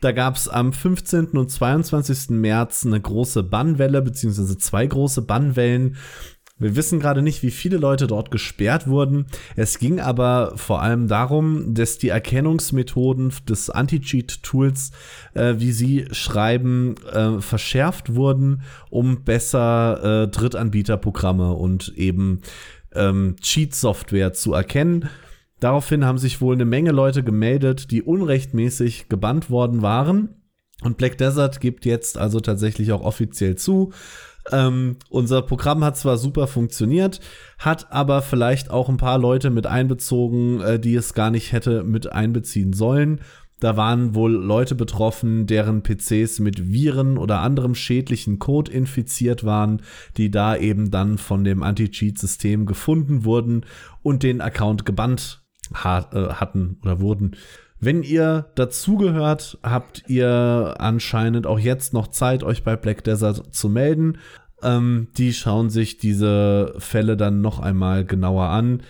Da 0.00 0.12
gab 0.12 0.36
es 0.36 0.48
am 0.48 0.72
15. 0.72 1.28
und 1.28 1.50
22. 1.50 2.30
März 2.30 2.84
eine 2.84 3.00
große 3.00 3.42
Bannwelle, 3.42 4.02
beziehungsweise 4.02 4.58
zwei 4.58 4.86
große 4.86 5.22
Bannwellen. 5.22 5.96
Wir 6.56 6.76
wissen 6.76 7.00
gerade 7.00 7.20
nicht, 7.20 7.42
wie 7.42 7.50
viele 7.50 7.78
Leute 7.78 8.06
dort 8.06 8.30
gesperrt 8.30 8.86
wurden. 8.86 9.26
Es 9.56 9.78
ging 9.80 9.98
aber 9.98 10.52
vor 10.56 10.82
allem 10.82 11.08
darum, 11.08 11.74
dass 11.74 11.98
die 11.98 12.10
Erkennungsmethoden 12.10 13.32
des 13.48 13.70
Anti-Cheat-Tools, 13.70 14.92
äh, 15.34 15.54
wie 15.58 15.72
sie 15.72 16.06
schreiben, 16.12 16.94
äh, 17.12 17.40
verschärft 17.40 18.14
wurden, 18.14 18.62
um 18.88 19.24
besser 19.24 20.22
äh, 20.24 20.28
Drittanbieterprogramme 20.28 21.52
und 21.52 21.92
eben 21.96 22.40
ähm, 22.94 23.34
Cheat-Software 23.40 24.32
zu 24.32 24.52
erkennen. 24.52 25.08
Daraufhin 25.58 26.04
haben 26.04 26.18
sich 26.18 26.40
wohl 26.40 26.54
eine 26.54 26.64
Menge 26.64 26.92
Leute 26.92 27.24
gemeldet, 27.24 27.90
die 27.90 28.02
unrechtmäßig 28.02 29.08
gebannt 29.08 29.50
worden 29.50 29.82
waren. 29.82 30.43
Und 30.82 30.96
Black 30.96 31.18
Desert 31.18 31.60
gibt 31.60 31.84
jetzt 31.84 32.18
also 32.18 32.40
tatsächlich 32.40 32.92
auch 32.92 33.02
offiziell 33.02 33.56
zu, 33.56 33.92
ähm, 34.52 34.96
unser 35.08 35.42
Programm 35.42 35.82
hat 35.84 35.96
zwar 35.96 36.18
super 36.18 36.46
funktioniert, 36.46 37.20
hat 37.58 37.90
aber 37.92 38.20
vielleicht 38.20 38.70
auch 38.70 38.88
ein 38.88 38.98
paar 38.98 39.18
Leute 39.18 39.50
mit 39.50 39.66
einbezogen, 39.66 40.60
äh, 40.60 40.78
die 40.78 40.94
es 40.94 41.14
gar 41.14 41.30
nicht 41.30 41.52
hätte 41.52 41.82
mit 41.82 42.12
einbeziehen 42.12 42.72
sollen. 42.72 43.20
Da 43.60 43.76
waren 43.76 44.14
wohl 44.14 44.32
Leute 44.32 44.74
betroffen, 44.74 45.46
deren 45.46 45.82
PCs 45.82 46.40
mit 46.40 46.70
Viren 46.70 47.16
oder 47.16 47.40
anderem 47.40 47.74
schädlichen 47.74 48.38
Code 48.38 48.70
infiziert 48.70 49.44
waren, 49.44 49.80
die 50.18 50.30
da 50.30 50.56
eben 50.56 50.90
dann 50.90 51.16
von 51.16 51.44
dem 51.44 51.62
Anti-Cheat-System 51.62 52.66
gefunden 52.66 53.24
wurden 53.24 53.64
und 54.02 54.22
den 54.22 54.42
Account 54.42 54.84
gebannt 54.84 55.42
hat, 55.72 56.12
äh, 56.12 56.34
hatten 56.34 56.78
oder 56.82 57.00
wurden. 57.00 57.36
Wenn 57.84 58.02
ihr 58.02 58.46
dazugehört, 58.54 59.58
habt 59.62 60.04
ihr 60.08 60.74
anscheinend 60.78 61.46
auch 61.46 61.58
jetzt 61.58 61.92
noch 61.92 62.08
Zeit, 62.08 62.42
euch 62.42 62.64
bei 62.64 62.76
Black 62.76 63.04
Desert 63.04 63.54
zu 63.54 63.68
melden. 63.68 64.16
Ähm, 64.62 65.08
die 65.18 65.34
schauen 65.34 65.68
sich 65.68 65.98
diese 65.98 66.74
Fälle 66.78 67.18
dann 67.18 67.42
noch 67.42 67.58
einmal 67.58 68.06
genauer 68.06 68.44
an 68.44 68.82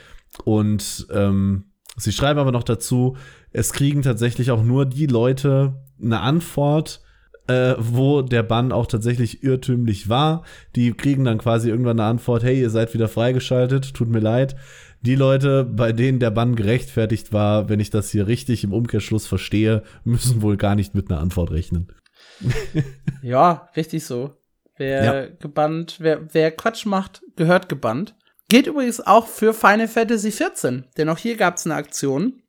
und 0.44 1.08
ähm, 1.12 1.64
sie 1.96 2.12
schreiben 2.12 2.38
aber 2.38 2.52
noch 2.52 2.62
dazu, 2.62 3.16
es 3.50 3.72
kriegen 3.72 4.02
tatsächlich 4.02 4.52
auch 4.52 4.62
nur 4.62 4.86
die 4.86 5.06
Leute 5.06 5.74
eine 6.00 6.20
Antwort, 6.20 7.00
äh, 7.48 7.74
wo 7.78 8.22
der 8.22 8.44
Bann 8.44 8.70
auch 8.70 8.86
tatsächlich 8.86 9.42
irrtümlich 9.42 10.08
war. 10.08 10.44
Die 10.76 10.92
kriegen 10.92 11.24
dann 11.24 11.38
quasi 11.38 11.68
irgendwann 11.68 11.98
eine 11.98 12.08
Antwort, 12.08 12.44
hey, 12.44 12.60
ihr 12.60 12.70
seid 12.70 12.94
wieder 12.94 13.08
freigeschaltet, 13.08 13.92
tut 13.92 14.08
mir 14.08 14.20
leid 14.20 14.54
die 15.04 15.16
Leute, 15.16 15.64
bei 15.64 15.92
denen 15.92 16.18
der 16.18 16.30
Bann 16.30 16.56
gerechtfertigt 16.56 17.32
war, 17.32 17.68
wenn 17.68 17.78
ich 17.78 17.90
das 17.90 18.10
hier 18.10 18.26
richtig 18.26 18.64
im 18.64 18.72
Umkehrschluss 18.72 19.26
verstehe, 19.26 19.82
müssen 20.02 20.40
wohl 20.40 20.56
gar 20.56 20.74
nicht 20.74 20.94
mit 20.94 21.10
einer 21.10 21.20
Antwort 21.20 21.50
rechnen. 21.50 21.92
ja, 23.22 23.68
richtig 23.76 24.04
so. 24.04 24.32
Wer 24.76 25.04
ja. 25.04 25.26
gebannt, 25.26 25.96
wer, 26.00 26.32
wer 26.32 26.50
Quatsch 26.50 26.86
macht, 26.86 27.22
gehört 27.36 27.68
gebannt. 27.68 28.16
Geht 28.48 28.66
übrigens 28.66 29.00
auch 29.00 29.26
für 29.26 29.52
Final 29.52 29.88
Fantasy 29.88 30.30
XIV, 30.30 30.84
denn 30.96 31.10
auch 31.10 31.18
hier 31.18 31.36
gab 31.36 31.56
es 31.56 31.66
eine 31.66 31.74
Aktion, 31.74 32.42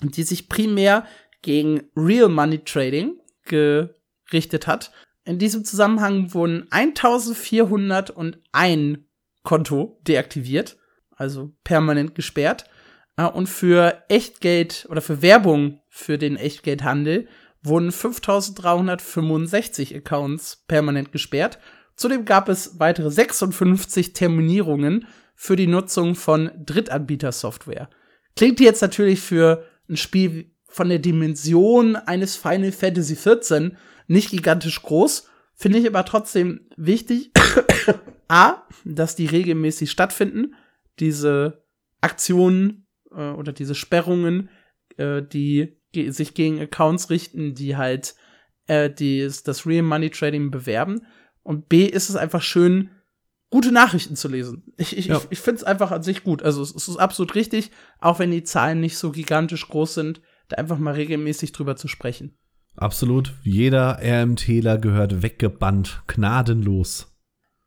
die 0.00 0.22
sich 0.22 0.48
primär 0.48 1.04
gegen 1.42 1.82
Real 1.96 2.28
Money 2.28 2.60
Trading 2.60 3.18
gerichtet 3.44 4.68
hat. 4.68 4.92
In 5.24 5.40
diesem 5.40 5.64
Zusammenhang 5.64 6.32
wurden 6.32 6.68
1401 6.70 8.98
Konto 9.42 10.00
deaktiviert 10.06 10.76
also 11.18 11.52
permanent 11.64 12.14
gesperrt. 12.14 12.64
Äh, 13.16 13.24
und 13.24 13.48
für 13.48 14.02
Echtgeld 14.08 14.86
oder 14.88 15.02
für 15.02 15.20
Werbung 15.20 15.80
für 15.88 16.16
den 16.16 16.36
Echtgeldhandel 16.36 17.28
wurden 17.62 17.92
5365 17.92 19.94
Accounts 19.94 20.64
permanent 20.68 21.12
gesperrt. 21.12 21.58
Zudem 21.96 22.24
gab 22.24 22.48
es 22.48 22.78
weitere 22.78 23.10
56 23.10 24.12
Terminierungen 24.12 25.06
für 25.34 25.56
die 25.56 25.66
Nutzung 25.66 26.14
von 26.14 26.50
Drittanbieter-Software. 26.64 27.90
Klingt 28.36 28.60
jetzt 28.60 28.82
natürlich 28.82 29.20
für 29.20 29.64
ein 29.88 29.96
Spiel 29.96 30.52
von 30.68 30.88
der 30.88 31.00
Dimension 31.00 31.96
eines 31.96 32.36
Final 32.36 32.70
Fantasy 32.70 33.16
XIV 33.16 33.72
nicht 34.06 34.30
gigantisch 34.30 34.80
groß, 34.82 35.28
finde 35.54 35.78
ich 35.78 35.86
aber 35.88 36.04
trotzdem 36.04 36.68
wichtig, 36.76 37.32
a, 38.28 38.62
dass 38.84 39.16
die 39.16 39.26
regelmäßig 39.26 39.90
stattfinden, 39.90 40.54
diese 41.00 41.64
Aktionen 42.00 42.86
äh, 43.12 43.30
oder 43.30 43.52
diese 43.52 43.74
Sperrungen, 43.74 44.50
äh, 44.96 45.22
die 45.22 45.78
ge 45.92 46.10
sich 46.10 46.34
gegen 46.34 46.60
Accounts 46.60 47.10
richten, 47.10 47.54
die 47.54 47.76
halt 47.76 48.14
äh, 48.66 48.90
die, 48.90 49.28
das 49.44 49.66
Real 49.66 49.82
Money 49.82 50.10
Trading 50.10 50.50
bewerben. 50.50 51.06
Und 51.42 51.68
B 51.68 51.86
ist 51.86 52.10
es 52.10 52.16
einfach 52.16 52.42
schön, 52.42 52.90
gute 53.50 53.72
Nachrichten 53.72 54.16
zu 54.16 54.28
lesen. 54.28 54.64
Ich, 54.76 54.96
ich, 54.96 55.06
ja. 55.06 55.16
ich, 55.16 55.26
ich 55.30 55.40
finde 55.40 55.58
es 55.58 55.64
einfach 55.64 55.90
an 55.90 56.02
sich 56.02 56.22
gut. 56.22 56.42
Also 56.42 56.62
es, 56.62 56.74
es, 56.74 56.88
ist 56.88 56.98
absolut 56.98 57.34
richtig, 57.34 57.70
auch 58.00 58.18
wenn 58.18 58.30
die 58.30 58.44
Zahlen 58.44 58.80
nicht 58.80 58.98
so 58.98 59.10
gigantisch 59.10 59.66
groß 59.68 59.94
sind, 59.94 60.20
da 60.48 60.56
einfach 60.56 60.78
mal 60.78 60.94
regelmäßig 60.94 61.52
drüber 61.52 61.76
zu 61.76 61.88
sprechen. 61.88 62.36
Absolut. 62.76 63.34
Jeder 63.42 63.98
RMTler 64.02 64.78
gehört 64.78 65.22
weggebannt, 65.22 66.02
gnadenlos. 66.06 67.17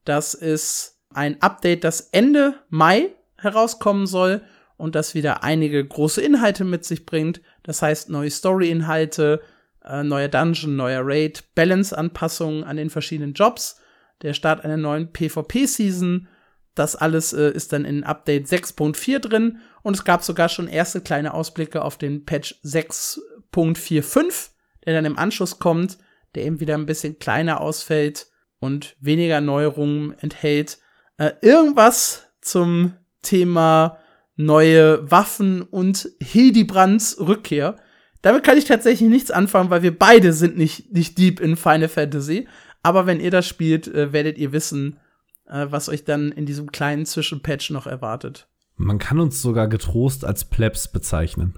Das 0.05 0.33
ist 0.33 0.99
ein 1.13 1.41
Update, 1.41 1.83
das 1.83 2.01
Ende 2.11 2.55
Mai 2.69 3.09
herauskommen 3.37 4.07
soll 4.07 4.41
und 4.77 4.95
das 4.95 5.15
wieder 5.15 5.43
einige 5.43 5.85
große 5.85 6.21
Inhalte 6.21 6.63
mit 6.63 6.85
sich 6.85 7.05
bringt. 7.05 7.41
Das 7.63 7.81
heißt 7.81 8.09
neue 8.09 8.29
Story-Inhalte, 8.31 9.41
äh, 9.83 10.03
neuer 10.03 10.27
Dungeon, 10.27 10.75
neuer 10.75 11.01
Raid, 11.03 11.43
Balance-Anpassungen 11.55 12.63
an 12.63 12.77
den 12.77 12.89
verschiedenen 12.89 13.33
Jobs, 13.33 13.79
der 14.21 14.33
Start 14.33 14.63
einer 14.63 14.77
neuen 14.77 15.11
PvP-Season. 15.11 16.27
Das 16.75 16.95
alles 16.95 17.33
äh, 17.33 17.51
ist 17.51 17.73
dann 17.73 17.85
in 17.85 18.03
Update 18.03 18.47
6.4 18.47 19.19
drin 19.19 19.59
und 19.81 19.95
es 19.95 20.03
gab 20.03 20.23
sogar 20.23 20.47
schon 20.47 20.67
erste 20.67 21.01
kleine 21.01 21.33
Ausblicke 21.33 21.83
auf 21.83 21.97
den 21.97 22.25
Patch 22.25 22.55
6 22.61 23.21
6.45, 23.53 24.49
der 24.85 24.93
dann 24.93 25.05
im 25.05 25.17
Anschluss 25.17 25.59
kommt, 25.59 25.97
der 26.35 26.45
eben 26.45 26.59
wieder 26.59 26.75
ein 26.75 26.85
bisschen 26.85 27.19
kleiner 27.19 27.61
ausfällt 27.61 28.27
und 28.59 28.95
weniger 28.99 29.41
Neuerungen 29.41 30.17
enthält. 30.19 30.79
Äh, 31.17 31.31
irgendwas 31.41 32.27
zum 32.41 32.93
Thema 33.21 33.97
neue 34.35 35.09
Waffen 35.11 35.61
und 35.61 36.09
Hildibrands 36.21 37.19
Rückkehr. 37.19 37.75
Damit 38.21 38.43
kann 38.43 38.57
ich 38.57 38.65
tatsächlich 38.65 39.09
nichts 39.09 39.31
anfangen, 39.31 39.69
weil 39.69 39.83
wir 39.83 39.97
beide 39.97 40.33
sind 40.33 40.57
nicht, 40.57 40.93
nicht 40.93 41.17
deep 41.17 41.39
in 41.39 41.55
Final 41.55 41.89
Fantasy. 41.89 42.47
Aber 42.83 43.05
wenn 43.05 43.19
ihr 43.19 43.31
das 43.31 43.47
spielt, 43.47 43.87
äh, 43.87 44.13
werdet 44.13 44.37
ihr 44.37 44.51
wissen, 44.51 44.99
äh, 45.47 45.67
was 45.69 45.89
euch 45.89 46.03
dann 46.03 46.31
in 46.31 46.45
diesem 46.45 46.71
kleinen 46.71 47.05
Zwischenpatch 47.05 47.69
noch 47.71 47.87
erwartet. 47.87 48.47
Man 48.77 48.97
kann 48.97 49.19
uns 49.19 49.41
sogar 49.41 49.67
getrost 49.67 50.25
als 50.25 50.45
Plebs 50.45 50.87
bezeichnen. 50.87 51.55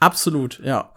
Absolut, 0.00 0.60
ja. 0.60 0.94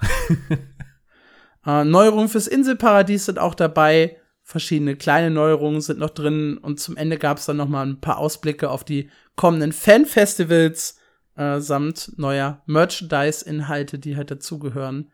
äh, 1.66 1.84
Neuerungen 1.84 2.30
fürs 2.30 2.48
Inselparadies 2.48 3.26
sind 3.26 3.40
auch 3.40 3.56
dabei. 3.56 4.18
Verschiedene 4.44 4.96
kleine 4.96 5.30
Neuerungen 5.30 5.82
sind 5.82 6.00
noch 6.00 6.10
drin. 6.10 6.58
Und 6.58 6.80
zum 6.80 6.98
Ende 6.98 7.18
gab 7.18 7.38
es 7.38 7.46
dann 7.46 7.58
noch 7.58 7.68
mal 7.68 7.86
ein 7.86 8.02
paar 8.02 8.18
Ausblicke 8.18 8.70
auf 8.70 8.84
die 8.84 9.10
kommenden 9.36 9.72
Fanfestivals 9.72 11.00
äh, 11.40 11.62
samt 11.62 12.18
neuer 12.18 12.62
Merchandise-Inhalte, 12.66 13.98
die 13.98 14.18
halt 14.18 14.30
dazugehören. 14.30 15.12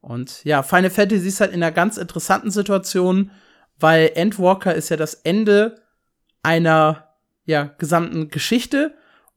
Und 0.00 0.44
ja, 0.44 0.62
Final 0.62 0.90
Fantasy 0.90 1.28
ist 1.28 1.40
halt 1.40 1.52
in 1.52 1.62
einer 1.62 1.72
ganz 1.72 1.98
interessanten 1.98 2.50
Situation, 2.50 3.30
weil 3.78 4.12
Endwalker 4.14 4.74
ist 4.74 4.88
ja 4.88 4.96
das 4.96 5.14
Ende 5.14 5.82
einer 6.42 7.14
ja, 7.44 7.64
gesamten 7.78 8.28
Geschichte. 8.28 8.94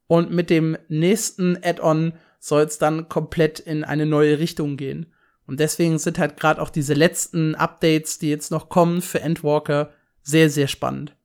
Und 0.08 0.32
mit 0.32 0.50
dem 0.50 0.78
nächsten 0.88 1.58
Add-on 1.62 2.14
soll 2.40 2.64
es 2.64 2.78
dann 2.78 3.10
komplett 3.10 3.60
in 3.60 3.84
eine 3.84 4.06
neue 4.06 4.40
Richtung 4.40 4.78
gehen. 4.78 5.08
Und 5.46 5.60
deswegen 5.60 5.98
sind 5.98 6.20
halt 6.20 6.38
gerade 6.38 6.62
auch 6.62 6.70
diese 6.70 6.94
letzten 6.94 7.56
Updates, 7.56 8.20
die 8.20 8.30
jetzt 8.30 8.52
noch 8.52 8.70
kommen 8.70 9.02
für 9.02 9.22
Endwalker, 9.22 9.92
sehr, 10.22 10.50
sehr 10.50 10.68
spannend. 10.68 11.16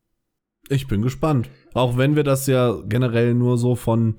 Ich 0.68 0.86
bin 0.86 1.02
gespannt. 1.02 1.50
Auch 1.74 1.96
wenn 1.98 2.16
wir 2.16 2.24
das 2.24 2.46
ja 2.46 2.80
generell 2.86 3.34
nur 3.34 3.58
so 3.58 3.74
von 3.74 4.16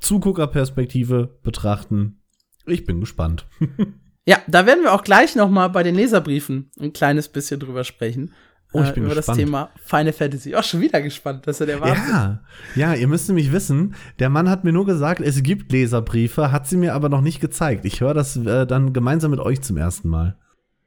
Zuguckerperspektive 0.00 1.38
betrachten. 1.42 2.20
Ich 2.66 2.84
bin 2.84 3.00
gespannt. 3.00 3.46
ja, 4.24 4.38
da 4.46 4.66
werden 4.66 4.84
wir 4.84 4.92
auch 4.92 5.02
gleich 5.02 5.34
noch 5.34 5.50
mal 5.50 5.68
bei 5.68 5.82
den 5.82 5.94
Leserbriefen 5.94 6.70
ein 6.78 6.92
kleines 6.92 7.28
bisschen 7.28 7.58
drüber 7.58 7.84
sprechen. 7.84 8.32
Oh, 8.72 8.82
ich 8.82 8.92
bin 8.92 9.04
über 9.04 9.14
gespannt. 9.14 9.38
das 9.38 9.44
Thema 9.44 9.70
Final 9.84 10.12
Fantasy. 10.12 10.54
Auch 10.54 10.62
schon 10.62 10.80
wieder 10.80 11.02
gespannt, 11.02 11.46
das 11.46 11.56
ist 11.56 11.60
ja 11.60 11.66
der 11.66 11.80
Wahnsinn. 11.80 12.04
Ja, 12.08 12.40
ja, 12.76 12.94
ihr 12.94 13.08
müsst 13.08 13.28
nämlich 13.28 13.50
wissen, 13.50 13.96
der 14.20 14.30
Mann 14.30 14.48
hat 14.48 14.62
mir 14.62 14.72
nur 14.72 14.86
gesagt, 14.86 15.20
es 15.20 15.42
gibt 15.42 15.72
Leserbriefe, 15.72 16.52
hat 16.52 16.68
sie 16.68 16.76
mir 16.76 16.94
aber 16.94 17.08
noch 17.08 17.20
nicht 17.20 17.40
gezeigt. 17.40 17.84
Ich 17.84 18.00
höre 18.00 18.14
das 18.14 18.36
äh, 18.36 18.66
dann 18.66 18.92
gemeinsam 18.92 19.32
mit 19.32 19.40
euch 19.40 19.60
zum 19.62 19.76
ersten 19.76 20.08
Mal. 20.08 20.36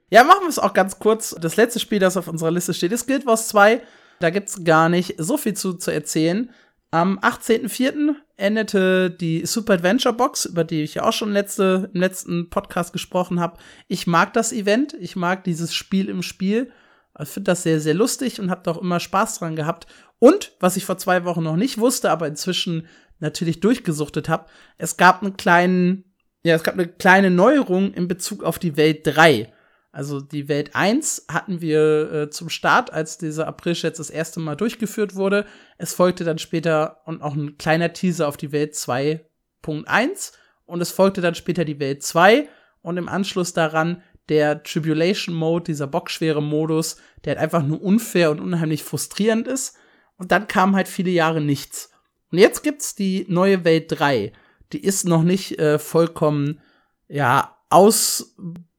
Ja, 0.10 0.24
machen 0.24 0.42
wir 0.44 0.50
es 0.50 0.60
auch 0.60 0.74
ganz 0.74 1.00
kurz. 1.00 1.36
Das 1.42 1.58
letzte 1.58 1.80
Spiel, 1.80 2.00
das 2.00 2.18
auf 2.18 2.28
unserer 2.28 2.52
Liste 2.52 2.74
steht, 2.74 2.92
ist 2.92 3.08
Guild 3.08 3.26
Wars 3.26 3.48
2. 3.50 3.82
Da 4.20 4.30
gibt's 4.30 4.64
gar 4.64 4.88
nicht 4.88 5.16
so 5.18 5.38
viel 5.38 5.56
zu, 5.56 5.74
zu 5.74 5.92
erzählen. 5.92 6.52
Am 6.92 7.18
18.04. 7.18 8.14
endete 8.38 9.10
die 9.10 9.46
Super 9.48 9.74
Adventure 9.74 10.14
Box, 10.14 10.46
über 10.46 10.64
die 10.64 10.84
ich 10.84 10.94
ja 10.94 11.04
auch 11.04 11.12
schon 11.12 11.32
letzte, 11.32 11.90
im 11.94 12.00
letzten 12.00 12.52
Podcast 12.52 12.94
gesprochen 12.94 13.40
habe. 13.40 13.58
Ich 13.88 14.06
mag 14.06 14.32
das 14.34 14.54
Event, 14.54 14.96
ich 15.00 15.16
mag 15.16 15.44
dieses 15.44 15.74
Spiel 15.74 16.08
im 16.08 16.22
Spiel. 16.22 16.72
Ich 17.20 17.30
finde 17.30 17.52
das 17.52 17.64
sehr, 17.64 17.80
sehr 17.80 17.94
lustig 17.94 18.40
und 18.40 18.50
habe 18.50 18.62
da 18.64 18.72
auch 18.72 18.82
immer 18.82 19.00
Spaß 19.00 19.40
dran 19.40 19.56
gehabt. 19.56 19.88
Und, 20.20 20.54
was 20.60 20.78
ich 20.78 20.86
vor 20.86 20.98
zwei 20.98 21.26
Wochen 21.26 21.44
noch 21.44 21.56
nicht 21.56 21.78
wusste, 21.78 22.10
aber 22.10 22.28
inzwischen 22.28 22.88
natürlich 23.20 23.60
durchgesuchtet 23.60 24.30
habe, 24.30 24.48
es 24.78 24.98
gab 24.98 25.22
einen 25.22 25.38
kleinen, 25.38 26.16
ja, 26.44 26.56
es 26.56 26.64
gab 26.64 26.74
eine 26.74 26.88
kleine 26.88 27.30
Neuerung 27.30 27.94
in 27.94 28.08
Bezug 28.08 28.44
auf 28.44 28.58
die 28.58 28.78
Welt 28.78 29.02
3. 29.04 29.54
Also 29.92 30.22
die 30.22 30.48
Welt 30.48 30.76
1 30.76 31.28
hatten 31.30 31.62
wir 31.62 32.12
äh, 32.12 32.30
zum 32.32 32.50
Start, 32.50 32.92
als 32.92 33.20
dieser 33.20 33.48
April 33.48 33.76
das 33.76 34.10
erste 34.10 34.40
Mal 34.40 34.56
durchgeführt 34.56 35.14
wurde. 35.14 35.46
Es 35.78 35.94
folgte 35.94 36.24
dann 36.24 36.40
später 36.40 37.02
und 37.06 37.22
auch 37.22 37.36
ein 37.36 37.60
kleiner 37.60 37.94
Teaser 37.94 38.28
auf 38.28 38.36
die 38.36 38.52
Welt 38.52 38.74
2.1 38.74 40.32
und 40.66 40.82
es 40.82 40.90
folgte 40.90 41.22
dann 41.22 41.36
später 41.36 41.64
die 41.64 41.80
Welt 41.80 42.02
2 42.02 42.50
und 42.82 42.98
im 42.98 43.08
Anschluss 43.08 43.54
daran 43.54 44.02
der 44.30 44.64
Tribulation 44.64 45.36
Mode, 45.36 45.66
dieser 45.66 45.88
bockschwere 45.88 46.42
Modus, 46.42 46.98
der 47.24 47.32
halt 47.32 47.44
einfach 47.44 47.64
nur 47.64 47.82
unfair 47.82 48.32
und 48.32 48.40
unheimlich 48.40 48.84
frustrierend 48.84 49.48
ist. 49.48 49.76
Und 50.18 50.32
dann 50.32 50.48
kam 50.48 50.76
halt 50.76 50.88
viele 50.88 51.12
Jahre 51.12 51.42
nichts. 51.42 51.92
Und 52.32 52.38
jetzt 52.38 52.64
gibt's 52.64 52.96
die 52.96 53.26
neue 53.28 53.64
Welt 53.66 53.86
3. 53.90 54.32
Die 54.72 54.84
ist 54.84 55.06
noch 55.06 55.24
nicht 55.24 55.60
äh, 55.60 55.78
vollkommen, 55.78 56.62
ja, 57.08 57.58
aus 57.70 58.36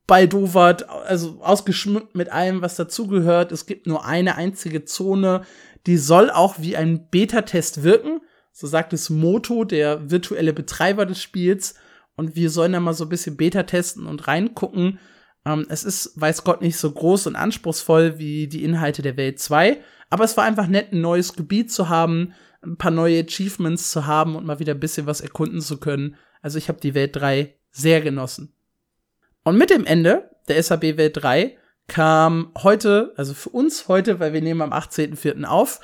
baldowert, 0.06 0.88
also 0.88 1.38
ausgeschmückt 1.40 2.14
mit 2.14 2.30
allem, 2.30 2.62
was 2.62 2.76
dazugehört. 2.76 3.52
Es 3.52 3.66
gibt 3.66 3.86
nur 3.86 4.04
eine 4.04 4.36
einzige 4.36 4.84
Zone, 4.84 5.42
die 5.86 5.96
soll 5.96 6.30
auch 6.30 6.56
wie 6.58 6.76
ein 6.76 7.08
Beta-Test 7.08 7.82
wirken. 7.82 8.20
So 8.52 8.66
sagt 8.66 8.92
es 8.92 9.10
Moto, 9.10 9.64
der 9.64 10.10
virtuelle 10.10 10.52
Betreiber 10.52 11.06
des 11.06 11.20
Spiels. 11.20 11.74
Und 12.16 12.36
wir 12.36 12.50
sollen 12.50 12.72
da 12.72 12.80
mal 12.80 12.94
so 12.94 13.04
ein 13.04 13.08
bisschen 13.10 13.36
Beta 13.36 13.64
testen 13.64 14.06
und 14.06 14.28
reingucken. 14.28 14.98
Ähm, 15.44 15.66
es 15.68 15.84
ist, 15.84 16.18
weiß 16.20 16.44
Gott, 16.44 16.62
nicht 16.62 16.76
so 16.76 16.90
groß 16.90 17.26
und 17.26 17.36
anspruchsvoll 17.36 18.18
wie 18.18 18.48
die 18.48 18.64
Inhalte 18.64 19.02
der 19.02 19.16
Welt 19.16 19.38
2. 19.38 19.82
Aber 20.10 20.24
es 20.24 20.36
war 20.36 20.44
einfach 20.44 20.66
nett, 20.66 20.92
ein 20.92 21.00
neues 21.00 21.34
Gebiet 21.34 21.72
zu 21.72 21.88
haben, 21.88 22.34
ein 22.62 22.76
paar 22.76 22.90
neue 22.90 23.20
Achievements 23.20 23.90
zu 23.90 24.06
haben 24.06 24.36
und 24.36 24.46
mal 24.46 24.58
wieder 24.58 24.74
ein 24.74 24.80
bisschen 24.80 25.06
was 25.06 25.20
erkunden 25.20 25.60
zu 25.60 25.78
können. 25.78 26.16
Also 26.40 26.58
ich 26.58 26.68
habe 26.68 26.80
die 26.80 26.94
Welt 26.94 27.16
3 27.16 27.54
sehr 27.70 28.00
genossen. 28.00 28.54
Und 29.44 29.58
mit 29.58 29.70
dem 29.70 29.84
Ende 29.84 30.30
der 30.48 30.62
SAB 30.62 30.96
Welt 30.96 31.22
3 31.22 31.56
kam 31.86 32.52
heute, 32.62 33.12
also 33.16 33.34
für 33.34 33.50
uns 33.50 33.88
heute, 33.88 34.20
weil 34.20 34.32
wir 34.32 34.40
nehmen 34.40 34.62
am 34.62 34.72
18.04. 34.72 35.44
auf, 35.44 35.80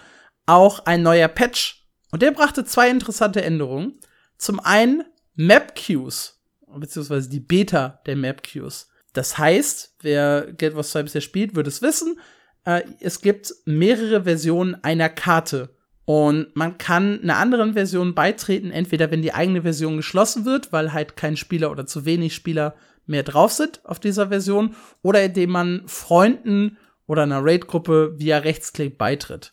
auch 0.46 0.86
ein 0.86 1.02
neuer 1.02 1.28
Patch. 1.28 1.86
Und 2.10 2.22
der 2.22 2.30
brachte 2.30 2.64
zwei 2.64 2.90
interessante 2.90 3.42
Änderungen. 3.42 4.00
Zum 4.38 4.60
einen 4.60 5.04
Map 5.34 5.74
Queues, 5.74 6.40
beziehungsweise 6.74 7.28
die 7.28 7.40
Beta 7.40 8.00
der 8.06 8.16
Map 8.16 8.42
Queues. 8.42 8.89
Das 9.12 9.38
heißt, 9.38 9.96
wer 10.02 10.52
Guild 10.56 10.76
Wars 10.76 10.90
2 10.90 11.04
bisher 11.04 11.20
spielt, 11.20 11.54
wird 11.54 11.66
es 11.66 11.82
wissen, 11.82 12.20
äh, 12.64 12.82
es 13.00 13.20
gibt 13.20 13.52
mehrere 13.64 14.24
Versionen 14.24 14.76
einer 14.82 15.08
Karte. 15.08 15.76
Und 16.04 16.54
man 16.56 16.78
kann 16.78 17.20
einer 17.22 17.36
anderen 17.36 17.74
Version 17.74 18.14
beitreten, 18.14 18.70
entweder 18.70 19.10
wenn 19.10 19.22
die 19.22 19.34
eigene 19.34 19.62
Version 19.62 19.96
geschlossen 19.96 20.44
wird, 20.44 20.72
weil 20.72 20.92
halt 20.92 21.16
kein 21.16 21.36
Spieler 21.36 21.70
oder 21.70 21.86
zu 21.86 22.04
wenig 22.04 22.34
Spieler 22.34 22.74
mehr 23.06 23.22
drauf 23.22 23.52
sind 23.52 23.80
auf 23.84 24.00
dieser 24.00 24.28
Version, 24.28 24.74
oder 25.02 25.22
indem 25.22 25.50
man 25.50 25.82
Freunden 25.86 26.78
oder 27.06 27.22
einer 27.22 27.44
Raid-Gruppe 27.44 28.14
via 28.18 28.38
Rechtsklick 28.38 28.98
beitritt. 28.98 29.52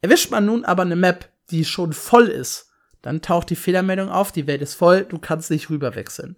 Erwischt 0.00 0.30
man 0.30 0.46
nun 0.46 0.64
aber 0.64 0.82
eine 0.82 0.96
Map, 0.96 1.30
die 1.50 1.64
schon 1.64 1.92
voll 1.92 2.28
ist, 2.28 2.70
dann 3.02 3.20
taucht 3.20 3.50
die 3.50 3.56
Fehlermeldung 3.56 4.08
auf, 4.08 4.32
die 4.32 4.46
Welt 4.46 4.62
ist 4.62 4.74
voll, 4.74 5.04
du 5.04 5.18
kannst 5.18 5.50
nicht 5.50 5.68
rüberwechseln. 5.68 6.36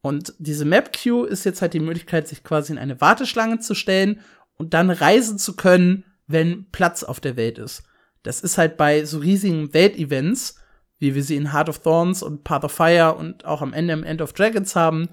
Und 0.00 0.34
diese 0.38 0.64
Map 0.64 0.92
Queue 0.92 1.26
ist 1.26 1.44
jetzt 1.44 1.60
halt 1.60 1.74
die 1.74 1.80
Möglichkeit, 1.80 2.28
sich 2.28 2.44
quasi 2.44 2.72
in 2.72 2.78
eine 2.78 3.00
Warteschlange 3.00 3.58
zu 3.58 3.74
stellen 3.74 4.20
und 4.56 4.74
dann 4.74 4.90
reisen 4.90 5.38
zu 5.38 5.56
können, 5.56 6.04
wenn 6.26 6.66
Platz 6.70 7.02
auf 7.02 7.20
der 7.20 7.36
Welt 7.36 7.58
ist. 7.58 7.82
Das 8.22 8.40
ist 8.40 8.58
halt 8.58 8.76
bei 8.76 9.04
so 9.04 9.18
riesigen 9.18 9.72
Weltevents, 9.74 10.56
wie 10.98 11.14
wir 11.14 11.22
sie 11.22 11.36
in 11.36 11.52
Heart 11.52 11.68
of 11.68 11.78
Thorns 11.80 12.22
und 12.22 12.44
Path 12.44 12.64
of 12.64 12.72
Fire 12.72 13.14
und 13.14 13.44
auch 13.44 13.62
am 13.62 13.72
Ende 13.72 13.94
im 13.94 14.04
End 14.04 14.20
of 14.20 14.32
Dragons 14.32 14.76
haben, 14.76 15.08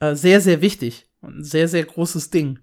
äh, 0.00 0.14
sehr, 0.14 0.40
sehr 0.40 0.60
wichtig 0.60 1.06
und 1.20 1.38
ein 1.38 1.44
sehr, 1.44 1.68
sehr 1.68 1.84
großes 1.84 2.30
Ding. 2.30 2.58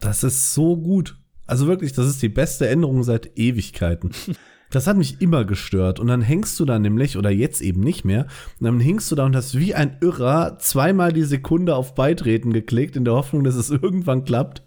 Das 0.00 0.22
ist 0.22 0.52
so 0.52 0.76
gut. 0.76 1.16
Also 1.46 1.66
wirklich, 1.66 1.92
das 1.92 2.06
ist 2.06 2.22
die 2.22 2.28
beste 2.28 2.68
Änderung 2.68 3.02
seit 3.02 3.38
Ewigkeiten. 3.38 4.10
Das 4.70 4.86
hat 4.86 4.96
mich 4.96 5.20
immer 5.20 5.44
gestört. 5.44 6.00
Und 6.00 6.08
dann 6.08 6.22
hängst 6.22 6.58
du 6.58 6.64
da 6.64 6.78
nämlich, 6.78 7.16
oder 7.16 7.30
jetzt 7.30 7.60
eben 7.62 7.80
nicht 7.80 8.04
mehr, 8.04 8.26
und 8.60 8.64
dann 8.64 8.80
hängst 8.80 9.10
du 9.10 9.14
da 9.14 9.24
und 9.24 9.36
hast 9.36 9.58
wie 9.58 9.74
ein 9.74 9.96
Irrer 10.00 10.58
zweimal 10.58 11.12
die 11.12 11.22
Sekunde 11.24 11.76
auf 11.76 11.94
Beitreten 11.94 12.52
geklickt, 12.52 12.96
in 12.96 13.04
der 13.04 13.14
Hoffnung, 13.14 13.44
dass 13.44 13.54
es 13.54 13.70
irgendwann 13.82 14.24
klappt. 14.24 14.62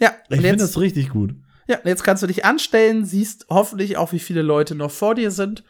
Ja, 0.00 0.12
Ich 0.28 0.40
finde 0.40 0.56
das 0.56 0.78
richtig 0.80 1.10
gut. 1.10 1.34
ja, 1.68 1.78
jetzt 1.84 2.02
kannst 2.04 2.22
du 2.22 2.26
dich 2.26 2.44
anstellen, 2.44 3.04
siehst 3.04 3.46
hoffentlich 3.48 3.96
auch, 3.96 4.12
wie 4.12 4.18
viele 4.18 4.42
Leute 4.42 4.74
noch 4.74 4.90
vor 4.90 5.14
dir 5.14 5.30
sind 5.30 5.62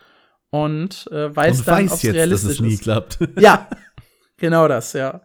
und 0.50 1.08
äh, 1.10 1.34
weißt 1.34 1.60
und 1.60 1.68
dann, 1.68 1.84
weiß 1.84 1.90
ob 1.92 1.96
es 1.98 2.02
jetzt, 2.02 2.12
dass 2.12 2.16
realistisch 2.16 2.52
es 2.52 2.60
nie 2.60 2.74
ist. 2.74 2.82
klappt. 2.82 3.18
Ja, 3.38 3.68
genau 4.38 4.66
das, 4.68 4.92
ja. 4.92 5.20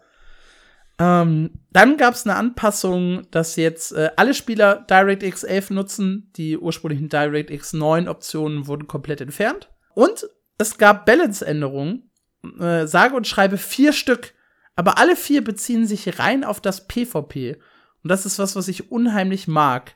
Ähm, 1.00 1.52
dann 1.72 1.96
gab 1.96 2.14
es 2.14 2.26
eine 2.26 2.36
Anpassung, 2.36 3.26
dass 3.32 3.56
jetzt 3.56 3.94
äh, 3.94 4.12
alle 4.18 4.34
Spieler 4.34 4.86
DirectX 4.90 5.44
11 5.44 5.70
nutzen. 5.72 6.32
Die 6.36 6.58
ursprünglichen 6.58 7.08
DirectX 7.08 7.74
9 7.74 8.10
Optionen 8.10 8.68
wurden 8.68 8.88
komplett 8.88 9.22
entfernt. 9.22 9.70
Und 9.96 10.30
es 10.58 10.78
gab 10.78 11.06
Balance-Änderungen. 11.06 12.12
Äh, 12.60 12.86
sage 12.86 13.16
und 13.16 13.28
schreibe 13.28 13.58
vier 13.58 13.94
Stück. 13.94 14.34
Aber 14.76 14.98
alle 14.98 15.16
vier 15.16 15.44
beziehen 15.44 15.88
sich 15.88 16.20
rein 16.20 16.44
auf 16.44 16.60
das 16.60 16.88
PvP. 16.88 17.58
Und 18.04 18.10
das 18.10 18.26
ist 18.26 18.38
was, 18.38 18.56
was 18.58 18.68
ich 18.68 18.92
unheimlich 18.92 19.48
mag. 19.48 19.96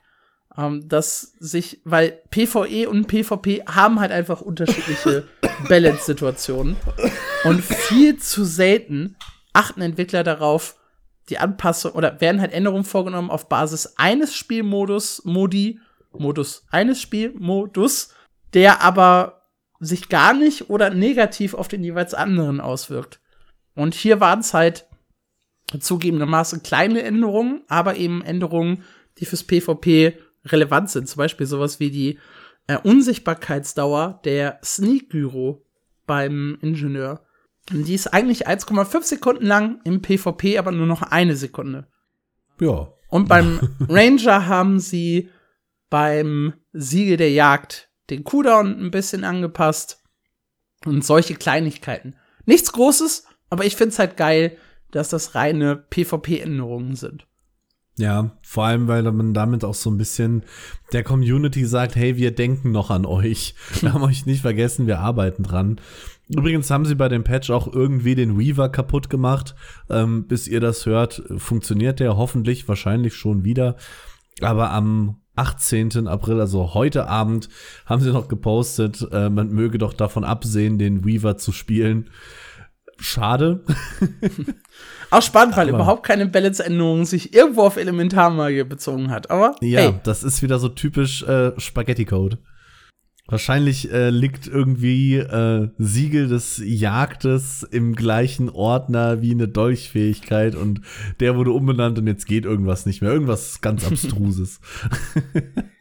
Ähm, 0.58 0.88
dass 0.88 1.34
sich, 1.40 1.82
weil 1.84 2.22
PvE 2.30 2.88
und 2.88 3.08
PvP 3.08 3.64
haben 3.66 4.00
halt 4.00 4.12
einfach 4.12 4.40
unterschiedliche 4.40 5.28
Balance-Situationen. 5.68 6.78
Und 7.44 7.62
viel 7.62 8.18
zu 8.18 8.46
selten 8.46 9.18
achten 9.52 9.82
Entwickler 9.82 10.24
darauf, 10.24 10.76
die 11.30 11.38
Anpassung 11.38 11.94
oder 11.94 12.20
werden 12.22 12.42
halt 12.42 12.54
Änderungen 12.54 12.84
vorgenommen 12.84 13.30
auf 13.30 13.50
Basis 13.50 13.94
eines 13.98 14.36
Spielmodus, 14.36 15.24
Modi, 15.26 15.80
Modus, 16.12 16.66
eines 16.70 17.02
Spielmodus, 17.02 18.14
der 18.54 18.82
aber 18.82 19.48
sich 19.80 20.10
gar 20.10 20.34
nicht 20.34 20.70
oder 20.70 20.90
negativ 20.90 21.54
auf 21.54 21.68
den 21.68 21.84
jeweils 21.84 22.14
anderen 22.14 22.62
auswirkt. 22.62 23.20
Und 23.76 23.96
hier 23.96 24.20
waren 24.20 24.40
es 24.40 24.54
halt 24.54 24.86
zugegebenermaßen 25.78 26.64
kleine 26.64 27.02
Änderungen, 27.04 27.64
aber 27.68 27.96
eben 27.96 28.22
Änderungen, 28.22 28.84
die 29.18 29.26
fürs 29.26 29.44
PvP 29.44 30.18
relevant 30.46 30.90
sind. 30.90 31.08
Zum 31.08 31.18
Beispiel 31.18 31.48
sowas 31.48 31.80
wie 31.80 31.90
die 31.90 32.20
äh, 32.68 32.78
Unsichtbarkeitsdauer 32.78 34.22
der 34.24 34.60
Sneak-Gyro 34.64 35.66
beim 36.06 36.58
Ingenieur. 36.62 37.26
Die 37.72 37.94
ist 37.94 38.08
eigentlich 38.08 38.48
1,5 38.48 39.04
Sekunden 39.04 39.46
lang 39.46 39.80
im 39.84 40.02
PvP, 40.02 40.58
aber 40.58 40.72
nur 40.72 40.88
noch 40.88 41.02
eine 41.02 41.36
Sekunde. 41.36 41.88
Ja. 42.60 42.92
Und 43.10 43.30
beim 43.30 43.60
Ranger 43.90 44.48
haben 44.48 44.80
sie 44.80 45.30
beim 45.90 46.54
Siegel 46.74 47.18
der 47.18 47.32
Jagd 47.32 47.90
den 48.10 48.24
Cooldown 48.24 48.80
ein 48.80 48.92
bisschen 48.92 49.24
angepasst. 49.24 50.02
Und 50.86 51.06
solche 51.06 51.36
Kleinigkeiten. 51.36 52.18
Nichts 52.46 52.74
Großes, 52.74 53.26
aber 53.50 53.64
ich 53.64 53.78
find's 53.78 54.00
halt 54.00 54.18
geil, 54.18 54.58
dass 54.92 55.10
das 55.10 55.34
reine 55.34 55.78
PvP-Änderungen 55.78 56.96
sind. 56.96 57.26
Ja, 57.98 58.32
vor 58.42 58.66
allem, 58.66 58.88
weil 58.88 59.04
man 59.12 59.36
damit 59.36 59.64
auch 59.64 59.76
so 59.76 59.92
ein 59.92 59.98
bisschen 59.98 60.44
der 60.94 61.04
Community 61.04 61.64
sagt, 61.66 61.96
hey, 61.96 62.18
wir 62.18 62.34
denken 62.34 62.72
noch 62.72 62.90
an 62.90 63.06
euch. 63.06 63.54
Wir 63.82 63.94
haben 63.94 64.04
euch 64.04 64.26
nicht 64.26 64.42
vergessen, 64.42 64.88
wir 64.88 65.00
arbeiten 65.00 65.44
dran. 65.44 65.80
Übrigens 66.30 66.72
haben 66.72 66.86
sie 66.86 66.96
bei 66.96 67.10
dem 67.10 67.24
Patch 67.24 67.52
auch 67.52 67.72
irgendwie 67.72 68.16
den 68.16 68.40
Weaver 68.40 68.70
kaputt 68.70 69.10
gemacht. 69.10 69.54
Ähm, 69.90 70.26
bis 70.28 70.48
ihr 70.48 70.60
das 70.60 70.86
hört, 70.86 71.22
funktioniert 71.38 72.00
der 72.00 72.18
hoffentlich, 72.18 72.68
wahrscheinlich 72.68 73.14
schon 73.14 73.44
wieder. 73.44 73.76
Aber 74.42 74.72
am 74.72 75.22
18. 75.36 76.08
April, 76.08 76.40
also 76.40 76.74
heute 76.74 77.08
Abend, 77.08 77.50
haben 77.86 78.02
sie 78.02 78.12
noch 78.12 78.28
gepostet, 78.28 79.08
äh, 79.12 79.30
man 79.30 79.50
möge 79.50 79.78
doch 79.78 79.94
davon 79.94 80.24
absehen, 80.24 80.80
den 80.80 81.06
Weaver 81.06 81.38
zu 81.38 81.52
spielen. 81.52 82.10
schade. 82.98 83.64
Auch 85.14 85.22
spannend, 85.22 85.56
weil 85.56 85.70
aber 85.70 85.78
überhaupt 85.78 86.04
keine 86.04 86.26
Balance-Änderung 86.26 87.06
sich 87.06 87.36
irgendwo 87.36 87.62
auf 87.62 87.78
Elementarmagie 87.78 88.64
bezogen 88.64 89.12
hat. 89.12 89.30
Aber 89.30 89.56
ja, 89.62 89.82
hey. 89.82 89.94
das 90.04 90.24
ist 90.24 90.42
wieder 90.42 90.58
so 90.58 90.70
typisch 90.70 91.22
äh, 91.22 91.52
Spaghetti-Code. 91.60 92.40
Wahrscheinlich 93.28 93.92
äh, 93.92 94.10
liegt 94.10 94.48
irgendwie 94.48 95.18
äh, 95.18 95.70
Siegel 95.78 96.28
des 96.28 96.60
Jagdes 96.66 97.62
im 97.62 97.96
gleichen 97.96 98.50
Ordner 98.50 99.22
wie 99.22 99.32
eine 99.32 99.48
Dolchfähigkeit 99.48 100.56
und 100.56 100.82
der 101.20 101.38
wurde 101.38 101.52
umbenannt 101.52 102.00
und 102.00 102.08
jetzt 102.08 102.26
geht 102.26 102.46
irgendwas 102.46 102.88
nicht 102.88 103.04
mehr. 103.04 103.12
Irgendwas 103.12 103.62
ganz 103.62 103.86
Abstruses. 103.88 104.62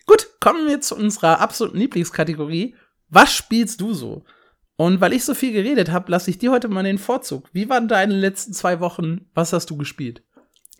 Gut, 0.07 0.29
kommen 0.41 0.69
wir 0.69 0.83
zu 0.83 0.95
unserer 0.95 1.41
absoluten 1.41 1.79
Lieblingskategorie. 1.79 2.75
Was 3.09 3.35
spielst 3.35 3.81
du 3.81 3.95
so? 3.95 4.25
Und 4.77 5.01
weil 5.01 5.13
ich 5.13 5.25
so 5.25 5.35
viel 5.35 5.53
geredet 5.53 5.91
habe, 5.91 6.11
lasse 6.11 6.31
ich 6.31 6.39
dir 6.39 6.51
heute 6.51 6.69
mal 6.69 6.83
den 6.83 6.99
Vorzug. 6.99 7.49
Wie 7.53 7.69
waren 7.69 7.89
deine 7.89 8.15
letzten 8.15 8.53
zwei 8.53 8.81
Wochen? 8.81 9.27
Was 9.35 9.53
hast 9.53 9.71
du 9.71 9.77
gespielt? 9.77 10.23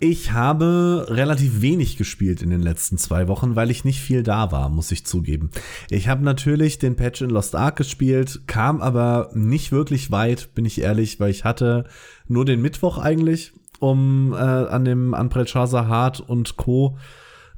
Ich 0.05 0.33
habe 0.33 1.07
relativ 1.11 1.61
wenig 1.63 1.97
gespielt 1.97 2.43
in 2.43 2.51
den 2.51 2.61
letzten 2.61 2.99
zwei 2.99 3.29
Wochen, 3.29 3.55
weil 3.55 3.71
ich 3.71 3.85
nicht 3.85 4.01
viel 4.01 4.25
da 4.25 4.51
war, 4.51 4.69
muss 4.69 4.91
ich 4.91 5.07
zugeben. 5.07 5.53
Ich 5.91 6.09
habe 6.09 6.25
natürlich 6.25 6.81
den 6.81 6.97
Patch 6.97 7.23
in 7.23 7.31
Lost 7.31 7.55
Ark 7.55 7.77
gespielt, 7.77 8.41
kam 8.49 8.83
aber 8.83 9.31
nicht 9.35 9.71
wirklich 9.71 10.11
weit, 10.11 10.57
bin 10.57 10.65
ich 10.65 10.81
ehrlich, 10.81 11.21
weil 11.21 11.31
ich 11.31 11.45
hatte 11.45 11.85
nur 12.27 12.45
den 12.45 12.61
Mittwoch 12.61 12.99
eigentlich, 12.99 13.53
um 13.79 14.33
äh, 14.33 14.37
an 14.39 14.85
dem 14.85 15.15
an 15.15 15.31
Hard 15.33 16.19
und 16.19 16.57
Co. 16.57 16.99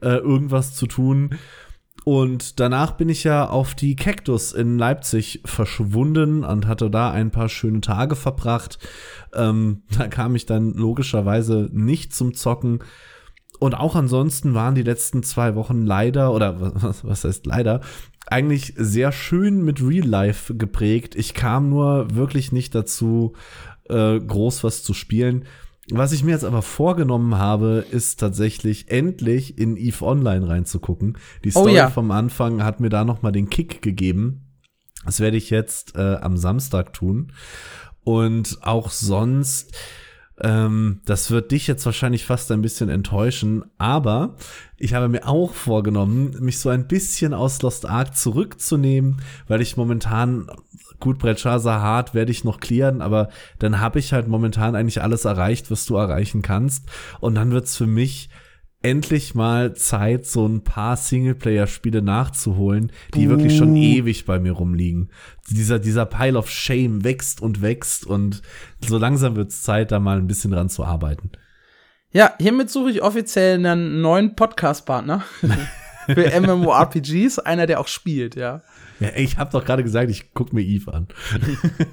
Äh, 0.03 0.17
irgendwas 0.17 0.75
zu 0.75 0.87
tun. 0.87 1.31
Und 2.05 2.61
danach 2.61 2.93
bin 2.93 3.09
ich 3.09 3.25
ja 3.25 3.49
auf 3.49 3.75
die 3.75 3.97
Cactus 3.97 4.53
in 4.53 4.79
Leipzig 4.79 5.41
verschwunden 5.47 6.45
und 6.45 6.67
hatte 6.67 6.91
da 6.91 7.11
ein 7.11 7.31
paar 7.31 7.49
schöne 7.49 7.81
Tage 7.81 8.15
verbracht. 8.15 8.79
Ähm, 9.35 9.83
da 9.97 10.09
kam 10.09 10.37
ich 10.37 10.45
dann 10.45 10.75
logischerweise 10.75 11.71
nicht 11.73 12.15
zum 12.15 12.35
Zocken. 12.35 12.81
Und 13.59 13.75
auch 13.75 13.95
ansonsten 13.95 14.53
waren 14.53 14.75
die 14.75 14.83
letzten 14.83 15.23
zwei 15.23 15.55
Wochen 15.55 15.83
leider, 15.83 16.35
oder 16.35 16.61
was, 16.83 17.05
was 17.05 17.25
heißt 17.25 17.47
leider, 17.47 17.81
eigentlich 18.27 18.75
sehr 18.77 19.11
schön 19.11 19.65
mit 19.65 19.81
Real 19.83 20.07
Life 20.07 20.55
geprägt. 20.55 21.15
Ich 21.15 21.33
kam 21.33 21.71
nur 21.71 22.15
wirklich 22.15 22.53
nicht 22.53 22.75
dazu, 22.75 23.33
äh, 23.89 24.19
groß 24.19 24.65
was 24.65 24.83
zu 24.83 24.93
spielen. 24.93 25.45
Was 25.91 26.13
ich 26.13 26.25
mir 26.25 26.31
jetzt 26.31 26.45
aber 26.45 26.63
vorgenommen 26.63 27.37
habe, 27.37 27.85
ist 27.91 28.19
tatsächlich 28.19 28.91
endlich 28.91 29.59
in 29.59 29.77
EVE 29.77 30.03
Online 30.03 30.49
reinzugucken. 30.49 31.19
Die 31.45 31.49
oh 31.49 31.61
Story 31.61 31.73
oh 31.73 31.77
ja. 31.77 31.91
vom 31.91 32.11
Anfang 32.11 32.65
hat 32.65 32.81
mir 32.81 32.89
da 32.89 33.05
noch 33.05 33.23
mal 33.23 33.33
den 33.33 33.51
Kick 33.51 33.83
gegeben. 33.83 34.45
Das 35.05 35.21
werde 35.21 35.37
ich 35.37 35.51
jetzt 35.51 35.97
äh, 35.97 36.17
am 36.17 36.39
Samstag 36.39 36.95
tun. 36.95 37.33
Und 38.03 38.59
auch 38.63 38.91
sonst, 38.91 39.75
ähm, 40.41 41.01
das 41.05 41.31
wird 41.31 41.53
dich 41.53 41.67
jetzt 41.67 41.85
wahrscheinlich 41.85 42.25
fast 42.25 42.51
ein 42.51 42.63
bisschen 42.63 42.89
enttäuschen, 42.89 43.65
aber 43.79 44.37
ich 44.79 44.95
habe 44.95 45.09
mir 45.09 45.29
auch 45.29 45.55
vorgenommen, 45.55 46.37
mich 46.41 46.59
so 46.59 46.71
ein 46.71 46.89
bisschen 46.89 47.35
aus 47.35 47.63
Lost 47.63 47.87
Ark 47.87 48.17
zurückzunehmen, 48.17 49.21
weil 49.49 49.61
ich 49.61 49.77
momentan 49.77 50.49
gut, 51.01 51.19
Brecciasa 51.19 51.81
hart 51.81 52.15
werde 52.15 52.33
ich 52.33 52.45
noch 52.45 52.61
klären, 52.61 53.01
aber 53.01 53.29
dann 53.59 53.81
habe 53.81 53.99
ich 53.99 54.13
halt 54.13 54.29
momentan 54.29 54.75
eigentlich 54.75 55.03
alles 55.03 55.25
erreicht, 55.25 55.71
was 55.71 55.87
du 55.87 55.97
erreichen 55.97 56.43
kannst. 56.43 56.87
Und 57.21 57.35
dann 57.35 57.51
wird's 57.53 57.77
für 57.77 57.87
mich 57.87 58.29
endlich 58.85 59.35
mal 59.35 59.75
Zeit, 59.75 60.27
so 60.27 60.47
ein 60.47 60.63
paar 60.63 60.97
Singleplayer-Spiele 60.97 62.03
nachzuholen, 62.03 62.93
die 63.15 63.27
uh. 63.27 63.31
wirklich 63.31 63.57
schon 63.57 63.75
ewig 63.75 64.27
bei 64.27 64.39
mir 64.39 64.53
rumliegen. 64.53 65.11
Dieser, 65.51 65.79
dieser 65.79 66.05
Pile 66.05 66.39
of 66.39 66.51
Shame 66.51 67.03
wächst 67.03 67.41
und 67.41 67.63
wächst 67.63 68.07
und 68.07 68.43
so 68.87 68.99
langsam 68.99 69.37
wird's 69.37 69.63
Zeit, 69.63 69.91
da 69.91 70.01
mal 70.01 70.19
ein 70.19 70.27
bisschen 70.27 70.51
dran 70.51 70.69
zu 70.69 70.85
arbeiten. 70.85 71.33
Ja, 72.13 72.35
hiermit 72.39 72.71
suche 72.71 72.91
ich 72.91 73.03
offiziell 73.03 73.55
einen 73.55 74.03
neuen 74.03 74.37
Podcast-Partner 74.37 75.25
für 76.07 76.41
MMORPGs, 76.41 77.39
einer, 77.41 77.67
der 77.67 77.81
auch 77.81 77.89
spielt, 77.89 78.37
ja. 78.37 78.63
Ja, 79.01 79.09
ich 79.17 79.37
habe 79.39 79.51
doch 79.51 79.65
gerade 79.65 79.83
gesagt, 79.83 80.11
ich 80.11 80.33
guck 80.35 80.53
mir 80.53 80.63
Eve 80.63 80.93
an. 80.93 81.09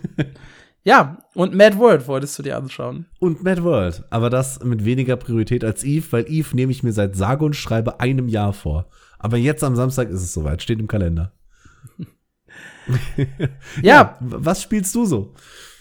ja, 0.83 1.25
und 1.33 1.53
Mad 1.53 1.77
World 1.77 2.07
wolltest 2.07 2.37
du 2.37 2.43
dir 2.43 2.57
anschauen. 2.57 3.05
Und 3.19 3.43
Mad 3.43 3.63
World, 3.63 4.03
aber 4.09 4.29
das 4.29 4.63
mit 4.63 4.85
weniger 4.85 5.17
Priorität 5.17 5.63
als 5.63 5.83
Eve, 5.83 6.05
weil 6.11 6.25
Eve 6.29 6.55
nehme 6.55 6.71
ich 6.71 6.83
mir 6.83 6.93
seit 6.93 7.15
sage 7.15 7.45
und 7.45 7.55
schreibe 7.55 7.99
einem 7.99 8.27
Jahr 8.27 8.53
vor. 8.53 8.89
Aber 9.19 9.37
jetzt 9.37 9.63
am 9.63 9.75
Samstag 9.75 10.09
ist 10.09 10.21
es 10.21 10.33
soweit, 10.33 10.61
steht 10.61 10.79
im 10.79 10.87
Kalender. 10.87 11.33
ja. 13.17 13.47
ja. 13.81 14.17
Was 14.19 14.61
spielst 14.61 14.93
du 14.95 15.05
so? 15.05 15.33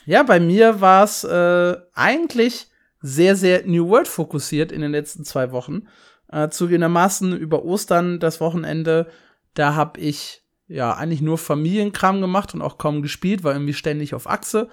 Ja, 0.07 0.23
bei 0.23 0.41
mir 0.41 0.81
war 0.81 1.05
es 1.05 1.25
äh, 1.25 1.77
eigentlich 1.95 2.69
sehr, 3.01 3.37
sehr 3.37 3.67
New 3.67 3.89
World 3.89 4.09
fokussiert 4.09 4.73
in 4.73 4.81
den 4.81 4.93
letzten 4.93 5.25
zwei 5.25 5.53
Wochen. 5.53 5.89
Äh, 6.29 6.49
zugegebenermaßen 6.49 7.37
über 7.37 7.65
Ostern, 7.65 8.21
das 8.21 8.41
Wochenende, 8.41 9.09
da 9.55 9.75
habe 9.75 10.01
ich 10.01 10.43
ja 10.71 10.95
eigentlich 10.95 11.21
nur 11.21 11.37
Familienkram 11.37 12.21
gemacht 12.21 12.55
und 12.55 12.63
auch 12.63 12.79
kaum 12.79 13.03
gespielt, 13.03 13.43
war 13.43 13.53
irgendwie 13.53 13.75
ständig 13.75 14.15
auf 14.15 14.31
Achse. 14.31 14.69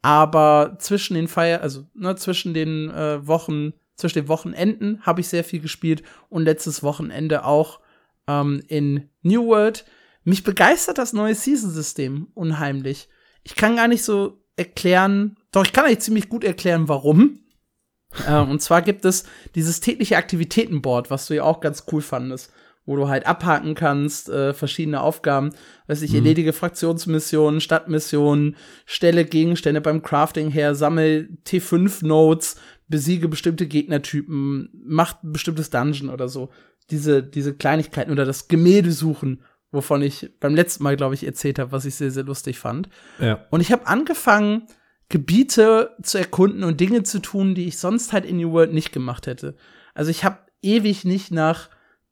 Aber 0.00 0.76
zwischen 0.78 1.14
den 1.14 1.28
Feier, 1.28 1.60
also 1.60 1.86
ne, 1.92 2.16
zwischen 2.16 2.54
den 2.54 2.88
äh, 2.90 3.26
Wochen, 3.26 3.74
zwischen 3.96 4.20
den 4.20 4.28
Wochenenden 4.28 5.02
habe 5.02 5.20
ich 5.20 5.28
sehr 5.28 5.44
viel 5.44 5.60
gespielt 5.60 6.02
und 6.28 6.44
letztes 6.44 6.82
Wochenende 6.82 7.44
auch 7.44 7.80
ähm, 8.28 8.62
in 8.68 9.10
New 9.22 9.46
World. 9.46 9.84
Mich 10.22 10.44
begeistert 10.44 10.98
das 10.98 11.12
neue 11.12 11.34
Season-System 11.34 12.28
unheimlich. 12.34 13.08
Ich 13.42 13.56
kann 13.56 13.76
gar 13.76 13.88
nicht 13.88 14.04
so 14.04 14.42
erklären, 14.56 15.36
doch 15.50 15.64
ich 15.64 15.72
kann 15.72 15.84
eigentlich 15.84 16.00
ziemlich 16.00 16.28
gut 16.28 16.44
erklären, 16.44 16.88
warum. 16.88 17.40
äh, 18.26 18.38
und 18.38 18.62
zwar 18.62 18.82
gibt 18.82 19.04
es 19.04 19.24
dieses 19.56 19.80
tägliche 19.80 20.16
Aktivitätenboard, 20.16 21.10
was 21.10 21.26
du 21.26 21.34
ja 21.34 21.42
auch 21.42 21.60
ganz 21.60 21.84
cool 21.90 22.02
fandest 22.02 22.52
wo 22.86 22.96
du 22.96 23.08
halt 23.08 23.26
abhaken 23.26 23.74
kannst, 23.74 24.28
äh, 24.28 24.52
verschiedene 24.52 25.00
Aufgaben, 25.00 25.50
weiß 25.86 26.02
ich, 26.02 26.10
mhm. 26.10 26.16
erledige 26.16 26.52
Fraktionsmissionen, 26.52 27.60
Stadtmissionen, 27.60 28.56
stelle 28.86 29.24
Gegenstände 29.24 29.80
beim 29.80 30.02
Crafting 30.02 30.50
her, 30.50 30.74
sammel 30.74 31.28
T5-Notes, 31.46 32.56
besiege 32.88 33.28
bestimmte 33.28 33.66
Gegnertypen, 33.66 34.70
mach 34.84 35.22
ein 35.22 35.32
bestimmtes 35.32 35.70
Dungeon 35.70 36.10
oder 36.10 36.28
so. 36.28 36.50
Diese, 36.90 37.22
diese 37.22 37.54
Kleinigkeiten 37.54 38.10
oder 38.10 38.24
das 38.24 38.48
Gemälde 38.48 38.90
suchen, 38.90 39.42
wovon 39.70 40.02
ich 40.02 40.30
beim 40.40 40.56
letzten 40.56 40.82
Mal, 40.82 40.96
glaube 40.96 41.14
ich, 41.14 41.24
erzählt 41.24 41.60
habe, 41.60 41.70
was 41.70 41.84
ich 41.84 41.94
sehr, 41.94 42.10
sehr 42.10 42.24
lustig 42.24 42.58
fand. 42.58 42.88
Ja. 43.20 43.46
Und 43.50 43.60
ich 43.60 43.70
habe 43.70 43.86
angefangen, 43.86 44.66
Gebiete 45.08 45.96
zu 46.02 46.18
erkunden 46.18 46.64
und 46.64 46.80
Dinge 46.80 47.02
zu 47.02 47.20
tun, 47.20 47.54
die 47.54 47.66
ich 47.66 47.78
sonst 47.78 48.12
halt 48.12 48.24
in 48.24 48.36
New 48.38 48.52
World 48.52 48.72
nicht 48.72 48.92
gemacht 48.92 49.26
hätte. 49.26 49.56
Also 49.94 50.10
ich 50.10 50.24
habe 50.24 50.38
ewig 50.62 51.04
nicht 51.04 51.30
nach 51.30 51.68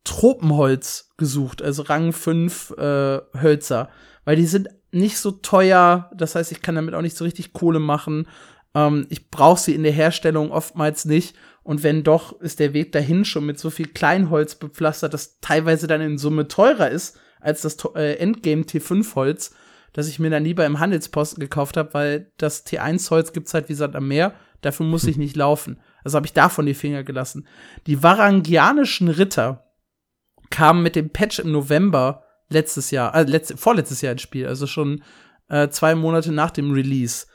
Tropenholz 0.08 1.10
gesucht, 1.18 1.60
also 1.60 1.82
Rang 1.82 2.14
5 2.14 2.70
äh, 2.78 3.20
Hölzer, 3.40 3.90
weil 4.24 4.36
die 4.36 4.46
sind 4.46 4.70
nicht 4.90 5.18
so 5.18 5.32
teuer, 5.32 6.10
das 6.16 6.34
heißt, 6.34 6.50
ich 6.50 6.62
kann 6.62 6.76
damit 6.76 6.94
auch 6.94 7.02
nicht 7.02 7.16
so 7.16 7.24
richtig 7.24 7.52
Kohle 7.52 7.78
machen. 7.78 8.26
Ähm, 8.74 9.06
ich 9.10 9.30
brauche 9.30 9.60
sie 9.60 9.74
in 9.74 9.82
der 9.82 9.92
Herstellung 9.92 10.50
oftmals 10.50 11.04
nicht. 11.04 11.36
Und 11.62 11.82
wenn 11.82 12.04
doch, 12.04 12.40
ist 12.40 12.58
der 12.58 12.72
Weg 12.72 12.92
dahin 12.92 13.26
schon 13.26 13.44
mit 13.44 13.58
so 13.58 13.68
viel 13.68 13.86
Kleinholz 13.86 14.54
bepflastert, 14.54 15.12
das 15.12 15.40
teilweise 15.40 15.86
dann 15.86 16.00
in 16.00 16.16
Summe 16.16 16.48
teurer 16.48 16.88
ist 16.88 17.20
als 17.38 17.60
das 17.60 17.76
äh, 17.94 18.14
Endgame 18.14 18.62
T5-Holz, 18.62 19.54
das 19.92 20.08
ich 20.08 20.18
mir 20.18 20.30
dann 20.30 20.44
lieber 20.44 20.64
im 20.64 20.78
Handelsposten 20.78 21.38
gekauft 21.38 21.76
habe, 21.76 21.92
weil 21.92 22.32
das 22.38 22.64
T1-Holz 22.64 23.34
gibt's 23.34 23.52
halt 23.52 23.68
wie 23.68 23.74
Sand 23.74 23.94
am 23.94 24.08
Meer. 24.08 24.32
Dafür 24.62 24.86
muss 24.86 25.02
hm. 25.02 25.10
ich 25.10 25.16
nicht 25.18 25.36
laufen. 25.36 25.78
Also 26.02 26.16
habe 26.16 26.26
ich 26.26 26.32
davon 26.32 26.64
die 26.64 26.72
Finger 26.72 27.04
gelassen. 27.04 27.46
Die 27.86 28.02
varangianischen 28.02 29.08
Ritter, 29.08 29.67
kam 30.50 30.82
mit 30.82 30.96
dem 30.96 31.10
Patch 31.10 31.38
im 31.38 31.52
November 31.52 32.24
letztes 32.48 32.90
Jahr, 32.90 33.14
äh, 33.14 33.22
letzt, 33.24 33.58
vorletztes 33.58 34.00
Jahr 34.00 34.12
ins 34.12 34.22
Spiel, 34.22 34.46
also 34.46 34.66
schon 34.66 35.02
äh, 35.48 35.68
zwei 35.68 35.94
Monate 35.94 36.32
nach 36.32 36.50
dem 36.50 36.72
Release. 36.72 37.26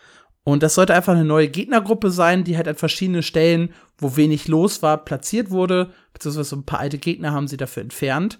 Und 0.43 0.61
das 0.61 0.75
sollte 0.75 0.93
einfach 0.93 1.13
eine 1.13 1.23
neue 1.23 1.47
Gegnergruppe 1.47 2.11
sein, 2.11 2.43
die 2.43 2.57
halt 2.57 2.67
an 2.67 2.75
verschiedenen 2.75 3.23
Stellen, 3.23 3.73
wo 3.97 4.17
wenig 4.17 4.47
los 4.47 4.81
war, 4.81 5.05
platziert 5.05 5.51
wurde, 5.51 5.91
beziehungsweise 6.11 6.49
so 6.49 6.55
ein 6.57 6.65
paar 6.65 6.79
alte 6.79 6.97
Gegner 6.97 7.31
haben 7.31 7.47
sie 7.47 7.57
dafür 7.57 7.83
entfernt. 7.83 8.39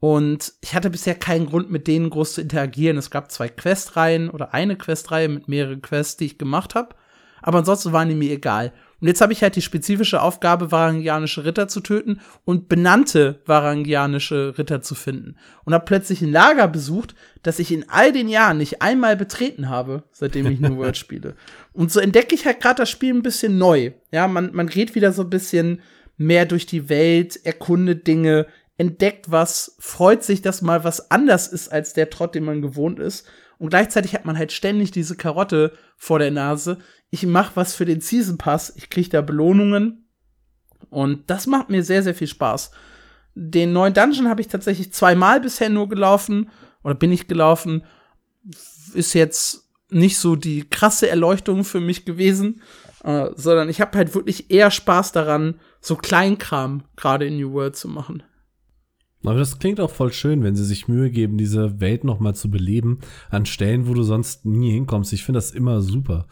Und 0.00 0.52
ich 0.60 0.74
hatte 0.74 0.90
bisher 0.90 1.14
keinen 1.14 1.46
Grund, 1.46 1.70
mit 1.70 1.86
denen 1.86 2.10
groß 2.10 2.34
zu 2.34 2.40
interagieren. 2.40 2.98
Es 2.98 3.10
gab 3.10 3.30
zwei 3.30 3.48
Questreihen 3.48 4.28
oder 4.28 4.52
eine 4.52 4.76
Questreihe 4.76 5.28
mit 5.28 5.48
mehreren 5.48 5.82
Quests, 5.82 6.16
die 6.16 6.26
ich 6.26 6.38
gemacht 6.38 6.74
habe. 6.74 6.96
Aber 7.46 7.58
ansonsten 7.58 7.92
waren 7.92 8.08
die 8.08 8.16
mir 8.16 8.32
egal. 8.32 8.72
Und 9.00 9.06
jetzt 9.06 9.20
habe 9.20 9.32
ich 9.32 9.40
halt 9.40 9.54
die 9.54 9.62
spezifische 9.62 10.20
Aufgabe, 10.20 10.72
varangianische 10.72 11.44
Ritter 11.44 11.68
zu 11.68 11.80
töten 11.80 12.20
und 12.44 12.68
benannte 12.68 13.40
varangianische 13.46 14.58
Ritter 14.58 14.82
zu 14.82 14.96
finden. 14.96 15.36
Und 15.64 15.72
habe 15.72 15.84
plötzlich 15.84 16.22
ein 16.22 16.32
Lager 16.32 16.66
besucht, 16.66 17.14
das 17.44 17.60
ich 17.60 17.70
in 17.70 17.88
all 17.88 18.10
den 18.10 18.28
Jahren 18.28 18.58
nicht 18.58 18.82
einmal 18.82 19.16
betreten 19.16 19.68
habe, 19.68 20.02
seitdem 20.10 20.46
ich 20.46 20.58
New 20.58 20.76
World 20.76 20.96
spiele. 20.96 21.36
Und 21.72 21.92
so 21.92 22.00
entdecke 22.00 22.34
ich 22.34 22.46
halt 22.46 22.60
gerade 22.60 22.82
das 22.82 22.90
Spiel 22.90 23.14
ein 23.14 23.22
bisschen 23.22 23.58
neu. 23.58 23.92
Ja, 24.10 24.26
man, 24.26 24.50
man 24.52 24.66
geht 24.66 24.96
wieder 24.96 25.12
so 25.12 25.22
ein 25.22 25.30
bisschen 25.30 25.82
mehr 26.16 26.46
durch 26.46 26.66
die 26.66 26.88
Welt, 26.88 27.38
erkundet 27.44 28.08
Dinge, 28.08 28.46
entdeckt 28.76 29.30
was, 29.30 29.76
freut 29.78 30.24
sich, 30.24 30.42
dass 30.42 30.62
mal 30.62 30.82
was 30.82 31.12
anders 31.12 31.46
ist 31.46 31.68
als 31.68 31.92
der 31.92 32.10
Trott, 32.10 32.34
den 32.34 32.44
man 32.44 32.60
gewohnt 32.60 32.98
ist. 32.98 33.24
Und 33.58 33.70
gleichzeitig 33.70 34.14
hat 34.14 34.24
man 34.24 34.36
halt 34.36 34.52
ständig 34.52 34.90
diese 34.90 35.16
Karotte 35.16 35.72
vor 35.96 36.18
der 36.18 36.30
Nase. 36.30 36.78
Ich 37.10 37.24
mach 37.26 37.56
was 37.56 37.74
für 37.74 37.84
den 37.84 38.00
Season 38.00 38.38
Pass, 38.38 38.72
ich 38.76 38.90
krieg 38.90 39.10
da 39.10 39.20
Belohnungen. 39.20 40.08
Und 40.90 41.30
das 41.30 41.46
macht 41.46 41.70
mir 41.70 41.82
sehr, 41.82 42.02
sehr 42.02 42.14
viel 42.14 42.26
Spaß. 42.26 42.70
Den 43.34 43.72
neuen 43.72 43.94
Dungeon 43.94 44.28
habe 44.28 44.40
ich 44.40 44.48
tatsächlich 44.48 44.92
zweimal 44.92 45.40
bisher 45.40 45.68
nur 45.68 45.88
gelaufen. 45.88 46.50
Oder 46.82 46.94
bin 46.94 47.12
ich 47.12 47.28
gelaufen. 47.28 47.84
Ist 48.94 49.14
jetzt 49.14 49.68
nicht 49.90 50.18
so 50.18 50.36
die 50.36 50.68
krasse 50.68 51.08
Erleuchtung 51.08 51.64
für 51.64 51.80
mich 51.80 52.04
gewesen. 52.04 52.62
Äh, 53.04 53.30
sondern 53.36 53.68
ich 53.68 53.80
habe 53.80 53.96
halt 53.98 54.14
wirklich 54.14 54.50
eher 54.50 54.70
Spaß 54.70 55.12
daran, 55.12 55.60
so 55.80 55.96
Kleinkram 55.96 56.84
gerade 56.96 57.26
in 57.26 57.36
New 57.36 57.52
World 57.52 57.76
zu 57.76 57.88
machen. 57.88 58.22
Aber 59.22 59.38
das 59.38 59.58
klingt 59.58 59.80
auch 59.80 59.90
voll 59.90 60.12
schön, 60.12 60.42
wenn 60.42 60.56
sie 60.56 60.64
sich 60.64 60.88
Mühe 60.88 61.10
geben, 61.10 61.36
diese 61.36 61.80
Welt 61.80 62.04
noch 62.04 62.20
mal 62.20 62.34
zu 62.34 62.50
beleben, 62.50 63.00
an 63.28 63.44
Stellen, 63.46 63.88
wo 63.88 63.94
du 63.94 64.02
sonst 64.02 64.44
nie 64.44 64.72
hinkommst. 64.72 65.12
Ich 65.12 65.24
finde 65.24 65.38
das 65.38 65.50
immer 65.50 65.80
super. 65.80 66.26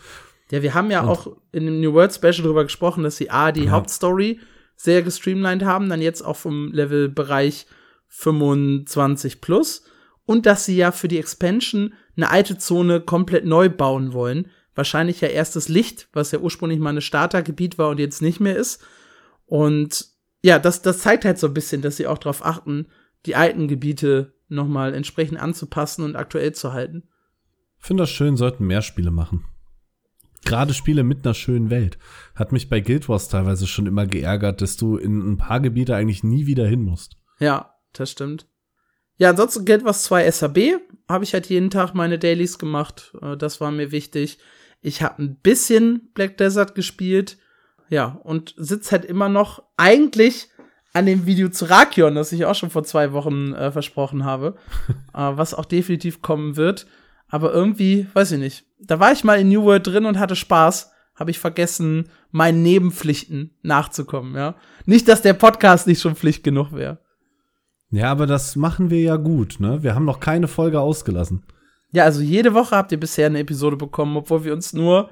Ja, 0.51 0.63
wir 0.63 0.75
haben 0.75 0.91
ja 0.91 1.03
Und 1.03 1.09
auch 1.09 1.37
in 1.53 1.67
dem 1.67 1.81
New 1.81 1.95
World 1.95 2.15
Special 2.15 2.43
darüber 2.43 2.65
gesprochen, 2.65 3.03
dass 3.03 3.17
sie 3.17 3.31
A, 3.31 3.53
die 3.53 3.65
ja. 3.65 3.71
Hauptstory 3.71 4.41
sehr 4.77 5.03
gestreamlined 5.03 5.65
haben, 5.65 5.89
dann 5.89 6.03
jetzt 6.03 6.23
auch 6.23 6.37
vom 6.37 6.73
Levelbereich 6.73 7.67
25 8.09 9.41
plus 9.41 9.85
und 10.27 10.47
dass 10.47 10.65
sie 10.65 10.77
ja 10.77 10.93
für 10.93 11.09
die 11.09 11.19
Expansion 11.19 11.95
eine 12.17 12.31
alte 12.31 12.59
Zone 12.59 13.01
komplett 13.01 13.45
neu 13.45 13.69
bauen 13.69 14.13
wollen. 14.13 14.49
Wahrscheinlich 14.75 15.21
ja 15.21 15.29
erst 15.29 15.57
das 15.57 15.69
Licht, 15.69 16.09
was 16.13 16.33
ja 16.33 16.39
ursprünglich 16.39 16.81
mal 16.81 16.95
ein 16.95 17.01
Startergebiet 17.01 17.79
war 17.79 17.91
und 17.91 18.01
jetzt 18.01 18.23
nicht 18.23 18.41
mehr 18.41 18.57
ist. 18.57 18.83
Und 19.47 20.07
ja, 20.43 20.59
das, 20.59 20.83
das 20.83 20.99
zeigt 20.99 21.25
halt 21.25 21.39
so 21.39 21.47
ein 21.47 21.55
bisschen, 21.55 21.83
dass 21.83 21.97
sie 21.97 22.07
auch 22.07 22.19
darauf 22.19 22.45
achten, 22.45 22.87
die 23.27 23.37
alten 23.37 23.69
Gebiete 23.69 24.35
nochmal 24.49 24.95
entsprechend 24.95 25.41
anzupassen 25.41 26.05
und 26.05 26.17
aktuell 26.17 26.53
zu 26.53 26.73
halten. 26.73 27.05
Finde 27.79 28.03
das 28.03 28.11
schön, 28.11 28.37
sollten 28.37 28.67
mehr 28.67 28.83
Spiele 28.83 29.11
machen. 29.11 29.45
Gerade 30.45 30.75
Spiele 30.75 31.03
mit 31.05 31.25
einer 31.25 31.35
schönen 31.35 31.71
Welt. 31.71 31.99
Hat 32.35 32.53
mich 32.53 32.69
bei 32.69 32.81
Guild 32.81 33.09
Wars 33.09 33.29
teilweise 33.29 33.67
schon 33.67 33.87
immer 33.87 34.07
geärgert, 34.07 34.61
dass 34.61 34.77
du 34.77 34.97
in 34.97 35.33
ein 35.33 35.37
paar 35.37 35.61
Gebiete 35.61 35.95
eigentlich 35.95 36.25
nie 36.25 36.47
wieder 36.47 36.67
hin 36.67 36.83
musst. 36.83 37.17
Ja, 37.39 37.75
das 37.93 38.11
stimmt. 38.11 38.47
Ja, 39.17 39.31
ansonsten 39.31 39.65
Guild 39.65 39.85
Wars 39.85 40.03
2 40.05 40.31
SAB 40.31 40.59
habe 41.09 41.25
ich 41.25 41.35
halt 41.35 41.47
jeden 41.47 41.71
Tag 41.71 41.95
meine 41.95 42.19
Dailies 42.19 42.59
gemacht. 42.59 43.13
Äh, 43.23 43.37
das 43.37 43.61
war 43.61 43.71
mir 43.71 43.93
wichtig. 43.93 44.39
Ich 44.81 45.03
habe 45.03 45.23
ein 45.23 45.37
bisschen 45.37 46.11
Black 46.15 46.37
Desert 46.37 46.75
gespielt. 46.75 47.39
Ja, 47.89 48.21
und 48.25 48.55
sitzt 48.57 48.93
halt 48.93 49.05
immer 49.05 49.29
noch 49.29 49.63
eigentlich 49.77 50.49
an 50.95 51.07
dem 51.07 51.27
Video 51.27 51.49
zu 51.49 51.67
Rakion, 51.67 52.15
das 52.15 52.33
ich 52.33 52.45
auch 52.47 52.55
schon 52.55 52.71
vor 52.71 52.85
zwei 52.85 53.13
Wochen 53.13 53.53
äh, 53.53 53.71
versprochen 53.71 54.25
habe, 54.25 54.57
äh, 54.89 54.95
was 55.13 55.55
auch 55.55 55.65
definitiv 55.65 56.23
kommen 56.23 56.57
wird. 56.57 56.87
Aber 57.29 57.53
irgendwie, 57.53 58.07
weiß 58.13 58.33
ich 58.33 58.39
nicht. 58.39 58.65
Da 58.79 59.01
war 59.01 59.13
ich 59.13 59.25
mal 59.25 59.41
in 59.41 59.49
New 59.49 59.65
World 59.65 59.87
drin 59.87 60.07
und 60.07 60.19
hatte 60.19 60.37
Spaß. 60.37 60.93
Habe 61.15 61.31
ich 61.31 61.39
vergessen, 61.39 62.09
meinen 62.31 62.63
Nebenpflichten 62.63 63.57
nachzukommen, 63.63 64.35
ja. 64.35 64.57
Nicht, 64.85 65.09
dass 65.09 65.23
der 65.23 65.35
Podcast 65.35 65.87
nicht 65.87 66.01
schon 66.01 66.17
Pflicht 66.17 66.43
genug 66.43 66.73
wäre. 66.73 66.99
Ja, 67.91 68.11
aber 68.11 68.27
das 68.27 68.57
machen 68.57 68.91
wir 68.91 69.01
ja 69.01 69.17
gut, 69.17 69.61
ne? 69.61 69.83
Wir 69.85 69.95
haben 69.95 70.05
noch 70.05 70.19
keine 70.19 70.49
Folge 70.49 70.81
ausgelassen. 70.81 71.45
Ja, 71.93 72.03
also 72.03 72.21
jede 72.21 72.55
Woche 72.55 72.75
habt 72.75 72.91
ihr 72.91 72.99
bisher 72.99 73.27
eine 73.27 73.39
Episode 73.39 73.77
bekommen, 73.77 74.17
obwohl 74.17 74.45
wir 74.45 74.53
uns 74.53 74.73
nur 74.73 75.11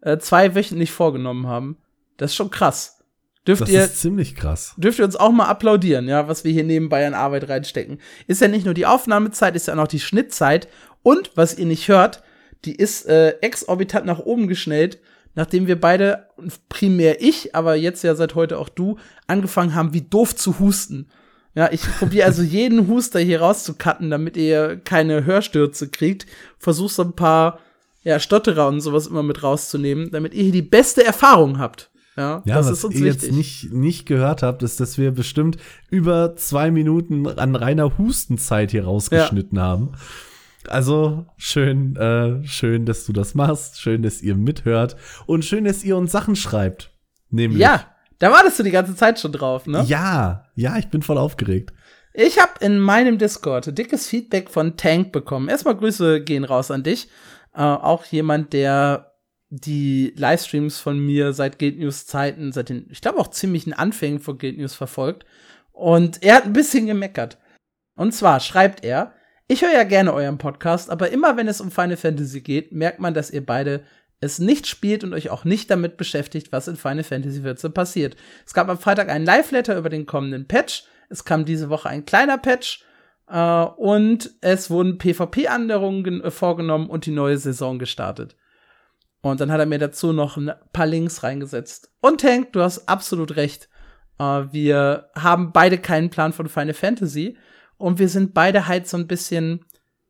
äh, 0.00 0.16
zwei 0.16 0.54
wöchentlich 0.54 0.90
vorgenommen 0.90 1.46
haben. 1.46 1.76
Das 2.16 2.30
ist 2.30 2.36
schon 2.36 2.50
krass. 2.50 3.01
Dürft 3.46 3.62
das 3.62 3.70
ihr, 3.70 3.84
ist 3.84 4.00
ziemlich 4.00 4.36
krass. 4.36 4.74
Dürft 4.76 5.00
ihr 5.00 5.04
uns 5.04 5.16
auch 5.16 5.32
mal 5.32 5.46
applaudieren, 5.46 6.06
ja, 6.06 6.28
was 6.28 6.44
wir 6.44 6.52
hier 6.52 6.64
nebenbei 6.64 7.06
an 7.06 7.14
Arbeit 7.14 7.48
reinstecken. 7.48 7.98
Ist 8.28 8.40
ja 8.40 8.48
nicht 8.48 8.64
nur 8.64 8.74
die 8.74 8.86
Aufnahmezeit, 8.86 9.56
ist 9.56 9.66
ja 9.66 9.74
auch 9.74 9.78
noch 9.78 9.88
die 9.88 10.00
Schnittzeit. 10.00 10.68
Und, 11.02 11.32
was 11.34 11.58
ihr 11.58 11.66
nicht 11.66 11.88
hört, 11.88 12.22
die 12.64 12.76
ist 12.76 13.06
äh, 13.06 13.30
exorbitant 13.40 14.06
nach 14.06 14.20
oben 14.20 14.46
geschnellt, 14.46 15.00
nachdem 15.34 15.66
wir 15.66 15.80
beide, 15.80 16.28
primär 16.68 17.20
ich, 17.20 17.54
aber 17.54 17.74
jetzt 17.74 18.04
ja 18.04 18.14
seit 18.14 18.36
heute 18.36 18.58
auch 18.58 18.68
du, 18.68 18.98
angefangen 19.26 19.74
haben, 19.74 19.92
wie 19.92 20.02
doof 20.02 20.36
zu 20.36 20.60
husten. 20.60 21.08
Ja, 21.54 21.70
ich 21.72 21.82
probiere 21.98 22.26
also 22.26 22.42
jeden 22.42 22.86
Huster 22.86 23.18
hier 23.18 23.40
rauszucutten, 23.40 24.10
damit 24.10 24.36
ihr 24.36 24.80
keine 24.84 25.24
Hörstürze 25.24 25.88
kriegt. 25.88 26.26
Versuch 26.58 26.90
so 26.90 27.02
ein 27.02 27.14
paar 27.14 27.58
ja, 28.02 28.18
Stotterer 28.18 28.68
und 28.68 28.80
sowas 28.80 29.06
immer 29.06 29.22
mit 29.22 29.42
rauszunehmen, 29.42 30.10
damit 30.10 30.34
ihr 30.34 30.44
hier 30.44 30.52
die 30.52 30.62
beste 30.62 31.04
Erfahrung 31.04 31.58
habt. 31.58 31.91
Ja, 32.16 32.42
ja 32.44 32.56
was 32.56 32.84
ihr 32.84 32.90
wichtig. 32.90 33.04
jetzt 33.04 33.32
nicht, 33.32 33.72
nicht 33.72 34.06
gehört 34.06 34.42
habt, 34.42 34.62
ist, 34.62 34.80
dass 34.80 34.98
wir 34.98 35.12
bestimmt 35.12 35.56
über 35.90 36.36
zwei 36.36 36.70
Minuten 36.70 37.26
an 37.26 37.56
reiner 37.56 37.96
Hustenzeit 37.98 38.70
hier 38.70 38.84
rausgeschnitten 38.84 39.56
ja. 39.56 39.64
haben. 39.64 39.92
Also 40.68 41.26
schön, 41.36 41.96
äh, 41.96 42.46
schön, 42.46 42.86
dass 42.86 43.06
du 43.06 43.12
das 43.12 43.34
machst, 43.34 43.80
schön, 43.80 44.02
dass 44.02 44.22
ihr 44.22 44.36
mithört 44.36 44.96
und 45.26 45.44
schön, 45.44 45.64
dass 45.64 45.82
ihr 45.82 45.96
uns 45.96 46.12
Sachen 46.12 46.36
schreibt. 46.36 46.90
Nämlich. 47.30 47.60
Ja, 47.60 47.86
da 48.18 48.30
wartest 48.30 48.58
du 48.58 48.62
die 48.62 48.70
ganze 48.70 48.94
Zeit 48.94 49.18
schon 49.18 49.32
drauf, 49.32 49.66
ne? 49.66 49.82
Ja, 49.88 50.44
ja, 50.54 50.76
ich 50.76 50.88
bin 50.88 51.02
voll 51.02 51.18
aufgeregt. 51.18 51.72
Ich 52.14 52.38
habe 52.38 52.52
in 52.60 52.78
meinem 52.78 53.18
Discord 53.18 53.76
dickes 53.76 54.06
Feedback 54.06 54.50
von 54.50 54.76
Tank 54.76 55.12
bekommen. 55.12 55.48
Erstmal 55.48 55.76
Grüße 55.76 56.22
gehen 56.22 56.44
raus 56.44 56.70
an 56.70 56.82
dich. 56.82 57.08
Äh, 57.54 57.62
auch 57.62 58.04
jemand, 58.04 58.52
der 58.52 59.11
die 59.54 60.14
Livestreams 60.16 60.78
von 60.78 60.98
mir 60.98 61.34
seit 61.34 61.58
Guild 61.58 61.78
News 61.78 62.06
Zeiten, 62.06 62.52
seit 62.52 62.70
den, 62.70 62.86
ich 62.90 63.02
glaube 63.02 63.18
auch 63.18 63.28
ziemlichen 63.28 63.74
Anfängen 63.74 64.18
von 64.18 64.38
Guild 64.38 64.56
News 64.56 64.74
verfolgt. 64.74 65.26
Und 65.72 66.22
er 66.22 66.36
hat 66.36 66.44
ein 66.44 66.54
bisschen 66.54 66.86
gemeckert. 66.86 67.36
Und 67.94 68.12
zwar 68.12 68.40
schreibt 68.40 68.82
er, 68.82 69.12
ich 69.48 69.60
höre 69.60 69.72
ja 69.72 69.84
gerne 69.84 70.14
euren 70.14 70.38
Podcast, 70.38 70.88
aber 70.88 71.10
immer 71.10 71.36
wenn 71.36 71.48
es 71.48 71.60
um 71.60 71.70
Final 71.70 71.98
Fantasy 71.98 72.40
geht, 72.40 72.72
merkt 72.72 72.98
man, 72.98 73.12
dass 73.12 73.30
ihr 73.30 73.44
beide 73.44 73.82
es 74.20 74.38
nicht 74.38 74.66
spielt 74.66 75.04
und 75.04 75.12
euch 75.12 75.28
auch 75.28 75.44
nicht 75.44 75.70
damit 75.70 75.98
beschäftigt, 75.98 76.50
was 76.50 76.68
in 76.68 76.76
Final 76.76 77.04
Fantasy 77.04 77.42
14 77.42 77.74
passiert. 77.74 78.16
Es 78.46 78.54
gab 78.54 78.70
am 78.70 78.78
Freitag 78.78 79.10
einen 79.10 79.26
Live-Letter 79.26 79.76
über 79.76 79.90
den 79.90 80.06
kommenden 80.06 80.48
Patch. 80.48 80.84
Es 81.10 81.26
kam 81.26 81.44
diese 81.44 81.68
Woche 81.68 81.90
ein 81.90 82.06
kleiner 82.06 82.38
Patch. 82.38 82.86
Äh, 83.28 83.64
und 83.76 84.30
es 84.40 84.70
wurden 84.70 84.96
PvP-Änderungen 84.96 86.30
vorgenommen 86.30 86.88
und 86.88 87.04
die 87.04 87.10
neue 87.10 87.36
Saison 87.36 87.78
gestartet. 87.78 88.34
Und 89.22 89.40
dann 89.40 89.52
hat 89.52 89.60
er 89.60 89.66
mir 89.66 89.78
dazu 89.78 90.12
noch 90.12 90.36
ein 90.36 90.52
paar 90.72 90.86
Links 90.86 91.22
reingesetzt. 91.22 91.92
Und 92.00 92.20
Tank, 92.20 92.52
du 92.52 92.60
hast 92.60 92.88
absolut 92.88 93.36
recht. 93.36 93.68
Uh, 94.20 94.46
wir 94.52 95.08
haben 95.14 95.52
beide 95.52 95.78
keinen 95.78 96.10
Plan 96.10 96.32
von 96.32 96.48
Final 96.48 96.74
Fantasy. 96.74 97.36
Und 97.78 97.98
wir 97.98 98.08
sind 98.08 98.34
beide 98.34 98.66
halt 98.68 98.88
so 98.88 98.96
ein 98.96 99.06
bisschen, 99.06 99.64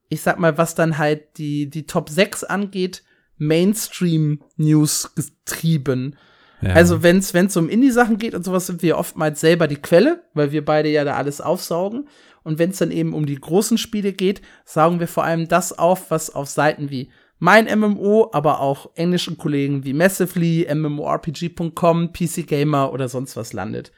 ich 0.09 0.23
sag 0.23 0.39
mal, 0.39 0.59
was 0.59 0.75
dann 0.75 0.99
halt 0.99 1.39
die, 1.39 1.69
die 1.69 1.87
Top 1.87 2.09
6 2.09 2.45
angeht, 2.45 3.05
Mainstream-News 3.37 5.15
getrieben. 5.15 6.17
Ja. 6.63 6.75
Also, 6.75 7.03
wenn 7.03 7.19
es 7.19 7.57
um 7.57 7.69
Indie-Sachen 7.69 8.19
geht 8.19 8.35
und 8.35 8.45
sowas, 8.45 8.67
sind 8.67 8.83
wir 8.83 8.97
oftmals 8.97 9.41
selber 9.41 9.69
die 9.69 9.81
Quelle, 9.81 10.23
weil 10.33 10.53
wir 10.53 10.65
beide 10.65 10.89
ja 10.89 11.05
da 11.05 11.17
alles 11.17 11.41
aufsaugen. 11.41 12.09
Und 12.45 12.59
wenn 12.59 12.71
es 12.71 12.79
dann 12.79 12.91
eben 12.91 13.15
um 13.15 13.27
die 13.27 13.41
großen 13.41 13.79
Spiele 13.79 14.13
geht, 14.13 14.43
saugen 14.65 15.01
wir 15.01 15.09
vor 15.09 15.25
allem 15.25 15.49
das 15.49 15.79
auf, 15.79 16.11
was 16.11 16.35
auf 16.35 16.49
Seiten 16.49 16.91
wie 16.91 17.11
mein 17.43 17.67
MMO, 17.77 18.31
aber 18.33 18.61
auch 18.61 18.93
englischen 18.95 19.37
Kollegen 19.37 19.83
wie 19.83 19.95
Massively, 19.95 20.73
MMORPG.com, 20.73 22.13
PC 22.13 22.47
Gamer 22.47 22.93
oder 22.93 23.09
sonst 23.09 23.37
was 23.37 23.53
landet. 23.53 23.91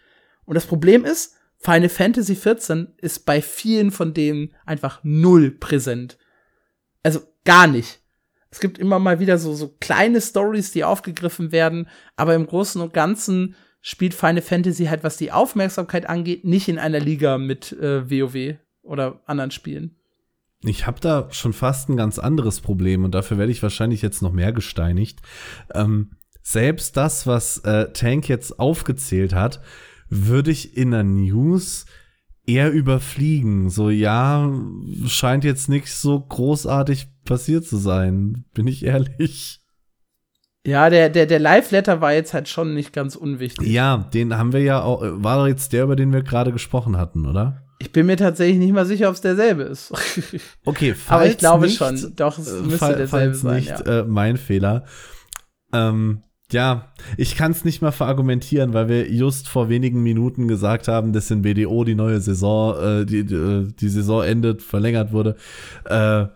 Und 0.47 0.55
das 0.55 0.65
Problem 0.65 1.05
ist, 1.05 1.37
Final 1.59 1.91
Fantasy 1.91 2.37
XIV 2.37 2.87
ist 2.97 3.27
bei 3.27 3.43
vielen 3.43 3.91
von 3.91 4.15
denen 4.15 4.55
einfach 4.65 5.01
null 5.03 5.51
präsent. 5.51 6.17
Also 7.03 7.21
gar 7.45 7.67
nicht. 7.67 8.01
Es 8.51 8.61
gibt 8.61 8.79
immer 8.79 8.99
mal 8.99 9.21
wieder 9.21 9.37
so, 9.37 9.53
so 9.53 9.77
kleine 9.79 10.23
Stories, 10.23 10.73
die 10.73 10.85
aufgegriffen 10.85 11.53
werden, 11.53 11.87
aber 12.17 12.35
im 12.35 12.47
Großen 12.47 12.81
und 12.81 12.95
Ganzen 12.95 13.57
spielt 13.83 14.15
Final 14.15 14.41
Fantasy 14.41 14.87
halt, 14.87 15.05
was 15.05 15.19
die 15.19 15.33
Aufmerksamkeit 15.33 16.09
angeht, 16.09 16.47
nicht 16.47 16.69
in 16.69 16.79
einer 16.79 16.99
Liga 16.99 17.37
mit 17.37 17.73
äh, 17.73 18.11
WoW 18.11 18.57
oder 18.81 19.21
anderen 19.27 19.51
Spielen. 19.51 19.97
Ich 20.63 20.87
habe 20.87 21.01
da 21.01 21.29
schon 21.31 21.53
fast 21.53 21.89
ein 21.89 21.97
ganz 21.97 22.19
anderes 22.19 22.61
Problem 22.61 23.05
und 23.05 23.15
dafür 23.15 23.39
werde 23.39 23.53
ich 23.53 23.63
wahrscheinlich 23.63 24.03
jetzt 24.03 24.23
noch 24.23 24.33
mehr 24.33 24.53
gesteinigt. 24.53 25.21
Ähm, 25.75 26.13
selbst 26.43 26.97
das, 26.97 27.27
was 27.27 27.59
äh, 27.59 27.93
Tank 27.93 28.29
jetzt 28.29 28.59
aufgezählt 28.59 29.35
hat, 29.35 29.61
würde 30.09 30.51
ich 30.51 30.77
in 30.77 30.91
der 30.91 31.05
News 31.05 31.87
eher 32.47 32.71
überfliegen. 32.71 33.71
So, 33.71 33.91
ja, 33.91 34.53
scheint 35.07 35.45
jetzt 35.45 35.69
nicht 35.69 35.93
so 35.93 36.21
großartig 36.21 37.09
passiert 37.25 37.65
zu 37.65 37.77
sein, 37.77 38.45
bin 38.55 38.67
ich 38.67 38.85
ehrlich. 38.85 39.61
Ja, 40.67 40.89
der, 40.89 41.11
der, 41.11 41.27
der 41.27 41.41
Live-Letter 41.41 42.01
war 42.01 42.15
jetzt 42.15 42.33
halt 42.33 42.49
schon 42.49 42.73
nicht 42.73 42.93
ganz 42.93 43.17
unwichtig. 43.17 43.67
Ja, 43.67 43.99
den 44.15 44.37
haben 44.37 44.53
wir 44.53 44.63
ja 44.63 44.83
auch, 44.83 45.03
war 45.03 45.47
jetzt 45.47 45.75
der, 45.75 45.85
über 45.85 45.97
den 45.97 46.13
wir 46.13 46.23
gerade 46.23 46.53
gesprochen 46.53 46.97
hatten, 46.97 47.27
oder? 47.27 47.64
Ich 47.79 47.93
bin 47.93 48.07
mir 48.07 48.17
tatsächlich 48.17 48.59
nicht 48.59 48.73
mal 48.73 48.87
sicher, 48.87 49.09
ob 49.09 49.15
es 49.15 49.21
derselbe 49.21 49.65
ist. 49.65 49.93
Okay, 50.65 50.95
falls 50.95 51.11
Aber 51.11 51.27
ich 51.31 51.39
glaube 51.39 51.67
nicht, 51.67 51.77
schon. 51.77 52.15
Doch, 52.17 52.39
es 52.39 52.53
äh, 52.53 52.61
müsste 52.61 52.79
fall, 52.79 52.97
derselbe 52.97 53.35
sein. 53.35 53.57
Nicht, 53.57 53.69
ja. 53.69 54.01
äh, 54.01 54.05
mein 54.05 54.37
Fehler. 54.37 54.85
Ähm, 55.73 56.23
Ja, 56.53 56.93
ich 57.17 57.37
kann 57.37 57.53
es 57.53 57.65
nicht 57.65 57.83
mal 57.83 57.91
verargumentieren, 57.91 58.75
weil 58.75 58.89
wir 58.89 59.11
just 59.11 59.49
vor 59.49 59.69
wenigen 59.69 60.03
Minuten 60.03 60.47
gesagt 60.47 60.89
haben, 60.89 61.13
dass 61.13 61.31
in 61.31 61.43
BDO 61.43 61.85
die 61.85 61.95
neue 61.95 62.21
Saison, 62.21 62.77
äh, 62.81 63.05
die, 63.07 63.25
die, 63.25 63.75
die 63.75 63.89
Saison 63.89 64.23
endet, 64.23 64.63
verlängert 64.63 65.13
wurde. 65.13 65.37
Äh, 65.85 66.27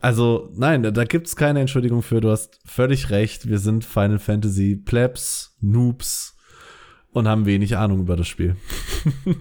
also, 0.00 0.50
nein, 0.54 0.82
da 0.82 1.04
gibt's 1.04 1.36
keine 1.36 1.60
Entschuldigung 1.60 2.02
für. 2.02 2.20
Du 2.20 2.30
hast 2.30 2.60
völlig 2.64 3.10
recht. 3.10 3.48
Wir 3.48 3.58
sind 3.58 3.84
Final 3.84 4.18
Fantasy 4.18 4.76
Plebs, 4.76 5.56
Noobs 5.60 6.36
und 7.10 7.26
haben 7.26 7.46
wenig 7.46 7.76
Ahnung 7.76 8.00
über 8.00 8.16
das 8.16 8.28
Spiel. 8.28 8.56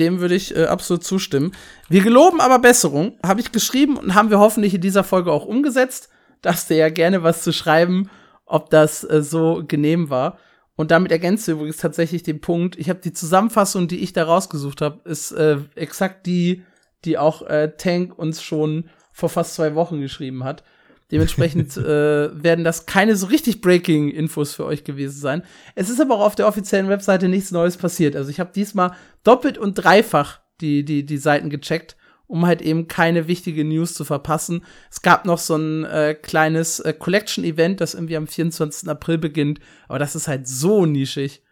dem 0.00 0.20
würde 0.20 0.34
ich 0.34 0.56
äh, 0.56 0.64
absolut 0.64 1.04
zustimmen. 1.04 1.52
Wir 1.88 2.02
geloben 2.02 2.40
aber 2.40 2.58
Besserung, 2.58 3.18
habe 3.24 3.40
ich 3.40 3.52
geschrieben 3.52 3.96
und 3.96 4.14
haben 4.14 4.30
wir 4.30 4.40
hoffentlich 4.40 4.74
in 4.74 4.80
dieser 4.80 5.04
Folge 5.04 5.30
auch 5.30 5.44
umgesetzt. 5.44 6.08
Darfst 6.42 6.70
du 6.70 6.76
ja 6.76 6.88
gerne 6.88 7.22
was 7.22 7.42
zu 7.42 7.52
schreiben, 7.52 8.10
ob 8.46 8.70
das 8.70 9.04
äh, 9.04 9.22
so 9.22 9.62
genehm 9.66 10.10
war. 10.10 10.38
Und 10.74 10.90
damit 10.90 11.12
ergänzt 11.12 11.46
du 11.46 11.52
übrigens 11.52 11.76
tatsächlich 11.76 12.22
den 12.22 12.40
Punkt. 12.40 12.76
Ich 12.78 12.88
habe 12.88 13.00
die 13.00 13.12
Zusammenfassung, 13.12 13.86
die 13.86 13.98
ich 13.98 14.14
da 14.14 14.24
rausgesucht 14.24 14.80
habe, 14.80 15.08
ist 15.08 15.30
äh, 15.32 15.58
exakt 15.74 16.26
die, 16.26 16.64
die 17.04 17.18
auch 17.18 17.42
äh, 17.42 17.72
Tank 17.76 18.18
uns 18.18 18.42
schon 18.42 18.88
vor 19.12 19.28
fast 19.28 19.54
zwei 19.54 19.74
Wochen 19.74 20.00
geschrieben 20.00 20.42
hat. 20.42 20.64
Dementsprechend 21.10 21.76
äh, 21.76 22.42
werden 22.42 22.64
das 22.64 22.86
keine 22.86 23.16
so 23.16 23.26
richtig 23.26 23.60
Breaking-Infos 23.60 24.54
für 24.54 24.64
euch 24.64 24.84
gewesen 24.84 25.18
sein. 25.20 25.42
Es 25.74 25.90
ist 25.90 26.00
aber 26.00 26.16
auch 26.16 26.26
auf 26.26 26.34
der 26.34 26.46
offiziellen 26.46 26.88
Webseite 26.88 27.28
nichts 27.28 27.50
Neues 27.50 27.76
passiert. 27.76 28.16
Also 28.16 28.30
ich 28.30 28.40
habe 28.40 28.52
diesmal 28.54 28.92
doppelt 29.24 29.58
und 29.58 29.74
dreifach 29.74 30.40
die, 30.60 30.84
die, 30.84 31.04
die 31.04 31.18
Seiten 31.18 31.50
gecheckt, 31.50 31.96
um 32.26 32.46
halt 32.46 32.62
eben 32.62 32.86
keine 32.86 33.26
wichtige 33.26 33.64
News 33.64 33.94
zu 33.94 34.04
verpassen. 34.04 34.64
Es 34.90 35.02
gab 35.02 35.24
noch 35.24 35.38
so 35.38 35.56
ein 35.56 35.84
äh, 35.84 36.14
kleines 36.14 36.80
äh, 36.80 36.92
Collection-Event, 36.92 37.80
das 37.80 37.94
irgendwie 37.94 38.16
am 38.16 38.26
24. 38.26 38.88
April 38.88 39.18
beginnt, 39.18 39.60
aber 39.88 39.98
das 39.98 40.14
ist 40.14 40.28
halt 40.28 40.46
so 40.46 40.86
nischig, 40.86 41.42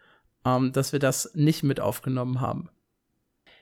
ähm, 0.45 0.71
dass 0.71 0.93
wir 0.93 0.99
das 0.99 1.31
nicht 1.33 1.63
mit 1.63 1.79
aufgenommen 1.79 2.39
haben. 2.39 2.69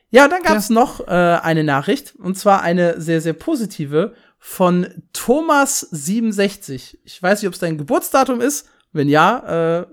Ja, 0.09 0.27
dann 0.29 0.41
gab 0.41 0.57
es 0.57 0.69
ja. 0.69 0.75
noch 0.75 1.05
äh, 1.07 1.11
eine 1.11 1.63
Nachricht, 1.63 2.15
und 2.15 2.37
zwar 2.37 2.61
eine 2.61 3.01
sehr, 3.01 3.19
sehr 3.19 3.33
positive 3.33 4.13
von 4.39 4.87
Thomas67. 5.13 6.97
Ich 7.03 7.21
weiß 7.21 7.41
nicht, 7.41 7.47
ob 7.47 7.53
es 7.53 7.59
dein 7.59 7.77
Geburtsdatum 7.77 8.41
ist. 8.41 8.69
Wenn 8.93 9.09
ja, 9.09 9.81
äh, 9.81 9.87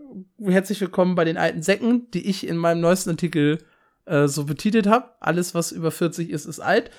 herzlich 0.51 0.81
willkommen 0.81 1.15
bei 1.15 1.25
den 1.25 1.37
alten 1.37 1.62
Säcken, 1.62 2.11
die 2.12 2.29
ich 2.29 2.47
in 2.47 2.57
meinem 2.57 2.81
neuesten 2.81 3.11
Artikel 3.11 3.59
äh, 4.07 4.29
so 4.29 4.45
betitelt 4.45 4.87
habe. 4.87 5.11
Alles, 5.21 5.55
was 5.55 5.73
über 5.73 5.91
40 5.91 6.31
ist, 6.31 6.47
ist 6.47 6.61
alt. 6.61 6.91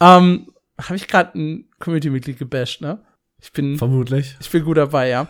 Ähm, 0.00 0.52
habe 0.80 0.96
ich 0.96 1.08
gerade 1.08 1.38
ein 1.38 1.68
Community-Mitglied 1.78 2.38
gebasht, 2.38 2.80
ne? 2.80 3.00
Ich 3.40 3.52
bin. 3.52 3.78
Vermutlich. 3.78 4.36
Ich 4.40 4.50
bin 4.50 4.64
gut 4.64 4.76
dabei, 4.76 5.08
ja. 5.08 5.28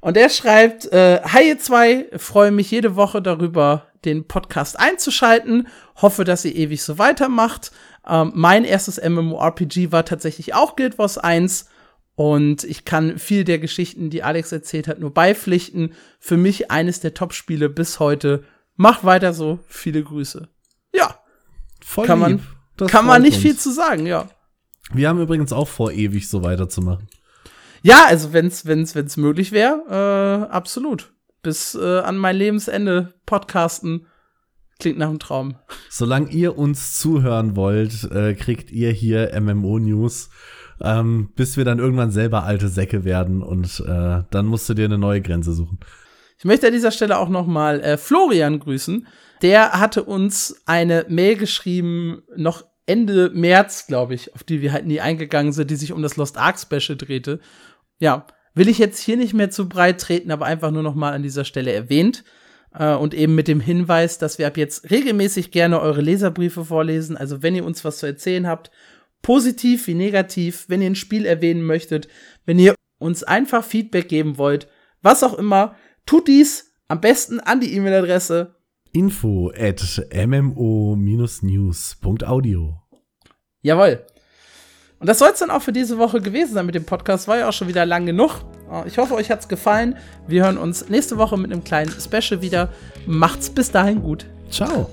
Und 0.00 0.16
er 0.16 0.30
schreibt, 0.30 0.86
äh, 0.92 1.20
Hi 1.24 1.48
ihr 1.48 1.58
zwei, 1.58 2.06
freue 2.16 2.50
mich 2.50 2.70
jede 2.70 2.96
Woche 2.96 3.20
darüber, 3.20 3.86
den 4.04 4.26
Podcast 4.26 4.78
einzuschalten. 4.78 5.68
Hoffe, 5.96 6.24
dass 6.24 6.44
ihr 6.44 6.54
ewig 6.54 6.82
so 6.82 6.98
weitermacht. 6.98 7.70
Ähm, 8.06 8.32
mein 8.34 8.64
erstes 8.64 9.00
MMORPG 9.00 9.92
war 9.92 10.04
tatsächlich 10.04 10.54
auch 10.54 10.76
Guild 10.76 10.98
Wars 10.98 11.18
1. 11.18 11.66
Und 12.14 12.64
ich 12.64 12.84
kann 12.84 13.18
viel 13.18 13.44
der 13.44 13.58
Geschichten, 13.58 14.10
die 14.10 14.22
Alex 14.22 14.52
erzählt 14.52 14.88
hat, 14.88 14.98
nur 14.98 15.14
beipflichten. 15.14 15.94
Für 16.18 16.36
mich 16.36 16.70
eines 16.70 17.00
der 17.00 17.14
Top-Spiele 17.14 17.68
bis 17.68 17.98
heute. 17.98 18.44
Macht 18.76 19.04
weiter 19.04 19.32
so. 19.32 19.58
Viele 19.68 20.02
Grüße. 20.02 20.48
Ja. 20.94 21.18
Voll 21.82 22.06
kann 22.06 22.18
lieb. 22.26 22.40
man, 22.78 22.88
kann 22.88 23.06
man 23.06 23.22
nicht 23.22 23.34
uns. 23.34 23.42
viel 23.42 23.56
zu 23.56 23.72
sagen, 23.72 24.06
ja. 24.06 24.28
Wir 24.92 25.08
haben 25.08 25.20
übrigens 25.20 25.52
auch 25.52 25.68
vor, 25.68 25.92
ewig 25.92 26.28
so 26.28 26.42
weiterzumachen. 26.42 27.08
Ja, 27.82 28.04
also 28.06 28.32
wenn's, 28.32 28.66
wenn's, 28.66 28.94
wenn's 28.94 29.16
möglich 29.16 29.52
wäre, 29.52 30.48
äh, 30.50 30.52
absolut. 30.52 31.12
Bis 31.42 31.74
äh, 31.74 32.00
an 32.00 32.18
mein 32.18 32.36
Lebensende 32.36 33.14
podcasten. 33.24 34.06
Klingt 34.80 34.98
nach 34.98 35.08
einem 35.08 35.18
Traum. 35.18 35.56
Solange 35.88 36.30
ihr 36.30 36.58
uns 36.58 36.98
zuhören 36.98 37.56
wollt, 37.56 38.04
äh, 38.10 38.34
kriegt 38.34 38.70
ihr 38.70 38.90
hier 38.90 39.30
MMO-News, 39.40 40.30
ähm, 40.80 41.30
bis 41.36 41.56
wir 41.56 41.64
dann 41.64 41.78
irgendwann 41.78 42.10
selber 42.10 42.44
alte 42.44 42.68
Säcke 42.68 43.04
werden 43.04 43.42
und 43.42 43.80
äh, 43.86 44.22
dann 44.30 44.46
musst 44.46 44.68
du 44.68 44.74
dir 44.74 44.86
eine 44.86 44.98
neue 44.98 45.20
Grenze 45.20 45.52
suchen. 45.52 45.78
Ich 46.38 46.44
möchte 46.44 46.66
an 46.66 46.72
dieser 46.72 46.90
Stelle 46.90 47.18
auch 47.18 47.28
noch 47.28 47.46
mal 47.46 47.80
äh, 47.80 47.98
Florian 47.98 48.58
grüßen. 48.58 49.06
Der 49.42 49.72
hatte 49.72 50.02
uns 50.04 50.62
eine 50.66 51.06
Mail 51.08 51.36
geschrieben, 51.36 52.22
noch 52.36 52.64
Ende 52.86 53.30
März, 53.30 53.86
glaube 53.86 54.14
ich, 54.14 54.34
auf 54.34 54.42
die 54.42 54.62
wir 54.62 54.72
halt 54.72 54.86
nie 54.86 55.00
eingegangen 55.00 55.52
sind, 55.52 55.70
die 55.70 55.76
sich 55.76 55.92
um 55.92 56.02
das 56.02 56.16
Lost 56.16 56.38
Ark 56.38 56.58
Special 56.58 56.96
drehte 56.96 57.40
ja, 58.00 58.26
will 58.54 58.68
ich 58.68 58.78
jetzt 58.78 58.98
hier 58.98 59.16
nicht 59.16 59.34
mehr 59.34 59.50
zu 59.50 59.68
breit 59.68 60.00
treten, 60.00 60.32
aber 60.32 60.46
einfach 60.46 60.72
nur 60.72 60.82
noch 60.82 60.96
mal 60.96 61.12
an 61.12 61.22
dieser 61.22 61.44
Stelle 61.44 61.72
erwähnt. 61.72 62.24
Äh, 62.74 62.94
und 62.94 63.14
eben 63.14 63.34
mit 63.34 63.48
dem 63.48 63.60
Hinweis, 63.60 64.18
dass 64.18 64.38
wir 64.38 64.46
ab 64.46 64.56
jetzt 64.56 64.90
regelmäßig 64.90 65.50
gerne 65.50 65.80
eure 65.80 66.00
Leserbriefe 66.00 66.64
vorlesen. 66.64 67.16
Also 67.16 67.42
wenn 67.42 67.54
ihr 67.54 67.64
uns 67.64 67.84
was 67.84 67.98
zu 67.98 68.06
erzählen 68.06 68.46
habt, 68.46 68.70
positiv 69.22 69.86
wie 69.86 69.94
negativ, 69.94 70.64
wenn 70.68 70.82
ihr 70.82 70.90
ein 70.90 70.94
Spiel 70.94 71.26
erwähnen 71.26 71.62
möchtet, 71.62 72.08
wenn 72.46 72.58
ihr 72.58 72.74
uns 72.98 73.22
einfach 73.22 73.64
Feedback 73.64 74.08
geben 74.08 74.38
wollt, 74.38 74.68
was 75.02 75.22
auch 75.22 75.34
immer, 75.34 75.76
tut 76.06 76.28
dies 76.28 76.72
am 76.88 77.00
besten 77.00 77.40
an 77.40 77.60
die 77.60 77.74
E-Mail-Adresse 77.74 78.54
info 78.92 79.52
at 79.56 80.04
mmo-news.audio. 80.12 82.76
Jawohl. 83.62 84.04
Und 85.00 85.08
das 85.08 85.18
soll 85.18 85.30
es 85.32 85.40
dann 85.40 85.50
auch 85.50 85.62
für 85.62 85.72
diese 85.72 85.98
Woche 85.98 86.20
gewesen 86.20 86.54
sein 86.54 86.66
mit 86.66 86.74
dem 86.74 86.84
Podcast. 86.84 87.26
War 87.26 87.38
ja 87.38 87.48
auch 87.48 87.52
schon 87.52 87.68
wieder 87.68 87.86
lang 87.86 88.06
genug. 88.06 88.42
Äh, 88.70 88.86
ich 88.86 88.98
hoffe, 88.98 89.14
euch 89.14 89.30
hat 89.30 89.40
es 89.40 89.48
gefallen. 89.48 89.96
Wir 90.28 90.44
hören 90.44 90.58
uns 90.58 90.88
nächste 90.88 91.16
Woche 91.16 91.36
mit 91.38 91.50
einem 91.50 91.64
kleinen 91.64 91.90
Special 91.90 92.42
wieder. 92.42 92.68
Macht's 93.06 93.50
bis 93.50 93.72
dahin 93.72 94.02
gut. 94.02 94.26
Ciao. 94.50 94.90